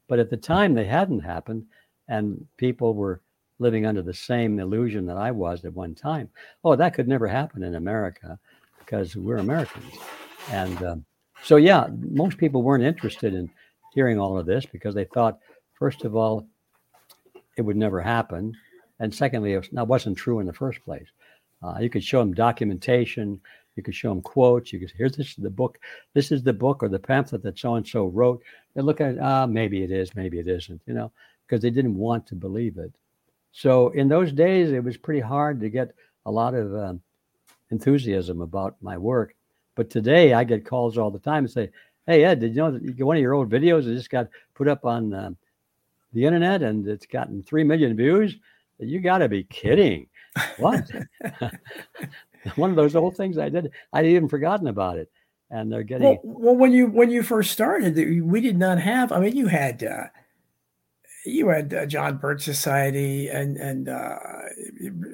But 0.08 0.20
at 0.20 0.30
the 0.30 0.38
time, 0.38 0.74
they 0.74 0.86
hadn't 0.86 1.22
happened, 1.22 1.66
and 2.08 2.46
people 2.58 2.94
were 2.94 3.22
living 3.60 3.86
under 3.88 4.04
the 4.04 4.14
same 4.14 4.60
illusion 4.60 5.06
that 5.08 5.18
I 5.18 5.32
was 5.32 5.66
at 5.66 5.74
one 5.74 5.96
time. 5.96 6.30
Oh, 6.64 6.76
that 6.76 6.94
could 6.94 7.08
never 7.08 7.28
happen 7.28 7.64
in 7.64 7.74
America 7.76 8.40
because 8.80 9.16
we're 9.16 9.38
Americans. 9.38 9.96
And 10.52 10.82
um, 10.84 11.06
so, 11.44 11.56
yeah, 11.56 11.88
most 12.00 12.38
people 12.38 12.62
weren't 12.62 12.84
interested 12.84 13.34
in 13.34 13.50
hearing 13.94 14.20
all 14.20 14.38
of 14.38 14.46
this 14.46 14.66
because 14.66 14.96
they 14.96 15.06
thought, 15.06 15.40
first 15.74 16.04
of 16.04 16.16
all, 16.16 16.48
it 17.58 17.62
would 17.62 17.78
never 17.78 18.02
happen. 18.02 18.56
And 19.00 19.14
secondly, 19.14 19.54
it 19.54 19.58
was- 19.58 19.70
that 19.70 19.88
wasn't 19.88 20.18
true 20.18 20.40
in 20.40 20.46
the 20.46 20.54
first 20.54 20.84
place. 20.84 21.08
Uh, 21.62 21.78
you 21.80 21.90
could 21.90 22.04
show 22.04 22.20
them 22.20 22.34
documentation, 22.34 23.40
you 23.76 23.84
could 23.84 23.96
show 23.96 24.10
them 24.10 24.22
quotes. 24.22 24.74
You 24.74 24.80
could 24.80 24.92
here's 24.92 25.16
this 25.16 25.30
is 25.30 25.36
the 25.36 25.50
book, 25.50 25.80
this 26.14 26.32
is 26.32 26.44
the 26.44 26.54
book 26.54 26.84
or 26.84 26.90
the 26.90 27.00
pamphlet 27.00 27.44
that 27.44 27.58
so 27.58 27.76
and 27.76 27.88
so 27.88 28.08
wrote. 28.08 28.42
They 28.74 28.82
look 28.82 29.02
at, 29.02 29.18
ah, 29.20 29.46
maybe 29.46 29.84
it 29.84 29.92
is, 29.92 30.16
maybe 30.16 30.40
it 30.40 30.48
isn't, 30.48 30.82
you 30.86 30.94
know, 30.94 31.12
because 31.46 31.62
they 31.62 31.70
didn't 31.70 31.96
want 31.96 32.28
to 32.28 32.36
believe 32.36 32.78
it. 32.78 32.92
So 33.52 33.90
in 33.90 34.08
those 34.08 34.32
days, 34.32 34.72
it 34.72 34.84
was 34.84 34.98
pretty 34.98 35.20
hard 35.22 35.60
to 35.62 35.70
get 35.70 35.94
a 36.26 36.32
lot 36.32 36.54
of 36.54 36.76
um, 36.76 37.02
enthusiasm 37.72 38.42
about 38.42 38.76
my 38.82 38.98
work. 38.98 39.36
But 39.78 39.92
today, 39.92 40.34
I 40.34 40.44
get 40.44 40.66
calls 40.66 40.98
all 40.98 41.12
the 41.12 41.20
time 41.20 41.46
and 41.46 41.52
say, 41.52 41.70
"Hey 42.08 42.26
Ed, 42.26 42.40
did 42.40 42.56
you 42.56 42.64
know 42.64 42.72
that 42.72 43.06
one 43.06 43.16
of 43.16 43.22
your 43.22 43.36
old 43.36 43.50
videos 43.50 43.84
just 43.84 44.10
got 44.10 44.28
put 44.56 44.68
up 44.68 44.86
on 44.86 45.14
um, 45.14 45.38
the 46.14 46.26
internet 46.26 46.64
and 46.64 46.86
it's 46.88 47.06
gotten 47.06 47.44
three 47.44 47.64
million 47.64 47.96
views? 47.96 48.36
You 48.80 49.00
got 49.00 49.20
to 49.20 49.30
be 49.30 49.44
kidding! 49.44 50.08
What? 50.58 50.90
one 52.56 52.72
of 52.72 52.76
those 52.76 52.96
old 52.96 53.16
things 53.16 53.38
I 53.38 53.50
did. 53.50 53.72
I'd 53.94 54.06
even 54.08 54.28
forgotten 54.28 54.68
about 54.68 54.98
it, 54.98 55.12
and 55.52 55.72
they're 55.72 55.84
getting." 55.84 56.08
Well, 56.08 56.20
well, 56.24 56.56
when 56.56 56.72
you 56.72 56.88
when 56.88 57.12
you 57.12 57.22
first 57.22 57.52
started, 57.52 58.24
we 58.24 58.42
did 58.42 58.58
not 58.58 58.80
have. 58.80 59.12
I 59.12 59.20
mean, 59.20 59.38
you 59.38 59.46
had 59.46 59.84
uh, 59.84 60.06
you 61.28 61.50
had 61.50 61.74
uh, 61.74 61.86
John 61.86 62.18
Birch 62.18 62.44
Society 62.44 63.30
and 63.30 63.58
and 63.58 63.90
uh, 63.90 64.18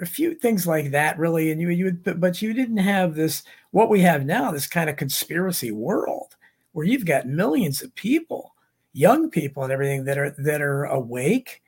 a 0.02 0.06
few 0.06 0.36
things 0.36 0.68
like 0.68 0.92
that, 0.92 1.18
really. 1.18 1.52
And 1.52 1.60
you 1.62 1.70
you 1.70 1.86
would, 1.86 2.20
but- 2.20 2.42
you 2.42 2.54
didn't 2.54 2.78
have 2.78 3.16
this 3.16 3.44
what 3.72 3.90
we 3.90 4.02
have 4.02 4.26
now, 4.26 4.52
this 4.52 4.68
kind 4.68 4.90
of 4.90 4.96
conspiracy 4.98 5.72
world 5.72 6.36
where 6.74 6.86
you've 6.86 7.06
got 7.06 7.28
millions 7.28 7.82
of 7.82 7.94
people, 7.96 8.54
young 8.94 9.30
people, 9.30 9.64
and 9.64 9.72
everything 9.72 10.04
that 10.06 10.18
are 10.18 10.32
that 10.40 10.62
are 10.62 10.86
awake 10.86 11.62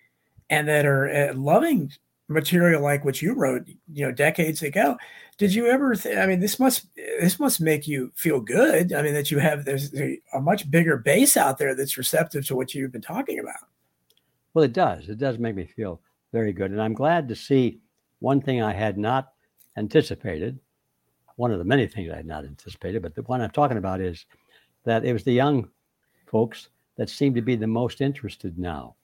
and 0.50 0.68
that 0.68 0.86
are 0.86 1.10
uh, 1.10 1.34
loving 1.34 1.92
material 2.28 2.82
like 2.82 3.06
what 3.06 3.22
you 3.22 3.34
wrote, 3.34 3.68
you 3.94 4.06
know, 4.06 4.12
decades 4.12 4.64
ago. 4.64 4.98
Did 5.38 5.54
you 5.54 5.68
ever? 5.68 5.96
Th- 5.96 6.18
I 6.18 6.26
mean, 6.26 6.40
this 6.40 6.60
must 6.60 6.88
this 6.96 7.40
must 7.40 7.62
make 7.62 7.88
you 7.88 8.12
feel 8.16 8.40
good. 8.40 8.94
I 8.94 9.02
mean, 9.02 9.14
that 9.14 9.32
you 9.32 9.40
have 9.40 9.66
there's 9.66 9.94
a 9.94 10.42
much 10.42 10.70
bigger 10.72 10.98
base 10.98 11.38
out 11.38 11.58
there 11.58 11.76
that's 11.76 11.98
receptive 11.98 12.46
to 12.48 12.56
what 12.56 12.74
you've 12.74 12.92
been 12.92 13.02
talking 13.02 13.40
about. 13.40 13.68
Well, 14.56 14.64
it 14.64 14.74
does. 14.74 15.10
It 15.10 15.18
does 15.18 15.38
make 15.38 15.54
me 15.54 15.66
feel 15.66 16.00
very 16.32 16.54
good. 16.54 16.72
And 16.72 16.82
I'm 16.82 16.94
glad 16.94 17.28
to 17.28 17.36
see 17.36 17.82
one 18.20 18.42
thing 18.42 18.62
I 18.62 18.74
had 18.74 18.98
not 18.98 19.34
anticipated, 19.78 20.58
one 21.36 21.52
of 21.52 21.60
the 21.60 21.66
many 21.66 21.86
things 21.88 22.10
I 22.10 22.16
had 22.16 22.26
not 22.26 22.46
anticipated, 22.46 23.02
but 23.02 23.14
the 23.14 23.24
one 23.24 23.42
I'm 23.42 23.52
talking 23.52 23.78
about 23.78 24.00
is 24.00 24.26
that 24.86 25.04
it 25.04 25.12
was 25.12 25.26
the 25.26 25.34
young 25.34 25.68
folks 26.26 26.70
that 26.96 27.10
seem 27.10 27.36
to 27.36 27.42
be 27.42 27.58
the 27.58 27.68
most 27.68 28.00
interested 28.00 28.58
now. 28.58 28.96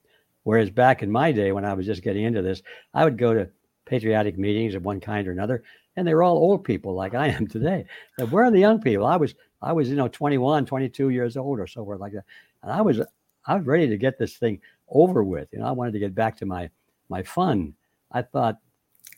Whereas 0.44 0.70
back 0.70 1.04
in 1.04 1.12
my 1.12 1.34
day, 1.34 1.52
when 1.52 1.66
I 1.66 1.74
was 1.74 1.86
just 1.86 2.02
getting 2.02 2.24
into 2.24 2.42
this, 2.42 2.64
I 2.94 3.04
would 3.04 3.18
go 3.18 3.34
to 3.34 3.50
patriotic 3.86 4.38
meetings 4.38 4.74
of 4.74 4.86
one 4.86 5.02
kind 5.02 5.28
or 5.28 5.32
another, 5.32 5.64
and 5.98 6.08
they 6.08 6.14
were 6.14 6.24
all 6.24 6.38
old 6.38 6.64
people 6.64 6.96
like 6.96 7.14
I 7.14 7.28
am 7.28 7.46
today. 7.50 7.86
And 8.18 8.32
where 8.32 8.46
are 8.46 8.52
the 8.52 8.60
young 8.60 8.80
people? 8.80 9.06
I 9.06 9.18
was 9.18 9.36
I 9.62 9.74
was 9.74 9.90
you 9.90 9.98
know 9.98 10.08
21, 10.08 10.66
22 10.66 11.10
years 11.10 11.36
old 11.36 11.60
or 11.60 11.68
so 11.68 11.84
like 11.84 12.14
that, 12.14 12.24
and 12.64 12.72
I 12.72 12.82
was 12.82 13.02
I 13.46 13.56
was 13.56 13.66
ready 13.66 13.90
to 13.90 13.98
get 13.98 14.18
this 14.18 14.38
thing 14.38 14.62
over 14.92 15.24
with. 15.24 15.48
You 15.52 15.60
know, 15.60 15.66
I 15.66 15.72
wanted 15.72 15.94
to 15.94 16.00
get 16.00 16.16
back 16.16 16.38
to 16.38 16.46
my 16.46 16.70
my 17.10 17.24
fun. 17.24 17.74
I 18.12 18.22
thought 18.22 18.60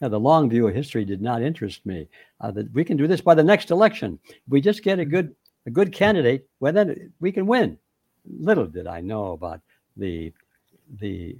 you 0.01 0.05
know, 0.05 0.09
the 0.09 0.19
long 0.19 0.49
view 0.49 0.67
of 0.67 0.75
history 0.75 1.05
did 1.05 1.21
not 1.21 1.41
interest 1.41 1.85
me. 1.85 2.07
Uh, 2.41 2.51
that 2.51 2.73
we 2.73 2.83
can 2.83 2.97
do 2.97 3.07
this 3.07 3.21
by 3.21 3.35
the 3.35 3.43
next 3.43 3.71
election. 3.71 4.19
If 4.27 4.41
we 4.49 4.61
just 4.61 4.83
get 4.83 4.99
a 4.99 5.05
good 5.05 5.35
a 5.65 5.69
good 5.69 5.93
candidate, 5.93 6.47
well 6.59 6.73
then 6.73 7.11
we 7.19 7.31
can 7.31 7.47
win. 7.47 7.77
Little 8.39 8.67
did 8.67 8.87
I 8.87 9.01
know 9.01 9.31
about 9.31 9.61
the 9.97 10.31
the 10.99 11.37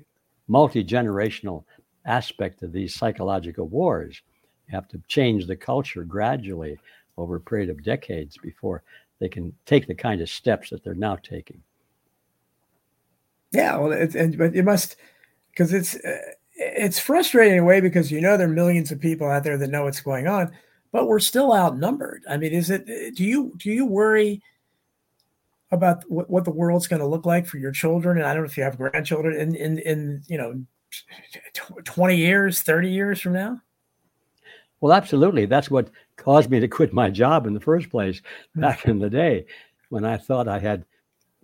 multi 0.48 0.84
generational 0.84 1.64
aspect 2.06 2.64
of 2.64 2.72
these 2.72 2.96
psychological 2.96 3.68
wars. 3.68 4.22
You 4.68 4.76
have 4.76 4.88
to 4.90 5.02
change 5.08 5.46
the 5.46 5.56
culture 5.56 6.04
gradually 6.04 6.78
over 7.18 7.36
a 7.36 7.42
period 7.42 7.70
of 7.70 7.84
decades 7.84 8.38
before 8.38 8.84
they 9.20 9.30
can 9.30 9.54
take 9.66 9.88
the 9.88 9.96
kind 9.96 10.22
of 10.22 10.30
steps 10.30 10.70
that 10.70 10.84
they're 10.84 10.96
now 10.96 11.16
taking. 11.18 11.62
Yeah, 13.54 13.78
well, 13.78 13.92
it, 13.92 14.16
and 14.16 14.38
but 14.38 14.56
it 14.56 14.64
must 14.64 14.96
because 15.52 15.74
it's 15.74 15.96
uh, 15.96 16.18
it's 16.56 17.00
frustrating 17.00 17.54
in 17.54 17.60
a 17.60 17.66
way 17.66 17.82
because 17.82 18.12
you 18.12 18.20
know 18.20 18.38
there 18.38 18.48
are 18.48 18.52
millions 18.52 18.92
of 18.92 19.00
people 19.00 19.30
out 19.30 19.44
there 19.44 19.58
that 19.58 19.70
know 19.70 19.84
what's 19.84 20.02
going 20.02 20.28
on, 20.28 20.52
but 20.92 21.08
we're 21.08 21.20
still 21.20 21.54
outnumbered. 21.54 22.24
I 22.30 22.38
mean, 22.38 22.52
is 22.52 22.70
it? 22.70 22.86
Do 23.16 23.24
you 23.24 23.54
do 23.58 23.70
you 23.70 23.86
worry 23.86 24.42
about 25.72 26.04
what, 26.10 26.30
what 26.30 26.46
the 26.46 26.52
world's 26.52 26.88
going 26.88 27.02
to 27.02 27.08
look 27.08 27.26
like 27.26 27.46
for 27.46 27.58
your 27.58 27.72
children? 27.72 28.18
And 28.18 28.26
I 28.26 28.34
don't 28.34 28.44
know 28.44 28.48
if 28.48 28.58
you 28.58 28.64
have 28.64 28.78
grandchildren 28.78 29.40
in 29.40 29.56
in 29.56 29.80
in 29.80 30.24
you 30.28 30.38
know 30.38 30.66
20 31.84 32.16
years, 32.16 32.62
30 32.62 32.90
years 32.90 33.20
from 33.20 33.34
now? 33.34 33.62
Well, 34.82 34.94
absolutely. 34.94 35.46
That's 35.46 35.72
what 35.72 35.90
caused 36.18 36.50
me 36.50 36.60
to 36.60 36.68
quit 36.68 36.94
my 36.94 37.10
job 37.10 37.48
in 37.48 37.54
the 37.54 37.60
first 37.60 37.90
place 37.90 38.22
back 38.56 38.86
in 38.86 39.00
the 39.00 39.10
day 39.10 39.46
when 39.90 40.06
I 40.06 40.18
thought 40.18 40.48
I 40.48 40.60
had, 40.60 40.86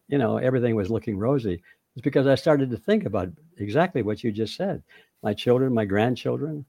you 0.07 0.18
know, 0.18 0.38
everything 0.38 0.76
was 0.76 0.89
looking 0.89 1.18
rosy. 1.18 1.62
It's 1.96 2.04
because 2.04 2.28
I 2.28 2.36
started 2.36 2.70
to 2.72 2.78
think 2.78 3.06
about 3.06 3.30
exactly 3.58 4.02
what 4.02 4.24
you 4.24 4.32
just 4.32 4.56
said 4.56 4.84
my 5.22 5.34
children, 5.34 5.74
my 5.74 5.86
grandchildren. 5.86 6.66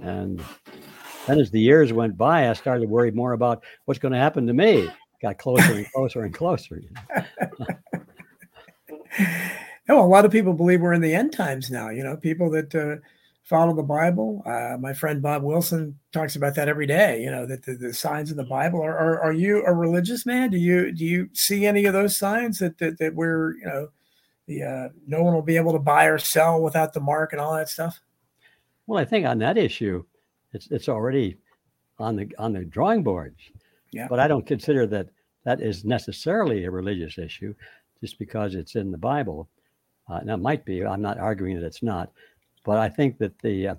And 0.00 0.42
then 1.26 1.38
as 1.38 1.50
the 1.50 1.60
years 1.60 1.92
went 1.92 2.16
by, 2.16 2.50
I 2.50 2.52
started 2.54 2.80
to 2.80 2.88
worry 2.88 3.12
more 3.12 3.32
about 3.32 3.62
what's 3.84 4.00
going 4.00 4.12
to 4.12 4.18
happen 4.18 4.46
to 4.46 4.52
me. 4.52 4.90
Got 5.20 5.38
closer 5.38 5.72
and 5.72 5.92
closer 5.92 6.22
and 6.22 6.34
closer. 6.34 6.80
You 6.80 6.90
know? 9.88 10.00
A 10.00 10.06
lot 10.06 10.24
of 10.24 10.32
people 10.32 10.52
believe 10.52 10.80
we're 10.80 10.94
in 10.94 11.00
the 11.00 11.14
end 11.14 11.32
times 11.32 11.70
now. 11.70 11.90
You 11.90 12.02
know, 12.02 12.16
people 12.16 12.50
that 12.50 12.74
uh, 12.74 12.96
follow 13.44 13.74
the 13.74 13.82
Bible. 13.82 14.42
Uh, 14.46 14.76
my 14.80 14.94
friend 14.94 15.22
Bob 15.22 15.42
Wilson 15.42 15.98
talks 16.12 16.34
about 16.34 16.54
that 16.54 16.68
every 16.68 16.86
day. 16.86 17.22
You 17.22 17.30
know, 17.30 17.46
that 17.46 17.64
the, 17.64 17.74
the 17.74 17.92
signs 17.92 18.30
in 18.30 18.36
the 18.36 18.44
Bible. 18.44 18.82
Are, 18.82 18.96
are, 18.96 19.20
are 19.20 19.32
you 19.32 19.64
a 19.64 19.72
religious 19.72 20.24
man? 20.24 20.50
Do 20.50 20.58
you 20.58 20.92
do 20.92 21.04
you 21.04 21.28
see 21.34 21.66
any 21.66 21.84
of 21.84 21.92
those 21.92 22.16
signs 22.16 22.58
that 22.58 22.78
that, 22.78 22.98
that 22.98 23.14
we're 23.14 23.54
you 23.58 23.66
know 23.66 23.88
the 24.46 24.62
uh, 24.62 24.88
no 25.06 25.22
one 25.22 25.34
will 25.34 25.42
be 25.42 25.56
able 25.56 25.72
to 25.72 25.78
buy 25.78 26.04
or 26.04 26.18
sell 26.18 26.60
without 26.60 26.92
the 26.92 27.00
mark 27.00 27.32
and 27.32 27.40
all 27.40 27.54
that 27.54 27.68
stuff? 27.68 28.00
Well, 28.86 29.00
I 29.00 29.04
think 29.04 29.26
on 29.26 29.38
that 29.38 29.56
issue, 29.56 30.04
it's 30.52 30.68
it's 30.70 30.88
already 30.88 31.38
on 31.98 32.16
the 32.16 32.28
on 32.38 32.52
the 32.52 32.64
drawing 32.64 33.02
boards. 33.02 33.38
Yeah. 33.92 34.08
But 34.08 34.20
I 34.20 34.28
don't 34.28 34.46
consider 34.46 34.86
that 34.88 35.08
that 35.44 35.60
is 35.60 35.84
necessarily 35.84 36.64
a 36.64 36.70
religious 36.70 37.18
issue, 37.18 37.54
just 38.00 38.18
because 38.18 38.54
it's 38.54 38.74
in 38.74 38.90
the 38.90 38.98
Bible. 38.98 39.48
Uh, 40.08 40.20
now, 40.24 40.34
it 40.34 40.38
might 40.38 40.64
be. 40.64 40.84
I'm 40.84 41.02
not 41.02 41.18
arguing 41.18 41.58
that 41.58 41.66
it's 41.66 41.82
not, 41.82 42.10
but 42.64 42.78
I 42.78 42.88
think 42.88 43.18
that 43.18 43.38
the 43.40 43.68
uh, 43.68 43.74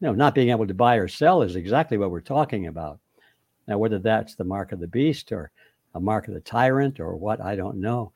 you 0.00 0.06
know 0.06 0.12
not 0.12 0.34
being 0.34 0.50
able 0.50 0.66
to 0.66 0.74
buy 0.74 0.96
or 0.96 1.08
sell 1.08 1.42
is 1.42 1.56
exactly 1.56 1.98
what 1.98 2.10
we're 2.10 2.20
talking 2.20 2.66
about. 2.66 2.98
Now, 3.66 3.78
whether 3.78 3.98
that's 3.98 4.34
the 4.34 4.44
mark 4.44 4.72
of 4.72 4.80
the 4.80 4.88
beast 4.88 5.30
or 5.30 5.50
a 5.94 6.00
mark 6.00 6.28
of 6.28 6.34
the 6.34 6.40
tyrant 6.40 7.00
or 7.00 7.16
what, 7.16 7.40
I 7.40 7.54
don't 7.54 7.80
know. 7.80 8.12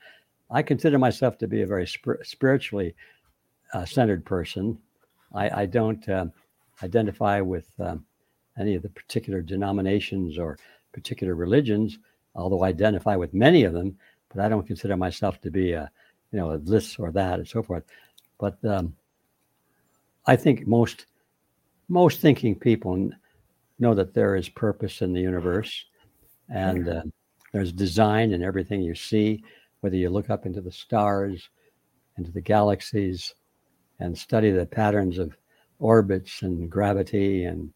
I 0.53 0.62
consider 0.62 0.98
myself 0.98 1.38
to 1.38 1.48
be 1.48 1.62
a 1.62 1.66
very 1.66 1.86
sp- 1.88 2.22
spiritually 2.22 2.94
uh, 3.72 3.84
centered 3.84 4.24
person. 4.24 4.78
I, 5.34 5.62
I 5.62 5.66
don't 5.66 6.07
uh, 6.09 6.26
identify 6.82 7.40
with 7.40 7.68
um, 7.80 8.05
any 8.59 8.74
of 8.74 8.82
the 8.82 8.90
particular 8.90 9.40
denominations 9.40 10.38
or 10.38 10.59
particular 10.92 11.34
religions, 11.34 11.98
although 12.36 12.62
I 12.62 12.68
identify 12.68 13.16
with 13.16 13.32
many 13.32 13.64
of 13.64 13.72
them, 13.72 13.98
but 14.28 14.44
I 14.44 14.48
don't 14.48 14.66
consider 14.66 14.96
myself 14.96 15.40
to 15.40 15.50
be 15.50 15.72
a 15.72 15.90
you 16.32 16.38
know, 16.38 16.57
this 16.57 16.98
or 16.98 17.12
that 17.12 17.38
and 17.38 17.48
so 17.48 17.62
forth. 17.62 17.84
But 18.38 18.62
um, 18.64 18.96
I 20.26 20.34
think 20.34 20.66
most 20.66 21.07
most 21.88 22.20
thinking 22.20 22.55
people 22.55 23.11
know 23.78 23.94
that 23.94 24.14
there 24.14 24.34
is 24.34 24.48
purpose 24.48 25.03
in 25.03 25.12
the 25.12 25.20
universe, 25.20 25.84
and 26.48 26.88
uh, 26.88 27.03
there's 27.53 27.72
design 27.72 28.32
in 28.32 28.42
everything 28.42 28.80
you 28.80 28.94
see. 28.94 29.44
Whether 29.83 29.97
you 29.97 30.11
look 30.11 30.30
up 30.30 30.47
into 30.47 30.61
the 30.61 30.70
stars, 30.70 31.51
into 32.16 32.30
the 32.30 32.41
galaxies, 32.41 33.35
and 33.99 34.16
study 34.16 34.51
the 34.51 34.64
patterns 34.64 35.18
of 35.18 35.37
orbits 35.80 36.43
and 36.43 36.70
gravity 36.70 37.45
and 37.45 37.72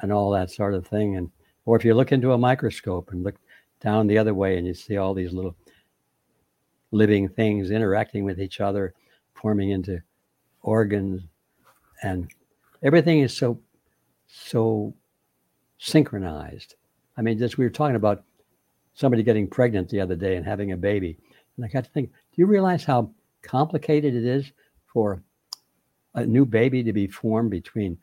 and 0.00 0.10
all 0.10 0.30
that 0.30 0.50
sort 0.50 0.74
of 0.74 0.86
thing, 0.86 1.16
and 1.16 1.30
or 1.66 1.76
if 1.76 1.84
you 1.84 1.94
look 1.94 2.12
into 2.12 2.32
a 2.32 2.38
microscope 2.38 3.10
and 3.12 3.22
look 3.22 3.36
down 3.80 4.06
the 4.06 4.16
other 4.16 4.32
way 4.32 4.56
and 4.56 4.66
you 4.66 4.72
see 4.72 4.96
all 4.96 5.12
these 5.12 5.34
little 5.34 5.54
living 6.92 7.28
things 7.28 7.70
interacting 7.70 8.24
with 8.24 8.40
each 8.40 8.60
other, 8.60 8.94
forming 9.34 9.70
into 9.70 10.00
organs, 10.62 11.20
and 12.02 12.30
everything 12.82 13.20
is 13.20 13.36
so 13.36 13.60
so 14.26 14.94
synchronized. 15.76 16.74
I 17.18 17.22
mean, 17.22 17.38
just 17.38 17.58
we 17.58 17.66
were 17.66 17.70
talking 17.70 17.96
about 17.96 18.24
somebody 18.98 19.22
getting 19.22 19.46
pregnant 19.46 19.88
the 19.88 20.00
other 20.00 20.16
day 20.16 20.36
and 20.36 20.44
having 20.44 20.72
a 20.72 20.76
baby, 20.76 21.16
and 21.56 21.64
I 21.64 21.68
got 21.68 21.84
to 21.84 21.90
think: 21.90 22.10
Do 22.10 22.42
you 22.42 22.46
realize 22.46 22.84
how 22.84 23.10
complicated 23.42 24.14
it 24.14 24.24
is 24.24 24.52
for 24.92 25.22
a 26.14 26.26
new 26.26 26.44
baby 26.44 26.82
to 26.82 26.92
be 26.92 27.06
formed 27.06 27.50
between 27.50 27.96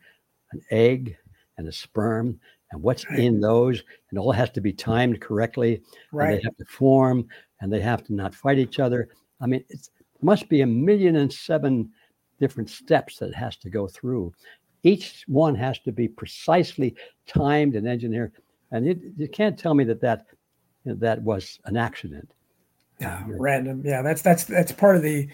an 0.52 0.62
egg 0.70 1.16
and 1.58 1.68
a 1.68 1.72
sperm 1.72 2.40
and 2.72 2.82
what's 2.82 3.04
in 3.16 3.40
those 3.40 3.82
and 4.10 4.18
all 4.18 4.32
has 4.32 4.50
to 4.50 4.60
be 4.60 4.72
timed 4.72 5.20
correctly 5.20 5.82
right. 6.12 6.30
and 6.30 6.38
they 6.38 6.42
have 6.42 6.56
to 6.56 6.64
form 6.64 7.26
and 7.60 7.72
they 7.72 7.80
have 7.80 8.04
to 8.04 8.14
not 8.14 8.34
fight 8.34 8.58
each 8.58 8.78
other. 8.78 9.08
I 9.40 9.46
mean, 9.46 9.64
it 9.68 9.88
must 10.22 10.48
be 10.48 10.62
a 10.62 10.66
million 10.66 11.16
and 11.16 11.32
seven 11.32 11.90
different 12.40 12.70
steps 12.70 13.18
that 13.18 13.34
has 13.34 13.56
to 13.58 13.70
go 13.70 13.86
through. 13.86 14.32
Each 14.82 15.24
one 15.26 15.54
has 15.54 15.78
to 15.80 15.92
be 15.92 16.08
precisely 16.08 16.94
timed 17.26 17.74
and 17.76 17.88
engineered. 17.88 18.32
And 18.70 18.86
you, 18.86 19.12
you 19.16 19.28
can't 19.28 19.58
tell 19.58 19.74
me 19.74 19.84
that 19.84 20.00
that, 20.00 20.26
that 20.86 21.22
was 21.22 21.58
an 21.64 21.76
accident. 21.76 22.30
Yeah, 23.00 23.22
random. 23.26 23.82
Yeah, 23.84 24.02
that's 24.02 24.22
that's 24.22 24.44
that's 24.44 24.72
part 24.72 24.96
of 24.96 25.02
the 25.02 25.28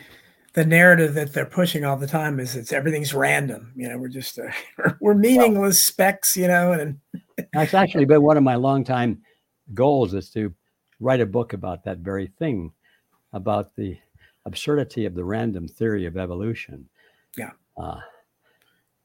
the 0.54 0.66
narrative 0.66 1.14
that 1.14 1.32
they're 1.32 1.46
pushing 1.46 1.84
all 1.84 1.96
the 1.96 2.06
time 2.06 2.40
is 2.40 2.56
it's 2.56 2.72
everything's 2.72 3.14
random. 3.14 3.72
You 3.76 3.88
know, 3.88 3.98
we're 3.98 4.08
just 4.08 4.38
uh, 4.38 4.50
we're 5.00 5.14
meaningless 5.14 5.60
well, 5.60 5.72
specks. 5.72 6.36
You 6.36 6.48
know, 6.48 6.72
and 6.72 6.98
that's 7.52 7.74
actually 7.74 8.04
been 8.04 8.22
one 8.22 8.36
of 8.36 8.42
my 8.42 8.56
longtime 8.56 9.22
goals 9.74 10.14
is 10.14 10.30
to 10.30 10.52
write 11.00 11.20
a 11.20 11.26
book 11.26 11.52
about 11.52 11.84
that 11.84 11.98
very 11.98 12.26
thing, 12.38 12.72
about 13.32 13.74
the 13.76 13.96
absurdity 14.44 15.06
of 15.06 15.14
the 15.14 15.24
random 15.24 15.68
theory 15.68 16.06
of 16.06 16.16
evolution. 16.16 16.88
Yeah. 17.36 17.50
Uh, 17.76 18.00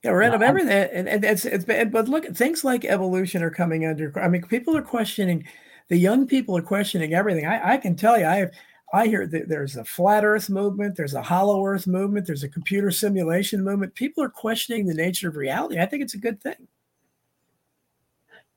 yeah, 0.03 0.11
random 0.11 0.43
everything, 0.43 0.71
and, 0.71 1.09
and 1.09 1.25
it's 1.25 1.43
it's 1.43 1.65
but 1.65 2.07
look, 2.07 2.25
things 2.27 2.63
like 2.63 2.85
evolution 2.85 3.41
are 3.41 3.49
coming 3.49 3.85
under. 3.85 4.17
I 4.19 4.27
mean, 4.27 4.43
people 4.43 4.77
are 4.77 4.81
questioning. 4.81 5.45
The 5.89 5.97
young 5.97 6.27
people 6.27 6.57
are 6.57 6.61
questioning 6.61 7.13
everything. 7.13 7.45
I, 7.45 7.73
I 7.73 7.77
can 7.77 7.95
tell 7.95 8.19
you, 8.19 8.25
I 8.25 8.35
have, 8.37 8.51
I 8.93 9.07
hear 9.07 9.27
that 9.27 9.49
there's 9.49 9.75
a 9.75 9.83
flat 9.83 10.23
Earth 10.23 10.49
movement, 10.49 10.95
there's 10.95 11.13
a 11.13 11.21
hollow 11.21 11.65
Earth 11.65 11.87
movement, 11.87 12.25
there's 12.25 12.43
a 12.43 12.49
computer 12.49 12.91
simulation 12.91 13.63
movement. 13.63 13.95
People 13.95 14.23
are 14.23 14.29
questioning 14.29 14.85
the 14.85 14.93
nature 14.93 15.29
of 15.29 15.35
reality. 15.35 15.79
I 15.79 15.85
think 15.85 16.03
it's 16.03 16.13
a 16.13 16.19
good 16.19 16.41
thing. 16.41 16.67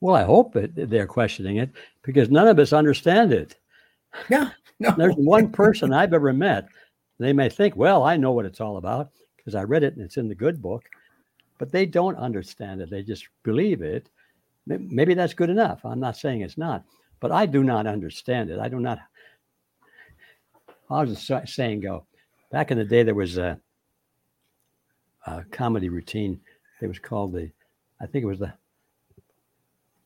Well, 0.00 0.14
I 0.14 0.24
hope 0.24 0.54
that 0.54 0.74
they're 0.74 1.06
questioning 1.06 1.56
it 1.56 1.70
because 2.02 2.30
none 2.30 2.48
of 2.48 2.58
us 2.58 2.72
understand 2.72 3.32
it. 3.32 3.56
Yeah. 4.28 4.50
No. 4.78 4.92
There's 4.96 5.16
one 5.16 5.50
person 5.52 5.92
I've 5.92 6.14
ever 6.14 6.32
met. 6.32 6.68
They 7.18 7.34
may 7.34 7.50
think, 7.50 7.76
well, 7.76 8.02
I 8.02 8.16
know 8.16 8.32
what 8.32 8.46
it's 8.46 8.62
all 8.62 8.78
about 8.78 9.10
because 9.36 9.54
I 9.54 9.62
read 9.62 9.82
it 9.82 9.94
and 9.94 10.02
it's 10.02 10.16
in 10.16 10.28
the 10.28 10.34
good 10.34 10.62
book, 10.62 10.84
but 11.58 11.70
they 11.70 11.84
don't 11.84 12.16
understand 12.16 12.80
it. 12.80 12.88
They 12.88 13.02
just 13.02 13.28
believe 13.42 13.82
it. 13.82 14.08
Maybe 14.66 15.14
that's 15.14 15.34
good 15.34 15.50
enough. 15.50 15.84
I'm 15.84 16.00
not 16.00 16.16
saying 16.16 16.40
it's 16.40 16.56
not, 16.56 16.84
but 17.20 17.30
I 17.30 17.46
do 17.46 17.62
not 17.62 17.86
understand 17.86 18.50
it. 18.50 18.58
I 18.58 18.68
do 18.68 18.80
not. 18.80 18.98
How 20.88 21.04
does 21.04 21.26
the 21.26 21.42
saying 21.46 21.80
go? 21.80 22.06
Back 22.50 22.70
in 22.70 22.78
the 22.78 22.84
day, 22.84 23.04
there 23.04 23.14
was 23.14 23.38
a, 23.38 23.60
a 25.26 25.44
comedy 25.52 25.88
routine. 25.88 26.40
It 26.80 26.88
was 26.88 26.98
called 26.98 27.32
the, 27.32 27.50
I 28.00 28.06
think 28.06 28.24
it 28.24 28.26
was 28.26 28.40
the 28.40 28.52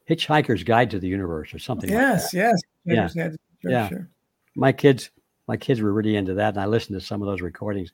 Hitchhiker's 0.08 0.62
Guide 0.62 0.90
to 0.90 0.98
the 0.98 1.08
Universe 1.08 1.54
or 1.54 1.58
something. 1.58 1.88
Yes, 1.88 2.34
like 2.34 2.34
yes, 2.34 2.60
yeah, 2.84 3.08
sure, 3.08 3.36
yeah. 3.62 3.88
Sure. 3.88 4.08
My 4.56 4.72
kids, 4.72 5.10
my 5.48 5.56
kids 5.56 5.80
were 5.80 5.92
really 5.92 6.16
into 6.16 6.34
that, 6.34 6.54
and 6.54 6.60
I 6.60 6.66
listened 6.66 6.98
to 6.98 7.04
some 7.04 7.22
of 7.22 7.26
those 7.26 7.40
recordings. 7.40 7.90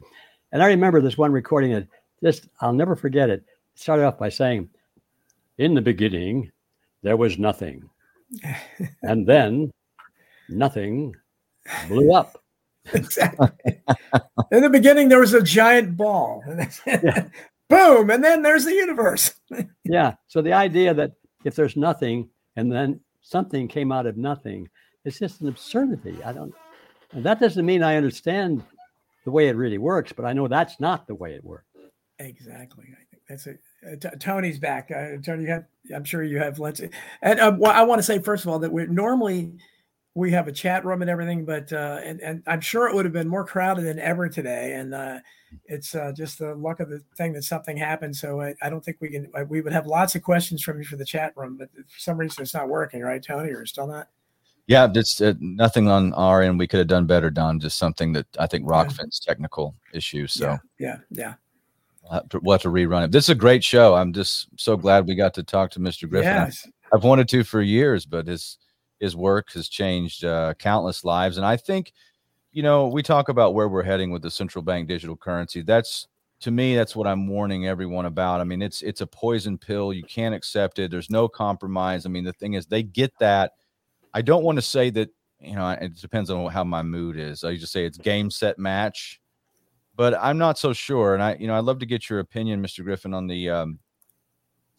And 0.53 0.63
I 0.63 0.67
remember 0.67 1.01
this 1.01 1.17
one 1.17 1.31
recording 1.31 1.73
that 1.73 1.87
just 2.23 2.49
I'll 2.61 2.73
never 2.73 2.97
forget 2.97 3.31
it. 3.31 3.45
started 3.77 4.05
off 4.05 4.19
by 4.19 4.31
saying, 4.31 4.69
"In 5.59 5.75
the 5.75 5.81
beginning, 5.81 6.51
there 7.03 7.17
was 7.17 7.39
nothing, 7.39 7.89
and 9.03 9.27
then 9.27 9.71
nothing 10.49 11.15
blew 11.89 12.13
up." 12.13 12.43
exactly. 12.95 13.51
In 14.51 14.63
the 14.63 14.71
beginning, 14.71 15.09
there 15.09 15.21
was 15.21 15.35
a 15.35 15.43
giant 15.43 15.97
ball. 15.97 16.43
Boom, 17.69 18.11
and 18.11 18.25
then 18.25 18.43
there's 18.43 18.65
the 18.65 18.75
universe. 18.75 19.35
yeah. 19.85 20.15
So 20.27 20.43
the 20.43 20.53
idea 20.53 20.93
that 20.95 21.13
if 21.45 21.55
there's 21.55 21.77
nothing 21.77 22.29
and 22.57 22.71
then 22.71 23.01
something 23.23 23.69
came 23.69 23.93
out 23.93 24.07
of 24.07 24.17
nothing, 24.17 24.69
it's 25.05 25.19
just 25.19 25.41
an 25.41 25.49
absurdity. 25.49 26.19
I 26.25 26.33
don't. 26.33 26.53
And 27.13 27.25
that 27.25 27.39
doesn't 27.39 27.65
mean 27.65 27.83
I 27.83 27.97
understand 27.97 28.65
the 29.25 29.31
way 29.31 29.49
it 29.49 29.57
really 29.57 29.79
works, 29.79 30.13
but 30.13 30.25
I 30.25 30.33
know 30.33 30.49
that's 30.49 30.81
not 30.81 31.07
the 31.07 31.15
way 31.15 31.35
it 31.35 31.45
works. 31.45 31.67
Exactly. 32.19 32.87
I 32.93 33.05
think 33.11 33.23
that's 33.29 33.47
it. 33.47 33.61
Uh, 33.87 33.97
T- 33.97 34.17
Tony's 34.19 34.59
back. 34.59 34.91
Uh, 34.91 35.17
Tony, 35.23 35.45
you 35.45 35.51
have, 35.51 35.65
I'm 35.95 36.05
sure 36.05 36.23
you 36.23 36.39
have 36.39 36.59
Lindsay. 36.59 36.91
And 37.23 37.41
uh, 37.41 37.55
well, 37.57 37.73
I 37.73 37.83
want 37.83 37.99
to 37.99 38.03
say 38.03 38.19
first 38.19 38.45
of 38.45 38.51
all 38.51 38.59
that 38.59 38.73
we 38.73 38.87
normally 38.87 39.53
we 40.15 40.33
have 40.33 40.49
a 40.49 40.53
chat 40.53 40.85
room 40.85 41.03
and 41.03 41.11
everything, 41.11 41.45
but 41.45 41.73
uh, 41.73 42.01
and 42.05 42.21
and 42.21 42.43
I'm 42.47 42.61
sure 42.61 42.89
it 42.89 42.95
would 42.95 43.05
have 43.05 43.15
been 43.15 43.29
more 43.29 43.45
crowded 43.45 43.85
than 43.85 43.99
ever 43.99 44.29
today. 44.29 44.75
And 44.75 44.93
uh, 44.93 45.21
it's 45.67 45.95
uh, 45.95 46.13
just 46.15 46.39
the 46.39 46.55
luck 46.55 46.81
of 46.81 46.91
the 46.91 47.03
thing 47.17 47.33
that 47.35 47.45
something 47.45 47.77
happened. 47.77 48.17
So 48.17 48.41
I, 48.41 48.55
I 48.61 48.71
don't 48.71 48.85
think 48.85 48.99
we 49.01 49.09
can. 49.09 49.31
We 49.49 49.61
would 49.61 49.73
have 49.73 49.87
lots 49.87 50.15
of 50.15 50.23
questions 50.23 50.63
from 50.63 50.79
you 50.79 50.85
for 50.85 50.97
the 50.97 51.05
chat 51.05 51.33
room, 51.37 51.57
but 51.57 51.71
for 51.73 51.99
some 51.99 52.19
reason 52.19 52.43
it's 52.43 52.55
not 52.55 52.69
working, 52.69 53.03
right, 53.03 53.23
Tony? 53.23 53.51
Or 53.51 53.65
still 53.67 53.87
not? 53.87 54.09
Yeah, 54.67 54.89
it's 54.95 55.21
uh, 55.21 55.35
nothing 55.41 55.89
on 55.89 56.13
our 56.15 56.43
end. 56.43 56.59
We 56.59 56.69
could 56.69 56.79
have 56.79 56.87
done 56.87 57.07
better, 57.07 57.31
Don. 57.31 57.59
Just 57.59 57.79
something 57.79 58.13
that 58.13 58.27
I 58.39 58.47
think 58.47 58.65
Yeah. 58.65 58.85
Rokfin's 58.85 59.21
technical 59.21 59.75
issue. 59.93 60.27
So 60.27 60.45
yeah, 60.45 60.59
yeah, 60.79 60.97
yeah. 61.11 61.35
We'll, 62.11 62.21
have 62.21 62.29
to, 62.29 62.41
we'll 62.41 62.55
have 62.55 62.63
to 62.63 62.69
rerun 62.69 63.05
it. 63.05 63.13
This 63.13 63.25
is 63.25 63.31
a 63.31 63.35
great 63.35 63.63
show. 63.63 63.95
I'm 63.95 64.13
just 64.13 64.49
so 64.57 64.77
glad 64.77 65.07
we 65.07 65.15
got 65.15 65.35
to 65.35 65.43
talk 65.43 65.71
to 65.73 65.81
Mr. 65.81 66.09
Griffin. 66.09 66.33
Yes. 66.33 66.67
I've 66.93 67.05
wanted 67.05 67.29
to 67.29 67.45
for 67.45 67.63
years, 67.63 68.05
but 68.05 68.27
his 68.27 68.59
his 68.99 69.17
work 69.17 69.53
has 69.53 69.69
changed 69.69 70.25
uh, 70.25 70.55
countless 70.59 71.05
lives. 71.05 71.39
And 71.39 71.47
I 71.47 71.57
think, 71.57 71.93
you 72.53 72.63
know, 72.63 72.89
we 72.89 73.03
talk 73.03 73.31
about 73.31 73.55
where 73.55 73.69
we're 73.69 73.83
heading 73.83 74.11
with 74.11 74.23
the 74.23 74.31
central 74.31 74.63
bank 74.63 74.89
digital 74.89 75.17
currency. 75.17 75.63
That's 75.63 76.07
to 76.41 76.51
me, 76.51 76.75
that's 76.75 76.97
what 76.97 77.07
I'm 77.07 77.27
warning 77.27 77.67
everyone 77.67 78.07
about. 78.07 78.41
I 78.41 78.45
mean, 78.45 78.63
it's 78.63 78.83
it's 78.83 79.01
a 79.01 79.07
poison 79.07 79.59
pill. 79.59 79.93
You 79.93 80.03
can't 80.05 80.35
accept 80.35 80.79
it. 80.79 80.91
There's 80.91 81.11
no 81.11 81.29
compromise. 81.29 82.07
I 82.07 82.09
mean, 82.09 82.25
the 82.25 82.33
thing 82.33 82.55
is, 82.55 82.67
they 82.67 82.83
get 82.83 83.13
that. 83.21 83.53
I 84.15 84.23
don't 84.23 84.45
want 84.45 84.57
to 84.57 84.63
say 84.63 84.91
that. 84.91 85.11
You 85.43 85.55
know, 85.55 85.71
it 85.71 85.99
depends 85.99 86.29
on 86.29 86.51
how 86.51 86.65
my 86.65 86.83
mood 86.83 87.17
is. 87.17 87.45
I 87.45 87.57
just 87.57 87.73
say 87.73 87.87
it's 87.87 87.97
game, 87.97 88.31
set, 88.31 88.59
match. 88.59 89.20
But 89.97 90.15
I'm 90.15 90.39
not 90.39 90.59
so 90.59 90.73
sure. 90.73 91.15
And 91.15 91.23
I, 91.23 91.37
you 91.39 91.47
know, 91.47 91.55
I'd 91.57 91.65
love 91.65 91.79
to 91.81 91.87
get 91.87 92.09
your 92.09 92.21
opinion, 92.21 92.63
Mr. 92.63 92.83
Griffin, 92.85 93.13
on 93.15 93.27
the 93.27 93.51
um, 93.51 93.79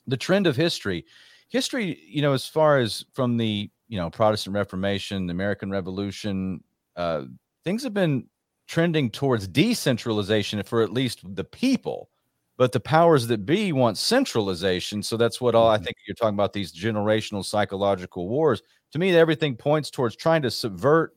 the 0.07 0.17
trend 0.17 0.47
of 0.47 0.55
history 0.55 1.05
history 1.49 1.99
you 2.07 2.21
know 2.21 2.33
as 2.33 2.47
far 2.47 2.79
as 2.79 3.05
from 3.13 3.37
the 3.37 3.69
you 3.87 3.97
know 3.97 4.09
protestant 4.09 4.53
reformation 4.55 5.27
the 5.27 5.31
american 5.31 5.69
revolution 5.69 6.63
uh 6.95 7.23
things 7.63 7.83
have 7.83 7.93
been 7.93 8.25
trending 8.67 9.09
towards 9.09 9.47
decentralization 9.47 10.61
for 10.63 10.81
at 10.81 10.91
least 10.91 11.19
the 11.35 11.43
people 11.43 12.09
but 12.57 12.71
the 12.71 12.79
powers 12.79 13.27
that 13.27 13.45
be 13.45 13.71
want 13.73 13.97
centralization 13.97 15.03
so 15.03 15.17
that's 15.17 15.39
what 15.41 15.55
all 15.55 15.69
i 15.69 15.77
Mhm. 15.77 15.83
think 15.83 15.97
you're 16.07 16.15
talking 16.15 16.35
about 16.35 16.53
these 16.53 16.71
generational 16.73 17.43
psychological 17.45 18.27
wars 18.27 18.61
to 18.91 18.99
me 18.99 19.15
everything 19.15 19.55
points 19.55 19.89
towards 19.91 20.15
trying 20.15 20.41
to 20.41 20.51
subvert 20.51 21.13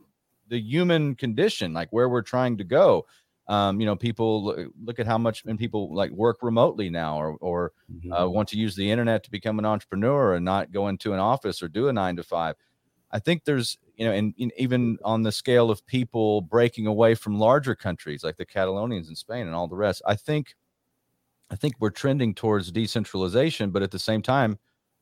the 0.48 0.60
human 0.60 1.14
condition 1.14 1.72
like 1.72 1.88
where 1.90 2.08
we're 2.08 2.22
trying 2.22 2.58
to 2.58 2.64
go 2.64 3.06
um, 3.48 3.80
you 3.80 3.86
know 3.86 3.96
people 3.96 4.56
look, 4.82 4.98
at 4.98 5.06
how 5.06 5.18
much 5.18 5.44
and 5.44 5.58
people 5.58 5.94
like 5.94 6.10
work 6.12 6.38
remotely 6.42 6.90
now 6.90 7.16
or 7.20 7.36
or 7.40 7.72
Mhm. 7.88 8.12
uh, 8.18 8.28
want 8.28 8.48
to 8.50 8.58
use 8.58 8.76
the 8.76 8.90
internet 8.90 9.24
to 9.24 9.30
become 9.30 9.58
an 9.58 9.64
entrepreneur 9.66 10.34
and 10.34 10.44
not 10.44 10.70
go 10.72 10.88
into 10.88 11.12
an 11.12 11.18
office 11.20 11.62
or 11.62 11.68
do 11.68 11.88
a 11.88 11.92
nine 11.92 12.16
to 12.16 12.22
five. 12.22 12.56
I 13.10 13.18
think 13.20 13.44
there's, 13.44 13.78
you 13.96 14.04
know, 14.06 14.12
and, 14.12 14.34
and 14.38 14.52
even 14.58 14.98
on 15.04 15.22
the 15.22 15.32
scale 15.32 15.70
of 15.70 15.86
people 15.86 16.40
breaking 16.42 16.86
away 16.86 17.14
from 17.14 17.38
larger 17.38 17.74
countries 17.76 18.24
like 18.24 18.36
the 18.36 18.46
Catalonians 18.46 19.08
in 19.08 19.16
Spain 19.16 19.46
and 19.46 19.54
all 19.54 19.68
the 19.68 19.76
rest, 19.76 20.02
I 20.06 20.16
think, 20.16 20.54
I 21.50 21.56
think 21.56 21.74
we're 21.78 21.90
trending 21.90 22.34
towards 22.34 22.72
decentralization. 22.72 23.70
But 23.70 23.82
at 23.82 23.90
the 23.90 23.98
same 23.98 24.22
time, 24.22 24.58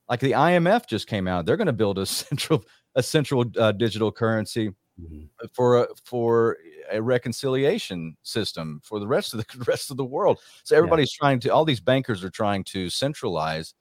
like 0.08 0.20
the 0.20 0.32
IMF 0.34 0.86
just 0.86 1.06
came 1.06 1.28
out, 1.28 1.46
they're 1.46 1.56
going 1.56 1.66
to 1.66 1.72
build 1.72 1.98
a 1.98 2.06
central, 2.06 2.64
a 2.94 3.02
central 3.02 3.44
uh, 3.58 3.72
digital 3.72 4.12
currency 4.12 4.72
Mhm. 4.98 5.30
for 5.52 5.84
a, 5.84 5.88
for 6.04 6.58
a 6.90 7.00
reconciliation 7.00 8.16
system 8.22 8.80
for 8.82 9.00
the 9.00 9.06
rest 9.06 9.34
of 9.34 9.40
the 9.40 9.64
rest 9.68 9.90
of 9.90 9.96
the 9.96 10.04
world. 10.04 10.40
So 10.64 10.76
everybody's 10.76 11.12
trying 11.12 11.40
to 11.40 11.48
all 11.50 11.64
these 11.64 11.80
bankers 11.80 12.24
are 12.24 12.30
trying 12.30 12.64
to 12.64 12.90
centralize, 12.90 13.74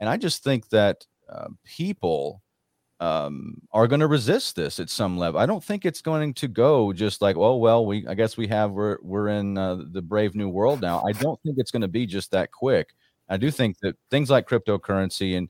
and 0.00 0.08
I 0.08 0.16
just 0.16 0.42
think 0.42 0.68
that 0.70 1.06
uh, 1.28 1.48
people 1.64 2.42
um, 3.00 3.60
are 3.72 3.86
going 3.86 4.00
to 4.00 4.06
resist 4.06 4.56
this 4.56 4.78
at 4.78 4.90
some 4.90 5.18
level. 5.18 5.40
I 5.40 5.46
don't 5.46 5.62
think 5.62 5.84
it's 5.84 6.00
going 6.00 6.34
to 6.34 6.48
go 6.48 6.92
just 6.92 7.20
like, 7.20 7.36
oh 7.36 7.56
well, 7.56 7.84
we 7.84 8.06
I 8.06 8.14
guess 8.14 8.36
we 8.36 8.46
have 8.48 8.72
we're 8.72 8.98
we're 9.02 9.28
in 9.28 9.58
uh, 9.58 9.78
the 9.90 10.02
brave 10.02 10.34
new 10.34 10.48
world 10.48 10.80
now. 10.80 11.02
I 11.06 11.12
don't 11.12 11.40
think 11.42 11.56
it's 11.58 11.70
going 11.70 11.82
to 11.82 11.88
be 11.88 12.06
just 12.06 12.30
that 12.30 12.52
quick. 12.52 12.94
I 13.28 13.36
do 13.36 13.50
think 13.50 13.78
that 13.80 13.96
things 14.10 14.30
like 14.30 14.48
cryptocurrency 14.48 15.36
and 15.36 15.48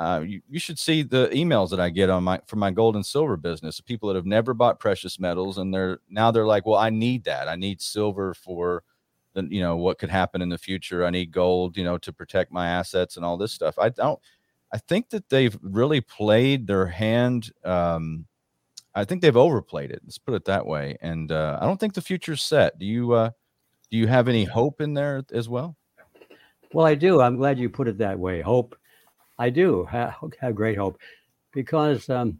uh, 0.00 0.20
you, 0.20 0.40
you 0.48 0.58
should 0.58 0.78
see 0.78 1.02
the 1.02 1.28
emails 1.28 1.68
that 1.68 1.78
I 1.78 1.90
get 1.90 2.08
on 2.08 2.24
my 2.24 2.40
from 2.46 2.58
my 2.58 2.70
gold 2.70 2.96
and 2.96 3.04
silver 3.04 3.36
business. 3.36 3.82
People 3.82 4.08
that 4.08 4.16
have 4.16 4.24
never 4.24 4.54
bought 4.54 4.80
precious 4.80 5.20
metals 5.20 5.58
and 5.58 5.74
they're 5.74 6.00
now 6.08 6.30
they're 6.30 6.46
like, 6.46 6.64
well, 6.64 6.78
I 6.78 6.88
need 6.88 7.24
that. 7.24 7.48
I 7.48 7.56
need 7.56 7.82
silver 7.82 8.32
for 8.32 8.82
the 9.34 9.46
you 9.50 9.60
know 9.60 9.76
what 9.76 9.98
could 9.98 10.08
happen 10.08 10.40
in 10.40 10.48
the 10.48 10.56
future. 10.56 11.04
I 11.04 11.10
need 11.10 11.32
gold, 11.32 11.76
you 11.76 11.84
know, 11.84 11.98
to 11.98 12.14
protect 12.14 12.50
my 12.50 12.66
assets 12.66 13.16
and 13.16 13.26
all 13.26 13.36
this 13.36 13.52
stuff. 13.52 13.78
I 13.78 13.90
don't. 13.90 14.18
I 14.72 14.78
think 14.78 15.10
that 15.10 15.28
they've 15.28 15.58
really 15.60 16.00
played 16.00 16.66
their 16.66 16.86
hand. 16.86 17.52
Um, 17.62 18.24
I 18.94 19.04
think 19.04 19.20
they've 19.20 19.36
overplayed 19.36 19.90
it. 19.90 20.00
Let's 20.02 20.16
put 20.16 20.32
it 20.32 20.46
that 20.46 20.64
way. 20.64 20.96
And 21.02 21.30
uh, 21.30 21.58
I 21.60 21.66
don't 21.66 21.78
think 21.78 21.92
the 21.92 22.00
future's 22.00 22.42
set. 22.42 22.78
Do 22.78 22.86
you? 22.86 23.12
Uh, 23.12 23.30
do 23.90 23.98
you 23.98 24.06
have 24.06 24.28
any 24.28 24.44
hope 24.44 24.80
in 24.80 24.94
there 24.94 25.24
as 25.30 25.46
well? 25.46 25.76
Well, 26.72 26.86
I 26.86 26.94
do. 26.94 27.20
I'm 27.20 27.36
glad 27.36 27.58
you 27.58 27.68
put 27.68 27.86
it 27.86 27.98
that 27.98 28.18
way. 28.18 28.40
Hope. 28.40 28.76
I 29.40 29.48
do 29.48 29.84
have, 29.86 30.14
have 30.38 30.54
great 30.54 30.76
hope 30.76 30.98
because 31.52 32.10
um, 32.10 32.38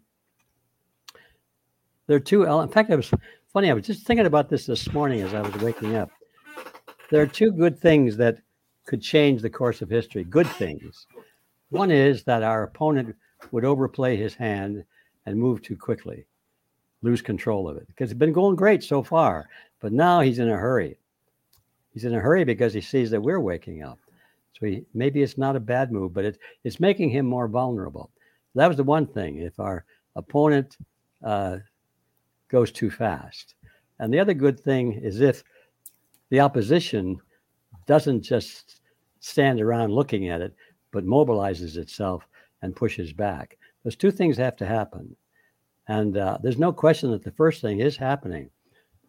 there 2.06 2.18
are 2.18 2.20
two. 2.20 2.44
In 2.44 2.68
fact, 2.68 2.90
I 2.90 2.96
was 2.96 3.10
funny. 3.54 3.70
I 3.70 3.72
was 3.72 3.86
just 3.86 4.06
thinking 4.06 4.26
about 4.26 4.50
this 4.50 4.66
this 4.66 4.92
morning 4.92 5.22
as 5.22 5.32
I 5.32 5.40
was 5.40 5.54
waking 5.62 5.96
up. 5.96 6.10
There 7.10 7.22
are 7.22 7.26
two 7.26 7.52
good 7.52 7.80
things 7.80 8.18
that 8.18 8.36
could 8.84 9.00
change 9.00 9.40
the 9.40 9.48
course 9.48 9.80
of 9.80 9.88
history. 9.88 10.24
Good 10.24 10.46
things. 10.46 11.06
One 11.70 11.90
is 11.90 12.24
that 12.24 12.42
our 12.42 12.64
opponent 12.64 13.16
would 13.50 13.64
overplay 13.64 14.16
his 14.16 14.34
hand 14.34 14.84
and 15.24 15.38
move 15.38 15.62
too 15.62 15.78
quickly, 15.78 16.26
lose 17.00 17.22
control 17.22 17.66
of 17.66 17.78
it 17.78 17.86
because 17.86 18.10
it's 18.10 18.18
been 18.18 18.34
going 18.34 18.56
great 18.56 18.84
so 18.84 19.02
far. 19.02 19.48
But 19.80 19.92
now 19.92 20.20
he's 20.20 20.38
in 20.38 20.50
a 20.50 20.56
hurry. 20.56 20.98
He's 21.94 22.04
in 22.04 22.14
a 22.14 22.20
hurry 22.20 22.44
because 22.44 22.74
he 22.74 22.82
sees 22.82 23.10
that 23.10 23.22
we're 23.22 23.40
waking 23.40 23.82
up. 23.82 23.98
So 24.60 24.66
he, 24.66 24.84
maybe 24.92 25.22
it's 25.22 25.38
not 25.38 25.56
a 25.56 25.60
bad 25.60 25.90
move, 25.90 26.12
but 26.12 26.24
it, 26.24 26.38
it's 26.64 26.78
making 26.78 27.10
him 27.10 27.26
more 27.26 27.48
vulnerable. 27.48 28.10
That 28.54 28.68
was 28.68 28.76
the 28.76 28.84
one 28.84 29.06
thing. 29.06 29.38
If 29.38 29.58
our 29.58 29.84
opponent 30.16 30.76
uh, 31.24 31.58
goes 32.48 32.70
too 32.70 32.90
fast, 32.90 33.54
and 33.98 34.12
the 34.12 34.18
other 34.18 34.34
good 34.34 34.60
thing 34.60 34.92
is 34.92 35.20
if 35.20 35.42
the 36.28 36.40
opposition 36.40 37.20
doesn't 37.86 38.22
just 38.22 38.80
stand 39.20 39.60
around 39.60 39.92
looking 39.92 40.28
at 40.28 40.40
it, 40.40 40.54
but 40.92 41.04
mobilizes 41.04 41.76
itself 41.76 42.26
and 42.62 42.76
pushes 42.76 43.12
back. 43.12 43.56
Those 43.84 43.96
two 43.96 44.10
things 44.10 44.36
have 44.36 44.56
to 44.56 44.66
happen, 44.66 45.16
and 45.88 46.16
uh, 46.16 46.38
there's 46.42 46.58
no 46.58 46.72
question 46.72 47.10
that 47.12 47.24
the 47.24 47.32
first 47.32 47.62
thing 47.62 47.80
is 47.80 47.96
happening. 47.96 48.50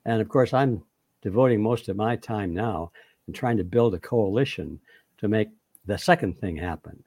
And 0.06 0.22
of 0.22 0.30
course, 0.30 0.53
I'm 0.53 0.84
devoting 1.22 1.61
most 1.61 1.90
of 1.90 1.95
my 1.95 2.15
time 2.15 2.53
now 2.53 2.91
in 3.28 3.34
trying 3.34 3.57
to 3.57 3.64
build 3.64 3.94
a 3.94 3.99
coalition 3.99 4.80
to 5.22 5.27
make 5.27 5.49
the 5.85 5.98
second 5.98 6.38
thing 6.38 6.57
happen. 6.57 7.03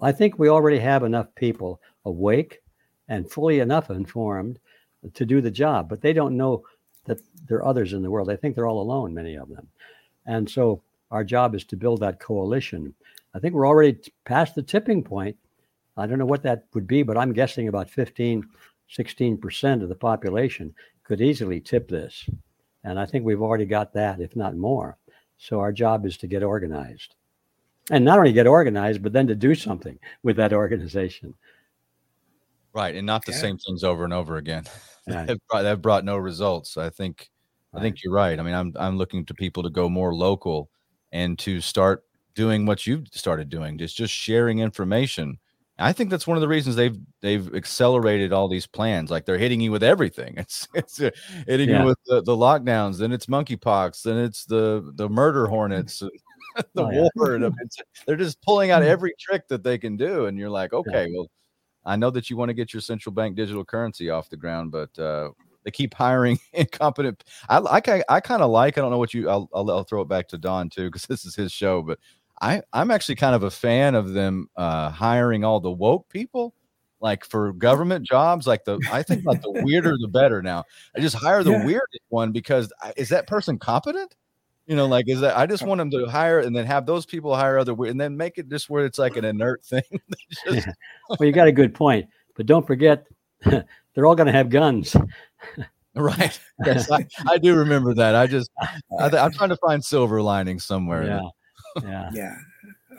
I 0.00 0.12
think 0.12 0.38
we 0.38 0.48
already 0.48 0.78
have 0.78 1.02
enough 1.02 1.34
people 1.34 1.80
awake 2.04 2.60
and 3.08 3.30
fully 3.30 3.60
enough 3.60 3.90
informed 3.90 4.58
to 5.14 5.24
do 5.24 5.40
the 5.40 5.50
job, 5.50 5.88
but 5.88 6.00
they 6.00 6.12
don't 6.12 6.36
know 6.36 6.64
that 7.04 7.20
there 7.46 7.58
are 7.58 7.66
others 7.66 7.92
in 7.92 8.02
the 8.02 8.10
world. 8.10 8.28
They 8.28 8.36
think 8.36 8.54
they're 8.54 8.66
all 8.66 8.82
alone, 8.82 9.14
many 9.14 9.36
of 9.36 9.48
them. 9.48 9.66
And 10.26 10.48
so 10.48 10.82
our 11.10 11.24
job 11.24 11.54
is 11.54 11.64
to 11.64 11.76
build 11.76 12.00
that 12.00 12.20
coalition. 12.20 12.94
I 13.34 13.38
think 13.38 13.54
we're 13.54 13.66
already 13.66 13.98
past 14.24 14.54
the 14.54 14.62
tipping 14.62 15.02
point. 15.02 15.36
I 15.96 16.06
don't 16.06 16.18
know 16.18 16.26
what 16.26 16.42
that 16.42 16.66
would 16.74 16.86
be, 16.86 17.02
but 17.02 17.16
I'm 17.16 17.32
guessing 17.32 17.68
about 17.68 17.90
15, 17.90 18.46
16% 18.96 19.82
of 19.82 19.88
the 19.88 19.94
population 19.94 20.74
could 21.02 21.20
easily 21.20 21.60
tip 21.60 21.88
this. 21.88 22.28
And 22.84 22.98
I 23.00 23.06
think 23.06 23.24
we've 23.24 23.42
already 23.42 23.64
got 23.64 23.92
that, 23.94 24.20
if 24.20 24.36
not 24.36 24.56
more. 24.56 24.96
So 25.38 25.60
our 25.60 25.72
job 25.72 26.06
is 26.06 26.16
to 26.18 26.26
get 26.26 26.42
organized. 26.42 27.14
And 27.90 28.04
not 28.04 28.18
only 28.18 28.32
get 28.32 28.46
organized, 28.46 29.02
but 29.02 29.12
then 29.12 29.26
to 29.28 29.34
do 29.34 29.54
something 29.54 29.98
with 30.22 30.36
that 30.36 30.52
organization. 30.52 31.34
Right, 32.74 32.94
and 32.94 33.06
not 33.06 33.24
the 33.24 33.32
Yeah. 33.32 33.38
same 33.38 33.58
things 33.58 33.82
over 33.82 34.04
and 34.04 34.12
over 34.12 34.36
again. 34.36 34.64
Right. 35.08 35.26
that, 35.26 35.38
brought, 35.48 35.62
that 35.62 35.80
brought 35.80 36.04
no 36.04 36.18
results. 36.18 36.76
I 36.76 36.90
think 36.90 37.30
I 37.72 37.80
think 37.80 38.02
you're 38.04 38.12
right. 38.12 38.38
I 38.38 38.42
mean, 38.42 38.52
I'm 38.52 38.74
I'm 38.78 38.98
looking 38.98 39.24
to 39.24 39.32
people 39.34 39.62
to 39.62 39.70
go 39.70 39.88
more 39.88 40.14
local 40.14 40.68
and 41.12 41.38
to 41.38 41.62
start 41.62 42.04
doing 42.34 42.66
what 42.66 42.86
you've 42.86 43.08
started 43.12 43.48
doing, 43.48 43.78
just 43.78 43.96
just 43.96 44.12
sharing 44.12 44.58
information. 44.58 45.38
I 45.78 45.94
think 45.94 46.10
that's 46.10 46.26
one 46.26 46.36
of 46.36 46.42
the 46.42 46.48
reasons 46.48 46.76
they've 46.76 46.98
they've 47.22 47.54
accelerated 47.54 48.34
all 48.34 48.48
these 48.48 48.66
plans. 48.66 49.10
Like 49.10 49.24
they're 49.24 49.38
hitting 49.38 49.62
you 49.62 49.72
with 49.72 49.82
everything. 49.82 50.34
It's 50.38 50.68
it's 50.74 51.00
uh, 51.00 51.10
hitting 51.46 51.70
Yeah. 51.70 51.80
you 51.80 51.86
with 51.86 51.98
the, 52.04 52.20
the 52.22 52.36
lockdowns, 52.36 52.98
then 52.98 53.12
it's 53.12 53.26
monkeypox, 53.26 54.02
then 54.02 54.18
it's 54.18 54.44
the 54.44 54.92
the 54.96 55.08
murder 55.08 55.46
hornets, 55.46 56.02
the 56.74 56.84
Oh, 56.84 56.90
yeah. 56.90 57.08
war. 57.16 57.34
and 57.34 57.44
it's- 57.44 57.76
they're 58.06 58.16
just 58.16 58.40
pulling 58.42 58.70
out 58.70 58.82
every 58.82 59.12
trick 59.18 59.48
that 59.48 59.62
they 59.62 59.78
can 59.78 59.96
do, 59.96 60.26
and 60.26 60.38
you're 60.38 60.50
like, 60.50 60.72
okay, 60.72 61.08
well, 61.14 61.28
I 61.84 61.96
know 61.96 62.10
that 62.10 62.28
you 62.30 62.36
want 62.36 62.48
to 62.50 62.54
get 62.54 62.72
your 62.74 62.80
central 62.82 63.12
bank 63.14 63.36
digital 63.36 63.64
currency 63.64 64.10
off 64.10 64.28
the 64.28 64.36
ground, 64.36 64.70
but 64.72 64.98
uh, 64.98 65.30
they 65.64 65.70
keep 65.70 65.94
hiring 65.94 66.38
incompetent. 66.52 67.24
I 67.48 67.58
I, 67.58 68.02
I 68.08 68.20
kind 68.20 68.42
of 68.42 68.50
like. 68.50 68.76
I 68.76 68.80
don't 68.80 68.90
know 68.90 68.98
what 68.98 69.14
you. 69.14 69.28
I'll, 69.30 69.48
I'll 69.54 69.70
I'll 69.70 69.84
throw 69.84 70.02
it 70.02 70.08
back 70.08 70.28
to 70.28 70.38
Don 70.38 70.68
too 70.68 70.88
because 70.88 71.06
this 71.06 71.24
is 71.24 71.34
his 71.34 71.52
show, 71.52 71.82
but 71.82 71.98
I 72.42 72.62
I'm 72.72 72.90
actually 72.90 73.16
kind 73.16 73.34
of 73.34 73.42
a 73.44 73.50
fan 73.50 73.94
of 73.94 74.12
them 74.12 74.48
uh, 74.56 74.90
hiring 74.90 75.44
all 75.44 75.60
the 75.60 75.70
woke 75.70 76.08
people. 76.08 76.54
Like 77.00 77.24
for 77.24 77.52
government 77.52 78.04
jobs, 78.04 78.44
like 78.46 78.64
the 78.64 78.80
I 78.90 79.04
think 79.04 79.24
like 79.24 79.40
the 79.40 79.52
weirder 79.62 79.96
the 80.00 80.08
better. 80.08 80.42
Now 80.42 80.64
I 80.96 81.00
just 81.00 81.14
hire 81.14 81.44
the 81.44 81.52
Yeah. 81.52 81.64
weirdest 81.64 82.00
one 82.08 82.32
because 82.32 82.72
is 82.96 83.08
that 83.10 83.28
person 83.28 83.56
competent? 83.56 84.16
You 84.68 84.76
know, 84.76 84.86
like 84.86 85.08
is 85.08 85.20
that 85.20 85.36
I 85.36 85.46
just 85.46 85.64
want 85.64 85.78
them 85.78 85.90
to 85.92 86.04
hire 86.06 86.40
and 86.40 86.54
then 86.54 86.66
have 86.66 86.84
those 86.86 87.06
people 87.06 87.34
hire 87.34 87.58
other 87.58 87.72
and 87.86 87.98
then 88.00 88.16
make 88.16 88.36
it 88.38 88.48
just 88.50 88.68
where 88.70 88.84
it's 88.84 88.98
like 88.98 89.16
an 89.16 89.24
inert 89.24 89.64
thing. 89.64 89.82
They 89.90 90.54
just- 90.54 90.68
Well, 91.08 91.26
you 91.26 91.32
got 91.32 91.48
a 91.48 91.52
good 91.52 91.74
point, 91.74 92.06
but 92.36 92.44
don't 92.46 92.66
forget, 92.66 93.06
they're 93.46 94.06
all 94.06 94.14
going 94.14 94.26
to 94.26 94.32
have 94.32 94.50
guns. 94.50 94.94
Right. 95.94 96.38
Yes, 96.64 96.90
I, 96.92 97.06
I 97.28 97.38
do 97.38 97.56
remember 97.56 97.94
that. 97.94 98.14
I 98.14 98.26
just 98.26 98.50
I, 98.60 99.08
I'm 99.08 99.32
trying 99.32 99.48
to 99.48 99.56
find 99.56 99.82
silver 99.84 100.20
linings 100.22 100.64
somewhere. 100.64 101.04
Yeah, 101.04 101.20
yeah. 101.82 102.10
Yeah. 102.12 102.36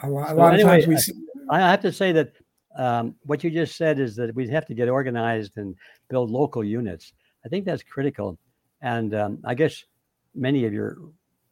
A 0.04 0.10
lot, 0.10 0.26
a 0.26 0.30
So 0.30 0.36
lot 0.36 0.54
anyway, 0.56 0.80
of 0.80 0.86
times 0.86 1.08
we 1.08 1.14
I- 1.50 1.58
I 1.68 1.72
have 1.72 1.82
to 1.82 1.92
say 1.92 2.12
that 2.14 2.34
um, 2.78 3.16
what 3.26 3.44
you 3.44 3.50
just 3.52 3.76
said 3.76 4.00
is 4.00 4.16
that 4.18 4.34
we 4.36 4.48
have 4.50 4.66
to 4.68 4.74
get 4.74 4.90
organized 4.90 5.54
and 5.58 5.76
build 6.10 6.30
local 6.32 6.64
units. 6.64 7.14
I 7.46 7.50
think 7.50 7.66
that's 7.66 7.84
critical, 7.84 8.38
and 8.82 9.14
um, 9.16 9.40
I 9.46 9.54
guess 9.56 9.84
many 10.36 10.66
of 10.66 10.74
your 10.74 10.98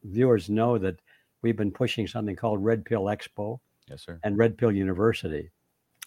viewers 0.04 0.48
know 0.50 0.78
that 0.78 0.96
we've 1.42 1.56
been 1.56 1.70
pushing 1.72 2.06
something 2.06 2.36
called 2.36 2.64
Red 2.64 2.84
Pill 2.84 3.04
Expo 3.04 3.58
Yes, 3.88 4.02
sir. 4.04 4.18
and 4.24 4.36
Red 4.38 4.56
Pill 4.58 4.72
University. 4.72 5.50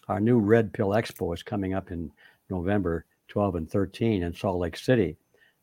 Our 0.08 0.20
new 0.20 0.38
Red 0.38 0.72
Pill 0.72 0.88
Expo 0.88 1.32
is 1.34 1.42
coming 1.42 1.74
up 1.74 1.90
in 1.90 2.10
November 2.50 3.04
12 3.28 3.54
and 3.56 3.70
13 3.70 4.22
in 4.22 4.34
Salt 4.34 4.58
Lake 4.58 4.76
City. 4.76 5.16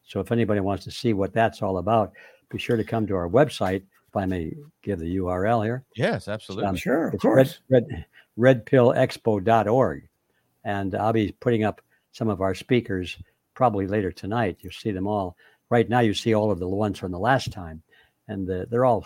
So 0.03 0.19
if 0.19 0.31
anybody 0.31 0.59
wants 0.59 0.83
to 0.85 0.91
see 0.91 1.13
what 1.13 1.33
that's 1.33 1.61
all 1.61 1.77
about, 1.77 2.13
be 2.49 2.57
sure 2.57 2.77
to 2.77 2.83
come 2.83 3.05
to 3.07 3.15
our 3.15 3.29
website. 3.29 3.83
If 4.07 4.15
I 4.15 4.25
may 4.25 4.53
give 4.81 4.97
the 4.97 5.17
URL 5.17 5.63
here. 5.63 5.83
Yes, 5.95 6.27
absolutely. 6.27 6.65
Um, 6.65 6.75
sure, 6.75 7.09
of 7.09 7.13
It's 7.13 7.21
course. 7.21 7.59
red, 7.69 7.85
red, 8.37 8.65
redpillexpo.org. 8.65 10.07
And 10.63 10.95
I'll 10.95 11.13
be 11.13 11.31
putting 11.39 11.63
up 11.63 11.81
some 12.11 12.27
of 12.27 12.41
our 12.41 12.55
speakers 12.55 13.17
probably 13.53 13.85
later 13.85 14.11
tonight. 14.11 14.57
You'll 14.61 14.71
see 14.71 14.91
them 14.91 15.05
all. 15.05 15.35
Right 15.69 15.87
now, 15.87 15.99
you 15.99 16.15
see 16.15 16.33
all 16.33 16.49
of 16.49 16.57
the 16.59 16.67
ones 16.67 16.97
from 16.97 17.11
the 17.11 17.19
last 17.19 17.51
time. 17.51 17.83
And 18.29 18.47
the, 18.47 18.65
they're 18.69 18.85
all 18.85 19.05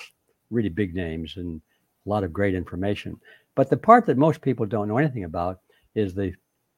really 0.51 0.69
big 0.69 0.93
names 0.93 1.37
and 1.37 1.59
a 2.05 2.09
lot 2.09 2.23
of 2.23 2.31
great 2.31 2.53
information. 2.53 3.19
But 3.55 3.69
the 3.69 3.77
part 3.77 4.05
that 4.05 4.17
most 4.17 4.41
people 4.41 4.67
don't 4.67 4.87
know 4.87 4.97
anything 4.97 5.23
about 5.23 5.61
is 5.95 6.13
the 6.13 6.33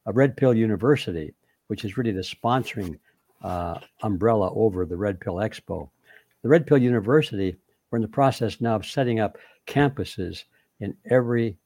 a 0.05 0.13
Red 0.13 0.37
Pill 0.37 0.53
University, 0.53 1.33
which 1.67 1.83
is 1.83 1.97
really 1.97 2.11
the 2.11 2.21
sponsoring 2.21 2.99
uh, 3.43 3.79
umbrella 4.03 4.53
over 4.53 4.85
the 4.85 4.95
Red 4.95 5.19
Pill 5.19 5.35
Expo. 5.35 5.89
The 6.43 6.49
Red 6.49 6.67
Pill 6.67 6.77
University, 6.77 7.55
we're 7.89 7.97
in 7.97 8.03
the 8.03 8.07
process 8.07 8.61
now 8.61 8.75
of 8.75 8.85
setting 8.85 9.19
up 9.19 9.37
campuses 9.67 10.43
in 10.79 10.95
every 11.09 11.57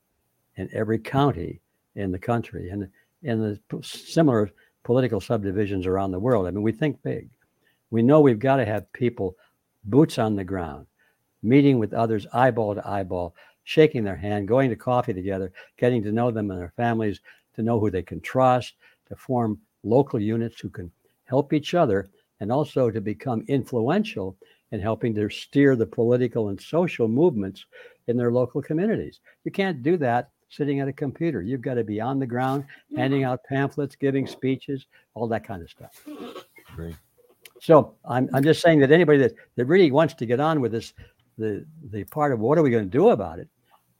in 0.55 0.69
every 0.73 0.99
county 0.99 1.61
in 1.95 2.11
the 2.11 2.19
country 2.19 2.69
and 2.69 2.89
in 3.23 3.41
the 3.41 3.59
p- 3.69 3.81
similar 3.81 4.49
political 4.83 5.19
subdivisions 5.19 5.85
around 5.85 6.11
the 6.11 6.19
world. 6.19 6.47
I 6.47 6.51
mean, 6.51 6.63
we 6.63 6.71
think 6.71 7.01
big. 7.03 7.29
We 7.91 8.01
know 8.01 8.21
we've 8.21 8.39
got 8.39 8.57
to 8.57 8.65
have 8.65 8.91
people 8.93 9.35
boots 9.85 10.17
on 10.17 10.35
the 10.35 10.43
ground, 10.43 10.85
meeting 11.41 11.79
with 11.79 11.93
others 11.93 12.27
eyeball 12.33 12.75
to 12.75 12.87
eyeball, 12.87 13.35
shaking 13.63 14.03
their 14.03 14.15
hand, 14.15 14.47
going 14.47 14.69
to 14.69 14.75
coffee 14.75 15.13
together, 15.13 15.51
getting 15.77 16.03
to 16.03 16.11
know 16.11 16.31
them 16.31 16.49
and 16.51 16.59
their 16.59 16.73
families, 16.75 17.21
to 17.55 17.61
know 17.61 17.79
who 17.79 17.91
they 17.91 18.01
can 18.01 18.19
trust, 18.21 18.75
to 19.07 19.15
form 19.15 19.59
local 19.83 20.19
units 20.19 20.59
who 20.59 20.69
can 20.69 20.91
help 21.25 21.53
each 21.53 21.73
other, 21.73 22.09
and 22.39 22.51
also 22.51 22.89
to 22.89 23.01
become 23.01 23.43
influential 23.47 24.35
in 24.71 24.79
helping 24.79 25.13
to 25.15 25.29
steer 25.29 25.75
the 25.75 25.85
political 25.85 26.49
and 26.49 26.61
social 26.61 27.07
movements 27.07 27.65
in 28.07 28.17
their 28.17 28.31
local 28.31 28.61
communities. 28.61 29.19
You 29.43 29.51
can't 29.51 29.83
do 29.83 29.97
that 29.97 30.29
sitting 30.49 30.79
at 30.79 30.87
a 30.87 30.93
computer. 30.93 31.41
You've 31.41 31.61
got 31.61 31.75
to 31.75 31.83
be 31.83 32.01
on 32.01 32.19
the 32.19 32.25
ground, 32.25 32.65
handing 32.95 33.23
out 33.23 33.43
pamphlets, 33.43 33.95
giving 33.95 34.25
speeches, 34.25 34.87
all 35.13 35.27
that 35.27 35.43
kind 35.43 35.61
of 35.61 35.69
stuff. 35.69 36.07
Agree. 36.73 36.95
So 37.61 37.95
I'm, 38.05 38.29
I'm 38.33 38.43
just 38.43 38.61
saying 38.61 38.79
that 38.79 38.91
anybody 38.91 39.17
that, 39.19 39.33
that 39.55 39.65
really 39.65 39.91
wants 39.91 40.13
to 40.15 40.25
get 40.25 40.39
on 40.39 40.61
with 40.61 40.71
this, 40.71 40.93
the, 41.37 41.65
the 41.91 42.03
part 42.05 42.31
of 42.31 42.39
what 42.39 42.57
are 42.57 42.63
we 42.63 42.69
going 42.69 42.89
to 42.89 42.97
do 42.97 43.09
about 43.09 43.39
it, 43.39 43.47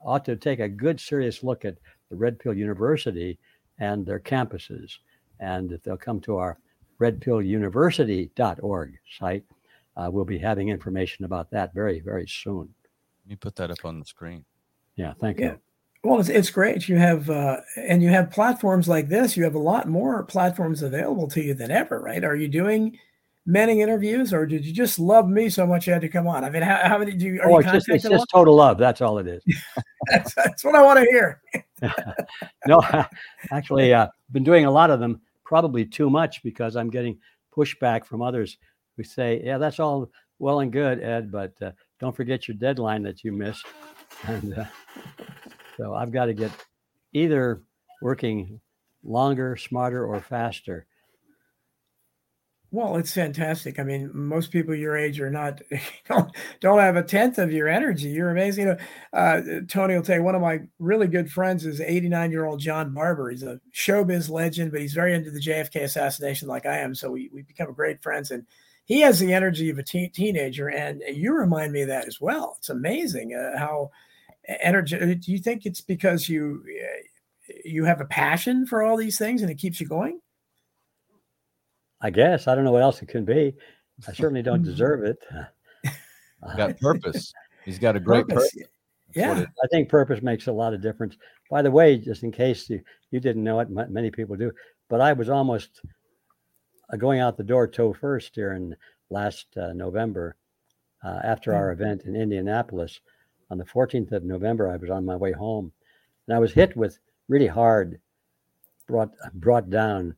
ought 0.00 0.24
to 0.24 0.36
take 0.36 0.60
a 0.60 0.68
good, 0.68 0.98
serious 0.98 1.42
look 1.42 1.64
at 1.64 1.76
the 2.08 2.16
Red 2.16 2.38
Pill 2.38 2.54
University 2.54 3.38
and 3.78 4.04
their 4.06 4.18
campuses. 4.20 4.92
And 5.40 5.72
if 5.72 5.82
they'll 5.82 5.96
come 5.96 6.20
to 6.22 6.36
our 6.36 6.58
redpilluniversity.org 7.00 8.98
site, 9.18 9.44
uh, 9.96 10.08
we'll 10.10 10.24
be 10.24 10.38
having 10.38 10.68
information 10.68 11.24
about 11.24 11.50
that 11.50 11.74
very, 11.74 12.00
very 12.00 12.26
soon. 12.26 12.72
Let 13.24 13.30
me 13.30 13.36
put 13.36 13.56
that 13.56 13.70
up 13.70 13.84
on 13.84 13.98
the 13.98 14.04
screen. 14.06 14.44
Yeah, 14.96 15.12
thank 15.20 15.38
Yeah. 15.38 15.52
you. 15.52 15.58
Well, 16.02 16.18
it's, 16.18 16.30
it's 16.30 16.48
great. 16.48 16.88
You 16.88 16.96
have, 16.96 17.28
uh, 17.28 17.58
and 17.76 18.02
you 18.02 18.08
have 18.08 18.30
platforms 18.30 18.88
like 18.88 19.08
this. 19.08 19.36
You 19.36 19.44
have 19.44 19.54
a 19.54 19.58
lot 19.58 19.86
more 19.86 20.22
platforms 20.22 20.82
available 20.82 21.28
to 21.28 21.42
you 21.42 21.52
than 21.52 21.70
ever, 21.70 22.00
right? 22.00 22.24
Are 22.24 22.36
you 22.36 22.48
doing 22.48 22.98
many 23.46 23.80
interviews, 23.80 24.32
or 24.32 24.46
did 24.46 24.64
you 24.64 24.72
just 24.72 24.98
love 24.98 25.28
me 25.28 25.48
so 25.48 25.66
much 25.66 25.86
you 25.86 25.92
had 25.92 26.02
to 26.02 26.08
come 26.08 26.26
on? 26.26 26.44
I 26.44 26.50
mean, 26.50 26.62
how, 26.62 26.80
how 26.84 26.98
many 26.98 27.12
do 27.12 27.26
you? 27.26 27.40
Are 27.40 27.50
Oh, 27.50 27.52
you 27.54 27.58
it's 27.60 27.72
just, 27.72 27.88
it's 27.88 28.08
just 28.08 28.26
total 28.30 28.56
love. 28.56 28.78
That's 28.78 29.00
all 29.00 29.18
it 29.18 29.26
is. 29.26 29.42
that's, 30.10 30.34
that's 30.34 30.64
what 30.64 30.74
I 30.74 30.82
want 30.82 30.98
to 30.98 31.04
hear. 31.06 31.42
no, 32.66 32.80
actually, 33.50 33.94
I've 33.94 34.08
uh, 34.08 34.10
been 34.32 34.44
doing 34.44 34.66
a 34.66 34.70
lot 34.70 34.90
of 34.90 35.00
them, 35.00 35.20
probably 35.44 35.84
too 35.84 36.10
much 36.10 36.42
because 36.42 36.76
I'm 36.76 36.90
getting 36.90 37.18
pushback 37.54 38.04
from 38.04 38.22
others 38.22 38.58
who 38.96 39.02
say, 39.02 39.42
"Yeah, 39.44 39.58
that's 39.58 39.80
all 39.80 40.10
well 40.38 40.60
and 40.60 40.72
good, 40.72 41.02
Ed, 41.02 41.32
but 41.32 41.52
uh, 41.62 41.72
don't 41.98 42.14
forget 42.14 42.48
your 42.48 42.56
deadline 42.56 43.02
that 43.04 43.24
you 43.24 43.32
missed." 43.32 43.66
And 44.26 44.58
uh, 44.58 44.64
so 45.78 45.94
I've 45.94 46.12
got 46.12 46.26
to 46.26 46.34
get 46.34 46.50
either 47.14 47.62
working 48.02 48.60
longer, 49.02 49.56
smarter, 49.56 50.04
or 50.04 50.20
faster. 50.20 50.86
Well, 52.72 52.96
it's 52.98 53.12
fantastic. 53.12 53.80
I 53.80 53.82
mean, 53.82 54.10
most 54.14 54.52
people 54.52 54.74
your 54.76 54.96
age 54.96 55.20
are 55.20 55.30
not 55.30 55.60
don't 56.08 56.30
don't 56.60 56.78
have 56.78 56.96
a 56.96 57.02
tenth 57.02 57.38
of 57.38 57.52
your 57.52 57.68
energy. 57.68 58.08
You're 58.08 58.30
amazing. 58.30 58.66
You 58.66 58.72
know, 58.74 58.78
uh, 59.12 59.42
Tony 59.68 59.94
will 59.94 60.02
tell 60.02 60.16
you 60.16 60.22
one 60.22 60.36
of 60.36 60.40
my 60.40 60.60
really 60.78 61.08
good 61.08 61.30
friends 61.30 61.66
is 61.66 61.80
89 61.80 62.30
year 62.30 62.44
old 62.44 62.60
John 62.60 62.94
Barber. 62.94 63.30
He's 63.30 63.42
a 63.42 63.60
showbiz 63.74 64.30
legend, 64.30 64.70
but 64.70 64.80
he's 64.80 64.92
very 64.94 65.14
into 65.14 65.32
the 65.32 65.40
JFK 65.40 65.82
assassination, 65.82 66.46
like 66.46 66.64
I 66.64 66.78
am. 66.78 66.94
So 66.94 67.10
we 67.10 67.28
we 67.32 67.42
become 67.42 67.72
great 67.72 68.02
friends, 68.02 68.30
and 68.30 68.46
he 68.84 69.00
has 69.00 69.18
the 69.18 69.32
energy 69.32 69.70
of 69.70 69.78
a 69.78 69.82
teen, 69.82 70.10
teenager, 70.12 70.68
and 70.68 71.02
you 71.12 71.32
remind 71.34 71.72
me 71.72 71.82
of 71.82 71.88
that 71.88 72.06
as 72.06 72.20
well. 72.20 72.54
It's 72.58 72.70
amazing 72.70 73.34
uh, 73.34 73.58
how 73.58 73.90
energy. 74.60 75.14
Do 75.16 75.32
you 75.32 75.38
think 75.38 75.66
it's 75.66 75.80
because 75.80 76.28
you 76.28 76.64
uh, 76.68 77.52
you 77.64 77.84
have 77.84 78.00
a 78.00 78.04
passion 78.04 78.64
for 78.64 78.82
all 78.84 78.96
these 78.96 79.18
things 79.18 79.42
and 79.42 79.50
it 79.50 79.58
keeps 79.58 79.80
you 79.80 79.88
going? 79.88 80.20
I 82.00 82.10
guess 82.10 82.48
I 82.48 82.54
don't 82.54 82.64
know 82.64 82.72
what 82.72 82.82
else 82.82 83.02
it 83.02 83.08
can 83.08 83.24
be. 83.24 83.54
I 84.08 84.12
certainly 84.14 84.42
don't 84.42 84.62
deserve 84.62 85.04
it. 85.04 85.18
Got 86.56 86.78
purpose. 86.78 87.32
He's 87.64 87.78
got 87.78 87.96
a 87.96 88.00
great 88.00 88.26
purpose. 88.26 88.50
Purpose. 88.52 88.68
Yeah. 89.14 89.44
I 89.62 89.66
think 89.70 89.88
purpose 89.88 90.22
makes 90.22 90.46
a 90.46 90.52
lot 90.52 90.72
of 90.72 90.80
difference. 90.80 91.16
By 91.50 91.62
the 91.62 91.70
way, 91.70 91.98
just 91.98 92.22
in 92.22 92.32
case 92.32 92.70
you, 92.70 92.80
you 93.10 93.20
didn't 93.20 93.44
know 93.44 93.60
it, 93.60 93.68
m- 93.68 93.92
many 93.92 94.10
people 94.10 94.36
do, 94.36 94.52
but 94.88 95.00
I 95.00 95.12
was 95.12 95.28
almost 95.28 95.80
uh, 96.92 96.96
going 96.96 97.20
out 97.20 97.36
the 97.36 97.42
door 97.42 97.66
toe 97.66 97.92
first 97.92 98.34
here 98.34 98.52
in 98.52 98.74
last 99.10 99.46
uh, 99.56 99.72
November 99.72 100.36
uh, 101.04 101.20
after 101.24 101.54
our 101.54 101.72
event 101.72 102.04
in 102.04 102.16
Indianapolis. 102.16 103.00
On 103.50 103.58
the 103.58 103.64
14th 103.64 104.12
of 104.12 104.24
November, 104.24 104.70
I 104.70 104.76
was 104.76 104.90
on 104.90 105.04
my 105.04 105.16
way 105.16 105.32
home 105.32 105.72
and 106.26 106.36
I 106.36 106.38
was 106.38 106.52
hit 106.52 106.76
with 106.76 106.98
really 107.28 107.48
hard, 107.48 108.00
brought, 108.86 109.10
brought 109.34 109.68
down 109.68 110.14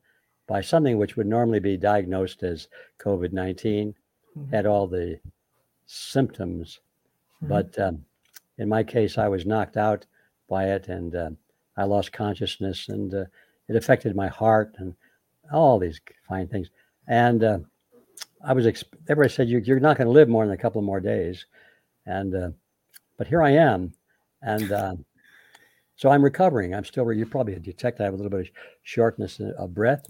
by 0.47 0.61
something 0.61 0.99
which 0.99 1.17
would 1.17 1.27
normally 1.27 1.61
be 1.61 1.77
diagnosed 1.77 2.43
as 2.43 2.69
COVID 2.99 3.33
19, 3.33 3.95
Mhm. 4.37 4.51
had 4.51 4.67
all 4.67 4.87
the 4.87 5.21
symptoms, 5.87 6.81
Mhm. 7.43 7.49
but 7.49 7.79
um, 7.79 8.05
in 8.59 8.69
my 8.69 8.83
case, 8.83 9.19
I 9.19 9.29
was 9.29 9.47
knocked 9.47 9.77
out 9.77 10.07
by 10.49 10.71
it 10.71 10.89
and 10.89 11.15
uh, 11.15 11.31
I 11.77 11.85
lost 11.85 12.13
consciousness 12.13 12.89
and 12.89 13.13
uh, 13.15 13.25
it 13.69 13.77
affected 13.77 14.15
my 14.17 14.29
heart 14.29 14.75
and 14.79 14.95
all 15.53 15.79
these 15.79 16.01
fine 16.29 16.49
things. 16.49 16.71
And 17.09 17.43
uh, 17.45 17.59
I 18.43 18.53
was, 18.53 18.67
exp- 18.67 18.93
everybody 19.09 19.33
said, 19.33 19.49
you, 19.49 19.59
you're 19.59 19.81
not 19.81 19.97
going 19.97 20.07
to 20.07 20.13
live 20.13 20.29
more 20.29 20.45
than 20.45 20.55
a 20.55 20.59
couple 20.59 20.79
of 20.79 20.85
more 20.85 21.01
days. 21.01 21.47
And, 22.07 22.35
uh, 22.35 22.51
but 23.17 23.27
here 23.27 23.43
I 23.43 23.51
am. 23.51 23.93
and 24.43 24.73
uh, 24.73 24.97
so 25.97 26.11
I'm 26.11 26.25
recovering. 26.25 26.75
I'm 26.75 26.85
still. 26.85 27.13
You 27.13 27.27
probably 27.27 27.55
detect 27.61 28.01
I 28.01 28.05
have 28.05 28.15
a 28.15 28.17
little 28.17 28.31
bit 28.31 28.41
of 28.41 28.51
shortness 28.83 29.39
of 29.41 29.73
breath, 29.73 30.05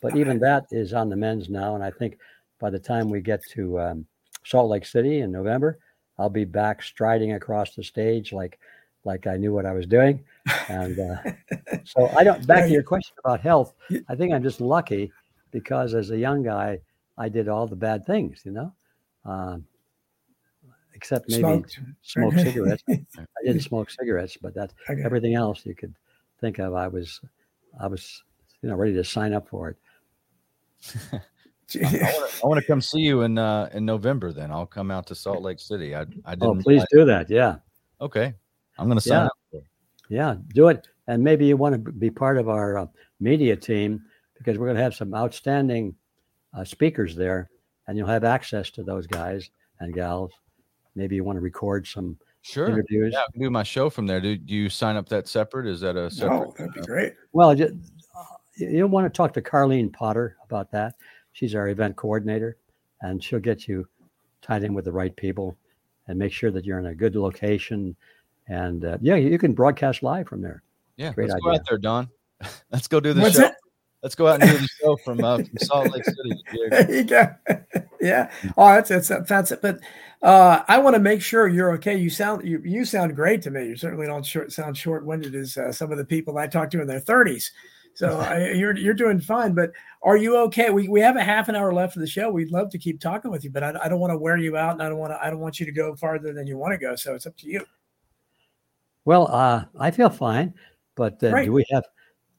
but 0.00 0.16
even 0.16 0.38
that 0.40 0.66
is 0.70 0.92
on 0.92 1.08
the 1.08 1.16
men's 1.16 1.48
now. 1.48 1.74
And 1.74 1.84
I 1.84 1.90
think 1.90 2.18
by 2.58 2.70
the 2.70 2.78
time 2.78 3.10
we 3.10 3.20
get 3.20 3.40
to 3.52 3.80
um, 3.80 4.06
Salt 4.44 4.70
Lake 4.70 4.86
City 4.86 5.20
in 5.20 5.32
November, 5.32 5.78
I'll 6.18 6.30
be 6.30 6.44
back 6.44 6.82
striding 6.82 7.32
across 7.32 7.74
the 7.74 7.82
stage 7.84 8.32
like 8.32 8.58
like 9.04 9.26
I 9.26 9.36
knew 9.36 9.52
what 9.52 9.66
I 9.66 9.72
was 9.72 9.86
doing. 9.86 10.24
And 10.68 10.98
uh, 10.98 11.16
so 11.84 12.08
I 12.16 12.24
don't. 12.24 12.46
Back 12.46 12.64
to 12.64 12.70
your 12.70 12.82
question 12.82 13.14
about 13.24 13.40
health, 13.40 13.74
I 14.08 14.14
think 14.14 14.32
I'm 14.32 14.42
just 14.42 14.60
lucky 14.60 15.12
because 15.52 15.94
as 15.94 16.10
a 16.10 16.18
young 16.18 16.42
guy, 16.42 16.80
I 17.16 17.28
did 17.28 17.48
all 17.48 17.66
the 17.66 17.76
bad 17.76 18.04
things, 18.04 18.42
you 18.44 18.52
know. 18.52 18.72
Um, 19.24 19.64
except 20.94 21.28
maybe 21.28 21.42
Smoked. 21.42 21.80
smoke 22.02 22.34
cigarettes. 22.34 22.82
I 22.88 23.44
didn't 23.44 23.62
smoke 23.62 23.90
cigarettes, 23.90 24.36
but 24.40 24.54
that's 24.54 24.74
okay. 24.88 25.02
everything 25.04 25.34
else 25.34 25.64
you 25.64 25.74
could 25.74 25.94
think 26.40 26.58
of. 26.58 26.74
I 26.74 26.88
was, 26.88 27.20
I 27.80 27.86
was, 27.86 28.22
you 28.62 28.68
know, 28.68 28.76
ready 28.76 28.94
to 28.94 29.04
sign 29.04 29.32
up 29.32 29.48
for 29.48 29.70
it. 29.70 29.76
I 31.74 32.12
want 32.44 32.60
to 32.60 32.66
come 32.66 32.80
see 32.80 33.00
you 33.00 33.22
in 33.22 33.38
uh, 33.38 33.68
in 33.72 33.84
November. 33.84 34.32
Then 34.32 34.50
I'll 34.50 34.66
come 34.66 34.90
out 34.90 35.06
to 35.08 35.14
Salt 35.14 35.42
Lake 35.42 35.58
City. 35.58 35.94
I 35.94 36.02
I 36.24 36.34
didn't. 36.34 36.58
Oh, 36.58 36.62
please 36.62 36.84
do 36.92 37.04
that. 37.04 37.28
Yeah. 37.28 37.56
Okay, 38.00 38.34
I'm 38.78 38.86
going 38.86 38.98
to 38.98 39.02
sign 39.02 39.28
yeah. 39.52 39.60
up. 39.60 39.64
Yeah, 40.08 40.36
do 40.54 40.68
it, 40.68 40.86
and 41.08 41.22
maybe 41.24 41.46
you 41.46 41.56
want 41.56 41.72
to 41.72 41.92
be 41.92 42.10
part 42.10 42.38
of 42.38 42.48
our 42.48 42.78
uh, 42.78 42.86
media 43.18 43.56
team 43.56 44.02
because 44.38 44.58
we're 44.58 44.66
going 44.66 44.76
to 44.76 44.82
have 44.82 44.94
some 44.94 45.14
outstanding 45.14 45.94
uh, 46.54 46.62
speakers 46.62 47.16
there, 47.16 47.50
and 47.88 47.98
you'll 47.98 48.06
have 48.06 48.22
access 48.22 48.70
to 48.70 48.84
those 48.84 49.06
guys 49.06 49.50
and 49.80 49.92
gals. 49.92 50.30
Maybe 50.94 51.16
you 51.16 51.24
want 51.24 51.36
to 51.38 51.40
record 51.40 51.86
some 51.86 52.16
sure 52.42 52.68
interviews. 52.68 53.12
Yeah, 53.14 53.22
I 53.22 53.32
can 53.32 53.42
do 53.42 53.50
my 53.50 53.64
show 53.64 53.90
from 53.90 54.06
there. 54.06 54.20
Do, 54.20 54.36
do 54.36 54.54
you 54.54 54.68
sign 54.68 54.96
up 54.96 55.08
that 55.08 55.26
separate? 55.26 55.66
Is 55.66 55.80
that 55.80 55.96
a 55.96 56.10
separate? 56.10 56.48
Oh, 56.48 56.54
that'd 56.56 56.72
be 56.72 56.80
great. 56.82 57.14
Well, 57.32 57.56
just, 58.56 58.70
you 58.70 58.86
want 58.86 59.04
to 59.06 59.16
talk 59.16 59.32
to 59.34 59.42
Carlene 59.42 59.92
Potter 59.92 60.36
about 60.44 60.70
that. 60.72 60.94
She's 61.32 61.54
our 61.54 61.68
event 61.68 61.96
coordinator, 61.96 62.56
and 63.02 63.22
she'll 63.22 63.40
get 63.40 63.68
you 63.68 63.86
tied 64.42 64.62
in 64.62 64.74
with 64.74 64.84
the 64.84 64.92
right 64.92 65.14
people 65.16 65.56
and 66.08 66.18
make 66.18 66.32
sure 66.32 66.50
that 66.50 66.64
you're 66.64 66.78
in 66.78 66.86
a 66.86 66.94
good 66.94 67.16
location. 67.16 67.96
And 68.48 68.84
uh, 68.84 68.98
yeah, 69.00 69.16
you 69.16 69.38
can 69.38 69.52
broadcast 69.52 70.02
live 70.02 70.28
from 70.28 70.40
there. 70.40 70.62
Yeah, 70.96 71.12
Great 71.12 71.28
let's 71.28 71.34
idea. 71.34 71.50
go 71.50 71.54
out 71.54 71.66
there, 71.68 71.78
Don. 71.78 72.08
let's 72.72 72.88
go 72.88 73.00
do 73.00 73.12
the 73.12 73.20
What's 73.20 73.34
show. 73.34 73.42
That? 73.42 73.56
Let's 74.02 74.14
go 74.14 74.28
out 74.28 74.40
and 74.40 74.50
do 74.50 74.58
the 74.58 74.68
show 74.68 74.96
from, 75.04 75.24
uh, 75.24 75.38
from 75.38 75.58
Salt 75.58 75.90
Lake 75.90 76.04
City. 76.04 76.42
There 76.70 76.94
you 76.94 77.04
go. 77.04 77.34
yeah. 78.00 78.30
Oh, 78.56 78.68
that's 78.68 78.88
that's 78.88 79.08
that's 79.08 79.52
it. 79.52 79.62
But 79.62 79.80
uh, 80.22 80.62
I 80.68 80.78
want 80.78 80.94
to 80.94 81.00
make 81.00 81.22
sure 81.22 81.48
you're 81.48 81.72
okay. 81.72 81.96
You 81.96 82.08
sound 82.08 82.46
you 82.46 82.62
you 82.64 82.84
sound 82.84 83.16
great 83.16 83.42
to 83.42 83.50
me. 83.50 83.66
You 83.66 83.76
certainly 83.76 84.06
don't 84.06 84.24
short, 84.24 84.52
sound 84.52 84.76
short 84.76 85.04
winded 85.04 85.34
as 85.34 85.56
uh, 85.56 85.72
some 85.72 85.90
of 85.90 85.98
the 85.98 86.04
people 86.04 86.38
I 86.38 86.46
talk 86.46 86.70
to 86.70 86.80
in 86.80 86.86
their 86.86 87.00
30s. 87.00 87.50
So 87.96 88.18
I, 88.20 88.52
you're 88.52 88.76
you're 88.76 88.94
doing 88.94 89.20
fine. 89.20 89.54
But 89.54 89.72
are 90.02 90.16
you 90.16 90.36
okay? 90.44 90.70
We, 90.70 90.86
we 90.88 91.00
have 91.00 91.16
a 91.16 91.24
half 91.24 91.48
an 91.48 91.56
hour 91.56 91.72
left 91.72 91.96
of 91.96 92.00
the 92.00 92.06
show. 92.06 92.30
We'd 92.30 92.52
love 92.52 92.70
to 92.70 92.78
keep 92.78 93.00
talking 93.00 93.30
with 93.30 93.42
you, 93.42 93.50
but 93.50 93.64
I, 93.64 93.74
I 93.82 93.88
don't 93.88 94.00
want 94.00 94.12
to 94.12 94.18
wear 94.18 94.36
you 94.36 94.56
out, 94.56 94.74
and 94.74 94.82
I 94.82 94.88
don't 94.88 94.98
want 94.98 95.12
to 95.12 95.22
I 95.22 95.30
don't 95.30 95.40
want 95.40 95.58
you 95.58 95.66
to 95.66 95.72
go 95.72 95.96
farther 95.96 96.32
than 96.32 96.46
you 96.46 96.56
want 96.56 96.72
to 96.72 96.78
go. 96.78 96.94
So 96.94 97.14
it's 97.14 97.26
up 97.26 97.36
to 97.38 97.48
you. 97.48 97.64
Well, 99.04 99.28
uh, 99.30 99.64
I 99.78 99.90
feel 99.90 100.10
fine, 100.10 100.54
but 100.94 101.22
uh, 101.22 101.42
do 101.42 101.52
we 101.52 101.64
have? 101.70 101.84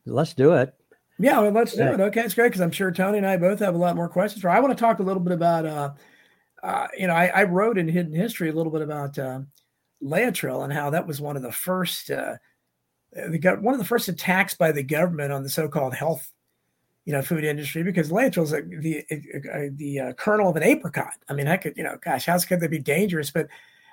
Let's 0.06 0.34
do 0.34 0.54
it. 0.54 0.74
Yeah, 1.20 1.40
well, 1.40 1.52
let's 1.52 1.74
do 1.74 1.80
yeah. 1.80 1.94
it. 1.96 2.00
Okay, 2.00 2.22
it's 2.22 2.36
great 2.36 2.50
because 2.50 2.62
I'm 2.62 2.72
sure 2.72 2.92
Tony 2.92 3.18
and 3.18 3.26
I 3.26 3.38
both 3.38 3.60
have 3.60 3.74
a 3.74 3.78
lot 3.78 3.96
more 3.96 4.10
questions. 4.10 4.42
For 4.42 4.50
I 4.50 4.60
want 4.60 4.78
to 4.78 4.80
talk 4.80 5.00
a 5.00 5.04
little 5.04 5.22
bit 5.22 5.34
about, 5.34 5.66
uh, 5.66 5.94
uh, 6.62 6.88
you 6.98 7.08
know, 7.08 7.14
I, 7.14 7.28
I, 7.28 7.44
wrote 7.44 7.80
in 7.80 7.88
Hidden 7.88 8.14
History 8.14 8.50
a 8.50 8.54
little 8.54 8.72
bit 8.72 8.84
about 8.84 9.18
uh, 9.18 9.40
Laetrile 10.04 10.64
and 10.64 10.72
how 10.72 10.92
that 10.92 11.08
was 11.08 11.20
one 11.20 11.36
of 11.36 11.42
the 11.42 11.52
first 11.52 12.12
uh, 13.16 13.30
the 13.30 13.58
one 13.62 13.74
of 13.74 13.80
the 13.80 13.86
first 13.86 14.08
attacks 14.08 14.54
by 14.54 14.72
the 14.72 14.84
government 14.84 15.32
on 15.32 15.44
the 15.44 15.50
so-called 15.50 15.94
health, 15.94 16.32
you 17.06 17.14
know, 17.14 17.22
food 17.22 17.44
industry 17.44 17.84
because 17.84 18.10
Laetrile 18.10 18.44
is 18.44 18.52
the 18.52 19.72
the 19.76 20.00
uh, 20.00 20.14
kernel 20.14 20.50
of 20.50 20.56
an 20.56 20.64
apricot. 20.64 21.14
I 21.30 21.34
mean, 21.34 21.48
I 21.48 21.58
could 21.58 21.78
you 21.78 21.84
know, 21.84 21.98
gosh, 22.04 22.26
how 22.26 22.38
could 22.40 22.60
they 22.60 22.68
be 22.68 22.80
dangerous? 22.80 23.32
But 23.32 23.48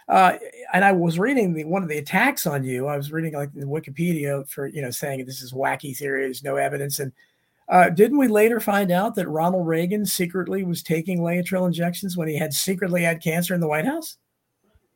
uh, 0.08 0.36
and 0.72 0.84
I 0.84 0.92
was 0.92 1.18
reading 1.18 1.54
the, 1.54 1.64
one 1.64 1.82
of 1.82 1.88
the 1.88 1.98
attacks 1.98 2.46
on 2.46 2.64
you. 2.64 2.88
I 2.88 2.96
was 2.96 3.12
reading 3.12 3.34
like 3.34 3.52
the 3.54 3.66
Wikipedia 3.66 4.48
for 4.48 4.66
you 4.66 4.82
know 4.82 4.90
saying 4.90 5.24
this 5.24 5.42
is 5.42 5.52
wacky 5.52 5.96
theory, 5.96 6.22
there's 6.22 6.44
no 6.44 6.56
evidence. 6.56 6.98
And 6.98 7.12
uh, 7.68 7.88
didn't 7.88 8.18
we 8.18 8.28
later 8.28 8.60
find 8.60 8.90
out 8.90 9.14
that 9.14 9.28
Ronald 9.28 9.66
Reagan 9.66 10.04
secretly 10.04 10.64
was 10.64 10.82
taking 10.82 11.20
Laetrile 11.20 11.66
injections 11.66 12.16
when 12.16 12.28
he 12.28 12.36
had 12.36 12.52
secretly 12.52 13.02
had 13.02 13.22
cancer 13.22 13.54
in 13.54 13.60
the 13.60 13.68
White 13.68 13.86
House? 13.86 14.18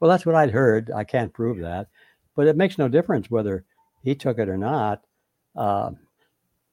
Well, 0.01 0.11
that's 0.11 0.27
what 0.27 0.35
I'd 0.35 0.51
heard. 0.51 0.91
I 0.95 1.05
can't 1.05 1.33
prove 1.33 1.59
that, 1.61 1.89
but 2.37 2.47
it 2.47 2.57
makes 2.57 2.79
no 2.79 2.89
difference 2.89 3.31
whether 3.31 3.65
he 4.03 4.15
took 4.15 4.39
it 4.39 4.49
or 4.49 4.59
not. 4.59 5.03
Uh, 5.57 5.91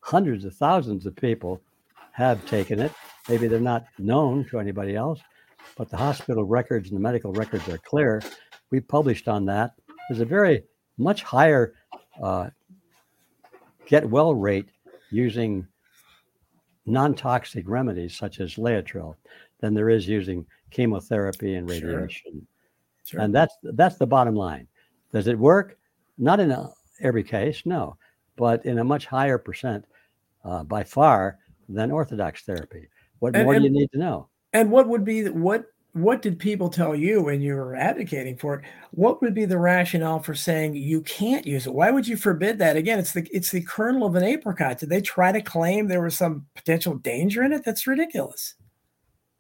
hundreds 0.02 0.46
of 0.46 0.56
thousands 0.56 1.06
of 1.06 1.16
people 1.16 1.62
have 2.12 2.46
taken 2.46 2.80
it. 2.80 2.92
Maybe 3.28 3.48
they're 3.48 3.60
not 3.60 3.86
known 3.98 4.46
to 4.46 4.60
anybody 4.60 4.96
else, 4.96 5.20
but 5.76 5.90
the 5.90 5.98
hospital 5.98 6.44
records 6.44 6.90
and 6.90 6.98
the 6.98 7.02
medical 7.02 7.34
records 7.34 7.68
are 7.68 7.80
clear. 7.80 8.22
We 8.72 8.80
published 8.80 9.28
on 9.28 9.46
that. 9.46 9.74
There's 10.08 10.22
a 10.22 10.26
very 10.26 10.64
much 10.98 11.24
higher 11.24 11.74
uh, 12.22 12.50
get 13.88 14.08
well 14.10 14.36
rate 14.36 14.70
using 15.12 15.68
non 16.86 17.16
toxic 17.16 17.68
remedies 17.68 18.16
such 18.16 18.40
as 18.40 18.56
Laetrile 18.56 19.16
than 19.60 19.74
there 19.74 19.90
is 19.90 20.08
using 20.08 20.46
chemotherapy 20.72 21.56
and 21.56 21.70
radiation. 21.70 22.32
Sure. 22.34 22.42
Sure. 23.06 23.22
And 23.22 23.34
that's 23.34 23.56
that's 23.62 23.98
the 23.98 24.08
bottom 24.08 24.36
line. 24.36 24.68
Does 25.12 25.28
it 25.28 25.38
work? 25.38 25.78
Not 26.18 26.40
in 26.40 26.52
a 26.52 26.72
every 27.00 27.24
case, 27.24 27.64
no, 27.66 27.98
but 28.36 28.66
in 28.66 28.80
a 28.80 28.84
much 28.84 29.06
higher 29.06 29.38
percent 29.38 29.86
uh, 30.44 30.64
by 30.64 30.84
far 30.84 31.40
than 31.68 31.92
orthodox 31.92 32.44
therapy. 32.44 32.88
What 33.20 33.36
and, 33.36 33.46
more 33.46 33.54
and, 33.54 33.64
do 33.64 33.68
you 33.68 33.74
need 33.74 33.92
to 33.94 34.00
know? 34.00 34.30
And 34.54 34.72
what 34.72 34.88
would 34.88 35.04
be 35.04 35.30
what 35.30 35.66
what 35.94 36.22
did 36.22 36.38
people 36.38 36.70
tell 36.70 36.94
you 36.94 37.22
when 37.24 37.40
you 37.40 37.56
were 37.56 37.74
advocating 37.74 38.36
for 38.36 38.56
it? 38.56 38.66
What 38.92 39.22
would 39.22 39.34
be 39.34 39.46
the 39.46 39.58
rationale 39.58 40.20
for 40.20 40.36
saying 40.36 40.76
you 40.76 41.02
can't 41.02 41.48
use 41.48 41.66
it? 41.66 41.74
Why 41.74 41.90
would 41.90 42.06
you 42.06 42.18
forbid 42.18 42.60
that? 42.60 42.76
Again, 42.76 43.00
it's 43.00 43.14
the 43.14 43.26
it's 43.32 43.52
the 43.52 43.62
kernel 43.62 44.06
of 44.06 44.16
an 44.16 44.24
apricot. 44.24 44.80
Did 44.80 44.90
they 44.90 45.02
try 45.02 45.32
to 45.32 45.42
claim 45.42 45.88
there 45.88 46.02
was 46.02 46.18
some 46.18 46.48
potential 46.54 46.96
danger 46.96 47.44
in 47.44 47.54
it? 47.54 47.64
That's 47.64 47.88
ridiculous. 47.88 48.56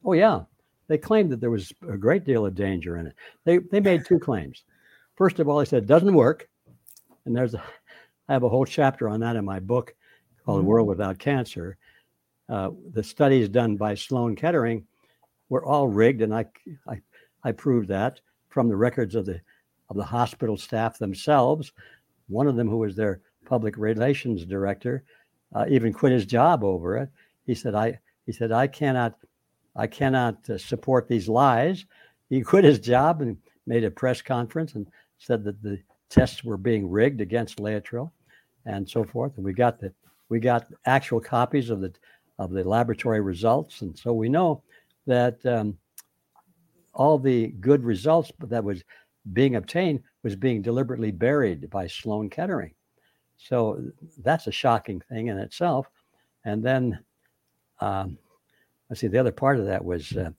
Oh 0.05 0.13
yeah, 0.13 0.43
they 0.87 0.97
claimed 0.97 1.31
that 1.31 1.41
there 1.41 1.51
was 1.51 1.73
a 1.89 1.97
great 1.97 2.23
deal 2.23 2.45
of 2.45 2.55
danger 2.55 2.97
in 2.97 3.07
it. 3.07 3.15
They 3.43 3.57
they 3.57 3.81
made 3.81 4.05
two 4.05 4.19
claims. 4.19 4.63
First 5.15 5.39
of 5.39 5.49
all, 5.49 5.59
they 5.59 5.65
said 5.65 5.83
it 5.83 5.87
doesn't 5.87 6.13
work. 6.13 6.47
And 7.25 7.35
there's 7.35 7.53
a, 7.53 7.63
I 8.27 8.33
have 8.33 8.43
a 8.43 8.49
whole 8.49 8.65
chapter 8.65 9.07
on 9.09 9.19
that 9.21 9.35
in 9.35 9.45
my 9.45 9.59
book 9.59 9.95
called 10.45 10.59
mm-hmm. 10.59 10.67
World 10.67 10.87
Without 10.87 11.19
Cancer. 11.19 11.77
Uh, 12.47 12.71
the 12.93 13.03
studies 13.03 13.49
done 13.49 13.75
by 13.75 13.95
Sloan 13.95 14.35
Kettering 14.35 14.85
were 15.49 15.65
all 15.65 15.87
rigged, 15.87 16.21
and 16.21 16.33
I, 16.33 16.45
I, 16.87 17.01
I 17.43 17.51
proved 17.51 17.87
that 17.89 18.19
from 18.49 18.69
the 18.69 18.75
records 18.75 19.15
of 19.15 19.25
the 19.25 19.41
of 19.89 19.97
the 19.97 20.03
hospital 20.03 20.57
staff 20.57 20.97
themselves. 20.97 21.71
One 22.27 22.47
of 22.47 22.55
them, 22.55 22.67
who 22.67 22.77
was 22.77 22.95
their 22.95 23.21
public 23.45 23.77
relations 23.77 24.43
director, 24.45 25.03
uh, 25.53 25.65
even 25.69 25.93
quit 25.93 26.11
his 26.11 26.25
job 26.25 26.63
over 26.63 26.97
it. 26.97 27.09
He 27.45 27.53
said, 27.53 27.75
"I," 27.75 27.99
he 28.25 28.31
said, 28.31 28.51
"I 28.51 28.67
cannot, 28.67 29.15
I 29.75 29.87
cannot 29.87 30.49
uh, 30.49 30.57
support 30.57 31.07
these 31.07 31.29
lies." 31.29 31.85
He 32.29 32.41
quit 32.41 32.63
his 32.63 32.79
job 32.79 33.21
and 33.21 33.37
made 33.67 33.83
a 33.83 33.91
press 33.91 34.21
conference 34.21 34.73
and 34.73 34.87
said 35.19 35.43
that 35.43 35.61
the 35.61 35.79
tests 36.15 36.43
were 36.43 36.57
being 36.57 36.89
rigged 36.89 37.19
against 37.19 37.57
Laetrile 37.57 38.09
and 38.65 38.89
so 38.89 39.03
forth. 39.03 39.33
And 39.35 39.45
we 39.45 39.53
got 39.53 39.79
the 39.79 39.91
we 40.29 40.39
got 40.39 40.65
actual 40.85 41.19
copies 41.19 41.69
of 41.69 41.81
the 41.81 41.93
of 42.39 42.51
the 42.51 42.63
laboratory 42.63 43.21
results, 43.21 43.81
and 43.81 43.97
so 43.97 44.13
we 44.13 44.29
know 44.29 44.63
that 45.05 45.45
um, 45.45 45.77
all 46.93 47.19
the 47.19 47.47
good 47.59 47.83
results 47.83 48.31
that 48.39 48.63
was 48.63 48.83
being 49.33 49.55
obtained 49.55 50.01
was 50.23 50.35
being 50.35 50.61
deliberately 50.61 51.11
buried 51.11 51.69
by 51.69 51.85
Sloan 51.85 52.29
Kettering. 52.29 52.73
So 53.37 53.83
that's 54.23 54.47
a 54.47 54.51
shocking 54.51 55.01
thing 55.01 55.27
in 55.27 55.37
itself. 55.37 55.87
And 56.45 56.63
then, 56.63 56.99
um, 57.79 58.17
let's 58.89 59.01
see, 59.01 59.07
the 59.07 59.17
other 59.17 59.31
part 59.31 59.59
of 59.59 59.65
that 59.65 59.83
was, 59.83 60.15
uh, 60.15 60.31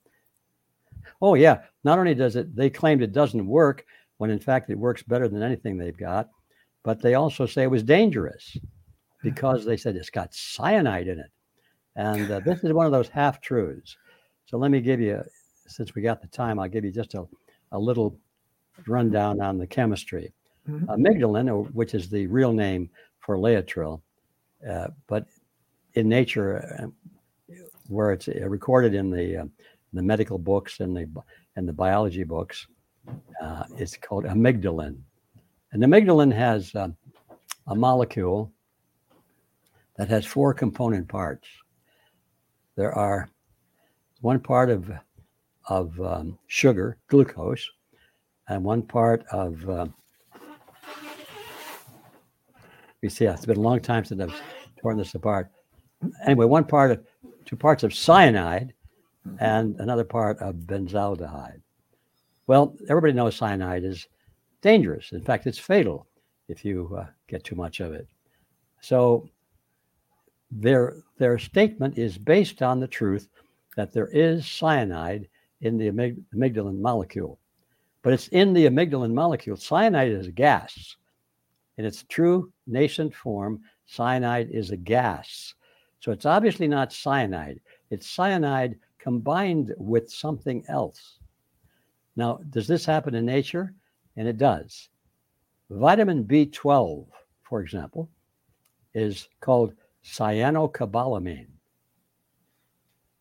oh 1.21 1.35
yeah, 1.35 1.61
not 1.83 1.99
only 1.99 2.15
does 2.15 2.35
it, 2.35 2.55
they 2.55 2.69
claimed 2.69 3.01
it 3.01 3.13
doesn't 3.13 3.45
work, 3.45 3.85
when 4.17 4.29
in 4.29 4.39
fact 4.39 4.69
it 4.69 4.77
works 4.77 5.03
better 5.03 5.27
than 5.27 5.43
anything 5.43 5.77
they've 5.77 5.97
got. 5.97 6.29
But 6.83 7.01
they 7.01 7.15
also 7.15 7.45
say 7.45 7.63
it 7.63 7.71
was 7.71 7.83
dangerous 7.83 8.57
because 9.23 9.65
they 9.65 9.77
said 9.77 9.95
it's 9.95 10.09
got 10.09 10.33
cyanide 10.33 11.07
in 11.07 11.19
it. 11.19 11.31
And 11.95 12.29
uh, 12.29 12.39
this 12.41 12.63
is 12.63 12.73
one 12.73 12.85
of 12.85 12.91
those 12.91 13.09
half 13.09 13.41
truths. 13.41 13.97
So 14.45 14.57
let 14.57 14.71
me 14.71 14.79
give 14.79 15.01
you, 15.01 15.23
since 15.65 15.95
we 15.95 16.01
got 16.01 16.21
the 16.21 16.27
time, 16.27 16.59
I'll 16.59 16.69
give 16.69 16.85
you 16.85 16.91
just 16.91 17.15
a, 17.15 17.25
a 17.71 17.79
little 17.79 18.17
rundown 18.85 19.41
on 19.41 19.57
the 19.57 19.67
chemistry. 19.67 20.33
Mm-hmm. 20.69 20.85
Amygdalin, 20.85 21.73
which 21.73 21.93
is 21.93 22.09
the 22.09 22.27
real 22.27 22.53
name 22.53 22.89
for 23.19 23.37
Laetrile, 23.37 24.01
uh, 24.69 24.87
but 25.07 25.25
in 25.95 26.07
nature, 26.07 26.63
uh, 26.79 27.55
where 27.87 28.11
it's 28.11 28.27
uh, 28.27 28.47
recorded 28.47 28.93
in 28.93 29.09
the 29.09 29.37
uh, 29.37 29.45
the 29.93 30.01
medical 30.01 30.37
books 30.37 30.81
and 30.81 30.95
the 30.95 31.09
and 31.55 31.67
the 31.67 31.73
biology 31.73 32.23
books, 32.23 32.67
uh, 33.41 33.63
it's 33.77 33.97
called 33.97 34.25
amygdalin. 34.25 34.97
And 35.71 35.83
amygdalin 35.83 36.33
has 36.33 36.73
uh, 36.75 36.89
a 37.67 37.75
molecule 37.75 38.51
that 39.97 40.09
has 40.09 40.25
four 40.25 40.53
component 40.53 41.07
parts. 41.07 41.47
There 42.75 42.93
are 42.93 43.29
one 44.21 44.39
part 44.39 44.69
of 44.69 44.91
of 45.69 45.99
um, 45.99 46.39
sugar, 46.47 46.97
glucose, 47.09 47.69
and 48.47 48.63
one 48.63 48.81
part 48.81 49.25
of 49.31 49.69
uh, 49.69 49.87
you 53.01 53.09
see, 53.09 53.25
it's 53.25 53.45
been 53.45 53.57
a 53.57 53.61
long 53.61 53.79
time 53.79 54.05
since 54.05 54.21
I've 54.21 54.41
torn 54.81 54.97
this 54.97 55.15
apart. 55.15 55.51
Anyway, 56.25 56.45
one 56.45 56.63
part 56.63 56.91
of 56.91 57.05
two 57.45 57.55
parts 57.55 57.83
of 57.83 57.93
cyanide 57.93 58.73
and 59.39 59.75
another 59.79 60.03
part 60.03 60.39
of 60.39 60.55
benzaldehyde. 60.55 61.61
Well, 62.47 62.75
everybody 62.89 63.13
knows 63.13 63.35
cyanide 63.35 63.83
is 63.83 64.07
dangerous. 64.61 65.11
In 65.11 65.21
fact, 65.21 65.47
it's 65.47 65.59
fatal 65.59 66.07
if 66.47 66.63
you 66.63 66.95
uh, 66.97 67.05
get 67.27 67.43
too 67.43 67.55
much 67.55 67.81
of 67.81 67.93
it. 67.93 68.07
So 68.81 69.29
their 70.49 70.97
their 71.17 71.37
statement 71.37 71.97
is 71.97 72.17
based 72.17 72.61
on 72.61 72.79
the 72.79 72.87
truth 72.87 73.27
that 73.75 73.91
there 73.91 74.07
is 74.07 74.47
cyanide 74.47 75.27
in 75.61 75.77
the 75.77 75.91
amyg- 75.91 76.23
amygdalin 76.33 76.79
molecule, 76.79 77.37
but 78.01 78.13
it's 78.13 78.29
in 78.29 78.53
the 78.53 78.65
amygdalin 78.65 79.13
molecule. 79.13 79.57
Cyanide 79.57 80.11
is 80.11 80.27
a 80.27 80.31
gas. 80.31 80.95
In 81.77 81.85
its 81.85 82.03
true 82.07 82.51
nascent 82.65 83.13
form, 83.13 83.61
cyanide 83.85 84.49
is 84.51 84.71
a 84.71 84.77
gas. 84.77 85.53
So 85.99 86.11
it's 86.11 86.25
obviously 86.25 86.67
not 86.67 86.93
cyanide. 86.93 87.59
It's 87.89 88.09
cyanide 88.09 88.79
combined 88.99 89.73
with 89.77 90.09
something 90.09 90.63
else. 90.69 91.16
Now, 92.17 92.39
does 92.49 92.67
this 92.67 92.83
happen 92.83 93.15
in 93.15 93.25
nature? 93.25 93.73
And 94.17 94.27
it 94.27 94.37
does. 94.37 94.89
Vitamin 95.69 96.25
B12, 96.25 97.05
for 97.43 97.61
example, 97.61 98.09
is 98.93 99.29
called 99.39 99.73
cyanocobalamin. 100.03 101.47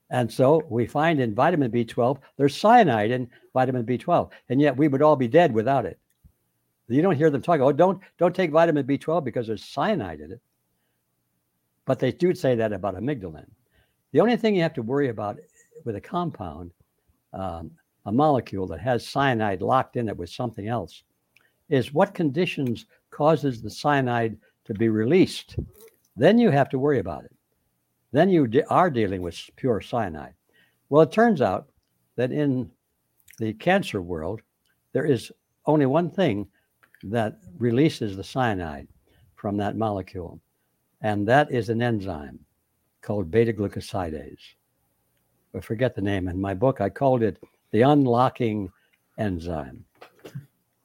And 0.08 0.32
so 0.32 0.62
we 0.70 0.86
find 0.86 1.20
in 1.20 1.34
vitamin 1.34 1.70
B12, 1.70 2.18
there's 2.36 2.56
cyanide 2.56 3.10
in 3.10 3.28
vitamin 3.52 3.84
B12, 3.84 4.30
and 4.48 4.60
yet 4.60 4.76
we 4.76 4.88
would 4.88 5.02
all 5.02 5.16
be 5.16 5.28
dead 5.28 5.52
without 5.52 5.84
it. 5.84 5.98
You 6.88 7.02
don't 7.02 7.16
hear 7.16 7.30
them 7.30 7.42
talk, 7.42 7.60
oh, 7.60 7.72
don't, 7.72 8.00
don't 8.16 8.34
take 8.34 8.52
vitamin 8.52 8.86
B12 8.86 9.24
because 9.24 9.48
there's 9.48 9.64
cyanide 9.64 10.20
in 10.20 10.32
it. 10.32 10.40
But 11.84 11.98
they 11.98 12.12
do 12.12 12.34
say 12.34 12.54
that 12.54 12.72
about 12.72 12.94
amygdalin. 12.94 13.46
The 14.12 14.20
only 14.20 14.36
thing 14.36 14.54
you 14.54 14.62
have 14.62 14.74
to 14.74 14.82
worry 14.82 15.08
about 15.08 15.38
with 15.84 15.96
a 15.96 16.00
compound, 16.00 16.70
um, 17.32 17.72
a 18.06 18.12
molecule 18.12 18.66
that 18.68 18.80
has 18.80 19.06
cyanide 19.06 19.60
locked 19.60 19.96
in 19.96 20.08
it 20.08 20.16
with 20.16 20.30
something 20.30 20.68
else, 20.68 21.02
is 21.68 21.92
what 21.92 22.14
conditions 22.14 22.86
causes 23.10 23.60
the 23.60 23.70
cyanide 23.70 24.38
to 24.64 24.74
be 24.74 24.88
released. 24.88 25.56
Then 26.16 26.38
you 26.38 26.50
have 26.50 26.68
to 26.70 26.78
worry 26.78 27.00
about 27.00 27.24
it. 27.24 27.34
Then 28.12 28.30
you 28.30 28.46
de- 28.46 28.66
are 28.68 28.90
dealing 28.90 29.22
with 29.22 29.38
pure 29.56 29.80
cyanide. 29.80 30.34
Well, 30.88 31.02
it 31.02 31.12
turns 31.12 31.42
out 31.42 31.68
that 32.14 32.32
in 32.32 32.70
the 33.38 33.52
cancer 33.54 34.00
world, 34.00 34.40
there 34.92 35.04
is 35.04 35.32
only 35.66 35.86
one 35.86 36.10
thing 36.10 36.46
that 37.02 37.38
releases 37.58 38.16
the 38.16 38.24
cyanide 38.24 38.88
from 39.34 39.56
that 39.56 39.76
molecule, 39.76 40.40
and 41.02 41.26
that 41.28 41.50
is 41.50 41.68
an 41.68 41.82
enzyme 41.82 42.38
called 43.02 43.30
beta 43.30 43.52
glucosidase. 43.52 44.54
I 45.54 45.60
forget 45.60 45.94
the 45.94 46.02
name. 46.02 46.28
In 46.28 46.40
my 46.40 46.54
book, 46.54 46.80
I 46.80 46.88
called 46.88 47.22
it 47.22 47.42
the 47.76 47.82
unlocking 47.82 48.72
enzyme. 49.18 49.84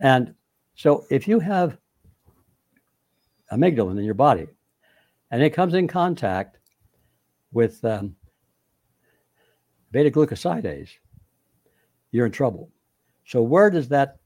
And 0.01 0.35
so 0.75 1.05
if 1.09 1.25
you 1.25 1.39
have 1.39 1.77
amygdalin 3.53 3.97
in 3.97 4.03
your 4.03 4.13
body 4.13 4.47
and 5.31 5.41
it 5.41 5.51
comes 5.51 5.73
in 5.73 5.87
contact 5.87 6.57
with 7.53 7.81
um, 7.85 8.13
beta 9.91 10.11
glucosidase, 10.11 10.89
you're 12.11 12.25
in 12.25 12.31
trouble. 12.33 12.69
So 13.25 13.41
where 13.41 13.69
does 13.69 13.87
that 13.87 14.17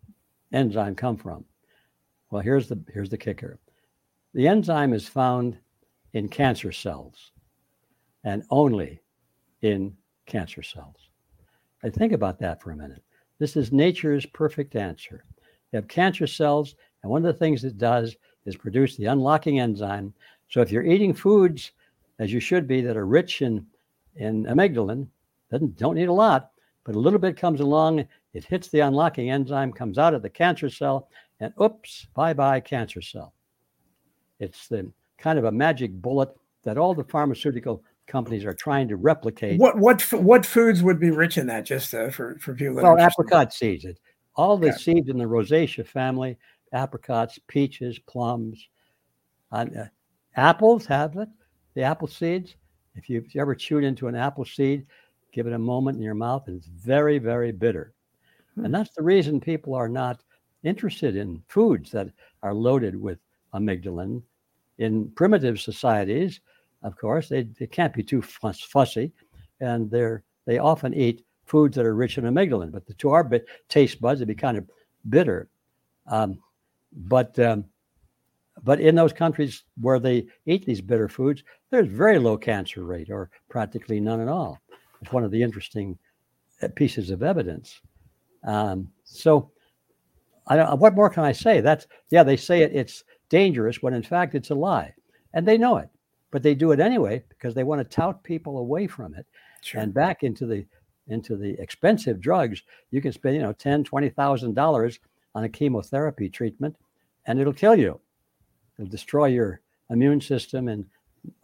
enzyme 0.51 0.95
come 0.95 1.17
from? 1.17 1.45
Well, 2.31 2.41
here's 2.41 2.67
the 2.67 2.79
here's 2.91 3.11
the 3.11 3.17
kicker. 3.19 3.59
The 4.33 4.47
enzyme 4.47 4.91
is 4.91 5.07
found 5.07 5.55
in 6.13 6.29
cancer 6.29 6.71
cells 6.71 7.31
and 8.23 8.41
only 8.49 9.01
in 9.61 9.95
cancer 10.25 10.63
cells. 10.63 11.04
I 11.85 11.89
think 11.91 12.13
about 12.13 12.39
that 12.39 12.59
for 12.63 12.71
a 12.71 12.75
minute. 12.75 13.03
This 13.37 13.55
is 13.55 13.71
nature's 13.71 14.25
perfect 14.25 14.75
answer. 14.75 15.23
You 15.71 15.77
have 15.77 15.87
cancer 15.87 16.25
cells, 16.25 16.73
and 17.03 17.11
one 17.11 17.23
of 17.23 17.31
the 17.31 17.37
things 17.37 17.63
it 17.63 17.77
does 17.77 18.15
is 18.45 18.55
produce 18.55 18.97
the 18.97 19.05
unlocking 19.05 19.59
enzyme. 19.59 20.11
So 20.49 20.61
if 20.61 20.71
you're 20.71 20.83
eating 20.83 21.13
foods 21.13 21.73
as 22.17 22.33
you 22.33 22.39
should 22.39 22.67
be 22.67 22.81
that 22.81 22.97
are 22.97 23.05
rich 23.05 23.43
in, 23.43 23.67
in 24.15 24.45
amygdalin, 24.45 25.07
doesn't 25.51 25.77
don't 25.77 25.93
need 25.93 26.09
a 26.09 26.13
lot, 26.13 26.49
but 26.85 26.95
a 26.95 26.99
little 26.99 27.19
bit 27.19 27.37
comes 27.37 27.59
along, 27.59 28.07
it 28.33 28.45
hits 28.45 28.69
the 28.69 28.79
unlocking 28.79 29.29
enzyme, 29.29 29.71
comes 29.71 29.99
out 29.99 30.15
of 30.15 30.23
the 30.23 30.29
cancer 30.29 30.71
cell, 30.71 31.07
and 31.39 31.53
oops, 31.61 32.07
bye 32.15 32.33
bye 32.33 32.59
cancer 32.59 33.01
cell. 33.01 33.35
It's 34.39 34.67
the 34.67 34.91
kind 35.19 35.37
of 35.37 35.45
a 35.45 35.51
magic 35.51 35.93
bullet 35.93 36.29
that 36.63 36.79
all 36.79 36.95
the 36.95 37.03
pharmaceutical 37.03 37.83
companies 38.07 38.45
are 38.45 38.53
trying 38.53 38.87
to 38.87 38.95
replicate. 38.95 39.59
What 39.59 39.77
what 39.77 40.01
what 40.13 40.45
foods 40.45 40.83
would 40.83 40.99
be 40.99 41.11
rich 41.11 41.37
in 41.37 41.47
that? 41.47 41.65
Just 41.65 41.93
uh, 41.93 42.09
for 42.09 42.37
for 42.39 42.53
people. 42.53 42.75
well, 42.75 42.99
apricot 42.99 43.53
seeds. 43.53 43.85
All 44.35 44.57
the 44.57 44.73
seeds 44.73 45.09
in 45.09 45.17
the 45.17 45.25
Rosaceae 45.25 45.87
family: 45.87 46.37
apricots, 46.73 47.39
peaches, 47.47 47.99
plums. 47.99 48.67
Uh, 49.51 49.65
apples 50.35 50.85
have 50.85 51.15
it. 51.17 51.29
The 51.73 51.83
apple 51.83 52.07
seeds. 52.07 52.55
If 52.95 53.09
you've 53.09 53.27
ever 53.35 53.55
chewed 53.55 53.83
into 53.83 54.07
an 54.07 54.15
apple 54.15 54.45
seed, 54.45 54.85
give 55.33 55.47
it 55.47 55.53
a 55.53 55.59
moment 55.59 55.97
in 55.97 56.03
your 56.03 56.13
mouth, 56.13 56.47
and 56.47 56.57
it's 56.57 56.67
very, 56.67 57.17
very 57.17 57.51
bitter. 57.51 57.93
Hmm. 58.55 58.65
And 58.65 58.73
that's 58.73 58.95
the 58.95 59.03
reason 59.03 59.39
people 59.39 59.73
are 59.73 59.89
not 59.89 60.21
interested 60.63 61.15
in 61.15 61.43
foods 61.47 61.91
that 61.91 62.09
are 62.41 62.53
loaded 62.53 62.99
with 62.99 63.19
amygdalin. 63.53 64.21
In 64.77 65.09
primitive 65.11 65.59
societies, 65.59 66.41
of 66.85 66.95
course, 66.97 67.29
they, 67.29 67.43
they 67.59 67.67
can't 67.67 67.93
be 67.93 68.03
too 68.03 68.21
fuss, 68.21 68.61
fussy, 68.61 69.11
and 69.59 69.89
they're 69.89 70.23
they 70.45 70.59
often 70.59 70.93
eat 70.93 71.25
foods 71.45 71.75
that 71.75 71.85
are 71.85 71.95
rich 71.95 72.17
in 72.17 72.25
amygdalin. 72.25 72.71
But 72.71 72.85
the, 72.85 72.93
to 72.95 73.09
our 73.09 73.23
bit, 73.23 73.47
taste 73.67 73.99
buds, 73.99 74.19
it'd 74.19 74.27
be 74.27 74.35
kind 74.35 74.57
of 74.57 74.69
bitter. 75.09 75.49
Um, 76.07 76.37
but 76.93 77.37
um, 77.39 77.65
but 78.63 78.79
in 78.79 78.95
those 78.95 79.13
countries 79.13 79.63
where 79.81 79.99
they 79.99 80.27
eat 80.45 80.65
these 80.65 80.81
bitter 80.81 81.09
foods, 81.09 81.43
there's 81.71 81.87
very 81.87 82.19
low 82.19 82.37
cancer 82.37 82.83
rate, 82.83 83.09
or 83.09 83.31
practically 83.49 83.99
none 83.99 84.21
at 84.21 84.27
all. 84.27 84.59
It's 85.01 85.11
one 85.11 85.23
of 85.23 85.31
the 85.31 85.41
interesting 85.41 85.97
uh, 86.61 86.67
pieces 86.75 87.09
of 87.09 87.23
evidence. 87.23 87.81
Um, 88.45 88.91
so 89.03 89.51
I 90.47 90.55
don't, 90.55 90.79
what 90.79 90.95
more 90.95 91.09
can 91.09 91.23
I 91.23 91.31
say? 91.31 91.61
That's 91.61 91.87
yeah, 92.11 92.23
they 92.23 92.37
say 92.37 92.61
it, 92.61 92.75
it's 92.75 93.03
dangerous 93.29 93.81
when 93.81 93.95
in 93.95 94.03
fact 94.03 94.35
it's 94.35 94.51
a 94.51 94.55
lie, 94.55 94.93
and 95.33 95.47
they 95.47 95.57
know 95.57 95.77
it, 95.77 95.89
but 96.35 96.43
they 96.43 96.53
do 96.53 96.73
it 96.73 96.81
anyway 96.81 97.23
because 97.29 97.55
they 97.55 97.63
want 97.63 97.79
to 97.79 97.95
tout 97.95 98.21
people 98.21 98.57
away 98.57 98.87
from 98.87 99.15
it 99.15 99.25
sure. 99.61 99.79
and 99.79 99.93
back 99.93 100.21
into 100.21 100.45
the 100.45 100.65
into 101.07 101.37
the 101.37 101.57
expensive 101.61 102.19
drugs. 102.19 102.61
You 102.91 103.01
can 103.01 103.13
spend 103.13 103.37
you 103.37 103.41
know 103.41 103.53
ten, 103.53 103.85
twenty 103.85 104.09
thousand 104.09 104.53
dollars 104.53 104.99
on 105.33 105.45
a 105.45 105.49
chemotherapy 105.49 106.27
treatment, 106.27 106.75
and 107.25 107.39
it'll 107.39 107.53
kill 107.53 107.77
you. 107.77 108.01
It'll 108.77 108.91
destroy 108.91 109.27
your 109.27 109.61
immune 109.89 110.19
system, 110.19 110.67
and 110.67 110.85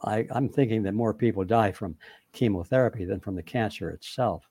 I, 0.03 0.27
I'm 0.29 0.49
thinking 0.49 0.83
that 0.83 0.93
more 0.93 1.13
people 1.13 1.45
die 1.45 1.71
from 1.71 1.95
chemotherapy 2.33 3.05
than 3.05 3.21
from 3.21 3.35
the 3.35 3.43
cancer 3.43 3.91
itself. 3.91 4.43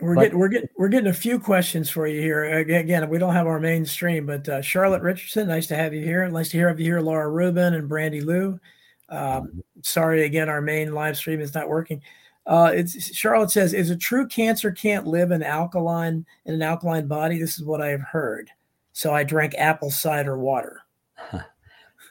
We're 0.00 0.16
but, 0.16 0.22
getting 0.22 0.38
we're 0.40 0.48
getting 0.48 0.70
we're 0.76 0.88
getting 0.88 1.10
a 1.10 1.14
few 1.14 1.38
questions 1.38 1.88
for 1.88 2.08
you 2.08 2.20
here. 2.20 2.42
Again, 2.58 3.08
we 3.08 3.18
don't 3.18 3.32
have 3.32 3.46
our 3.46 3.60
mainstream, 3.60 4.26
but 4.26 4.48
uh, 4.48 4.60
Charlotte 4.60 5.02
Richardson, 5.02 5.46
nice 5.46 5.68
to 5.68 5.76
have 5.76 5.94
you 5.94 6.02
here. 6.02 6.28
Nice 6.28 6.48
to 6.48 6.56
hear 6.56 6.68
of 6.68 6.80
you 6.80 6.86
here, 6.86 7.00
Laura 7.00 7.30
Rubin 7.30 7.74
and 7.74 7.88
Brandy 7.88 8.20
Lou. 8.22 8.58
Um, 9.08 9.62
sorry 9.82 10.24
again, 10.24 10.48
our 10.48 10.60
main 10.60 10.92
live 10.92 11.16
stream 11.16 11.40
is 11.40 11.54
not 11.54 11.68
working. 11.68 12.02
Uh, 12.46 12.70
it's 12.74 13.14
Charlotte 13.14 13.50
says, 13.50 13.74
"Is 13.74 13.90
a 13.90 13.96
true 13.96 14.26
cancer 14.26 14.70
can't 14.70 15.06
live 15.06 15.30
in 15.30 15.42
alkaline 15.42 16.24
in 16.46 16.54
an 16.54 16.62
alkaline 16.62 17.06
body?" 17.06 17.38
This 17.38 17.58
is 17.58 17.64
what 17.64 17.82
I 17.82 17.88
have 17.88 18.00
heard. 18.00 18.50
So 18.92 19.14
I 19.14 19.22
drank 19.22 19.54
apple 19.56 19.90
cider 19.90 20.38
water. 20.38 20.80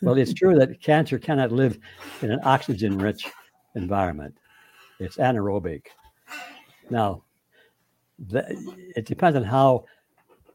well, 0.02 0.18
it's 0.18 0.34
true 0.34 0.58
that 0.58 0.80
cancer 0.82 1.18
cannot 1.18 1.52
live 1.52 1.80
in 2.22 2.32
an 2.32 2.40
oxygen-rich 2.44 3.26
environment. 3.76 4.38
It's 5.00 5.18
anaerobic. 5.18 5.88
Now, 6.90 7.24
the, 8.28 8.46
it 8.96 9.06
depends 9.06 9.36
on 9.36 9.44
how 9.44 9.86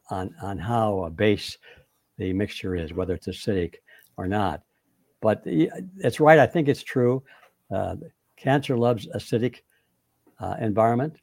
on 0.09 0.33
on 0.41 0.57
how 0.57 1.03
a 1.03 1.09
base 1.09 1.57
the 2.17 2.33
mixture 2.33 2.75
is, 2.75 2.93
whether 2.93 3.13
it's 3.13 3.27
acidic 3.27 3.75
or 4.17 4.27
not. 4.27 4.61
But 5.23 5.41
it's 5.45 6.19
right. 6.19 6.37
I 6.37 6.45
think 6.45 6.67
it's 6.67 6.83
true. 6.83 7.23
Uh, 7.71 7.95
cancer 8.35 8.77
loves 8.77 9.07
acidic 9.15 9.61
uh, 10.41 10.57
environment. 10.59 11.15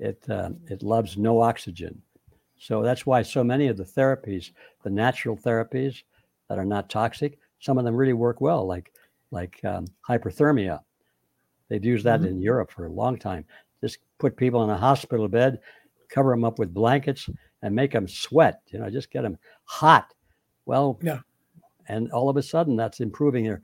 It 0.00 0.20
uh, 0.28 0.50
it 0.66 0.82
loves 0.82 1.16
no 1.16 1.40
oxygen. 1.40 2.02
So 2.58 2.82
that's 2.82 3.06
why 3.06 3.22
so 3.22 3.44
many 3.44 3.68
of 3.68 3.76
the 3.76 3.84
therapies, 3.84 4.50
the 4.82 4.90
natural 4.90 5.36
therapies, 5.36 6.02
that 6.48 6.58
are 6.58 6.64
not 6.64 6.90
toxic. 6.90 7.38
Some 7.60 7.78
of 7.78 7.84
them 7.84 7.94
really 7.94 8.12
work 8.12 8.40
well, 8.40 8.66
like 8.66 8.92
like 9.30 9.64
um, 9.64 9.86
hyperthermia. 10.08 10.80
They've 11.68 11.84
used 11.84 12.04
that 12.06 12.20
mm-hmm. 12.20 12.30
in 12.30 12.42
Europe 12.42 12.72
for 12.72 12.86
a 12.86 12.92
long 12.92 13.16
time. 13.16 13.44
Just 13.80 13.98
put 14.18 14.36
people 14.36 14.64
in 14.64 14.70
a 14.70 14.76
hospital 14.76 15.28
bed, 15.28 15.60
cover 16.08 16.30
them 16.30 16.44
up 16.44 16.58
with 16.58 16.74
blankets, 16.74 17.30
and 17.62 17.72
make 17.72 17.92
them 17.92 18.08
sweat. 18.08 18.62
You 18.66 18.80
know, 18.80 18.90
just 18.90 19.12
get 19.12 19.22
them 19.22 19.38
hot. 19.62 20.12
Well, 20.66 20.98
yeah. 21.02 21.20
And 21.88 22.10
all 22.12 22.28
of 22.28 22.36
a 22.36 22.42
sudden, 22.42 22.76
that's 22.76 23.00
improving 23.00 23.44
their 23.44 23.62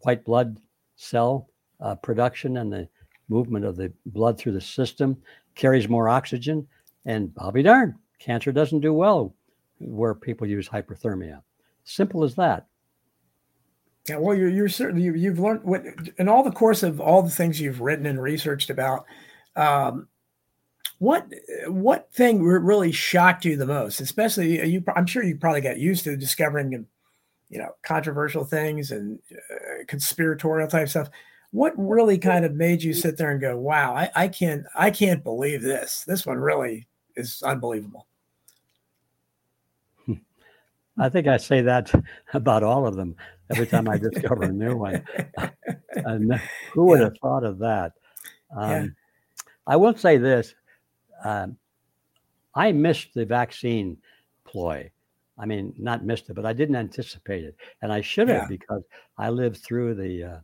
white 0.00 0.24
blood 0.24 0.58
cell 0.96 1.48
uh, 1.80 1.94
production 1.96 2.58
and 2.58 2.72
the 2.72 2.88
movement 3.28 3.64
of 3.64 3.76
the 3.76 3.92
blood 4.06 4.38
through 4.38 4.52
the 4.52 4.60
system, 4.60 5.16
carries 5.54 5.88
more 5.88 6.08
oxygen, 6.08 6.66
and 7.06 7.32
be 7.52 7.62
darned, 7.62 7.94
cancer 8.18 8.52
doesn't 8.52 8.80
do 8.80 8.92
well 8.92 9.34
where 9.78 10.14
people 10.14 10.46
use 10.46 10.68
hyperthermia. 10.68 11.42
Simple 11.84 12.22
as 12.22 12.34
that. 12.36 12.66
Yeah, 14.08 14.16
well, 14.16 14.36
you're, 14.36 14.48
you're 14.48 14.68
certainly 14.68 15.02
you, 15.02 15.30
have 15.30 15.38
learned 15.38 15.62
what 15.62 15.84
in 16.18 16.28
all 16.28 16.42
the 16.42 16.50
course 16.50 16.82
of 16.82 17.00
all 17.00 17.22
the 17.22 17.30
things 17.30 17.60
you've 17.60 17.80
written 17.80 18.06
and 18.06 18.20
researched 18.20 18.70
about. 18.70 19.04
Um, 19.54 20.08
what 20.98 21.28
what 21.66 22.12
thing 22.12 22.42
really 22.42 22.92
shocked 22.92 23.44
you 23.44 23.56
the 23.56 23.66
most? 23.66 24.00
Especially 24.00 24.60
uh, 24.60 24.64
you, 24.64 24.84
I'm 24.94 25.06
sure 25.06 25.22
you 25.22 25.36
probably 25.36 25.60
got 25.60 25.78
used 25.78 26.04
to 26.04 26.16
discovering, 26.16 26.86
you 27.52 27.58
know, 27.58 27.70
controversial 27.82 28.44
things 28.44 28.90
and 28.90 29.18
uh, 29.30 29.84
conspiratorial 29.86 30.68
type 30.68 30.88
stuff. 30.88 31.10
What 31.50 31.74
really 31.76 32.16
kind 32.16 32.46
of 32.46 32.54
made 32.54 32.82
you 32.82 32.94
sit 32.94 33.18
there 33.18 33.30
and 33.30 33.40
go, 33.40 33.58
"Wow, 33.58 33.94
I, 33.94 34.10
I 34.16 34.28
can't 34.28 34.64
I 34.74 34.90
can't 34.90 35.22
believe 35.22 35.62
this. 35.62 36.02
This 36.06 36.24
one 36.24 36.38
really 36.38 36.88
is 37.14 37.42
unbelievable." 37.44 38.06
I 40.98 41.08
think 41.08 41.26
I 41.26 41.36
say 41.36 41.60
that 41.62 41.92
about 42.34 42.62
all 42.62 42.86
of 42.86 42.96
them 42.96 43.16
every 43.50 43.66
time 43.66 43.88
I 43.88 43.98
discover 43.98 44.44
a 44.44 44.52
new 44.52 44.76
one. 44.76 45.04
and 45.94 46.40
who 46.72 46.84
would 46.86 47.00
yeah. 47.00 47.04
have 47.04 47.16
thought 47.20 47.44
of 47.44 47.58
that? 47.58 47.92
Um, 48.56 48.70
yeah. 48.70 48.86
I 49.66 49.76
will 49.76 49.96
say 49.96 50.16
this 50.16 50.54
um, 51.24 51.56
I 52.54 52.72
missed 52.72 53.14
the 53.14 53.24
vaccine 53.24 53.98
ploy. 54.44 54.90
I 55.38 55.46
mean, 55.46 55.74
not 55.78 56.04
missed 56.04 56.28
it, 56.30 56.34
but 56.34 56.46
I 56.46 56.52
didn't 56.52 56.76
anticipate 56.76 57.44
it. 57.44 57.56
And 57.80 57.92
I 57.92 58.00
should 58.00 58.28
have 58.28 58.42
yeah. 58.42 58.48
because 58.48 58.82
I 59.18 59.30
lived 59.30 59.58
through 59.58 59.94
the, 59.94 60.24
uh, 60.24 60.38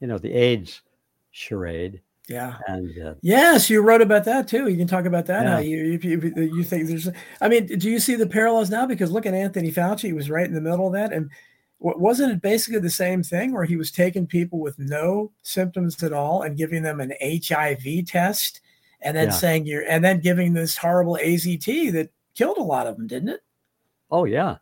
you 0.00 0.06
know, 0.06 0.18
the 0.18 0.32
AIDS 0.32 0.82
charade. 1.30 2.00
Yeah. 2.28 2.56
And 2.66 2.90
uh, 3.02 3.14
yes, 3.22 3.68
you 3.68 3.82
wrote 3.82 4.00
about 4.00 4.24
that 4.24 4.48
too. 4.48 4.68
You 4.68 4.76
can 4.76 4.86
talk 4.86 5.04
about 5.04 5.26
that. 5.26 5.44
Yeah. 5.44 5.58
you, 5.60 5.98
you, 6.02 6.32
you 6.36 6.64
think 6.64 6.88
there's, 6.88 7.08
I 7.40 7.48
mean, 7.48 7.66
do 7.66 7.90
you 7.90 7.98
see 7.98 8.14
the 8.14 8.26
parallels 8.26 8.70
now? 8.70 8.86
Because 8.86 9.10
look 9.10 9.26
at 9.26 9.34
Anthony 9.34 9.70
Fauci, 9.70 10.02
he 10.02 10.12
was 10.12 10.30
right 10.30 10.46
in 10.46 10.54
the 10.54 10.60
middle 10.60 10.86
of 10.86 10.94
that. 10.94 11.12
And 11.12 11.30
wasn't 11.80 12.32
it 12.32 12.40
basically 12.40 12.80
the 12.80 12.88
same 12.88 13.22
thing 13.22 13.52
where 13.52 13.64
he 13.64 13.76
was 13.76 13.90
taking 13.90 14.26
people 14.26 14.58
with 14.58 14.78
no 14.78 15.32
symptoms 15.42 16.02
at 16.02 16.14
all 16.14 16.42
and 16.42 16.56
giving 16.56 16.82
them 16.82 17.00
an 17.00 17.12
HIV 17.20 18.06
test 18.06 18.60
and 19.02 19.14
then 19.14 19.26
yeah. 19.26 19.34
saying 19.34 19.66
you're, 19.66 19.86
and 19.86 20.02
then 20.02 20.20
giving 20.20 20.54
this 20.54 20.78
horrible 20.78 21.18
AZT 21.22 21.92
that 21.92 22.10
killed 22.34 22.56
a 22.56 22.62
lot 22.62 22.86
of 22.86 22.96
them, 22.96 23.06
didn't 23.06 23.28
it? 23.28 23.40
Oh, 24.14 24.24
yeah. 24.26 24.58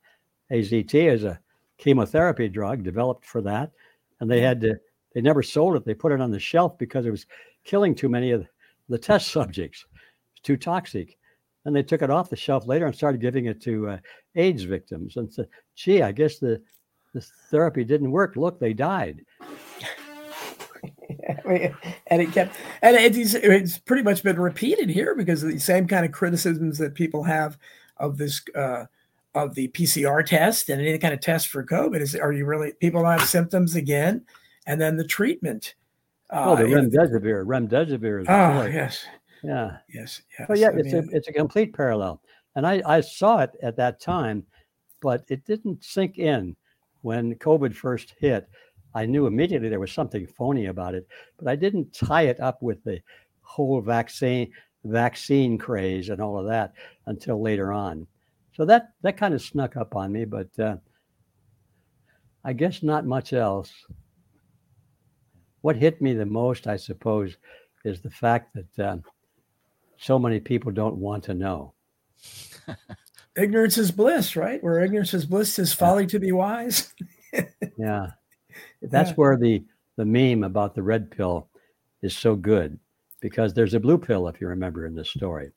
AZT 0.51 0.95
is 0.95 1.24
a 1.24 1.39
chemotherapy 1.77 2.49
drug 2.49 2.83
developed 2.83 3.27
for 3.27 3.43
that. 3.43 3.70
And 4.19 4.31
they 4.31 4.41
had 4.41 4.62
to, 4.62 4.77
they 5.15 5.20
never 5.20 5.43
sold 5.43 5.77
it. 5.77 5.85
They 5.85 5.93
put 5.93 6.11
it 6.11 6.23
on 6.23 6.31
the 6.31 6.41
shelf 6.41 6.79
because 6.79 7.05
it 7.05 7.11
was 7.11 7.27
killing 7.62 7.95
too 7.95 8.09
many 8.09 8.31
of 8.31 8.47
the 8.89 8.97
test 8.97 9.29
subjects. 9.33 9.85
It's 10.33 10.41
too 10.41 10.57
toxic. 10.57 11.19
And 11.66 11.77
they 11.77 11.83
took 11.83 12.01
it 12.01 12.09
off 12.09 12.31
the 12.31 12.37
shelf 12.37 12.66
later 12.66 12.87
and 12.87 12.97
started 12.97 13.20
giving 13.20 13.45
it 13.45 13.61
to 13.65 13.91
uh, 13.91 13.99
AIDS 14.37 14.62
victims 14.62 15.19
and 15.19 15.31
said, 15.31 15.49
gee, 15.74 16.01
I 16.01 16.12
guess 16.12 16.39
the, 16.39 16.62
the 17.12 17.20
therapy 17.51 17.85
didn't 17.85 18.11
work. 18.11 18.37
Look, 18.37 18.59
they 18.59 18.73
died. 18.73 19.20
and 21.45 22.23
it 22.23 22.33
kept, 22.33 22.57
and 22.81 22.97
it's, 22.97 23.35
it's 23.35 23.77
pretty 23.77 24.03
much 24.03 24.23
been 24.23 24.41
repeated 24.41 24.89
here 24.89 25.15
because 25.15 25.43
of 25.43 25.51
the 25.51 25.59
same 25.59 25.87
kind 25.87 26.07
of 26.07 26.12
criticisms 26.12 26.79
that 26.79 26.95
people 26.95 27.24
have 27.24 27.59
of 27.99 28.16
this, 28.16 28.41
uh, 28.57 28.87
of 29.35 29.55
the 29.55 29.69
PCR 29.69 30.25
test 30.25 30.69
and 30.69 30.81
any 30.81 30.99
kind 30.99 31.15
of 31.15 31.21
test 31.21 31.49
for 31.49 31.65
COVID 31.65 32.01
is, 32.01 32.15
are 32.15 32.33
you 32.33 32.45
really, 32.45 32.73
people 32.81 33.05
have 33.05 33.23
symptoms 33.23 33.75
again? 33.75 34.25
And 34.67 34.81
then 34.81 34.97
the 34.97 35.07
treatment 35.07 35.75
uh, 36.33 36.45
oh, 36.47 36.57
the 36.57 36.65
remdesivir. 36.65 37.45
Remdesivir 37.45 38.23
is. 38.23 38.27
Oh, 38.29 38.65
yes. 38.65 39.05
Yeah. 39.43 39.77
Yes. 39.93 40.23
Yes. 40.39 40.49
But 40.49 40.59
yeah, 40.59 40.69
I 40.69 40.77
it's 40.77 40.93
mean, 40.93 41.09
a 41.13 41.17
it's 41.17 41.29
a 41.29 41.33
complete 41.33 41.75
parallel, 41.75 42.23
and 42.57 42.67
I 42.67 42.83
I 42.87 43.01
saw 43.03 43.41
it 43.41 43.51
at 43.63 43.77
that 43.77 44.01
time, 44.01 44.45
but 45.03 45.25
it 45.29 45.45
didn't 45.45 45.85
sink 45.85 46.19
in 46.19 46.57
when 47.03 47.35
COVID 47.35 47.75
first 47.75 48.15
hit. 48.19 48.49
I 48.95 49.05
knew 49.05 49.27
immediately 49.27 49.69
there 49.69 49.81
was 49.81 49.93
something 49.93 50.27
phony 50.27 50.67
about 50.67 50.95
it, 50.95 51.07
but 51.39 51.49
I 51.49 51.57
didn't 51.57 51.93
tie 51.93 52.23
it 52.23 52.41
up 52.41 52.63
with 52.63 52.83
the 52.85 53.01
whole 53.43 53.81
vaccine 53.81 54.51
vaccine 54.85 55.59
craze 55.59 56.09
and 56.09 56.21
all 56.21 56.39
of 56.39 56.47
that 56.47 56.73
until 57.07 57.43
later 57.43 57.73
on. 57.73 58.07
So 58.55 58.65
that 58.66 58.93
that 59.03 59.16
kind 59.16 59.35
of 59.35 59.43
snuck 59.43 59.77
up 59.77 59.97
on 59.97 60.12
me, 60.12 60.24
but 60.24 60.49
uh, 60.59 60.77
I 62.45 62.53
guess 62.53 62.83
not 62.83 63.07
much 63.07 63.33
else 63.33 63.73
what 65.62 65.77
hit 65.77 66.03
me 66.03 66.12
the 66.12 66.27
most, 66.27 66.66
I 66.66 66.77
suppose, 66.77 67.37
is 67.85 68.01
the 68.01 68.11
fact 68.11 68.55
that 68.55 68.85
uh, 68.85 68.97
so 69.97 70.19
many 70.19 70.39
people 70.39 70.70
don't 70.70 70.97
want 70.97 71.24
to 71.24 71.35
know. 71.35 71.73
ignorance 73.37 73.79
is 73.79 73.91
bliss, 73.91 74.37
right? 74.37 74.62
Where 74.62 74.81
ignorance 74.81 75.15
is 75.15 75.24
bliss 75.24 75.59
is 75.59 75.73
folly 75.73 76.07
to 76.09 76.19
be 76.19 76.33
wise. 76.33 76.93
yeah. 77.79 78.09
That's 78.83 79.11
yeah. 79.11 79.15
where 79.15 79.37
the, 79.39 79.65
the 79.97 80.05
meme 80.05 80.45
about 80.45 80.74
the 80.74 80.83
red 80.83 81.11
pill 81.11 81.49
is 82.03 82.16
so 82.16 82.35
good 82.35 82.79
because 83.20 83.55
there's 83.55 83.74
a 83.74 83.81
blue 83.81 83.99
pill, 83.99 84.29
if 84.29 84.41
you 84.41 84.49
remember 84.49 84.85
in 84.85 84.97
this 84.97 85.11
story. 85.11 85.51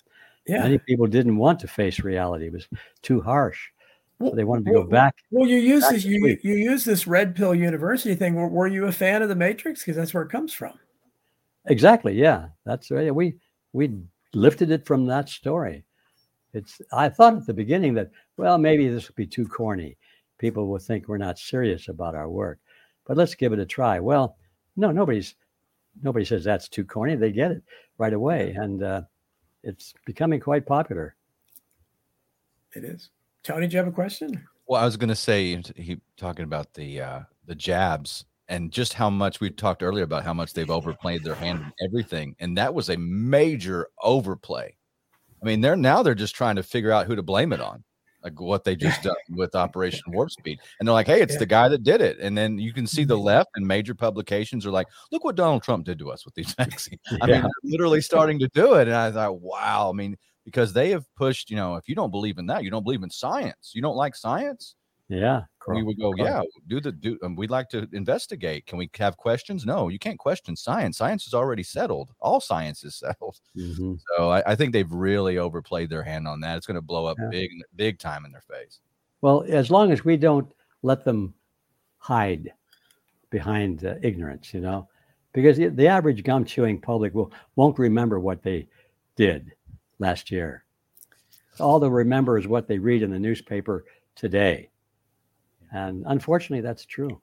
Yeah. 0.47 0.63
Many 0.63 0.77
people 0.77 1.07
didn't 1.07 1.37
want 1.37 1.59
to 1.61 1.67
face 1.67 1.99
reality, 1.99 2.47
it 2.47 2.53
was 2.53 2.67
too 3.01 3.21
harsh. 3.21 3.59
Well, 4.19 4.31
they 4.31 4.45
wanted 4.45 4.65
to 4.65 4.71
go 4.71 4.83
back. 4.83 5.15
Well, 5.29 5.47
you 5.47 5.57
use 5.57 5.87
this 5.89 6.05
you 6.05 6.37
you 6.41 6.55
use 6.55 6.85
this 6.85 7.05
red 7.05 7.35
pill 7.35 7.53
university 7.53 8.15
thing. 8.15 8.35
Were, 8.35 8.47
were 8.47 8.67
you 8.67 8.85
a 8.85 8.91
fan 8.91 9.21
of 9.21 9.27
the 9.27 9.35
Matrix? 9.35 9.81
Because 9.81 9.97
that's 9.97 10.13
where 10.13 10.23
it 10.23 10.29
comes 10.29 10.53
from. 10.53 10.79
Exactly. 11.67 12.13
Yeah, 12.13 12.47
that's 12.65 12.91
right. 12.91 13.13
We 13.13 13.35
we 13.73 13.99
lifted 14.33 14.71
it 14.71 14.85
from 14.85 15.05
that 15.07 15.27
story. 15.27 15.83
It's. 16.53 16.79
I 16.93 17.09
thought 17.09 17.35
at 17.35 17.45
the 17.45 17.53
beginning 17.53 17.93
that 17.95 18.11
well 18.37 18.57
maybe 18.57 18.87
this 18.87 19.09
would 19.09 19.15
be 19.15 19.27
too 19.27 19.47
corny. 19.47 19.97
People 20.37 20.67
will 20.67 20.79
think 20.79 21.07
we're 21.07 21.17
not 21.17 21.37
serious 21.37 21.89
about 21.89 22.15
our 22.15 22.29
work, 22.29 22.59
but 23.05 23.17
let's 23.17 23.35
give 23.35 23.51
it 23.51 23.59
a 23.59 23.65
try. 23.65 23.99
Well, 23.99 24.37
no, 24.77 24.91
nobody's 24.91 25.35
nobody 26.03 26.23
says 26.23 26.45
that's 26.45 26.69
too 26.69 26.85
corny. 26.85 27.15
They 27.15 27.33
get 27.33 27.51
it 27.51 27.63
right 27.97 28.13
away, 28.13 28.51
and 28.51 28.81
uh, 28.81 29.01
it's 29.65 29.93
becoming 30.05 30.39
quite 30.39 30.65
popular. 30.65 31.15
It 32.73 32.83
is. 32.83 33.09
Tony, 33.43 33.67
do 33.67 33.73
you 33.73 33.79
have 33.79 33.87
a 33.87 33.91
question? 33.91 34.47
Well, 34.67 34.81
I 34.81 34.85
was 34.85 34.97
going 34.97 35.09
to 35.09 35.15
say 35.15 35.61
he 35.75 35.99
talking 36.17 36.43
about 36.43 36.73
the 36.73 37.01
uh, 37.01 37.19
the 37.45 37.55
jabs 37.55 38.25
and 38.47 38.71
just 38.71 38.93
how 38.93 39.09
much 39.09 39.39
we 39.39 39.49
talked 39.49 39.83
earlier 39.83 40.03
about 40.03 40.23
how 40.23 40.33
much 40.33 40.53
they've 40.53 40.69
overplayed 40.69 41.23
their 41.23 41.35
hand 41.35 41.59
and 41.59 41.73
everything, 41.83 42.35
and 42.39 42.57
that 42.57 42.73
was 42.73 42.89
a 42.89 42.97
major 42.97 43.87
overplay. 44.01 44.75
I 45.41 45.45
mean, 45.45 45.61
they're 45.61 45.75
now 45.75 46.03
they're 46.03 46.15
just 46.15 46.35
trying 46.35 46.55
to 46.55 46.63
figure 46.63 46.91
out 46.91 47.07
who 47.07 47.15
to 47.15 47.23
blame 47.23 47.53
it 47.53 47.61
on, 47.61 47.83
like 48.25 48.41
what 48.41 48.63
they 48.63 48.75
just 48.75 49.03
done 49.03 49.15
with 49.29 49.55
Operation 49.55 50.11
Warp 50.11 50.31
Speed, 50.31 50.59
and 50.79 50.87
they're 50.87 50.93
like, 50.93 51.07
"Hey, 51.07 51.21
it's 51.21 51.33
yeah. 51.33 51.39
the 51.39 51.45
guy 51.45 51.69
that 51.69 51.83
did 51.83 52.01
it." 52.01 52.19
And 52.19 52.37
then 52.37 52.57
you 52.57 52.73
can 52.73 52.87
see 52.87 53.05
the 53.05 53.15
mm-hmm. 53.15 53.23
left 53.23 53.49
and 53.55 53.65
major 53.65 53.93
publications 53.93 54.65
are 54.65 54.71
like, 54.71 54.87
"Look 55.11 55.23
what 55.23 55.35
Donald 55.35 55.63
Trump 55.63 55.85
did 55.85 55.99
to 55.99 56.11
us 56.11 56.25
with 56.25 56.33
these 56.33 56.53
vaccines." 56.57 56.99
I 57.21 57.27
mean, 57.27 57.45
literally 57.63 58.01
starting 58.01 58.39
to 58.39 58.49
do 58.49 58.73
it, 58.73 58.87
and 58.87 58.97
I 58.97 59.11
thought, 59.11 59.39
"Wow!" 59.39 59.91
I 59.91 59.93
mean, 59.93 60.17
because 60.43 60.73
they 60.73 60.89
have 60.89 61.05
pushed, 61.15 61.49
you 61.49 61.55
know, 61.55 61.75
if 61.75 61.87
you 61.87 61.95
don't 61.95 62.11
believe 62.11 62.39
in 62.39 62.47
that, 62.47 62.63
you 62.63 62.71
don't 62.71 62.83
believe 62.83 63.03
in 63.03 63.11
science, 63.11 63.71
you 63.73 63.81
don't 63.81 63.95
like 63.95 64.15
science. 64.15 64.75
Yeah. 65.07 65.43
We 65.67 65.83
would 65.83 65.99
go, 65.99 66.13
yeah, 66.15 66.41
do 66.67 66.79
the 66.79 66.91
do. 66.91 67.17
Um, 67.23 67.35
we'd 67.35 67.49
like 67.49 67.69
to 67.69 67.87
investigate. 67.91 68.67
Can 68.67 68.77
we 68.77 68.89
have 68.97 69.17
questions? 69.17 69.65
No, 69.65 69.89
you 69.89 69.97
can't 69.97 70.19
question 70.19 70.55
science. 70.55 70.97
Science 70.97 71.25
is 71.25 71.33
already 71.33 71.63
settled. 71.63 72.11
All 72.19 72.39
science 72.39 72.83
is 72.83 72.95
settled. 72.99 73.39
Mm-hmm. 73.57 73.95
So 74.15 74.29
I, 74.29 74.51
I, 74.51 74.55
think 74.55 74.73
they've 74.73 74.91
really 74.91 75.39
overplayed 75.39 75.89
their 75.89 76.03
hand 76.03 76.27
on 76.27 76.39
that. 76.41 76.57
It's 76.57 76.67
going 76.67 76.75
to 76.75 76.81
blow 76.81 77.05
up 77.05 77.17
yeah. 77.19 77.29
big, 77.31 77.49
big 77.75 77.99
time 77.99 78.25
in 78.25 78.31
their 78.31 78.41
face. 78.41 78.79
Well, 79.21 79.43
as 79.47 79.71
long 79.71 79.91
as 79.91 80.05
we 80.05 80.17
don't 80.17 80.51
let 80.83 81.03
them 81.03 81.33
hide 81.97 82.53
behind 83.31 83.85
uh, 83.85 83.95
ignorance, 84.03 84.53
you 84.53 84.61
know, 84.61 84.87
because 85.33 85.57
the, 85.57 85.69
the 85.69 85.87
average 85.87 86.23
gum 86.23 86.45
chewing 86.45 86.79
public 86.79 87.13
will 87.15 87.31
won't 87.55 87.79
remember 87.79 88.19
what 88.19 88.43
they 88.43 88.67
did 89.15 89.51
last 89.97 90.29
year. 90.29 90.63
All 91.59 91.79
they'll 91.79 91.89
remember 91.89 92.37
is 92.37 92.47
what 92.47 92.67
they 92.67 92.77
read 92.77 93.01
in 93.01 93.09
the 93.09 93.19
newspaper 93.19 93.85
today. 94.15 94.69
And 95.75 96.05
unfortunately, 96.07 96.61
that's 96.61 96.85
true. 96.85 97.21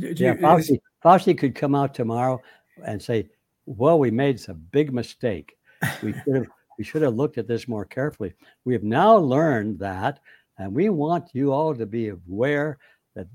Yeah, 0.00 0.12
yeah 0.16 0.34
Fauci, 0.36 0.78
Fauci 1.04 1.36
could 1.36 1.54
come 1.54 1.74
out 1.74 1.92
tomorrow 1.92 2.40
and 2.86 3.02
say, 3.02 3.28
well, 3.66 3.98
we 3.98 4.10
made 4.10 4.40
a 4.48 4.54
big 4.54 4.94
mistake. 4.94 5.58
We 6.02 6.12
should 6.24 6.36
have 6.36 6.46
we 6.78 6.84
should 6.84 7.02
have 7.02 7.14
looked 7.14 7.36
at 7.36 7.46
this 7.46 7.68
more 7.68 7.84
carefully. 7.84 8.32
We 8.64 8.72
have 8.72 8.82
now 8.82 9.16
learned 9.16 9.78
that 9.80 10.20
And 10.58 10.74
we 10.74 10.88
want 10.88 11.34
you 11.34 11.52
all 11.52 11.74
to 11.74 11.86
be 11.86 12.08
aware 12.08 12.78
that, 13.14 13.26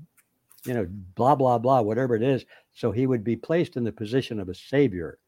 you 0.66 0.74
know, 0.74 0.86
blah, 1.14 1.36
blah, 1.36 1.58
blah, 1.58 1.80
whatever 1.82 2.16
it 2.16 2.22
is. 2.22 2.44
So 2.72 2.90
he 2.90 3.06
would 3.06 3.22
be 3.22 3.36
placed 3.36 3.76
in 3.76 3.84
the 3.84 3.92
position 3.92 4.40
of 4.40 4.48
a 4.48 4.54
savior. 4.54 5.18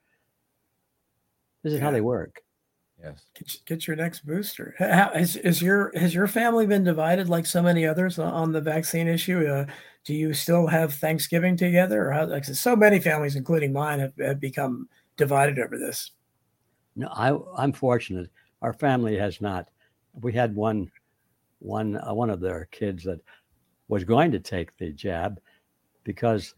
This 1.63 1.73
is 1.73 1.81
how 1.81 1.93
they 1.93 2.01
work. 2.01 2.43
Yes. 3.03 3.23
Get, 3.37 3.57
get 3.67 3.87
your 3.87 3.97
next 3.97 4.25
booster. 4.25 4.75
How, 4.79 5.11
is, 5.11 5.37
is 5.37 5.61
your 5.61 5.91
has 5.97 6.15
your 6.15 6.29
family 6.29 6.67
been 6.67 6.85
divided 6.85 7.29
like 7.29 7.47
so 7.47 7.61
many 7.61 7.85
others 7.85 8.19
on- 8.19 8.33
on 8.33 8.53
the 8.53 8.61
vaccine 8.61 9.09
issue? 9.09 9.45
Uh, 9.47 9.67
do 10.05 10.15
you 10.15 10.33
still 10.33 10.67
have 10.67 10.95
Thanksgiving 10.95 11.57
together, 11.57 12.09
or 12.09 12.13
how? 12.13 12.27
Like 12.27 12.45
so 12.45 12.77
many 12.77 13.01
families, 13.01 13.37
including 13.37 13.73
mine, 13.73 13.99
have, 13.99 14.13
have 14.19 14.41
become 14.41 14.89
divided 15.17 15.59
over 15.59 15.79
this. 15.79 16.13
No, 16.95 17.09
I, 17.09 17.37
I'm 17.63 17.73
fortunate. 17.73 18.31
Our 18.61 18.73
family 18.73 19.17
has 19.17 19.41
not. 19.41 19.69
We 20.21 20.33
had 20.33 20.55
one, 20.55 20.91
one, 21.59 21.97
uh, 21.97 22.15
one 22.15 22.31
of 22.31 22.41
their 22.41 22.69
kids 22.71 23.05
that 23.05 23.21
was 23.89 24.05
going 24.05 24.31
to 24.33 24.39
take 24.41 24.77
the 24.77 24.93
jab 24.93 25.41
because 26.05 26.55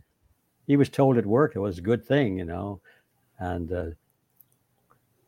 he 0.66 0.76
was 0.76 0.88
told 0.88 1.18
at 1.18 1.26
work 1.26 1.54
it 1.54 1.60
was 1.60 1.78
a 1.78 1.82
good 1.82 2.04
thing, 2.04 2.38
you 2.38 2.44
know, 2.44 2.80
and 3.38 3.72
uh, 3.72 3.86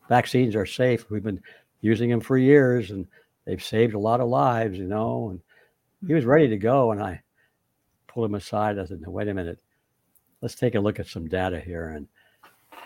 vaccines 0.08 0.54
are 0.54 0.66
safe. 0.66 1.10
We've 1.10 1.22
been 1.22 1.42
using 1.80 2.10
them 2.10 2.20
for 2.20 2.38
years, 2.38 2.90
and 2.90 3.06
they've 3.44 3.62
saved 3.62 3.94
a 3.94 3.98
lot 3.98 4.20
of 4.20 4.28
lives, 4.28 4.78
you 4.78 4.86
know. 4.86 5.30
And 5.30 5.40
he 6.06 6.14
was 6.14 6.24
ready 6.24 6.48
to 6.48 6.56
go, 6.56 6.92
and 6.92 7.02
I 7.02 7.22
pulled 8.08 8.26
him 8.26 8.34
aside. 8.34 8.78
I 8.78 8.84
said, 8.84 9.00
"No, 9.00 9.10
"Wait 9.10 9.28
a 9.28 9.34
minute. 9.34 9.58
Let's 10.40 10.54
take 10.54 10.74
a 10.74 10.80
look 10.80 10.98
at 11.00 11.06
some 11.06 11.28
data 11.28 11.60
here." 11.60 11.88
And 11.90 12.08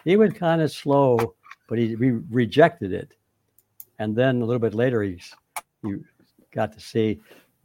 he 0.05 0.17
was 0.17 0.33
kind 0.33 0.63
of 0.63 0.71
slow 0.71 1.35
but 1.71 1.79
he 1.79 1.95
re- 1.95 2.21
rejected 2.31 2.93
it. 2.93 3.15
And 4.01 4.15
then 4.15 4.43
a 4.43 4.45
little 4.45 4.61
bit 4.61 4.75
later, 4.75 5.03
he's, 5.03 5.33
he 5.83 5.95
got 6.53 6.73
to 6.73 6.81
see 6.81 7.21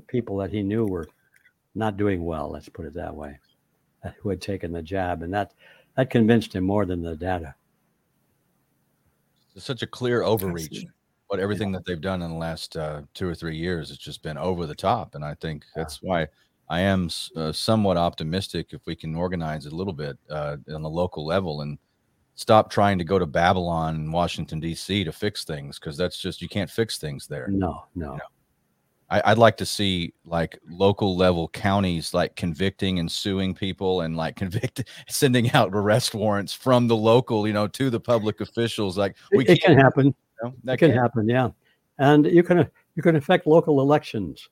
people 0.07 0.37
that 0.37 0.51
he 0.51 0.61
knew 0.61 0.85
were 0.85 1.09
not 1.73 1.97
doing 1.97 2.23
well. 2.23 2.51
Let's 2.51 2.69
put 2.69 2.85
it 2.85 2.93
that 2.93 3.15
way, 3.15 3.39
who 4.19 4.29
had 4.29 4.41
taken 4.41 4.71
the 4.71 4.83
jab, 4.83 5.23
and 5.23 5.33
that 5.33 5.53
that 5.97 6.11
convinced 6.11 6.53
him 6.53 6.65
more 6.65 6.85
than 6.85 7.01
the 7.01 7.15
data. 7.15 7.55
It's 9.55 9.65
such 9.65 9.81
a 9.81 9.87
clear 9.87 10.21
overreach. 10.21 10.65
Absolutely. 10.65 10.91
But 11.29 11.39
everything 11.39 11.71
that 11.71 11.85
they've 11.85 11.99
done 11.99 12.21
in 12.21 12.29
the 12.29 12.37
last 12.37 12.77
uh, 12.77 13.01
two 13.15 13.27
or 13.27 13.33
three 13.33 13.57
years, 13.57 13.89
it's 13.89 13.99
just 13.99 14.21
been 14.21 14.37
over 14.37 14.67
the 14.67 14.75
top. 14.75 15.15
And 15.15 15.25
I 15.25 15.33
think 15.33 15.65
that's 15.75 16.01
why 16.03 16.27
I 16.69 16.81
am 16.81 17.09
uh, 17.35 17.51
somewhat 17.51 17.97
optimistic 17.97 18.67
if 18.71 18.85
we 18.85 18.95
can 18.95 19.15
organize 19.15 19.65
a 19.65 19.75
little 19.75 19.93
bit 19.93 20.17
uh, 20.29 20.57
on 20.71 20.83
the 20.83 20.89
local 20.89 21.25
level 21.25 21.61
and 21.61 21.79
stop 22.35 22.69
trying 22.69 22.99
to 22.99 23.03
go 23.03 23.17
to 23.17 23.25
Babylon 23.25 23.95
and 23.95 24.13
Washington 24.13 24.59
D.C. 24.59 25.03
to 25.03 25.11
fix 25.11 25.43
things 25.43 25.79
because 25.79 25.97
that's 25.97 26.19
just 26.19 26.41
you 26.41 26.49
can't 26.49 26.69
fix 26.69 26.99
things 26.99 27.27
there. 27.27 27.47
No, 27.47 27.85
no. 27.95 28.19
I, 29.15 29.31
I'd 29.31 29.37
like 29.37 29.57
to 29.57 29.65
see 29.65 30.13
like 30.25 30.59
local 30.69 31.15
level 31.15 31.47
counties 31.49 32.13
like 32.13 32.35
convicting 32.35 32.99
and 32.99 33.09
suing 33.11 33.53
people 33.55 34.01
and 34.01 34.17
like 34.17 34.35
convict 34.43 34.83
sending 35.07 35.51
out 35.53 35.69
arrest 35.73 36.13
warrants 36.13 36.53
from 36.53 36.87
the 36.87 36.95
local, 36.95 37.47
you 37.47 37.53
know, 37.53 37.67
to 37.67 37.89
the 37.89 37.99
public 37.99 38.41
officials. 38.41 38.97
Like 38.97 39.15
we 39.31 39.45
It, 39.45 39.61
can't, 39.61 39.79
happen. 39.79 40.07
you 40.07 40.13
know, 40.43 40.53
that 40.65 40.79
can 40.79 40.91
can't- 40.91 41.01
happen, 41.01 41.29
yeah. 41.29 41.49
And 41.97 42.25
you 42.25 42.43
can 42.43 42.69
you 42.95 43.01
can 43.03 43.15
affect 43.15 43.47
local 43.47 43.79
elections. 43.79 44.49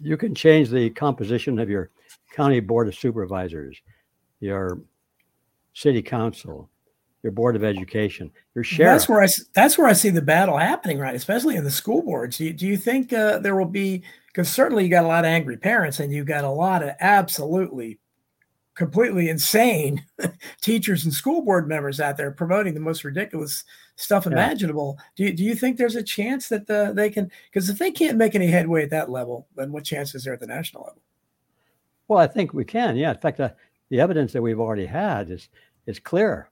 You 0.00 0.16
can 0.16 0.34
change 0.34 0.70
the 0.70 0.88
composition 0.90 1.58
of 1.58 1.68
your 1.68 1.90
county 2.32 2.60
board 2.60 2.88
of 2.88 2.94
supervisors, 2.94 3.80
your 4.40 4.80
city 5.74 6.00
council, 6.02 6.70
your 7.24 7.32
board 7.32 7.56
of 7.56 7.64
education, 7.64 8.30
your 8.54 8.62
sheriff. 8.62 8.92
That's 8.92 9.08
where 9.08 9.22
I 9.22 9.26
that's 9.54 9.78
where 9.78 9.88
I 9.88 9.94
see 9.94 10.10
the 10.10 10.22
battle 10.22 10.58
happening, 10.58 10.98
right? 10.98 11.14
Especially 11.16 11.56
in 11.56 11.64
the 11.64 11.70
school 11.70 12.02
boards. 12.02 12.36
Do 12.36 12.44
you, 12.44 12.52
do 12.52 12.66
you 12.66 12.76
think 12.76 13.12
uh, 13.12 13.38
there 13.38 13.56
will 13.56 13.64
be? 13.64 14.02
Because 14.26 14.48
certainly 14.50 14.84
you 14.84 14.90
got 14.90 15.04
a 15.06 15.08
lot 15.08 15.24
of 15.24 15.28
angry 15.30 15.56
parents, 15.56 16.00
and 16.00 16.12
you 16.12 16.22
got 16.22 16.44
a 16.44 16.50
lot 16.50 16.82
of 16.82 16.90
absolutely, 17.00 17.98
completely 18.74 19.30
insane 19.30 20.04
teachers 20.60 21.04
and 21.04 21.14
school 21.14 21.40
board 21.42 21.66
members 21.66 21.98
out 21.98 22.16
there 22.18 22.30
promoting 22.30 22.74
the 22.74 22.80
most 22.80 23.04
ridiculous 23.04 23.64
stuff 23.96 24.26
Yeah. 24.26 24.32
imaginable. 24.32 24.98
Do 25.16 25.24
you, 25.24 25.32
do 25.32 25.44
you 25.44 25.54
think 25.54 25.78
there's 25.78 25.96
a 25.96 26.02
chance 26.02 26.48
that 26.48 26.68
uh, 26.68 26.92
they 26.92 27.08
can? 27.08 27.30
Because 27.50 27.70
if 27.70 27.78
they 27.78 27.90
can't 27.90 28.18
make 28.18 28.34
any 28.34 28.48
headway 28.48 28.82
at 28.82 28.90
that 28.90 29.08
level, 29.08 29.46
then 29.56 29.72
what 29.72 29.84
chance 29.84 30.14
is 30.14 30.24
there 30.24 30.34
at 30.34 30.40
the 30.40 30.46
national 30.46 30.82
level? 30.82 31.00
Well, 32.08 32.18
I 32.18 32.26
think 32.26 32.52
we 32.52 32.64
can. 32.66 32.96
Yeah. 32.96 33.12
In 33.12 33.18
fact, 33.18 33.40
uh, 33.40 33.50
the 33.88 34.00
evidence 34.00 34.34
that 34.34 34.42
we've 34.42 34.60
already 34.60 34.86
had 34.86 35.30
is 35.30 35.48
is 35.86 35.98
clear. 35.98 36.50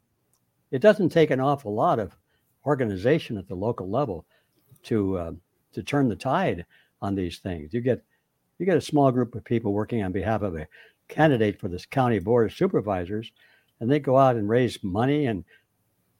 It 0.72 0.80
doesn't 0.80 1.10
take 1.10 1.30
an 1.30 1.38
awful 1.38 1.74
lot 1.74 2.00
of 2.00 2.16
organization 2.66 3.38
at 3.38 3.46
the 3.46 3.54
local 3.54 3.88
level 3.88 4.26
to 4.84 5.18
uh, 5.18 5.32
to 5.74 5.82
turn 5.82 6.08
the 6.08 6.16
tide 6.16 6.66
on 7.00 7.14
these 7.14 7.38
things. 7.38 7.72
You 7.72 7.80
get 7.80 8.02
you 8.58 8.66
get 8.66 8.76
a 8.76 8.80
small 8.80 9.12
group 9.12 9.34
of 9.34 9.44
people 9.44 9.72
working 9.72 10.02
on 10.02 10.12
behalf 10.12 10.42
of 10.42 10.56
a 10.56 10.66
candidate 11.08 11.60
for 11.60 11.68
this 11.68 11.86
county 11.86 12.18
board 12.18 12.50
of 12.50 12.56
supervisors, 12.56 13.30
and 13.80 13.90
they 13.90 14.00
go 14.00 14.16
out 14.16 14.36
and 14.36 14.48
raise 14.48 14.82
money 14.82 15.26
and 15.26 15.44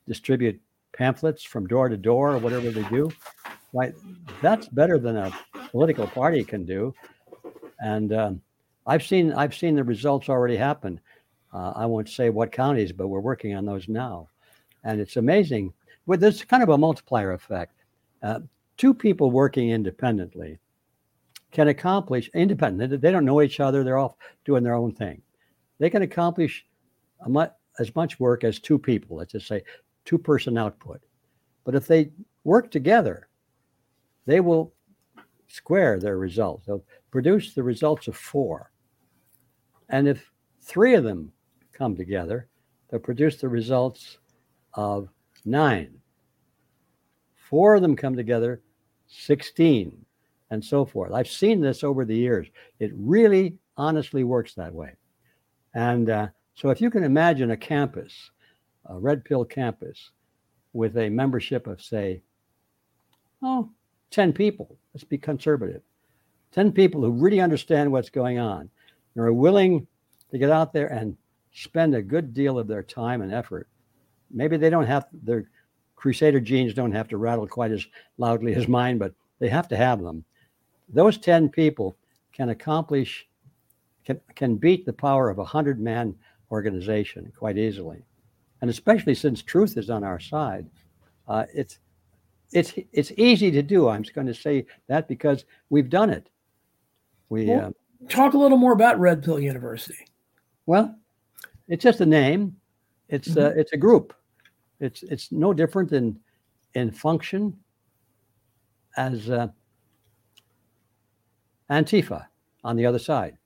distribute 0.07 0.61
pamphlets 0.93 1.43
from 1.43 1.67
door 1.67 1.89
to 1.89 1.97
door 1.97 2.33
or 2.33 2.39
whatever 2.39 2.71
they 2.71 2.87
do. 2.89 3.11
Right, 3.73 3.95
that's 4.43 4.69
better 4.69 4.99
than 4.99 5.17
a 5.17 5.33
political 5.71 6.07
party 6.07 6.45
can 6.45 6.67
do. 6.67 6.95
And 7.81 8.13
um, 8.13 8.43
I've 8.87 9.03
seen 9.03 9.33
I've 9.33 9.55
seen 9.55 9.77
the 9.77 9.85
results 9.85 10.29
already 10.29 10.57
happen. 10.57 11.01
Uh, 11.55 11.73
I 11.75 11.87
won't 11.87 12.09
say 12.09 12.29
what 12.29 12.53
counties, 12.53 12.93
but 12.93 13.09
we're 13.09 13.21
working 13.21 13.55
on 13.55 13.65
those 13.65 13.89
now, 13.89 14.29
and 14.85 15.01
it's 15.01 15.17
amazing. 15.17 15.73
Well, 16.07 16.19
there's 16.19 16.45
kind 16.45 16.63
of 16.63 16.69
a 16.69 16.79
multiplier 16.79 17.33
effect. 17.33 17.75
Uh, 18.23 18.41
two 18.77 18.95
people 18.95 19.31
working 19.31 19.71
independently 19.71 20.59
can 21.51 21.69
accomplish 21.69 22.31
independent. 22.35 23.01
They 23.01 23.11
don't 23.11 23.25
know 23.25 23.43
each 23.43 23.61
other. 23.61 23.85
They're 23.85 23.99
all 23.99 24.19
doing 24.45 24.65
their 24.65 24.75
own 24.75 24.93
thing. 24.93 25.23
They 25.79 25.91
can 25.91 26.03
accomplish 26.03 26.67
mu- 27.27 27.47
as 27.79 27.95
much 27.95 28.19
work 28.19 28.45
as 28.45 28.59
two 28.59 28.79
people. 28.79 29.17
Let's 29.17 29.33
just 29.33 29.47
say 29.47 29.63
two 30.05 30.19
person 30.19 30.59
output. 30.59 31.01
But 31.65 31.75
if 31.75 31.87
they 31.87 32.11
work 32.45 32.71
together, 32.71 33.29
they 34.27 34.41
will 34.41 34.73
square 35.47 35.99
their 35.99 36.19
results. 36.19 36.67
They'll 36.67 36.85
produce 37.11 37.55
the 37.55 37.63
results 37.63 38.09
of 38.09 38.17
four. 38.17 38.71
And 39.91 40.09
if 40.09 40.31
three 40.61 40.95
of 40.95 41.05
them 41.05 41.31
come 41.73 41.95
together, 41.97 42.49
they'll 42.89 43.01
produce 43.01 43.37
the 43.37 43.49
results 43.49 44.19
of 44.75 45.09
nine. 45.45 45.95
Four 47.35 47.75
of 47.75 47.83
them 47.83 47.97
come 47.97 48.17
together, 48.17 48.63
16, 49.09 50.05
and 50.51 50.65
so 50.65 50.85
forth. 50.85 51.13
I've 51.13 51.29
seen 51.29 51.61
this 51.61 51.85
over 51.85 52.05
the 52.05 52.17
years. 52.17 52.49
It 52.79 52.93
really 52.95 53.59
honestly 53.77 54.25
works 54.25 54.55
that 54.55 54.75
way. 54.75 54.95
And 55.75 56.11
uh, 56.11 56.29
so 56.55 56.71
if 56.71 56.81
you 56.81 56.91
can 56.91 57.05
imagine 57.05 57.51
a 57.51 57.57
campus, 57.57 58.31
a 58.87 58.99
red 58.99 59.25
pill 59.25 59.45
campus, 59.45 60.11
with 60.73 60.97
a 60.97 61.09
membership 61.09 61.67
of, 61.67 61.83
say, 61.83 62.23
oh, 63.43 63.71
10 64.11 64.33
people, 64.33 64.77
let's 64.95 65.05
be 65.05 65.19
conservative, 65.19 65.83
10 66.53 66.73
people 66.73 67.03
who 67.03 67.11
really 67.11 67.41
understand 67.41 67.91
what's 67.91 68.11
going 68.11 68.39
on 68.39 68.71
and 69.15 69.25
are 69.25 69.33
willing 69.33 69.87
to 70.31 70.39
get 70.39 70.51
out 70.51 70.73
there 70.73 70.87
and 70.89 71.17
spend 71.53 71.95
a 71.95 72.03
good 72.03 72.33
deal 72.33 72.59
of 72.59 72.67
their 72.67 72.83
time 72.83 73.23
and 73.23 73.33
effort. 73.33 73.69
Maybe 74.33 74.57
they 74.57 74.71
don't 74.71 74.87
have 74.87 75.07
their 75.13 75.45
crusader 75.97 76.41
genes 76.41 76.75
don't 76.75 76.93
have 76.93 77.09
to 77.09 77.17
rattle 77.17 77.47
quite 77.47 77.71
as 77.71 77.87
loudly 78.19 78.55
as 78.55 78.67
mine, 78.69 78.99
but 78.99 79.15
they 79.39 79.49
have 79.49 79.69
to 79.69 79.77
have 79.77 80.03
them. 80.03 80.25
Those 80.89 81.17
10 81.19 81.49
people 81.49 81.97
can 82.33 82.49
accomplish, 82.49 83.27
can, 84.05 84.21
can 84.35 84.57
beat 84.57 84.85
the 84.85 84.93
power 84.93 85.31
of 85.31 85.39
a 85.39 85.43
100 85.43 85.81
man 85.81 86.15
organization 86.51 87.33
quite 87.37 87.57
easily. 87.57 88.05
And 88.61 88.71
especially 88.71 89.15
since 89.15 89.43
truth 89.43 89.77
is 89.77 89.91
on 89.91 90.05
our 90.05 90.19
side, 90.21 90.69
uh, 91.29 91.45
it's, 91.55 91.79
it's, 92.53 92.75
it's 92.93 93.13
easy 93.17 93.51
to 93.53 93.63
do. 93.63 93.89
I'm 93.89 94.03
just 94.03 94.15
going 94.15 94.27
to 94.27 94.35
say 94.35 94.67
that 94.89 95.09
because 95.09 95.45
we've 95.71 95.89
done 95.89 96.11
it. 96.11 96.29
We, 97.29 97.47
Well- 97.47 97.67
uh, 97.67 97.71
Talk 98.09 98.35
a 98.35 98.39
little 98.39 98.59
more 98.59 98.73
about 98.73 98.99
Red 98.99 99.23
Pill 99.23 99.39
University. 99.39 100.07
Well, 100.67 100.97
it's 101.69 101.85
just 101.85 102.01
a 102.01 102.07
name. 102.07 102.57
It's 103.09 103.37
uh, 103.37 103.53
it's 103.57 103.73
a 103.73 103.77
group. 103.77 104.13
It's 104.83 105.05
it's 105.05 105.31
no 105.31 105.55
different 105.55 105.89
than 105.91 106.19
in 106.75 106.91
function 106.91 107.57
as 108.97 109.31
uh, 109.31 109.49
Antifa 111.71 112.27
on 112.65 112.77
the 112.77 112.85
other 112.85 112.99
side. 112.99 113.39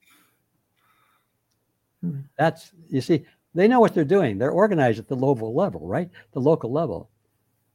Hmm. 2.00 2.20
That's 2.38 2.72
you 2.88 3.02
see, 3.02 3.26
they 3.54 3.68
know 3.68 3.80
what 3.80 3.94
they're 3.94 4.04
doing. 4.04 4.38
They're 4.38 4.50
organized 4.50 4.98
at 4.98 5.08
the 5.08 5.14
local 5.14 5.54
level, 5.54 5.86
right? 5.86 6.08
The 6.32 6.40
local 6.40 6.72
level, 6.72 7.10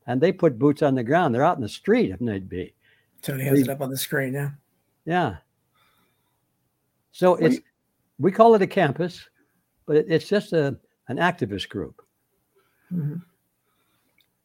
and 0.07 0.19
they 0.19 0.31
put 0.31 0.57
boots 0.57 0.81
on 0.81 0.95
the 0.95 1.03
ground. 1.03 1.35
They're 1.35 1.43
out 1.43 1.57
in 1.57 1.61
the 1.63 1.69
street 1.69 2.09
if 2.09 2.19
need 2.19 2.49
be. 2.49 2.73
Tony 3.21 3.43
has 3.43 3.61
it 3.61 3.69
up 3.69 3.81
on 3.81 3.91
the 3.91 3.97
screen 3.97 4.33
now. 4.33 4.53
Yeah. 5.05 5.37
So 7.11 7.33
Well, 7.33 7.45
it's 7.45 7.59
we 8.17 8.31
call 8.31 8.55
it 8.55 8.63
a 8.63 8.67
campus, 8.67 9.29
but 9.85 9.97
it, 9.97 10.07
it's 10.09 10.27
just 10.27 10.51
a 10.51 10.79
an 11.09 11.17
activist 11.17 11.69
group. 11.69 12.01
Mhm. 12.91 13.21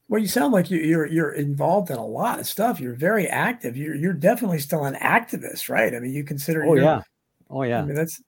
Well, 0.09 0.21
you 0.21 0.29
sound 0.29 0.53
like 0.53 0.71
you, 0.71 0.79
you're 0.79 1.07
you're 1.07 1.33
involved 1.33 1.91
in 1.91 1.97
a 1.97 2.07
lot 2.07 2.39
of 2.39 2.47
stuff. 2.47 2.79
You're 2.79 2.95
very 2.95 3.27
active. 3.27 3.77
You're 3.77 3.97
you're 3.97 4.13
definitely 4.13 4.61
still 4.61 4.85
an 4.85 4.95
activist, 4.95 5.69
right? 5.69 5.95
I 5.95 5.99
mean, 5.99 6.13
you 6.13 6.23
consider. 6.23 6.65
Oh 6.65 6.75
yeah, 6.75 7.03
oh 7.51 7.63
yeah. 7.65 7.81
I 7.81 7.85
mean, 7.85 7.97
that's 7.97 8.23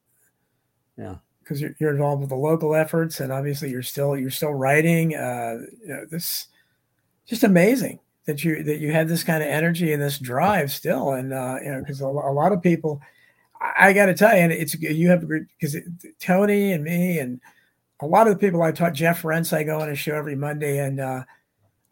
yeah 0.96 1.16
because 1.48 1.60
you're, 1.62 1.74
you're 1.78 1.92
involved 1.92 2.20
with 2.20 2.28
the 2.28 2.36
local 2.36 2.74
efforts, 2.74 3.20
and 3.20 3.32
obviously 3.32 3.70
you're 3.70 3.82
still 3.82 4.16
you're 4.16 4.30
still 4.30 4.52
writing. 4.52 5.14
Uh, 5.14 5.58
you 5.80 5.88
know, 5.88 6.04
this 6.10 6.48
just 7.26 7.44
amazing 7.44 8.00
that 8.26 8.44
you 8.44 8.62
that 8.62 8.78
you 8.78 8.92
have 8.92 9.08
this 9.08 9.24
kind 9.24 9.42
of 9.42 9.48
energy 9.48 9.92
and 9.92 10.02
this 10.02 10.18
drive 10.18 10.70
still, 10.70 11.12
and 11.12 11.32
uh, 11.32 11.56
you 11.62 11.70
know, 11.70 11.80
because 11.80 12.00
a, 12.00 12.06
a 12.06 12.32
lot 12.32 12.52
of 12.52 12.62
people, 12.62 13.00
I, 13.60 13.88
I 13.88 13.92
got 13.92 14.06
to 14.06 14.14
tell 14.14 14.34
you, 14.34 14.42
and 14.42 14.52
it's 14.52 14.74
you 14.80 15.08
have 15.08 15.26
because 15.26 15.76
Tony 16.20 16.72
and 16.72 16.84
me 16.84 17.18
and 17.18 17.40
a 18.00 18.06
lot 18.06 18.28
of 18.28 18.34
the 18.34 18.38
people 18.38 18.62
I 18.62 18.70
taught, 18.70 18.92
Jeff 18.92 19.24
Rense, 19.24 19.52
I 19.52 19.62
go 19.62 19.80
on 19.80 19.88
a 19.88 19.94
show 19.94 20.14
every 20.14 20.36
Monday, 20.36 20.78
and 20.78 21.00
uh, 21.00 21.24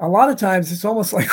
a 0.01 0.09
lot 0.09 0.31
of 0.31 0.36
times 0.36 0.70
it's 0.73 0.85
almost 0.85 1.12
like 1.12 1.28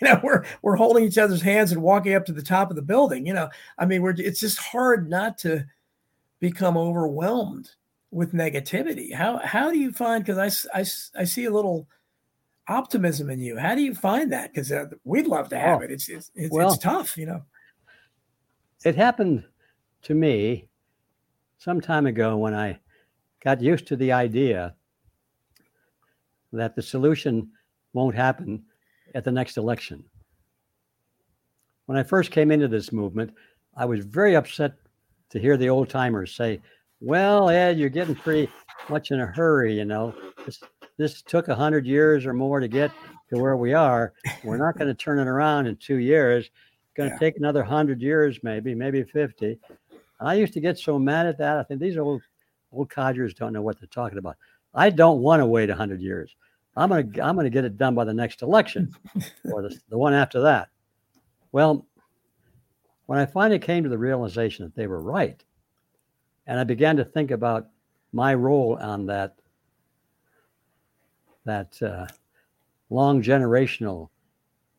you 0.00 0.08
know 0.08 0.20
we're 0.22 0.44
we're 0.62 0.76
holding 0.76 1.04
each 1.04 1.18
other's 1.18 1.42
hands 1.42 1.72
and 1.72 1.82
walking 1.82 2.14
up 2.14 2.24
to 2.26 2.32
the 2.32 2.42
top 2.42 2.70
of 2.70 2.76
the 2.76 2.82
building. 2.82 3.26
You 3.26 3.34
know, 3.34 3.48
I 3.78 3.86
mean, 3.86 4.02
we're 4.02 4.14
it's 4.16 4.40
just 4.40 4.58
hard 4.58 5.08
not 5.08 5.38
to 5.38 5.66
become 6.40 6.76
overwhelmed 6.76 7.70
with 8.10 8.32
negativity. 8.32 9.14
How 9.14 9.38
how 9.38 9.70
do 9.70 9.78
you 9.78 9.92
find? 9.92 10.24
Because 10.24 10.66
I, 10.74 10.78
I 10.78 10.84
I 11.20 11.24
see 11.24 11.44
a 11.44 11.50
little 11.50 11.86
optimism 12.68 13.30
in 13.30 13.40
you. 13.40 13.56
How 13.58 13.74
do 13.74 13.82
you 13.82 13.94
find 13.94 14.32
that? 14.32 14.52
Because 14.52 14.72
uh, 14.72 14.86
we'd 15.04 15.26
love 15.26 15.48
to 15.50 15.58
have 15.58 15.80
oh, 15.80 15.84
it. 15.84 15.90
It's 15.90 16.08
it's 16.08 16.30
it's, 16.34 16.52
well, 16.52 16.72
it's 16.72 16.82
tough, 16.82 17.16
you 17.16 17.26
know. 17.26 17.42
It 18.84 18.94
happened 18.94 19.44
to 20.02 20.14
me 20.14 20.68
some 21.58 21.80
time 21.80 22.06
ago 22.06 22.36
when 22.36 22.54
I 22.54 22.78
got 23.42 23.60
used 23.60 23.86
to 23.88 23.96
the 23.96 24.12
idea 24.12 24.74
that 26.52 26.76
the 26.76 26.82
solution 26.82 27.50
won't 27.96 28.14
happen 28.14 28.62
at 29.14 29.24
the 29.24 29.32
next 29.32 29.56
election. 29.56 30.04
When 31.86 31.96
I 31.96 32.02
first 32.02 32.30
came 32.30 32.50
into 32.50 32.68
this 32.68 32.92
movement, 32.92 33.32
I 33.74 33.86
was 33.86 34.04
very 34.04 34.36
upset 34.36 34.74
to 35.30 35.40
hear 35.40 35.56
the 35.56 35.70
old 35.70 35.88
timers 35.88 36.34
say, 36.34 36.60
Well, 37.00 37.48
Ed, 37.48 37.78
you're 37.78 37.88
getting 37.88 38.14
pretty 38.14 38.52
much 38.88 39.10
in 39.10 39.20
a 39.20 39.26
hurry, 39.26 39.74
you 39.76 39.84
know. 39.84 40.14
This, 40.44 40.62
this 40.98 41.22
took 41.22 41.48
100 41.48 41.86
years 41.86 42.26
or 42.26 42.34
more 42.34 42.60
to 42.60 42.68
get 42.68 42.92
to 43.30 43.40
where 43.40 43.56
we 43.56 43.72
are. 43.72 44.12
We're 44.44 44.58
not 44.58 44.78
going 44.78 44.88
to 44.88 44.94
turn 44.94 45.18
it 45.18 45.26
around 45.26 45.66
in 45.66 45.76
two 45.76 45.96
years. 45.96 46.44
It's 46.44 46.94
going 46.96 47.08
to 47.08 47.14
yeah. 47.14 47.18
take 47.18 47.38
another 47.38 47.60
100 47.60 48.00
years, 48.02 48.38
maybe, 48.42 48.74
maybe 48.74 49.02
50. 49.02 49.58
I 50.20 50.34
used 50.34 50.52
to 50.52 50.60
get 50.60 50.78
so 50.78 50.98
mad 50.98 51.26
at 51.26 51.38
that. 51.38 51.56
I 51.56 51.62
think 51.62 51.80
these 51.80 51.96
old 51.96 52.22
old 52.72 52.90
codgers 52.90 53.32
don't 53.32 53.52
know 53.52 53.62
what 53.62 53.80
they're 53.80 53.88
talking 53.88 54.18
about. 54.18 54.36
I 54.74 54.90
don't 54.90 55.20
want 55.20 55.40
to 55.40 55.46
wait 55.46 55.70
100 55.70 56.00
years. 56.00 56.36
I'm 56.76 56.90
gonna 56.90 57.08
I'm 57.22 57.36
gonna 57.36 57.50
get 57.50 57.64
it 57.64 57.78
done 57.78 57.94
by 57.94 58.04
the 58.04 58.14
next 58.14 58.42
election 58.42 58.94
or 59.50 59.62
the, 59.62 59.80
the 59.88 59.96
one 59.96 60.12
after 60.12 60.40
that. 60.42 60.68
Well, 61.52 61.86
when 63.06 63.18
I 63.18 63.24
finally 63.24 63.58
came 63.58 63.82
to 63.84 63.88
the 63.88 63.98
realization 63.98 64.64
that 64.64 64.74
they 64.74 64.86
were 64.86 65.00
right, 65.00 65.42
and 66.46 66.60
I 66.60 66.64
began 66.64 66.96
to 66.96 67.04
think 67.04 67.30
about 67.30 67.68
my 68.12 68.34
role 68.34 68.76
on 68.80 69.06
that 69.06 69.36
that 71.44 71.80
uh, 71.80 72.06
long 72.90 73.22
generational 73.22 74.10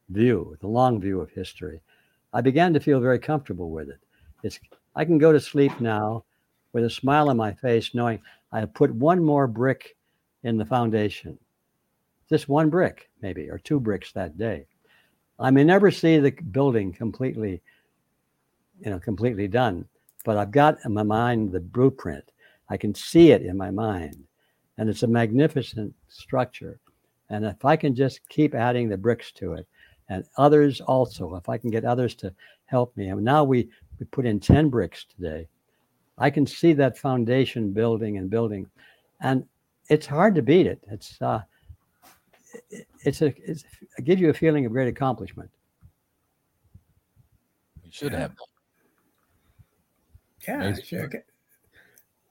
view, 0.10 0.56
the 0.62 0.68
long 0.68 1.02
view 1.02 1.20
of 1.20 1.32
history, 1.32 1.82
I 2.34 2.42
began 2.42 2.74
to 2.74 2.80
feel 2.80 3.00
very 3.00 3.20
comfortable 3.20 3.72
with 3.72 3.90
it. 3.90 4.00
It's 4.44 4.60
I 4.96 5.04
can 5.04 5.18
go 5.18 5.32
to 5.32 5.40
sleep 5.40 5.80
now 5.80 6.26
with 6.74 6.84
a 6.84 6.90
smile 6.90 7.30
on 7.30 7.38
my 7.38 7.54
face, 7.54 7.96
knowing 7.96 8.22
I 8.52 8.60
have 8.60 8.74
put 8.76 8.94
one 8.94 9.24
more 9.24 9.48
brick 9.48 9.96
in 10.44 10.58
the 10.58 10.66
foundation 10.66 11.40
just 12.30 12.50
one 12.50 12.70
brick, 12.70 13.10
maybe, 13.22 13.50
or 13.50 13.58
two 13.58 13.80
bricks 13.80 14.12
that 14.12 14.38
day. 14.38 14.66
I 15.40 15.52
may 15.52 15.64
never 15.64 15.92
see 15.92 16.18
the 16.18 16.32
building 16.32 16.92
completely, 16.92 17.62
you 18.80 18.90
know, 18.90 19.00
completely 19.00 19.48
done, 19.48 19.86
but 20.26 20.38
I've 20.38 20.52
got 20.52 20.78
in 20.84 20.94
my 20.94 21.04
mind 21.04 21.52
the 21.52 21.60
blueprint. 21.60 22.32
I 22.70 22.78
can 22.78 22.94
see 22.94 23.32
it 23.32 23.44
in 23.44 23.56
my 23.56 23.72
mind, 23.72 24.24
and 24.78 24.90
it's 24.90 25.04
a 25.04 25.08
magnificent 25.08 25.94
structure. 26.10 26.80
And 27.30 27.46
if 27.46 27.64
I 27.66 27.76
can 27.76 27.94
just 27.96 28.28
keep 28.30 28.56
adding 28.56 28.90
the 28.90 28.98
bricks 28.98 29.32
to 29.34 29.54
it, 29.54 29.68
and 30.10 30.24
others 30.38 30.82
also, 30.82 31.36
if 31.36 31.50
I 31.50 31.58
can 31.58 31.70
get 31.70 31.86
others 31.86 32.16
to 32.16 32.34
help 32.66 32.96
me, 32.98 33.08
and 33.10 33.24
now 33.24 33.44
we 33.44 33.70
we 34.00 34.06
put 34.06 34.26
in 34.26 34.40
ten 34.40 34.70
bricks 34.70 35.06
today, 35.06 35.48
I 36.18 36.30
can 36.30 36.48
see 36.48 36.74
that 36.74 36.98
foundation 36.98 37.72
building 37.72 38.18
and 38.18 38.30
building, 38.30 38.68
and 39.22 39.46
it's 39.90 40.06
hard 40.06 40.36
to 40.36 40.42
beat 40.42 40.68
it. 40.68 40.80
It's 40.90 41.22
uh, 41.22 41.42
it's 43.04 43.22
a 43.22 43.34
it's 43.38 43.64
it 43.98 44.04
gives 44.04 44.22
you 44.22 44.30
a 44.30 44.34
feeling 44.34 44.66
of 44.66 44.72
great 44.72 44.88
accomplishment. 44.88 45.50
You 47.84 47.92
should 47.92 48.14
have 48.14 48.34
Yeah, 50.48 50.74
sure. 50.84 51.10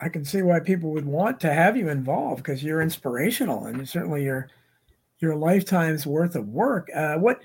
I 0.01 0.09
can 0.11 0.25
see 0.25 0.43
why 0.43 0.61
people 0.61 0.91
would 0.91 1.07
want 1.07 1.41
to 1.41 1.53
have 1.53 1.77
you 1.77 1.89
involved 1.89 2.43
because 2.43 2.63
you're 2.63 2.83
inspirational 2.83 3.65
and 3.65 3.89
certainly 3.89 4.25
your 4.25 4.49
your 5.19 5.35
lifetime's 5.35 6.07
worth 6.07 6.37
of 6.37 6.49
work. 6.49 6.89
Uh, 6.95 7.17
what 7.17 7.41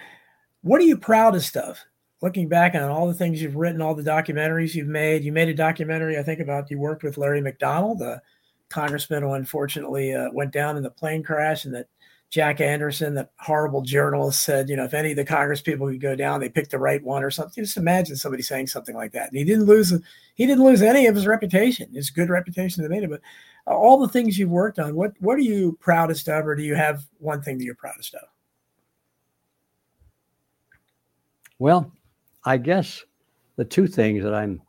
what 0.62 0.82
are 0.82 0.86
you 0.86 0.98
proudest 0.98 1.56
of? 1.56 1.80
Looking 2.22 2.48
back 2.48 2.76
on 2.76 2.84
all 2.84 3.08
the 3.08 3.14
things 3.14 3.42
you've 3.42 3.56
written, 3.56 3.82
all 3.82 3.96
the 3.96 4.04
documentaries 4.04 4.76
you've 4.76 4.88
made, 4.88 5.24
you 5.24 5.32
made 5.32 5.50
a 5.50 5.54
documentary 5.54 6.18
I 6.18 6.24
think 6.24 6.40
about 6.40 6.70
you 6.70 6.78
worked 6.78 7.04
with 7.04 7.18
Larry 7.18 7.42
McDonald, 7.42 8.00
the 8.00 8.22
congressman 8.70 9.24
who 9.24 9.34
unfortunately 9.34 10.14
uh, 10.14 10.30
went 10.32 10.52
down 10.52 10.78
in 10.78 10.84
the 10.84 10.92
plane 10.92 11.24
crash, 11.24 11.66
and 11.66 11.74
that 11.74 11.88
Jack 12.32 12.62
Anderson, 12.62 13.14
that 13.16 13.32
horrible 13.40 13.82
journalist, 13.82 14.44
said, 14.44 14.70
you 14.70 14.78
know, 14.78 14.86
if 14.86 14.94
any 14.94 15.12
of 15.12 15.18
the 15.18 15.26
Congress 15.26 15.62
people 15.62 15.90
could 15.90 16.00
go 16.00 16.16
down, 16.16 16.40
they 16.40 16.48
picked 16.48 16.72
the 16.72 16.80
right 16.80 17.04
one 17.04 17.26
or 17.26 17.30
something. 17.30 17.62
Just 17.62 17.76
imagine 17.76 18.16
somebody 18.16 18.42
saying 18.42 18.68
something 18.68 18.96
like 18.96 19.12
that. 19.12 19.30
And 19.30 19.38
he 19.38 19.44
didn't 19.44 19.66
lose 19.66 19.94
he 20.36 20.48
didn't 20.48 20.64
lose 20.64 20.82
any 20.82 21.08
of 21.08 21.16
his 21.16 21.28
reputation, 21.28 21.94
his 21.94 22.10
good 22.10 22.30
reputation 22.30 22.82
that 22.82 22.90
made 22.90 23.04
it. 23.04 23.10
But 23.10 23.22
all 23.68 24.00
the 24.00 24.08
things 24.08 24.40
you've 24.40 24.50
worked 24.50 24.80
on, 24.80 24.96
what 24.96 25.12
what 25.20 25.36
are 25.36 25.42
you 25.42 25.78
proudest 25.82 26.30
of, 26.30 26.48
or 26.48 26.56
do 26.56 26.64
you 26.64 26.74
have 26.74 27.04
one 27.20 27.42
thing 27.42 27.58
that 27.58 27.66
you're 27.66 27.76
proudest 27.76 28.16
of? 28.16 28.28
Well, 31.60 31.92
I 32.46 32.56
guess 32.56 33.04
the 33.58 33.66
two 33.66 33.88
things 33.88 34.24
that 34.24 34.34
I'm 34.34 34.62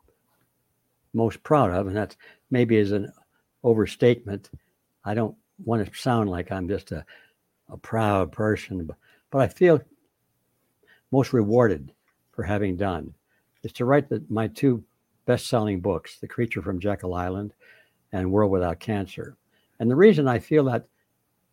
most 1.13 1.41
proud 1.43 1.71
of, 1.71 1.87
and 1.87 1.95
that's 1.95 2.17
maybe 2.51 2.75
is 2.75 2.91
an 2.91 3.09
overstatement. 3.63 4.49
I 5.05 5.13
don't 5.13 5.35
want 5.63 5.85
to 5.85 5.97
sound 5.97 6.29
like 6.29 6.51
I'm 6.51 6.67
just 6.67 6.91
a 6.91 7.05
a 7.73 7.77
proud 7.77 8.31
person, 8.31 8.89
but 9.31 9.41
I 9.41 9.47
feel 9.47 9.81
most 11.11 11.33
rewarded 11.33 11.91
for 12.31 12.43
having 12.43 12.77
done 12.77 13.13
is 13.63 13.73
to 13.73 13.85
write 13.85 14.09
the, 14.09 14.23
my 14.29 14.47
two 14.47 14.83
best-selling 15.25 15.81
books, 15.81 16.19
The 16.19 16.27
Creature 16.27 16.61
from 16.61 16.79
Jekyll 16.79 17.13
Island 17.13 17.53
and 18.11 18.31
World 18.31 18.51
Without 18.51 18.79
Cancer. 18.79 19.35
And 19.79 19.89
the 19.89 19.95
reason 19.95 20.27
I 20.27 20.39
feel 20.39 20.63
that 20.65 20.85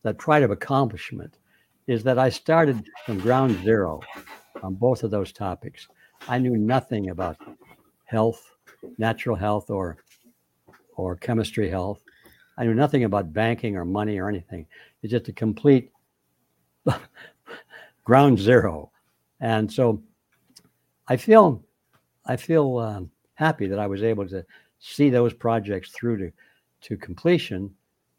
that 0.02 0.18
pride 0.18 0.42
of 0.42 0.50
accomplishment 0.50 1.38
is 1.86 2.02
that 2.04 2.18
I 2.18 2.28
started 2.28 2.84
from 3.04 3.18
ground 3.18 3.62
zero 3.62 4.00
on 4.62 4.74
both 4.74 5.02
of 5.02 5.10
those 5.10 5.32
topics. 5.32 5.88
I 6.28 6.38
knew 6.38 6.56
nothing 6.56 7.10
about 7.10 7.36
health, 8.04 8.50
natural 8.98 9.36
health, 9.36 9.70
or 9.70 9.98
or 10.96 11.16
chemistry 11.16 11.68
health. 11.68 12.02
I 12.58 12.64
knew 12.64 12.74
nothing 12.74 13.04
about 13.04 13.32
banking 13.32 13.76
or 13.76 13.84
money 13.84 14.18
or 14.18 14.28
anything. 14.28 14.66
It's 15.02 15.10
just 15.10 15.28
a 15.28 15.32
complete 15.32 15.92
ground 18.04 18.38
zero. 18.38 18.90
And 19.40 19.70
so 19.72 20.02
I 21.08 21.16
feel 21.16 21.62
I 22.26 22.36
feel 22.36 22.78
um, 22.78 23.10
happy 23.34 23.66
that 23.66 23.78
I 23.78 23.86
was 23.86 24.02
able 24.02 24.28
to 24.28 24.44
see 24.78 25.10
those 25.10 25.32
projects 25.32 25.90
through 25.90 26.18
to, 26.18 26.32
to 26.82 26.96
completion 26.96 27.74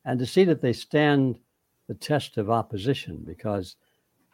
and 0.05 0.19
to 0.19 0.25
see 0.25 0.43
that 0.45 0.61
they 0.61 0.73
stand 0.73 1.39
the 1.87 1.93
test 1.93 2.37
of 2.37 2.49
opposition 2.49 3.23
because 3.25 3.75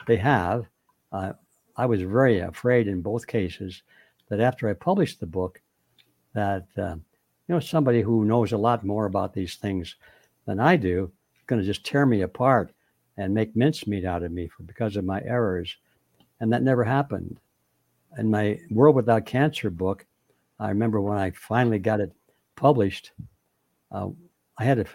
they 0.07 0.15
have. 0.15 0.65
Uh, 1.11 1.33
I 1.75 1.85
was 1.85 2.01
very 2.01 2.39
afraid 2.39 2.87
in 2.87 3.01
both 3.01 3.27
cases 3.27 3.83
that 4.29 4.39
after 4.39 4.69
I 4.69 4.73
published 4.73 5.19
the 5.19 5.25
book, 5.25 5.61
that 6.33 6.67
uh, 6.77 6.95
you 7.47 7.55
know 7.55 7.59
somebody 7.59 8.01
who 8.01 8.25
knows 8.25 8.51
a 8.51 8.57
lot 8.57 8.85
more 8.85 9.05
about 9.05 9.33
these 9.33 9.55
things 9.55 9.95
than 10.45 10.59
I 10.59 10.75
do 10.75 11.11
is 11.35 11.43
going 11.45 11.61
to 11.61 11.65
just 11.65 11.85
tear 11.85 12.05
me 12.05 12.21
apart 12.21 12.71
and 13.17 13.33
make 13.33 13.55
mincemeat 13.55 14.05
out 14.05 14.23
of 14.23 14.31
me 14.31 14.47
for 14.47 14.63
because 14.63 14.95
of 14.95 15.05
my 15.05 15.21
errors. 15.23 15.75
And 16.39 16.51
that 16.53 16.63
never 16.63 16.83
happened. 16.83 17.39
In 18.17 18.29
my 18.29 18.59
World 18.69 18.95
Without 18.95 19.25
Cancer 19.25 19.69
book, 19.69 20.05
I 20.59 20.69
remember 20.69 21.01
when 21.01 21.17
I 21.17 21.31
finally 21.31 21.79
got 21.79 21.99
it 21.99 22.13
published, 22.55 23.11
uh, 23.91 24.09
I 24.57 24.63
had 24.63 24.79
a, 24.79 24.85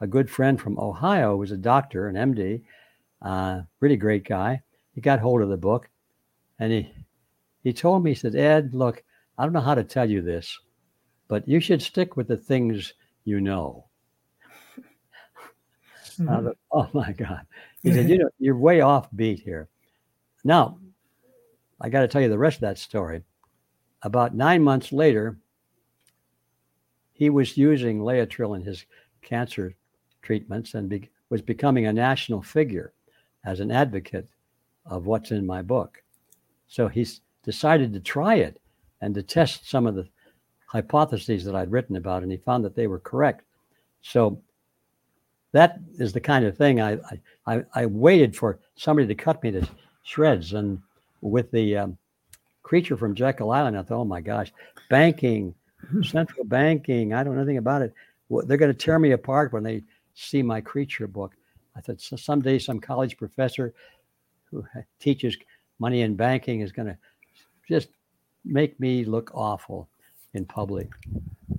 a, 0.00 0.06
good 0.06 0.30
friend 0.30 0.60
from 0.60 0.78
Ohio 0.78 1.32
who 1.32 1.38
was 1.38 1.50
a 1.50 1.56
doctor, 1.56 2.08
an 2.08 2.34
MD, 2.34 2.62
uh, 3.22 3.62
really 3.80 3.96
great 3.96 4.24
guy. 4.24 4.62
He 4.94 5.00
got 5.00 5.18
hold 5.18 5.42
of 5.42 5.48
the 5.48 5.56
book 5.56 5.88
and 6.58 6.72
he 6.72 6.88
he 7.62 7.72
told 7.72 8.04
me, 8.04 8.12
he 8.12 8.14
said, 8.14 8.36
Ed, 8.36 8.72
look, 8.72 9.02
I 9.36 9.42
don't 9.42 9.52
know 9.52 9.60
how 9.60 9.74
to 9.74 9.84
tell 9.84 10.08
you 10.08 10.22
this, 10.22 10.58
but 11.26 11.46
you 11.46 11.60
should 11.60 11.82
stick 11.82 12.16
with 12.16 12.28
the 12.28 12.36
things 12.36 12.94
you 13.24 13.40
know. 13.40 13.87
Mm-hmm. 16.18 16.28
Uh, 16.28 16.40
the, 16.42 16.54
oh 16.72 16.88
my 16.92 17.12
God. 17.12 17.46
He 17.82 17.92
said, 17.92 18.08
You 18.10 18.18
know, 18.18 18.30
you're 18.38 18.56
way 18.56 18.80
off 18.80 19.08
beat 19.14 19.40
here. 19.40 19.68
Now, 20.44 20.78
I 21.80 21.88
got 21.88 22.00
to 22.00 22.08
tell 22.08 22.22
you 22.22 22.28
the 22.28 22.38
rest 22.38 22.56
of 22.56 22.62
that 22.62 22.78
story. 22.78 23.22
About 24.02 24.34
nine 24.34 24.62
months 24.62 24.92
later, 24.92 25.38
he 27.12 27.30
was 27.30 27.56
using 27.56 28.00
Laetrile 28.00 28.56
in 28.56 28.62
his 28.62 28.84
cancer 29.22 29.74
treatments 30.22 30.74
and 30.74 30.88
be, 30.88 31.10
was 31.30 31.42
becoming 31.42 31.86
a 31.86 31.92
national 31.92 32.42
figure 32.42 32.92
as 33.44 33.60
an 33.60 33.70
advocate 33.70 34.28
of 34.86 35.06
what's 35.06 35.30
in 35.30 35.46
my 35.46 35.62
book. 35.62 36.02
So 36.68 36.86
he's 36.86 37.20
decided 37.42 37.92
to 37.92 38.00
try 38.00 38.36
it 38.36 38.60
and 39.00 39.14
to 39.14 39.22
test 39.22 39.68
some 39.68 39.86
of 39.86 39.94
the 39.94 40.08
hypotheses 40.66 41.44
that 41.44 41.54
I'd 41.54 41.72
written 41.72 41.96
about, 41.96 42.22
and 42.22 42.30
he 42.30 42.38
found 42.38 42.64
that 42.64 42.76
they 42.76 42.86
were 42.86 42.98
correct. 42.98 43.44
So 44.02 44.40
that 45.52 45.78
is 45.98 46.12
the 46.12 46.20
kind 46.20 46.44
of 46.44 46.56
thing 46.56 46.80
I 46.80 46.98
I, 47.46 47.64
I 47.74 47.86
waited 47.86 48.36
for 48.36 48.58
somebody 48.76 49.08
to 49.08 49.14
cut 49.14 49.42
me 49.42 49.50
to 49.52 49.66
shreds, 50.02 50.52
and 50.52 50.80
with 51.20 51.50
the 51.50 51.76
um, 51.76 51.98
creature 52.62 52.96
from 52.96 53.14
Jekyll 53.14 53.50
Island, 53.50 53.76
I 53.78 53.82
thought, 53.82 54.00
oh 54.00 54.04
my 54.04 54.20
gosh, 54.20 54.52
banking, 54.90 55.54
central 56.02 56.44
banking, 56.44 57.14
I 57.14 57.22
don't 57.22 57.34
know 57.34 57.40
anything 57.40 57.58
about 57.58 57.82
it. 57.82 57.94
They're 58.30 58.58
going 58.58 58.72
to 58.72 58.78
tear 58.78 58.98
me 58.98 59.12
apart 59.12 59.52
when 59.52 59.62
they 59.62 59.82
see 60.14 60.42
my 60.42 60.60
creature 60.60 61.06
book. 61.06 61.34
I 61.76 61.80
thought 61.80 62.00
someday 62.00 62.58
some 62.58 62.80
college 62.80 63.16
professor 63.16 63.72
who 64.50 64.64
teaches 64.98 65.36
money 65.78 66.02
and 66.02 66.16
banking 66.16 66.60
is 66.60 66.72
going 66.72 66.88
to 66.88 66.98
just 67.68 67.88
make 68.44 68.78
me 68.80 69.04
look 69.04 69.30
awful 69.34 69.88
in 70.34 70.44
public. 70.44 70.90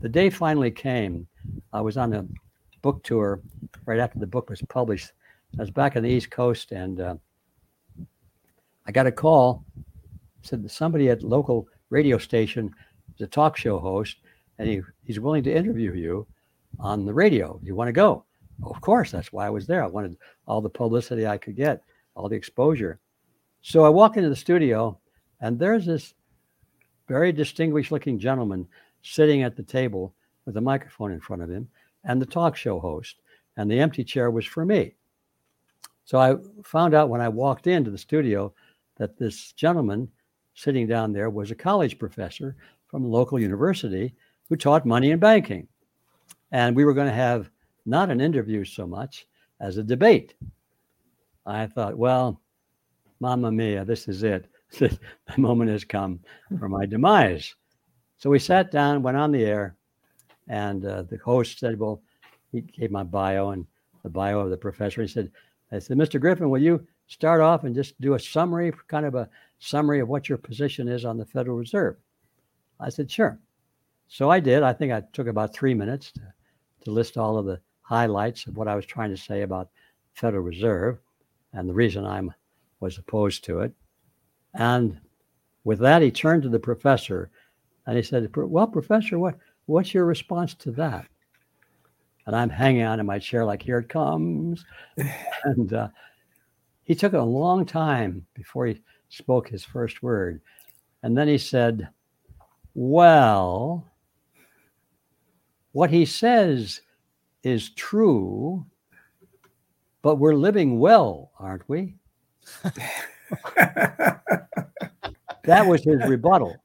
The 0.02 0.10
day 0.10 0.30
finally 0.30 0.72
came. 0.72 1.28
I 1.74 1.82
was 1.82 1.98
on 1.98 2.14
a 2.14 2.26
book 2.82 3.04
tour 3.04 3.42
right 3.86 4.00
after 4.00 4.20
the 4.20 4.28
book 4.28 4.50
was 4.50 4.62
published. 4.70 5.12
I 5.58 5.62
was 5.62 5.72
back 5.72 5.96
on 5.96 6.04
the 6.04 6.10
East 6.10 6.32
Coast 6.32 6.72
and 6.72 7.00
uh, 7.00 7.16
I 8.86 8.92
got 8.92 9.08
a 9.08 9.12
call. 9.12 9.64
Said 10.42 10.70
somebody 10.72 11.10
at 11.10 11.22
local 11.22 11.68
radio 11.90 12.18
station 12.18 12.74
is 13.16 13.22
a 13.22 13.28
talk 13.28 13.58
show 13.58 13.80
host 13.80 14.18
and 14.58 14.70
he, 14.70 14.82
he's 15.04 15.20
willing 15.20 15.44
to 15.44 15.54
interview 15.54 15.94
you 15.94 16.28
on 16.80 17.06
the 17.06 17.14
radio. 17.14 17.60
You 17.64 17.76
want 17.76 17.88
to 17.90 17.94
go? 17.94 18.24
Of 18.64 18.80
course. 18.82 19.12
That's 19.12 19.34
why 19.34 19.46
I 19.46 19.50
was 19.50 19.68
there. 19.68 19.84
I 19.84 19.88
wanted 19.88 20.18
all 20.48 20.62
the 20.62 20.70
publicity 20.70 21.28
I 21.28 21.38
could 21.38 21.56
get, 21.56 21.84
all 22.16 22.30
the 22.30 22.36
exposure. 22.36 23.00
So 23.62 23.84
I 23.84 23.90
walk 23.90 24.18
into 24.18 24.30
the 24.30 24.36
studio 24.36 24.98
and 25.42 25.60
there's 25.60 25.86
this 25.86 26.14
very 27.08 27.32
distinguished 27.32 27.92
looking 27.92 28.20
gentleman 28.20 28.68
sitting 29.02 29.44
at 29.44 29.56
the 29.56 29.64
table 29.64 30.14
with 30.46 30.56
a 30.58 30.62
microphone 30.62 31.12
in 31.12 31.20
front 31.20 31.42
of 31.42 31.50
him 31.50 31.68
and 32.04 32.22
the 32.22 32.26
talk 32.26 32.56
show 32.56 32.80
host. 32.80 33.18
And 33.58 33.70
the 33.70 33.80
empty 33.80 34.04
chair 34.04 34.32
was 34.32 34.46
for 34.46 34.66
me. 34.66 34.96
So 36.06 36.18
I 36.18 36.36
found 36.64 36.94
out 36.94 37.10
when 37.10 37.22
I 37.22 37.30
walked 37.30 37.68
into 37.68 37.92
the 37.92 37.98
studio 37.98 38.54
that 38.98 39.18
this 39.18 39.52
gentleman 39.52 40.10
sitting 40.56 40.88
down 40.88 41.14
there 41.14 41.30
was 41.30 41.52
a 41.52 41.56
college 41.56 42.00
professor 42.00 42.56
from 42.88 43.04
a 43.04 43.08
local 43.08 43.40
university 43.40 44.14
who 44.48 44.56
taught 44.56 44.86
money 44.86 45.12
and 45.12 45.22
banking. 45.22 45.68
And 46.52 46.76
we 46.76 46.84
were 46.84 46.94
going 46.94 47.08
to 47.08 47.14
have 47.14 47.50
not 47.86 48.10
an 48.10 48.22
interview 48.22 48.66
so 48.66 48.88
much 48.88 49.28
as 49.60 49.78
a 49.78 49.84
debate. 49.84 50.34
I 51.46 51.68
thought, 51.68 51.98
well, 51.98 52.42
Mamma 53.20 53.52
Mia, 53.52 53.86
this 53.86 54.08
is 54.08 54.24
it. 54.24 54.48
the 54.80 54.98
moment 55.38 55.72
has 55.72 55.84
come 55.84 56.20
for 56.60 56.70
my 56.70 56.86
demise. 56.86 57.56
So 58.18 58.30
we 58.30 58.40
sat 58.40 58.72
down, 58.72 59.02
went 59.02 59.18
on 59.18 59.32
the 59.32 59.46
air, 59.46 59.76
and 60.50 60.84
uh, 60.84 61.04
the 61.04 61.18
host 61.18 61.60
said, 61.60 61.80
Well, 61.80 62.02
he 62.52 62.62
gave 62.62 62.92
my 62.92 63.04
bio 63.04 63.52
and 63.52 63.66
the 64.04 64.10
bio 64.10 64.40
of 64.40 64.50
the 64.50 64.58
professor. 64.58 65.02
He 65.02 65.08
said, 65.08 65.32
I 65.72 65.80
said, 65.80 65.98
Mr. 65.98 66.20
Griffin, 66.20 66.50
will 66.50 66.62
you 66.62 66.86
start 67.08 67.42
off 67.42 67.64
and 67.64 67.76
just 67.76 68.00
do 68.02 68.16
a 68.16 68.20
summary, 68.20 68.74
kind 68.88 69.06
of 69.06 69.16
a 69.16 69.30
summary 69.60 70.00
of 70.00 70.10
what 70.10 70.28
your 70.28 70.38
position 70.38 70.88
is 70.88 71.06
on 71.06 71.18
the 71.18 71.26
Federal 71.26 71.58
Reserve? 71.58 71.96
I 72.80 72.90
said, 72.90 73.10
Sure. 73.10 73.40
So 74.08 74.32
I 74.32 74.40
did. 74.40 74.64
I 74.64 74.74
think 74.74 74.92
I 74.92 75.04
took 75.14 75.28
about 75.28 75.54
three 75.54 75.76
minutes 75.76 76.12
to, 76.14 76.22
to 76.86 76.92
list 76.92 77.16
all 77.16 77.38
of 77.38 77.46
the 77.46 77.60
highlights 77.82 78.48
of 78.48 78.58
what 78.58 78.68
I 78.68 78.76
was 78.76 78.86
trying 78.86 79.12
to 79.12 79.18
say 79.18 79.44
about 79.44 79.70
Federal 80.14 80.44
Reserve 80.44 80.98
and 81.54 81.70
the 81.70 81.74
reason 81.74 82.06
I 82.06 82.22
was 82.80 82.98
opposed 82.98 83.44
to 83.46 83.60
it. 83.60 83.72
And 84.56 85.00
with 85.64 85.80
that, 85.80 86.02
he 86.02 86.10
turned 86.10 86.42
to 86.44 86.50
the 86.50 86.60
professor 86.60 87.30
and 87.86 87.98
he 87.98 88.04
said, 88.04 88.32
Well, 88.36 88.68
professor, 88.68 89.20
what, 89.20 89.38
what's 89.70 89.94
your 89.94 90.06
response 90.06 90.56
to 90.56 90.72
that? 90.72 91.06
And 92.26 92.36
I'm 92.36 92.50
hanging 92.50 92.84
on 92.84 93.00
in 93.00 93.06
my 93.06 93.20
chair, 93.20 93.46
like, 93.46 93.62
Here 93.62 93.80
it 93.80 93.90
comes. 93.90 94.66
and 95.44 95.74
uh, 95.74 95.90
he 96.84 96.96
took 96.96 97.14
a 97.14 97.22
long 97.22 97.66
time 97.66 98.26
before 98.34 98.66
he 98.66 98.82
spoke 99.10 99.48
his 99.48 99.64
first 99.64 100.02
word. 100.02 100.42
And 101.04 101.18
then 101.18 101.28
he 101.28 101.38
said, 101.38 101.88
Well, 102.74 103.86
what 105.72 105.92
he 105.92 106.06
says 106.06 106.82
is 107.44 107.70
true, 107.70 108.66
but 110.02 110.16
we're 110.16 110.34
living 110.34 110.80
well, 110.80 111.32
aren't 111.40 111.68
we? 111.70 111.96
that 115.44 115.66
was 115.66 115.84
his 115.84 116.04
rebuttal. 116.08 116.56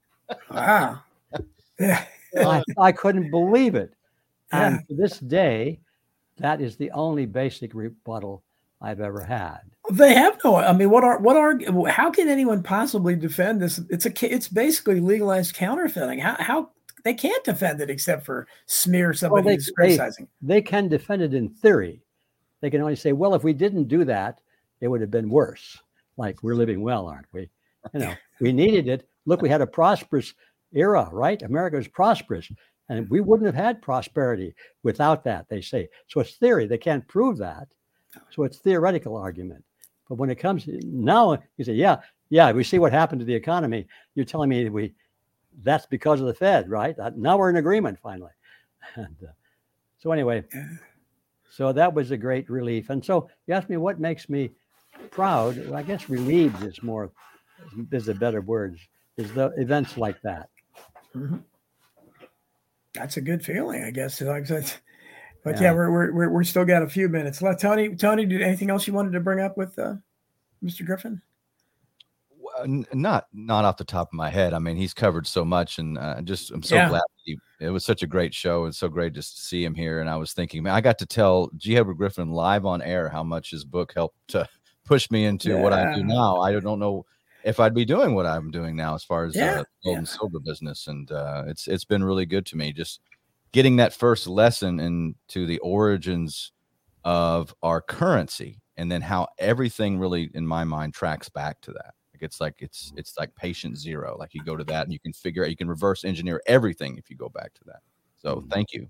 Wow. 0.50 1.02
I, 2.36 2.62
I 2.78 2.92
couldn't 2.92 3.30
believe 3.30 3.74
it. 3.74 3.94
And 4.52 4.80
to 4.88 4.94
this 4.94 5.18
day, 5.18 5.80
that 6.38 6.60
is 6.60 6.76
the 6.76 6.90
only 6.92 7.26
basic 7.26 7.74
rebuttal 7.74 8.42
I've 8.80 9.00
ever 9.00 9.22
had. 9.22 9.60
They 9.90 10.14
have 10.14 10.38
no. 10.44 10.56
I 10.56 10.72
mean, 10.72 10.90
what 10.90 11.04
are 11.04 11.18
what 11.18 11.36
are? 11.36 11.58
How 11.88 12.10
can 12.10 12.28
anyone 12.28 12.62
possibly 12.62 13.16
defend 13.16 13.60
this? 13.60 13.80
It's 13.90 14.06
a. 14.06 14.12
It's 14.32 14.48
basically 14.48 15.00
legalized 15.00 15.54
counterfeiting. 15.54 16.18
How 16.18 16.36
how 16.38 16.70
they 17.04 17.14
can't 17.14 17.44
defend 17.44 17.80
it 17.80 17.90
except 17.90 18.24
for 18.24 18.46
smear 18.66 19.12
somebody 19.12 19.44
well, 19.44 19.56
they, 19.56 19.72
criticizing. 19.74 20.28
They, 20.40 20.54
they 20.54 20.62
can 20.62 20.88
defend 20.88 21.22
it 21.22 21.34
in 21.34 21.50
theory. 21.50 22.00
They 22.60 22.70
can 22.70 22.80
only 22.80 22.96
say, 22.96 23.12
well, 23.12 23.34
if 23.34 23.44
we 23.44 23.52
didn't 23.52 23.88
do 23.88 24.04
that, 24.06 24.40
it 24.80 24.88
would 24.88 25.02
have 25.02 25.10
been 25.10 25.28
worse. 25.28 25.78
Like 26.16 26.42
we're 26.42 26.54
living 26.54 26.82
well, 26.82 27.06
aren't 27.06 27.26
we? 27.32 27.50
You 27.92 28.00
know, 28.00 28.14
we 28.40 28.52
needed 28.52 28.88
it. 28.88 29.08
Look, 29.26 29.42
we 29.42 29.50
had 29.50 29.60
a 29.60 29.66
prosperous 29.66 30.32
era, 30.74 31.08
right? 31.12 31.40
America 31.42 31.76
was 31.76 31.88
prosperous, 31.88 32.50
and 32.88 33.08
we 33.08 33.20
wouldn't 33.20 33.46
have 33.46 33.54
had 33.54 33.82
prosperity 33.82 34.54
without 34.82 35.24
that. 35.24 35.48
They 35.48 35.60
say 35.60 35.88
so. 36.08 36.20
It's 36.20 36.36
theory. 36.36 36.66
They 36.66 36.78
can't 36.78 37.06
prove 37.08 37.38
that, 37.38 37.68
so 38.30 38.44
it's 38.44 38.58
theoretical 38.58 39.16
argument. 39.16 39.64
But 40.08 40.16
when 40.16 40.30
it 40.30 40.36
comes 40.36 40.66
now, 40.66 41.38
you 41.56 41.64
say, 41.64 41.72
yeah, 41.72 42.00
yeah, 42.28 42.52
we 42.52 42.64
see 42.64 42.78
what 42.78 42.92
happened 42.92 43.20
to 43.20 43.24
the 43.24 43.34
economy. 43.34 43.86
You're 44.14 44.24
telling 44.24 44.50
me 44.50 44.68
we 44.68 44.94
that's 45.62 45.86
because 45.86 46.20
of 46.20 46.26
the 46.26 46.34
Fed, 46.34 46.68
right? 46.68 46.96
Now 47.16 47.38
we're 47.38 47.50
in 47.50 47.56
agreement 47.56 47.98
finally. 48.02 48.32
And 48.96 49.16
uh, 49.22 49.32
so 49.98 50.12
anyway, 50.12 50.44
so 51.48 51.72
that 51.72 51.94
was 51.94 52.10
a 52.10 52.18
great 52.18 52.50
relief. 52.50 52.90
And 52.90 53.02
so 53.02 53.30
you 53.46 53.54
asked 53.54 53.70
me 53.70 53.78
what 53.78 53.98
makes 53.98 54.28
me 54.28 54.50
proud. 55.10 55.72
I 55.72 55.82
guess 55.82 56.10
relieved 56.10 56.62
is 56.62 56.82
more 56.82 57.10
is 57.92 58.08
a 58.08 58.14
better 58.14 58.42
word. 58.42 58.76
Is 59.16 59.32
the 59.32 59.52
events 59.56 59.96
like 59.96 60.20
that. 60.22 60.50
Mm-hmm. 61.14 61.36
That's 62.94 63.16
a 63.16 63.20
good 63.20 63.44
feeling, 63.44 63.82
I 63.82 63.90
guess. 63.90 64.20
Like 64.20 64.46
that. 64.46 64.80
But 65.42 65.56
yeah, 65.56 65.62
yeah 65.62 65.72
we're, 65.72 66.12
we're 66.12 66.30
we're 66.30 66.44
still 66.44 66.64
got 66.64 66.82
a 66.82 66.88
few 66.88 67.08
minutes 67.08 67.42
left. 67.42 67.60
Tony, 67.60 67.94
Tony, 67.96 68.24
did 68.24 68.40
anything 68.40 68.70
else 68.70 68.86
you 68.86 68.92
wanted 68.92 69.12
to 69.12 69.20
bring 69.20 69.40
up 69.40 69.56
with 69.56 69.78
uh, 69.78 69.96
Mr. 70.62 70.86
Griffin? 70.86 71.20
not 72.66 73.26
not 73.32 73.64
off 73.64 73.76
the 73.76 73.84
top 73.84 74.08
of 74.08 74.14
my 74.14 74.30
head. 74.30 74.54
I 74.54 74.58
mean, 74.58 74.76
he's 74.76 74.94
covered 74.94 75.26
so 75.26 75.44
much, 75.44 75.78
and 75.78 75.98
uh, 75.98 76.22
just 76.22 76.50
I'm 76.50 76.62
so 76.62 76.76
yeah. 76.76 76.88
glad 76.88 77.02
he, 77.24 77.36
it 77.60 77.70
was 77.70 77.84
such 77.84 78.02
a 78.02 78.06
great 78.06 78.34
show 78.34 78.64
and 78.64 78.74
so 78.74 78.88
great 78.88 79.12
just 79.12 79.36
to 79.36 79.42
see 79.42 79.64
him 79.64 79.74
here. 79.74 80.00
And 80.00 80.08
I 80.08 80.16
was 80.16 80.32
thinking, 80.32 80.62
man, 80.62 80.74
I 80.74 80.80
got 80.80 80.98
to 80.98 81.06
tell 81.06 81.50
G. 81.56 81.76
Edward 81.76 81.94
Griffin 81.94 82.30
live 82.30 82.64
on 82.64 82.82
air 82.82 83.08
how 83.08 83.22
much 83.22 83.50
his 83.50 83.64
book 83.64 83.92
helped 83.94 84.16
to 84.28 84.48
push 84.84 85.10
me 85.10 85.24
into 85.24 85.50
yeah. 85.50 85.60
what 85.60 85.72
I 85.72 85.94
do 85.94 86.04
now. 86.04 86.36
I 86.36 86.52
don't 86.52 86.78
know 86.78 87.04
if 87.44 87.60
I'd 87.60 87.74
be 87.74 87.84
doing 87.84 88.14
what 88.14 88.26
I'm 88.26 88.50
doing 88.50 88.74
now 88.74 88.94
as 88.94 89.04
far 89.04 89.26
as 89.26 89.36
yeah. 89.36 89.60
uh, 89.60 89.64
gold 89.84 89.98
and 89.98 90.08
silver 90.08 90.40
business, 90.40 90.86
and 90.86 91.10
uh, 91.12 91.44
it's 91.46 91.68
it's 91.68 91.84
been 91.84 92.02
really 92.02 92.26
good 92.26 92.46
to 92.46 92.56
me. 92.56 92.72
Just 92.72 93.00
getting 93.52 93.76
that 93.76 93.92
first 93.92 94.26
lesson 94.26 94.80
into 94.80 95.46
the 95.46 95.58
origins 95.58 96.52
of 97.04 97.54
our 97.62 97.82
currency, 97.82 98.60
and 98.76 98.90
then 98.90 99.02
how 99.02 99.28
everything 99.38 99.98
really, 99.98 100.30
in 100.34 100.46
my 100.46 100.64
mind, 100.64 100.94
tracks 100.94 101.28
back 101.28 101.60
to 101.60 101.72
that. 101.72 101.94
Like 102.14 102.22
it's 102.22 102.40
like 102.40 102.54
it's 102.58 102.92
it's 102.96 103.18
like 103.18 103.34
patient 103.36 103.76
zero. 103.76 104.16
Like 104.18 104.32
you 104.32 104.42
go 104.42 104.56
to 104.56 104.64
that 104.64 104.84
and 104.84 104.92
you 104.92 105.00
can 105.00 105.12
figure 105.12 105.44
out 105.44 105.50
you 105.50 105.56
can 105.56 105.68
reverse 105.68 106.04
engineer 106.04 106.40
everything 106.46 106.96
if 106.96 107.10
you 107.10 107.16
go 107.16 107.28
back 107.28 107.52
to 107.54 107.64
that. 107.66 107.80
So 108.16 108.36
mm-hmm. 108.36 108.48
thank 108.48 108.72
you. 108.72 108.88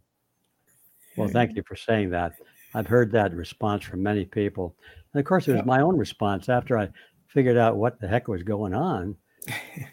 Well, 1.16 1.28
thank 1.28 1.56
you 1.56 1.62
for 1.66 1.76
saying 1.76 2.10
that. 2.10 2.34
I've 2.74 2.88
heard 2.88 3.12
that 3.12 3.32
response 3.34 3.84
from 3.84 4.02
many 4.02 4.24
people. 4.24 4.74
And 5.12 5.20
of 5.20 5.26
course, 5.26 5.46
it 5.46 5.54
was 5.54 5.64
my 5.64 5.80
own 5.80 5.96
response 5.96 6.48
after 6.48 6.76
I 6.76 6.88
figured 7.34 7.58
out 7.58 7.76
what 7.76 8.00
the 8.00 8.08
heck 8.08 8.28
was 8.28 8.42
going 8.42 8.72
on. 8.72 9.16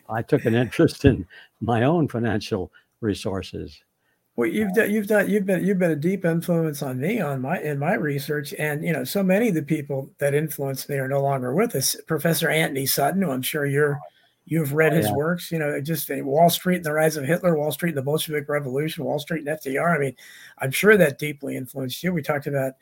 I 0.10 0.22
took 0.22 0.46
an 0.46 0.56
interest 0.56 1.04
in 1.04 1.28
my 1.60 1.84
own 1.84 2.08
financial 2.08 2.72
resources. 3.02 3.82
Well, 4.38 4.48
you've 4.48 4.74
done, 4.74 4.90
you've 4.90 5.08
done, 5.08 5.30
you've 5.30 5.46
been, 5.46 5.66
you've 5.66 5.80
been 5.80 5.92
a 5.92 5.96
deep 5.96 6.24
influence 6.24 6.82
on 6.82 7.02
me 7.02 7.20
on 7.20 7.42
my 7.42 7.60
in 7.60 7.78
my 7.78 7.96
research, 7.96 8.54
and 8.58 8.82
you 8.84 8.94
know, 8.94 9.04
so 9.04 9.22
many 9.22 9.50
of 9.50 9.56
the 9.56 9.62
people 9.62 10.10
that 10.20 10.34
influenced 10.34 10.88
me 10.88 10.96
are 10.96 11.08
no 11.10 11.22
longer 11.22 11.54
with 11.54 11.76
us. 11.76 11.98
Professor 12.08 12.48
Antony 12.50 12.86
Sutton, 12.86 13.22
who 13.22 13.32
I'm 13.32 13.42
sure 13.42 13.66
you're, 13.66 14.00
you've 14.46 14.72
read 14.72 14.94
Oh, 14.94 14.96
his 14.96 15.08
yeah. 15.08 15.16
works. 15.16 15.52
You 15.52 15.60
know, 15.60 15.82
just 15.82 16.10
Wall 16.10 16.50
Street 16.50 16.78
and 16.78 16.86
the 16.86 16.94
Rise 16.94 17.18
of 17.18 17.26
Hitler, 17.26 17.58
Wall 17.58 17.74
Street 17.74 17.90
and 17.90 17.98
the 17.98 18.04
Bolshevik 18.04 18.48
Revolution, 18.48 19.04
Wall 19.04 19.20
Street 19.20 19.46
and 19.46 19.60
FDR. 19.60 19.96
I 19.96 20.00
mean, 20.00 20.16
I'm 20.60 20.72
sure 20.72 20.96
that 20.96 21.20
deeply 21.20 21.58
influenced 21.58 22.02
you. 22.02 22.14
We 22.14 22.22
talked 22.22 22.48
about 22.48 22.74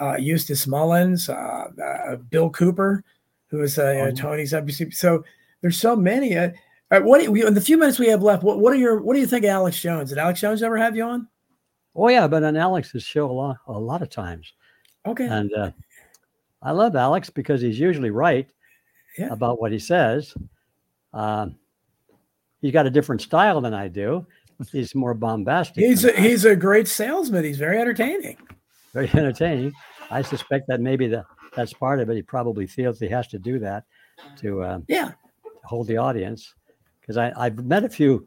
uh, 0.00 0.16
Eustace 0.16 0.66
Mullins, 0.66 1.28
uh, 1.28 1.66
uh, 1.82 2.16
Bill 2.16 2.50
Cooper, 2.50 3.02
who 3.50 3.62
is 3.62 3.78
uh, 3.78 3.90
you 3.90 3.98
know, 3.98 4.04
Oh. 4.08 4.10
Tony's 4.12 4.52
WC. 4.52 4.92
So 4.94 5.24
there's 5.60 5.78
so 5.78 5.94
many. 5.96 6.36
Uh, 6.36 6.50
uh, 6.90 7.00
what 7.00 7.18
do 7.22 7.32
you, 7.34 7.46
in 7.46 7.54
the 7.54 7.60
few 7.60 7.76
minutes 7.78 7.98
we 7.98 8.08
have 8.08 8.22
left, 8.22 8.42
what, 8.42 8.58
what 8.60 8.72
are 8.72 8.76
your 8.76 9.00
what 9.00 9.14
do 9.14 9.20
you 9.20 9.26
think 9.26 9.44
of 9.44 9.50
Alex 9.50 9.80
Jones? 9.80 10.10
Did 10.10 10.18
Alex 10.18 10.40
Jones 10.40 10.62
ever 10.62 10.76
have 10.76 10.96
you 10.96 11.04
on? 11.04 11.28
Oh 11.96 12.08
yeah, 12.08 12.26
but 12.26 12.42
on 12.42 12.56
Alex's 12.56 13.02
show 13.04 13.30
a 13.30 13.32
lot, 13.32 13.56
a 13.66 13.72
lot 13.72 14.02
of 14.02 14.10
times, 14.10 14.52
Okay. 15.06 15.26
and 15.26 15.52
uh, 15.54 15.70
I 16.62 16.72
love 16.72 16.96
Alex 16.96 17.30
because 17.30 17.60
he's 17.62 17.78
usually 17.78 18.10
right 18.10 18.48
Yeah. 19.18 19.28
about 19.30 19.60
what 19.60 19.70
he 19.72 19.78
says. 19.78 20.34
Um, 21.12 21.56
he's 22.60 22.72
got 22.72 22.86
a 22.86 22.90
different 22.90 23.22
style 23.22 23.60
than 23.60 23.74
I 23.74 23.88
do. 23.88 24.26
He's 24.72 24.94
more 24.94 25.14
bombastic. 25.14 25.84
He's 25.84 26.04
a, 26.04 26.12
he's 26.12 26.44
a 26.44 26.54
great 26.56 26.88
salesman. 26.88 27.44
He's 27.44 27.58
very 27.58 27.78
entertaining. 27.80 28.38
very 28.92 29.08
entertaining. 29.14 29.72
I 30.10 30.22
suspect 30.22 30.66
that 30.68 30.80
maybe 30.80 31.06
that 31.08 31.24
that's 31.56 31.72
part 31.72 32.00
of 32.00 32.10
it. 32.10 32.16
He 32.16 32.22
probably 32.22 32.66
feels 32.66 32.98
he 32.98 33.08
has 33.08 33.28
to 33.28 33.38
do 33.38 33.58
that 33.60 33.84
to 34.36 34.64
um, 34.64 34.84
Yeah. 34.88 35.12
hold 35.64 35.86
the 35.86 35.96
audience. 35.96 36.54
Because 37.00 37.16
I 37.16 37.32
I've 37.36 37.64
met 37.64 37.84
a 37.84 37.88
few 37.88 38.26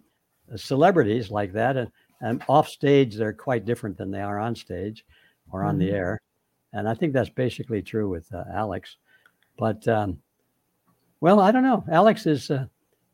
celebrities 0.56 1.32
like 1.32 1.52
that, 1.54 1.78
and 1.78 1.92
and 2.22 2.44
off 2.48 2.68
stage 2.68 3.16
they're 3.16 3.34
quite 3.34 3.66
different 3.66 3.98
than 3.98 4.12
they 4.12 4.22
are 4.22 4.40
on 4.40 4.56
stage 4.56 5.06
or 5.52 5.64
on 5.64 5.78
the 5.78 5.90
Mhm. 5.90 5.94
air, 5.94 6.22
and 6.74 6.88
I 6.88 6.94
think 6.94 7.14
that's 7.14 7.30
basically 7.30 7.82
true 7.82 8.10
with 8.10 8.32
uh, 8.34 8.44
Alex. 8.54 8.98
But 9.58 9.88
um, 9.88 10.22
well, 11.22 11.40
I 11.40 11.52
don't 11.52 11.64
know. 11.64 11.84
Alex 11.92 12.26
is 12.28 12.52
uh, 12.52 12.66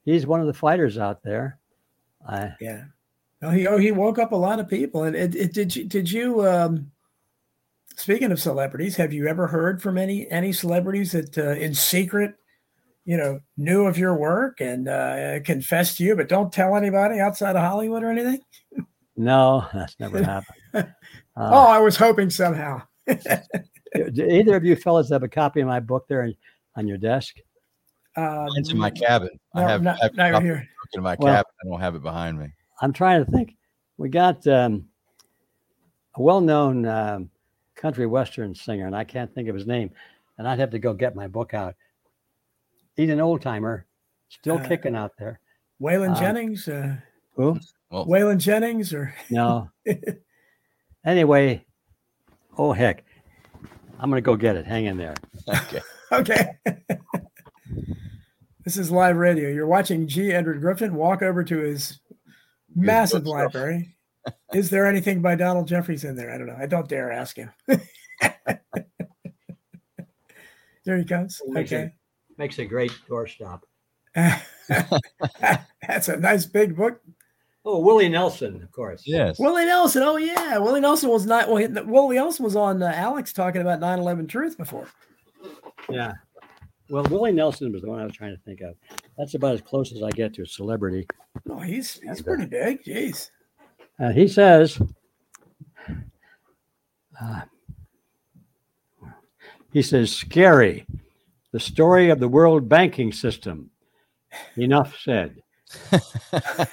he's 0.04 0.28
one 0.28 0.42
of 0.42 0.48
the 0.48 0.54
fighters 0.54 0.98
out 0.98 1.24
there. 1.24 1.60
I 2.28 2.54
Yeah. 2.60 2.86
No, 3.42 3.50
he 3.50 3.68
oh, 3.68 3.78
he 3.78 3.92
woke 3.92 4.20
up 4.20 4.32
a 4.32 4.36
lot 4.38 4.60
of 4.60 4.68
people. 4.70 5.04
And 5.04 5.16
it, 5.16 5.36
it 5.36 5.54
did 5.54 5.76
you 5.76 5.84
did 5.86 6.10
you 6.12 6.46
um 6.48 6.92
speaking 7.96 8.32
of 8.32 8.40
celebrities, 8.40 8.96
have 8.98 9.14
you 9.14 9.28
ever 9.28 9.48
heard 9.48 9.82
from 9.82 9.98
any 9.98 10.30
any 10.30 10.52
celebrities 10.54 11.12
that 11.14 11.38
uh, 11.38 11.52
in 11.52 11.74
secret, 11.74 12.36
you 13.06 13.18
know, 13.18 13.40
knew 13.58 13.86
of 13.86 13.98
your 13.98 14.16
work 14.16 14.62
and 14.62 14.88
uh, 14.88 15.40
confessed 15.44 15.98
to 15.98 16.04
you, 16.04 16.16
but 16.16 16.30
don't 16.30 16.52
tell 16.52 16.76
anybody 16.76 17.20
outside 17.20 17.56
of 17.56 17.62
Hollywood 17.64 18.04
or 18.04 18.10
anything? 18.12 18.40
no, 19.16 19.66
that's 19.74 19.96
never 20.00 20.24
happened. 20.24 20.58
oh, 20.74 20.84
Uh, 21.36 21.68
I 21.68 21.80
was 21.80 21.96
hoping 21.98 22.30
somehow. 22.30 22.82
do 23.08 24.26
either 24.26 24.56
of 24.56 24.64
you 24.64 24.76
fellas 24.76 25.10
have 25.10 25.24
a 25.24 25.28
copy 25.28 25.62
of 25.62 25.68
my 25.68 25.80
book 25.80 26.06
there 26.08 26.30
on 26.76 26.88
your 26.88 26.98
desk? 26.98 27.36
Um, 28.16 28.46
Mine's 28.54 28.70
in 28.72 28.78
my 28.78 28.90
cabin. 28.92 29.30
I 29.56 29.62
have, 29.64 29.82
not, 29.84 30.00
I 30.02 30.06
have 30.06 30.16
not 30.16 30.34
a 30.36 30.42
here. 30.42 30.68
in 30.94 31.02
my 31.04 31.16
Well- 31.20 31.34
cabin. 31.36 31.52
I 31.64 31.68
don't 31.70 31.80
have 31.80 31.96
it 31.96 32.04
behind 32.04 32.38
me. 32.40 32.48
I'm 32.82 32.94
trying 32.94 33.24
to 33.26 33.32
think. 33.32 33.56
We 33.98 34.10
got 34.10 34.46
um, 34.48 34.86
a 36.16 36.22
well-known 36.22 36.86
um, 36.86 37.30
country 37.84 38.06
western 38.08 38.56
singer, 38.56 38.88
and 38.88 38.96
I 38.96 39.04
can't 39.04 39.32
think 39.36 39.50
of 39.50 39.56
his 39.56 39.68
name, 39.68 39.92
and 40.38 40.48
I'd 40.48 40.58
have 40.60 40.72
to 40.72 40.80
go 40.80 40.94
get 40.94 41.16
my 41.18 41.28
book 41.28 41.54
out. 41.54 41.76
He's 42.96 43.10
an 43.10 43.20
old 43.20 43.42
timer, 43.42 43.86
still 44.30 44.58
Uh, 44.58 44.66
kicking 44.66 44.96
out 44.96 45.12
there. 45.20 45.42
Waylon 45.82 46.16
um, 46.16 46.16
Jennings, 46.16 46.68
uh, 46.70 46.96
Who? 47.36 47.60
Well, 47.92 48.06
Waylon 48.08 48.38
Jennings, 48.38 48.94
or 48.94 49.14
No. 49.30 49.70
anyway, 51.06 51.66
oh 52.58 52.72
heck, 52.72 53.04
I'm 54.00 54.10
gonna 54.10 54.22
go 54.22 54.38
get 54.38 54.56
it. 54.56 54.66
Hang 54.66 54.86
in 54.86 54.98
there. 54.98 55.16
okay. 55.50 55.82
Okay. 56.14 56.48
this 58.64 58.78
is 58.78 58.92
live 58.92 59.18
radio. 59.18 59.50
You're 59.50 59.66
watching 59.66 60.08
G. 60.08 60.32
Edward 60.32 60.62
Griffin 60.62 60.94
walk 60.94 61.24
over 61.24 61.44
to 61.44 61.58
his 61.58 62.00
massive 62.76 63.24
bookshelf. 63.24 63.56
library. 63.56 63.93
Is 64.54 64.70
there 64.70 64.86
anything 64.86 65.22
by 65.22 65.36
Donald 65.36 65.68
Jeffries 65.68 66.04
in 66.04 66.16
there? 66.16 66.32
I 66.32 66.38
don't 66.38 66.48
know. 66.48 66.58
I 66.58 66.66
don't 66.66 66.88
dare 66.88 67.12
ask 67.12 67.36
him. 67.38 67.52
there 70.86 70.98
he 70.98 71.06
comes. 71.06 71.42
Makes 71.48 71.72
it- 71.72 71.76
Okay. 71.76 71.94
Makes 72.38 72.58
a 72.60 72.66
great 72.66 72.92
doorstop. 73.08 73.62
That's 74.16 76.10
a 76.10 76.18
nice 76.18 76.46
big 76.48 76.76
book. 76.76 77.00
Oh, 77.66 77.80
Willie 77.80 78.10
Nelson, 78.10 78.62
of 78.64 78.72
course. 78.72 79.04
Yes. 79.06 79.38
Willie 79.40 79.66
Nelson. 79.66 80.02
Oh, 80.04 80.18
yeah. 80.18 80.58
Willie 80.58 80.82
Nelson 80.82 81.10
was 81.10 81.26
not, 81.28 81.48
well, 81.48 81.58
he- 81.58 81.68
Willie 81.68 82.16
Nelson 82.16 82.44
was 82.44 82.56
on 82.56 82.82
uh, 82.82 82.92
Alex 82.96 83.34
talking 83.34 83.62
about 83.62 83.80
9 83.80 84.00
11 84.00 84.28
Truth 84.28 84.58
before. 84.58 84.88
Yeah. 85.90 86.14
Well, 86.90 87.04
Willie 87.04 87.32
Nelson 87.32 87.72
was 87.72 87.82
the 87.84 87.90
one 87.90 88.00
I 88.02 88.06
was 88.06 88.14
trying 88.16 88.36
to 88.36 88.42
think 88.44 88.62
of. 88.62 88.76
That's 89.18 89.36
about 89.36 89.54
as 89.54 89.62
close 89.62 89.94
as 89.94 90.02
I 90.04 90.10
get 90.10 90.34
to 90.36 90.42
a 90.42 90.46
celebrity. 90.46 91.08
No, 91.46 91.60
he's 91.60 92.00
he's 92.02 92.22
pretty 92.22 92.46
big. 92.46 92.84
Jeez. 92.84 93.30
Uh, 94.00 94.12
he 94.12 94.28
says, 94.28 94.82
uh, 97.22 97.42
he 99.72 99.82
says, 99.82 100.16
scary, 100.16 100.86
the 101.52 101.60
story 101.60 102.10
of 102.10 102.20
the 102.20 102.28
world 102.28 102.68
banking 102.68 103.12
system. 103.12 103.70
Enough 104.58 104.98
said. 105.00 105.36
but 105.92 106.70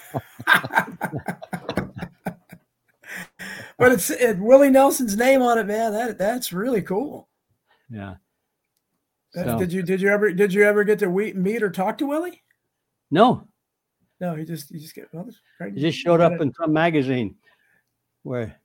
it's 3.93 4.11
it, 4.11 4.39
Willie 4.39 4.71
Nelson's 4.71 5.17
name 5.17 5.43
on 5.43 5.59
it, 5.59 5.67
man. 5.67 5.93
That 5.93 6.19
that's 6.19 6.53
really 6.53 6.83
cool. 6.83 7.29
Yeah. 7.91 8.15
So- 9.33 9.59
Did 9.59 9.73
you 9.73 9.83
did 9.83 10.01
you 10.01 10.09
ever 10.09 10.33
did 10.33 10.53
you 10.53 10.65
ever 10.65 10.85
get 10.85 10.99
to 11.01 11.09
meet 11.09 11.63
or 11.63 11.71
talk 11.71 11.99
to 11.99 12.07
Willie? 12.07 12.43
No, 13.11 13.47
No, 14.21 14.35
he 14.35 14.45
just 14.45 14.71
he 14.71 14.79
just 14.79 14.95
get 14.95 15.09
well, 15.13 15.29
great. 15.59 15.75
he 15.75 15.81
just 15.81 15.99
showed 15.99 16.21
up 16.21 16.41
in 16.41 16.53
some 16.55 16.73
magazine 16.73 17.37
where 18.23 18.61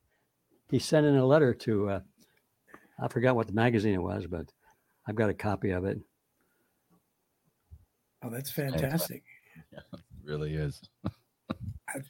he 0.70 0.80
sent 0.80 1.06
in 1.06 1.16
a 1.16 1.26
letter 1.26 1.54
to, 1.54 1.90
uh, 1.90 2.00
I 3.00 3.08
forgot 3.08 3.36
what 3.36 3.48
the 3.48 3.54
magazine 3.54 3.94
it 3.94 4.02
was, 4.02 4.26
but 4.28 4.52
I've 5.08 5.16
got 5.16 5.30
a 5.30 5.34
copy 5.34 5.72
of 5.72 5.86
it. 5.86 6.00
Oh, 8.24 8.30
that's 8.30 8.52
fantastic. 8.52 9.24
It 9.72 9.84
really 10.24 10.56
is. 10.56 10.82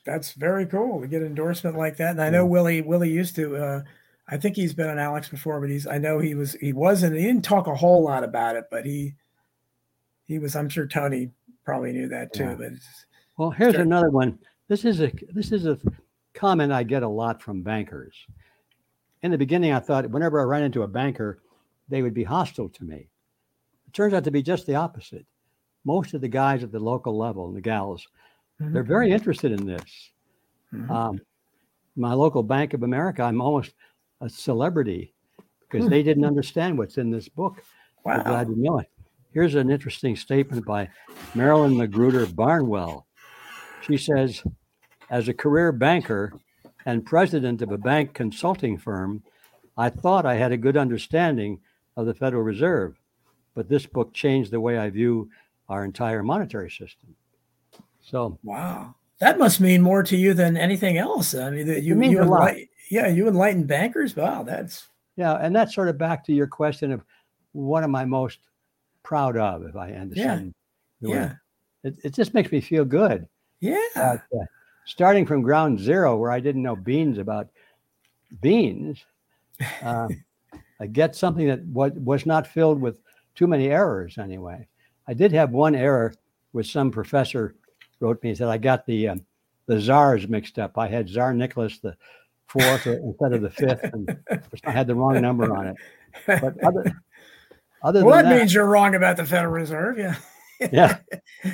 That's 0.06 0.32
very 0.32 0.66
cool 0.66 1.02
to 1.02 1.08
get 1.08 1.22
an 1.22 1.28
endorsement 1.28 1.78
like 1.78 1.98
that. 1.98 2.12
And 2.12 2.22
I 2.22 2.30
know 2.30 2.46
Willie 2.46 2.82
Willie 2.82 3.10
used 3.10 3.36
to. 3.36 3.56
Uh, 3.56 3.82
I 4.28 4.38
think 4.38 4.56
he's 4.56 4.74
been 4.74 4.90
on 4.90 4.98
Alex 4.98 5.30
before, 5.30 5.60
but 5.60 5.70
he's 5.70 5.86
I 5.86 6.00
know 6.00 6.18
he 6.18 6.34
was 6.34 6.54
he 6.54 6.74
wasn't 6.74 7.16
he 7.16 7.24
didn't 7.24 7.44
talk 7.44 7.68
a 7.68 7.76
whole 7.76 8.02
lot 8.02 8.24
about 8.24 8.56
it, 8.56 8.66
but 8.72 8.86
he 8.86 9.14
he 10.24 10.40
was. 10.40 10.56
I'm 10.56 10.70
sure 10.70 10.88
Tony 10.88 11.32
probably 11.66 11.92
knew 11.92 12.08
that 12.08 12.34
too. 12.34 12.46
Yeah. 12.46 12.56
But 12.56 12.72
it's, 12.72 13.06
Well, 13.38 13.52
here's 13.52 13.74
Sure. 13.74 13.82
another 13.82 14.10
one. 14.10 14.40
This 14.68 14.86
is 14.86 15.02
a 15.02 15.12
this 15.34 15.52
is 15.52 15.66
a 15.66 15.78
comment 16.34 16.72
I 16.72 16.84
get 16.84 17.04
a 17.04 17.08
lot 17.08 17.42
from 17.42 17.62
bankers. 17.62 18.16
In 19.22 19.32
the 19.32 19.38
beginning, 19.38 19.72
I 19.74 19.80
thought 19.80 20.10
whenever 20.10 20.40
I 20.40 20.44
ran 20.44 20.64
into 20.64 20.84
a 20.84 20.88
banker, 20.88 21.40
they 21.90 22.02
would 22.02 22.14
be 22.14 22.24
hostile 22.24 22.70
to 22.70 22.84
me. 22.84 23.10
It 23.88 23.94
turns 23.94 24.14
out 24.14 24.24
to 24.26 24.32
be 24.32 24.42
just 24.42 24.66
the 24.66 24.76
opposite. 24.76 25.26
Most 25.84 26.14
of 26.14 26.22
the 26.22 26.28
guys 26.28 26.64
at 26.64 26.72
the 26.72 26.80
local 26.80 27.18
level 27.18 27.48
and 27.48 27.56
the 27.56 27.62
gals, 27.62 28.08
they're 28.60 28.84
very 28.84 29.12
interested 29.12 29.52
in 29.52 29.66
this. 29.66 30.12
Mhm. 30.74 30.90
Um, 30.90 31.22
my 31.96 32.14
local 32.14 32.44
Bank 32.44 32.74
of 32.74 32.84
America, 32.84 33.22
I'm 33.24 33.40
almost 33.42 33.74
a 34.22 34.30
celebrity 34.30 35.14
because 35.62 35.86
Hmm. 35.86 35.92
they 35.92 36.04
didn't 36.04 36.26
understand 36.26 36.78
what's 36.78 36.98
in 36.98 37.12
this 37.12 37.30
book. 37.30 37.64
Wow. 38.04 38.22
glad 38.24 38.48
to 38.48 38.60
know 38.60 38.78
it. 38.80 38.90
Here's 39.32 39.56
an 39.56 39.72
interesting 39.72 40.16
statement 40.16 40.64
by 40.66 40.90
Marilyn 41.34 41.76
Magruder 41.76 42.28
Barnewall. 42.28 43.08
She 43.88 43.98
says, 43.98 44.44
as 45.10 45.28
a 45.28 45.34
career 45.34 45.72
banker 45.72 46.34
and 46.86 47.06
president 47.06 47.62
of 47.62 47.72
a 47.72 47.78
bank 47.78 48.14
consulting 48.14 48.78
firm, 48.78 49.24
I 49.78 49.90
thought 49.90 50.26
I 50.26 50.36
had 50.36 50.52
a 50.52 50.58
good 50.58 50.78
understanding 50.78 51.60
of 51.98 52.06
the 52.06 52.14
Federal 52.14 52.44
Reserve, 52.44 52.96
but 53.54 53.70
this 53.70 53.86
book 53.86 54.14
changed 54.14 54.52
the 54.52 54.60
way 54.60 54.78
I 54.78 54.90
view 54.90 55.30
our 55.70 55.84
entire 55.84 56.24
monetary 56.24 56.70
system. 56.70 57.16
So, 58.02 58.38
Wow. 58.44 58.96
That 59.20 59.40
must 59.40 59.62
mean 59.62 59.82
more 59.82 60.04
to 60.04 60.18
you 60.18 60.34
than 60.34 60.58
anything 60.58 60.98
else. 60.98 61.34
I 61.34 61.50
mean, 61.50 61.68
that 61.68 61.84
you, 61.84 62.00
you 62.02 62.22
enlighten, 62.22 62.68
yeah, 62.92 63.08
you 63.08 63.30
enlighten 63.30 63.64
bankers. 63.64 64.14
Wow, 64.14 64.44
that's 64.44 64.90
yeah, 65.16 65.36
and 65.36 65.56
that's 65.56 65.74
sort 65.74 65.88
of 65.88 65.98
back 65.98 66.26
to 66.26 66.34
your 66.34 66.48
question 66.48 66.92
of 66.92 67.02
what 67.54 67.86
am 67.86 67.96
I 67.96 68.04
most 68.04 68.40
proud 69.04 69.38
of, 69.38 69.64
if 69.64 69.78
I 69.78 69.94
understand. 69.94 70.54
the 71.00 71.10
word. 71.10 71.16
yeah, 71.16 71.34
It, 71.90 71.96
it 72.04 72.14
just 72.14 72.34
makes 72.34 72.52
me 72.52 72.60
feel 72.60 72.84
good. 72.84 73.26
Yeah, 73.72 74.22
But, 74.32 74.38
uh, 74.38 74.46
starting 74.86 75.26
from 75.26 75.42
ground 75.42 75.80
zero, 75.80 76.16
where 76.18 76.32
I 76.32 76.40
didn't 76.40 76.64
know 76.64 76.76
beans 76.76 77.18
about 77.18 77.50
beans, 78.42 79.04
uh, 79.82 80.08
I 80.80 80.88
get 80.88 81.16
something 81.16 81.48
that 81.48 81.66
was, 81.66 81.92
was 81.94 82.26
not 82.26 82.48
filled 82.48 82.82
with 82.82 83.00
too 83.34 83.48
many 83.48 83.70
errors 83.70 84.18
anyway. 84.18 84.68
I 85.08 85.14
did 85.14 85.32
have 85.32 85.52
one 85.52 85.76
error 85.76 86.14
with 86.54 86.66
some 86.68 86.92
professor 86.92 87.56
wrote 88.00 88.22
me 88.24 88.30
and 88.30 88.38
said 88.38 88.48
I 88.48 88.58
got 88.58 88.86
the 88.86 89.10
um, 89.10 89.26
the 89.68 89.80
czars 89.80 90.28
mixed 90.28 90.60
up. 90.60 90.78
I 90.78 90.88
had 90.88 91.10
Tsar 91.10 91.34
Nicholas 91.34 91.80
the 91.80 91.96
fourth 92.48 92.86
instead 92.88 93.34
of 93.34 93.42
the 93.42 93.50
fifth, 93.50 93.84
and 93.84 94.18
I 94.66 94.72
had 94.72 94.88
the 94.88 94.96
wrong 94.96 95.20
number 95.22 95.56
on 95.56 95.68
it. 95.68 95.76
But 96.26 96.64
other, 96.64 96.84
other 97.84 98.06
well, 98.06 98.18
than 98.18 98.26
that, 98.26 98.30
that, 98.32 98.40
means 98.40 98.54
you're 98.54 98.68
wrong 98.68 98.96
about 98.96 99.18
the 99.18 99.26
Federal 99.26 99.54
Reserve. 99.54 99.98
Yeah. 99.98 100.16
yeah, 100.72 100.98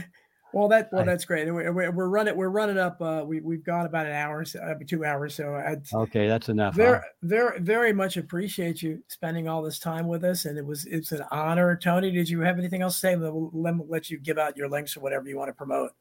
Well, 0.54 0.68
that 0.70 0.90
well, 0.92 1.02
I- 1.02 1.06
that's 1.06 1.26
great. 1.26 1.48
And 1.48 1.56
We're, 1.56 1.92
we're 1.92 2.08
running 2.08 2.36
we're 2.36 2.50
running 2.50 2.78
up. 2.78 3.02
Uh, 3.02 3.24
we 3.26 3.40
we've 3.42 3.64
got 3.64 3.86
about 3.86 4.06
an 4.06 4.14
hour, 4.14 4.44
uh, 4.62 4.74
two 4.88 5.06
hours. 5.06 5.36
So 5.36 5.54
I 5.56 5.78
okay, 5.94 6.28
that's 6.28 6.50
enough. 6.50 6.76
huh? 6.76 6.78
very 6.78 7.02
very 7.22 7.60
very 7.60 7.94
much 7.94 8.18
appreciate 8.18 8.82
you 8.82 9.02
spending 9.08 9.48
all 9.48 9.62
this 9.62 9.80
time 9.80 10.08
with 10.08 10.24
us, 10.24 10.46
and 10.46 10.58
it 10.58 10.66
was 10.66 10.86
it's 10.86 11.12
an 11.12 11.24
honor. 11.32 11.76
Tony, 11.76 12.12
did 12.12 12.30
you 12.30 12.42
have 12.42 12.58
anything 12.58 12.82
else 12.82 12.96
to 12.96 13.00
say? 13.00 13.16
We'll 13.16 13.52
let, 13.54 13.90
let 13.90 14.10
you 14.10 14.18
give 14.18 14.38
out 14.38 14.58
your 14.58 14.70
links 14.70 14.98
or 14.98 15.00
whatever 15.00 15.28
you 15.28 15.38
want 15.38 15.50
to 15.50 15.54
promote. 15.54 15.92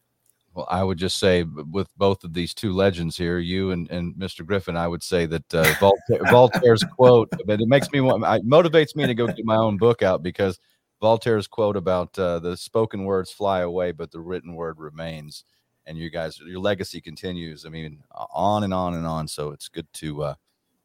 Well, 0.55 0.66
I 0.68 0.82
would 0.82 0.98
just 0.98 1.20
say, 1.20 1.44
with 1.44 1.89
both 1.97 2.24
of 2.24 2.32
these 2.32 2.55
two 2.55 2.72
legends 2.72 3.16
here, 3.16 3.39
you 3.39 3.70
and, 3.70 3.89
and 3.89 4.14
Mr. 4.16 4.44
Griffin, 4.44 4.77
I 4.77 4.89
would 4.89 5.02
say 5.02 5.24
that 5.27 5.55
uh, 5.55 5.62
Voltaire, 5.78 6.24
Voltaire's 6.31 6.82
quote, 6.82 7.28
but 7.47 7.60
it 7.60 7.68
makes 7.68 7.90
me 7.93 8.01
want, 8.01 8.24
it 8.24 8.44
motivates 8.44 8.97
me 8.97 9.06
to 9.06 9.14
go 9.14 9.28
get 9.28 9.44
my 9.44 9.55
own 9.55 9.77
book 9.77 10.02
out 10.02 10.24
because 10.24 10.59
Voltaire's 11.01 11.47
quote 11.47 11.77
about 11.77 12.18
uh, 12.18 12.39
the 12.39 12.56
spoken 12.56 13.05
words 13.05 13.31
fly 13.31 13.60
away, 13.60 13.93
but 13.93 14.10
the 14.10 14.20
written 14.20 14.55
word 14.55 14.78
remains, 14.78 15.44
and 15.86 15.97
you 15.97 16.10
guys, 16.10 16.39
your 16.39 16.60
legacy 16.60 17.01
continues. 17.01 17.64
I 17.64 17.70
mean, 17.70 18.02
on 18.12 18.64
and 18.64 18.74
on 18.74 18.94
and 18.94 19.06
on. 19.06 19.28
So 19.28 19.51
it's 19.51 19.68
good 19.68 19.90
to, 19.94 20.22
uh, 20.22 20.35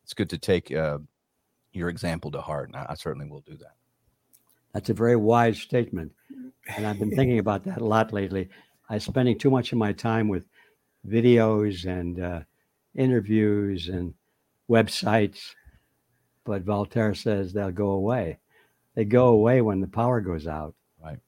it's 0.03 0.13
good 0.13 0.29
to 0.29 0.37
take 0.37 0.71
uh, 0.71 0.99
your 1.73 1.89
example 1.89 2.31
to 2.31 2.41
heart, 2.41 2.69
and 2.69 2.77
I, 2.77 2.85
I 2.89 2.93
certainly 2.95 3.27
will 3.27 3.41
do 3.41 3.57
that. 3.57 3.75
That's 4.73 4.89
a 4.89 4.93
very 4.93 5.15
wise 5.15 5.59
statement. 5.59 6.11
And 6.75 6.85
I've 6.85 6.99
been 6.99 7.15
thinking 7.15 7.39
about 7.39 7.63
that 7.65 7.81
a 7.81 7.85
lot 7.85 8.11
lately. 8.11 8.49
I'm 8.89 8.99
spending 8.99 9.37
too 9.37 9.49
much 9.49 9.71
of 9.71 9.77
my 9.77 9.93
time 9.93 10.27
with 10.27 10.45
videos 11.07 11.85
and 11.85 12.19
uh, 12.21 12.39
interviews 12.95 13.87
and 13.87 14.13
websites. 14.69 15.53
But 16.43 16.63
Voltaire 16.63 17.13
says 17.13 17.53
they'll 17.53 17.71
go 17.71 17.91
away. 17.91 18.39
They 18.95 19.05
go 19.05 19.27
away 19.27 19.61
when 19.61 19.81
the 19.81 19.87
power 19.87 20.21
goes 20.21 20.47
out. 20.47 20.73
Right. 21.03 21.19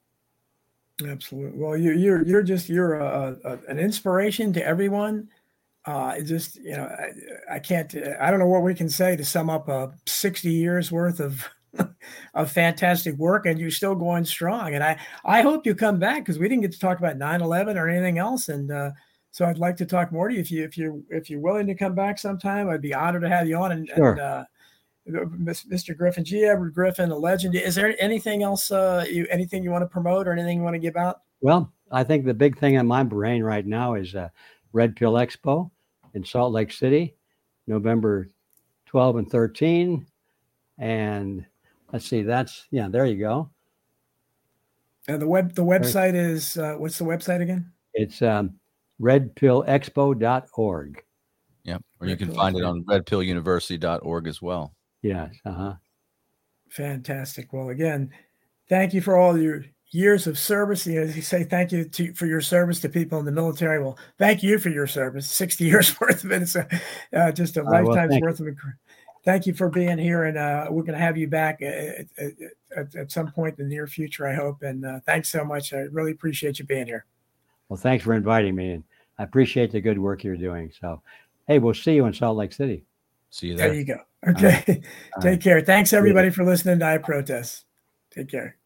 Absolutely. 1.06 1.58
Well, 1.58 1.76
you, 1.76 1.92
you're 1.92 2.24
you're 2.26 2.42
just 2.42 2.68
you're 2.68 2.94
a, 2.94 3.36
a, 3.44 3.58
an 3.68 3.78
inspiration 3.78 4.52
to 4.54 4.64
everyone. 4.66 5.28
Uh, 5.84 6.14
it 6.18 6.24
just 6.24 6.56
you 6.56 6.72
know 6.72 6.84
I, 6.84 7.54
I 7.54 7.58
can't 7.60 7.94
I 8.20 8.30
don't 8.30 8.40
know 8.40 8.46
what 8.48 8.62
we 8.62 8.74
can 8.74 8.88
say 8.88 9.14
to 9.16 9.24
sum 9.24 9.48
up 9.48 9.68
a 9.68 9.92
60 10.06 10.50
years 10.50 10.90
worth 10.90 11.20
of 11.20 11.46
of 12.34 12.50
fantastic 12.50 13.14
work, 13.16 13.46
and 13.46 13.60
you're 13.60 13.70
still 13.70 13.94
going 13.94 14.24
strong. 14.24 14.74
And 14.74 14.82
I 14.82 14.98
I 15.24 15.42
hope 15.42 15.66
you 15.66 15.74
come 15.74 15.98
back 15.98 16.24
because 16.24 16.38
we 16.38 16.48
didn't 16.48 16.62
get 16.62 16.72
to 16.72 16.78
talk 16.78 16.98
about 16.98 17.18
9/11 17.18 17.76
or 17.76 17.88
anything 17.88 18.18
else, 18.18 18.48
and 18.48 18.70
uh, 18.72 18.90
so 19.30 19.44
I'd 19.44 19.58
like 19.58 19.76
to 19.76 19.86
talk 19.86 20.10
more 20.10 20.28
to 20.28 20.34
you 20.34 20.40
if 20.40 20.50
you 20.50 20.64
if 20.64 20.76
you 20.76 21.04
if 21.10 21.30
you're 21.30 21.40
willing 21.40 21.66
to 21.68 21.74
come 21.74 21.94
back 21.94 22.18
sometime. 22.18 22.68
I'd 22.68 22.80
be 22.82 22.94
honored 22.94 23.22
to 23.22 23.28
have 23.28 23.46
you 23.46 23.56
on. 23.56 23.72
And, 23.72 23.88
Sure. 23.94 24.12
and 24.12 24.20
uh, 24.20 24.44
Mr. 25.08 25.96
Griffin, 25.96 26.24
G. 26.24 26.44
Edward 26.44 26.74
Griffin, 26.74 27.10
a 27.10 27.16
legend. 27.16 27.54
Is 27.54 27.74
there 27.74 27.94
anything 27.98 28.42
else 28.42 28.70
uh, 28.70 29.06
you 29.08 29.26
anything 29.30 29.62
you 29.62 29.70
want 29.70 29.82
to 29.82 29.88
promote 29.88 30.28
or 30.28 30.32
anything 30.32 30.58
you 30.58 30.64
want 30.64 30.74
to 30.74 30.80
give 30.80 30.96
out? 30.96 31.22
Well, 31.40 31.72
I 31.90 32.04
think 32.04 32.24
the 32.24 32.34
big 32.34 32.58
thing 32.58 32.74
in 32.74 32.86
my 32.86 33.02
brain 33.02 33.42
right 33.42 33.66
now 33.66 33.94
is 33.94 34.14
uh, 34.14 34.28
Red 34.72 34.96
Pill 34.96 35.14
Expo 35.14 35.70
in 36.14 36.24
Salt 36.24 36.52
Lake 36.52 36.72
City, 36.72 37.14
November 37.66 38.30
12 38.86 39.16
and 39.16 39.30
13. 39.30 40.06
And 40.78 41.44
let's 41.92 42.06
see, 42.06 42.22
that's, 42.22 42.66
yeah, 42.70 42.88
there 42.88 43.06
you 43.06 43.18
go. 43.18 43.50
Uh, 45.08 45.16
the 45.16 45.26
web 45.26 45.54
the 45.54 45.64
website 45.64 46.14
is 46.14 46.58
uh, 46.58 46.74
what's 46.74 46.98
the 46.98 47.04
website 47.04 47.40
again? 47.40 47.72
It's 47.94 48.20
um, 48.20 48.58
redpillexpo.org. 49.00 51.02
Yeah, 51.64 51.78
or 52.00 52.06
you 52.06 52.16
can 52.16 52.32
find 52.32 52.56
it 52.56 52.64
on 52.64 52.84
redpilluniversity.org 52.84 54.26
as 54.26 54.42
well. 54.42 54.74
Yes. 55.02 55.34
Uh-huh. 55.44 55.74
Fantastic. 56.70 57.52
Well, 57.52 57.70
again, 57.70 58.10
thank 58.68 58.92
you 58.92 59.00
for 59.00 59.16
all 59.16 59.38
your 59.38 59.64
years 59.90 60.26
of 60.26 60.38
service. 60.38 60.86
You 60.86 60.96
know, 60.96 61.02
As 61.02 61.16
you 61.16 61.22
say, 61.22 61.44
thank 61.44 61.72
you 61.72 61.84
to, 61.84 62.12
for 62.14 62.26
your 62.26 62.40
service 62.40 62.80
to 62.80 62.88
people 62.88 63.18
in 63.18 63.24
the 63.24 63.32
military. 63.32 63.82
Well, 63.82 63.98
thank 64.18 64.42
you 64.42 64.58
for 64.58 64.68
your 64.68 64.86
service. 64.86 65.28
Sixty 65.28 65.64
years 65.72 65.98
worth 66.00 66.24
of 66.24 66.32
it. 66.32 66.42
It's 66.42 66.56
a, 66.56 66.68
uh, 67.12 67.32
just 67.32 67.56
a 67.56 67.62
right, 67.62 67.84
lifetime's 67.84 68.12
thank 68.12 68.24
worth 68.24 68.40
of. 68.40 68.46
incre- 68.46 68.74
Thank 69.24 69.46
you 69.46 69.52
for 69.52 69.68
being 69.68 69.98
here, 69.98 70.24
and 70.24 70.38
uh, 70.38 70.68
we're 70.70 70.84
going 70.84 70.96
to 70.96 71.04
have 71.04 71.18
you 71.18 71.26
back 71.28 71.60
at, 71.60 72.06
at, 72.16 72.32
at, 72.74 72.94
at 72.94 73.12
some 73.12 73.30
point 73.30 73.58
in 73.58 73.68
the 73.68 73.74
near 73.74 73.86
future, 73.86 74.26
I 74.26 74.32
hope. 74.32 74.62
And 74.62 74.86
uh, 74.86 75.00
thanks 75.04 75.28
so 75.28 75.44
much. 75.44 75.74
I 75.74 75.80
really 75.90 76.12
appreciate 76.12 76.58
you 76.58 76.64
being 76.64 76.86
here. 76.86 77.04
Well, 77.68 77.76
thanks 77.76 78.04
for 78.04 78.14
inviting 78.14 78.54
me. 78.54 78.70
And 78.70 78.84
I 79.18 79.24
appreciate 79.24 79.70
the 79.72 79.80
good 79.82 79.98
work 79.98 80.24
you're 80.24 80.36
doing. 80.36 80.72
So, 80.80 81.02
hey, 81.46 81.58
we'll 81.58 81.74
see 81.74 81.94
you 81.94 82.06
in 82.06 82.14
Salt 82.14 82.38
Lake 82.38 82.54
City. 82.54 82.84
See 83.30 83.48
you 83.48 83.56
There 83.56 83.68
there. 83.68 83.76
you 83.76 83.84
go. 83.84 83.98
Okay. 84.26 84.82
All 85.16 85.22
Take 85.22 85.40
care. 85.40 85.60
Thanks 85.60 85.92
everybody 85.92 86.30
for 86.30 86.44
listening 86.44 86.78
to 86.80 86.86
I 86.86 86.98
Protest. 86.98 87.64
Take 88.10 88.30
care. 88.30 88.57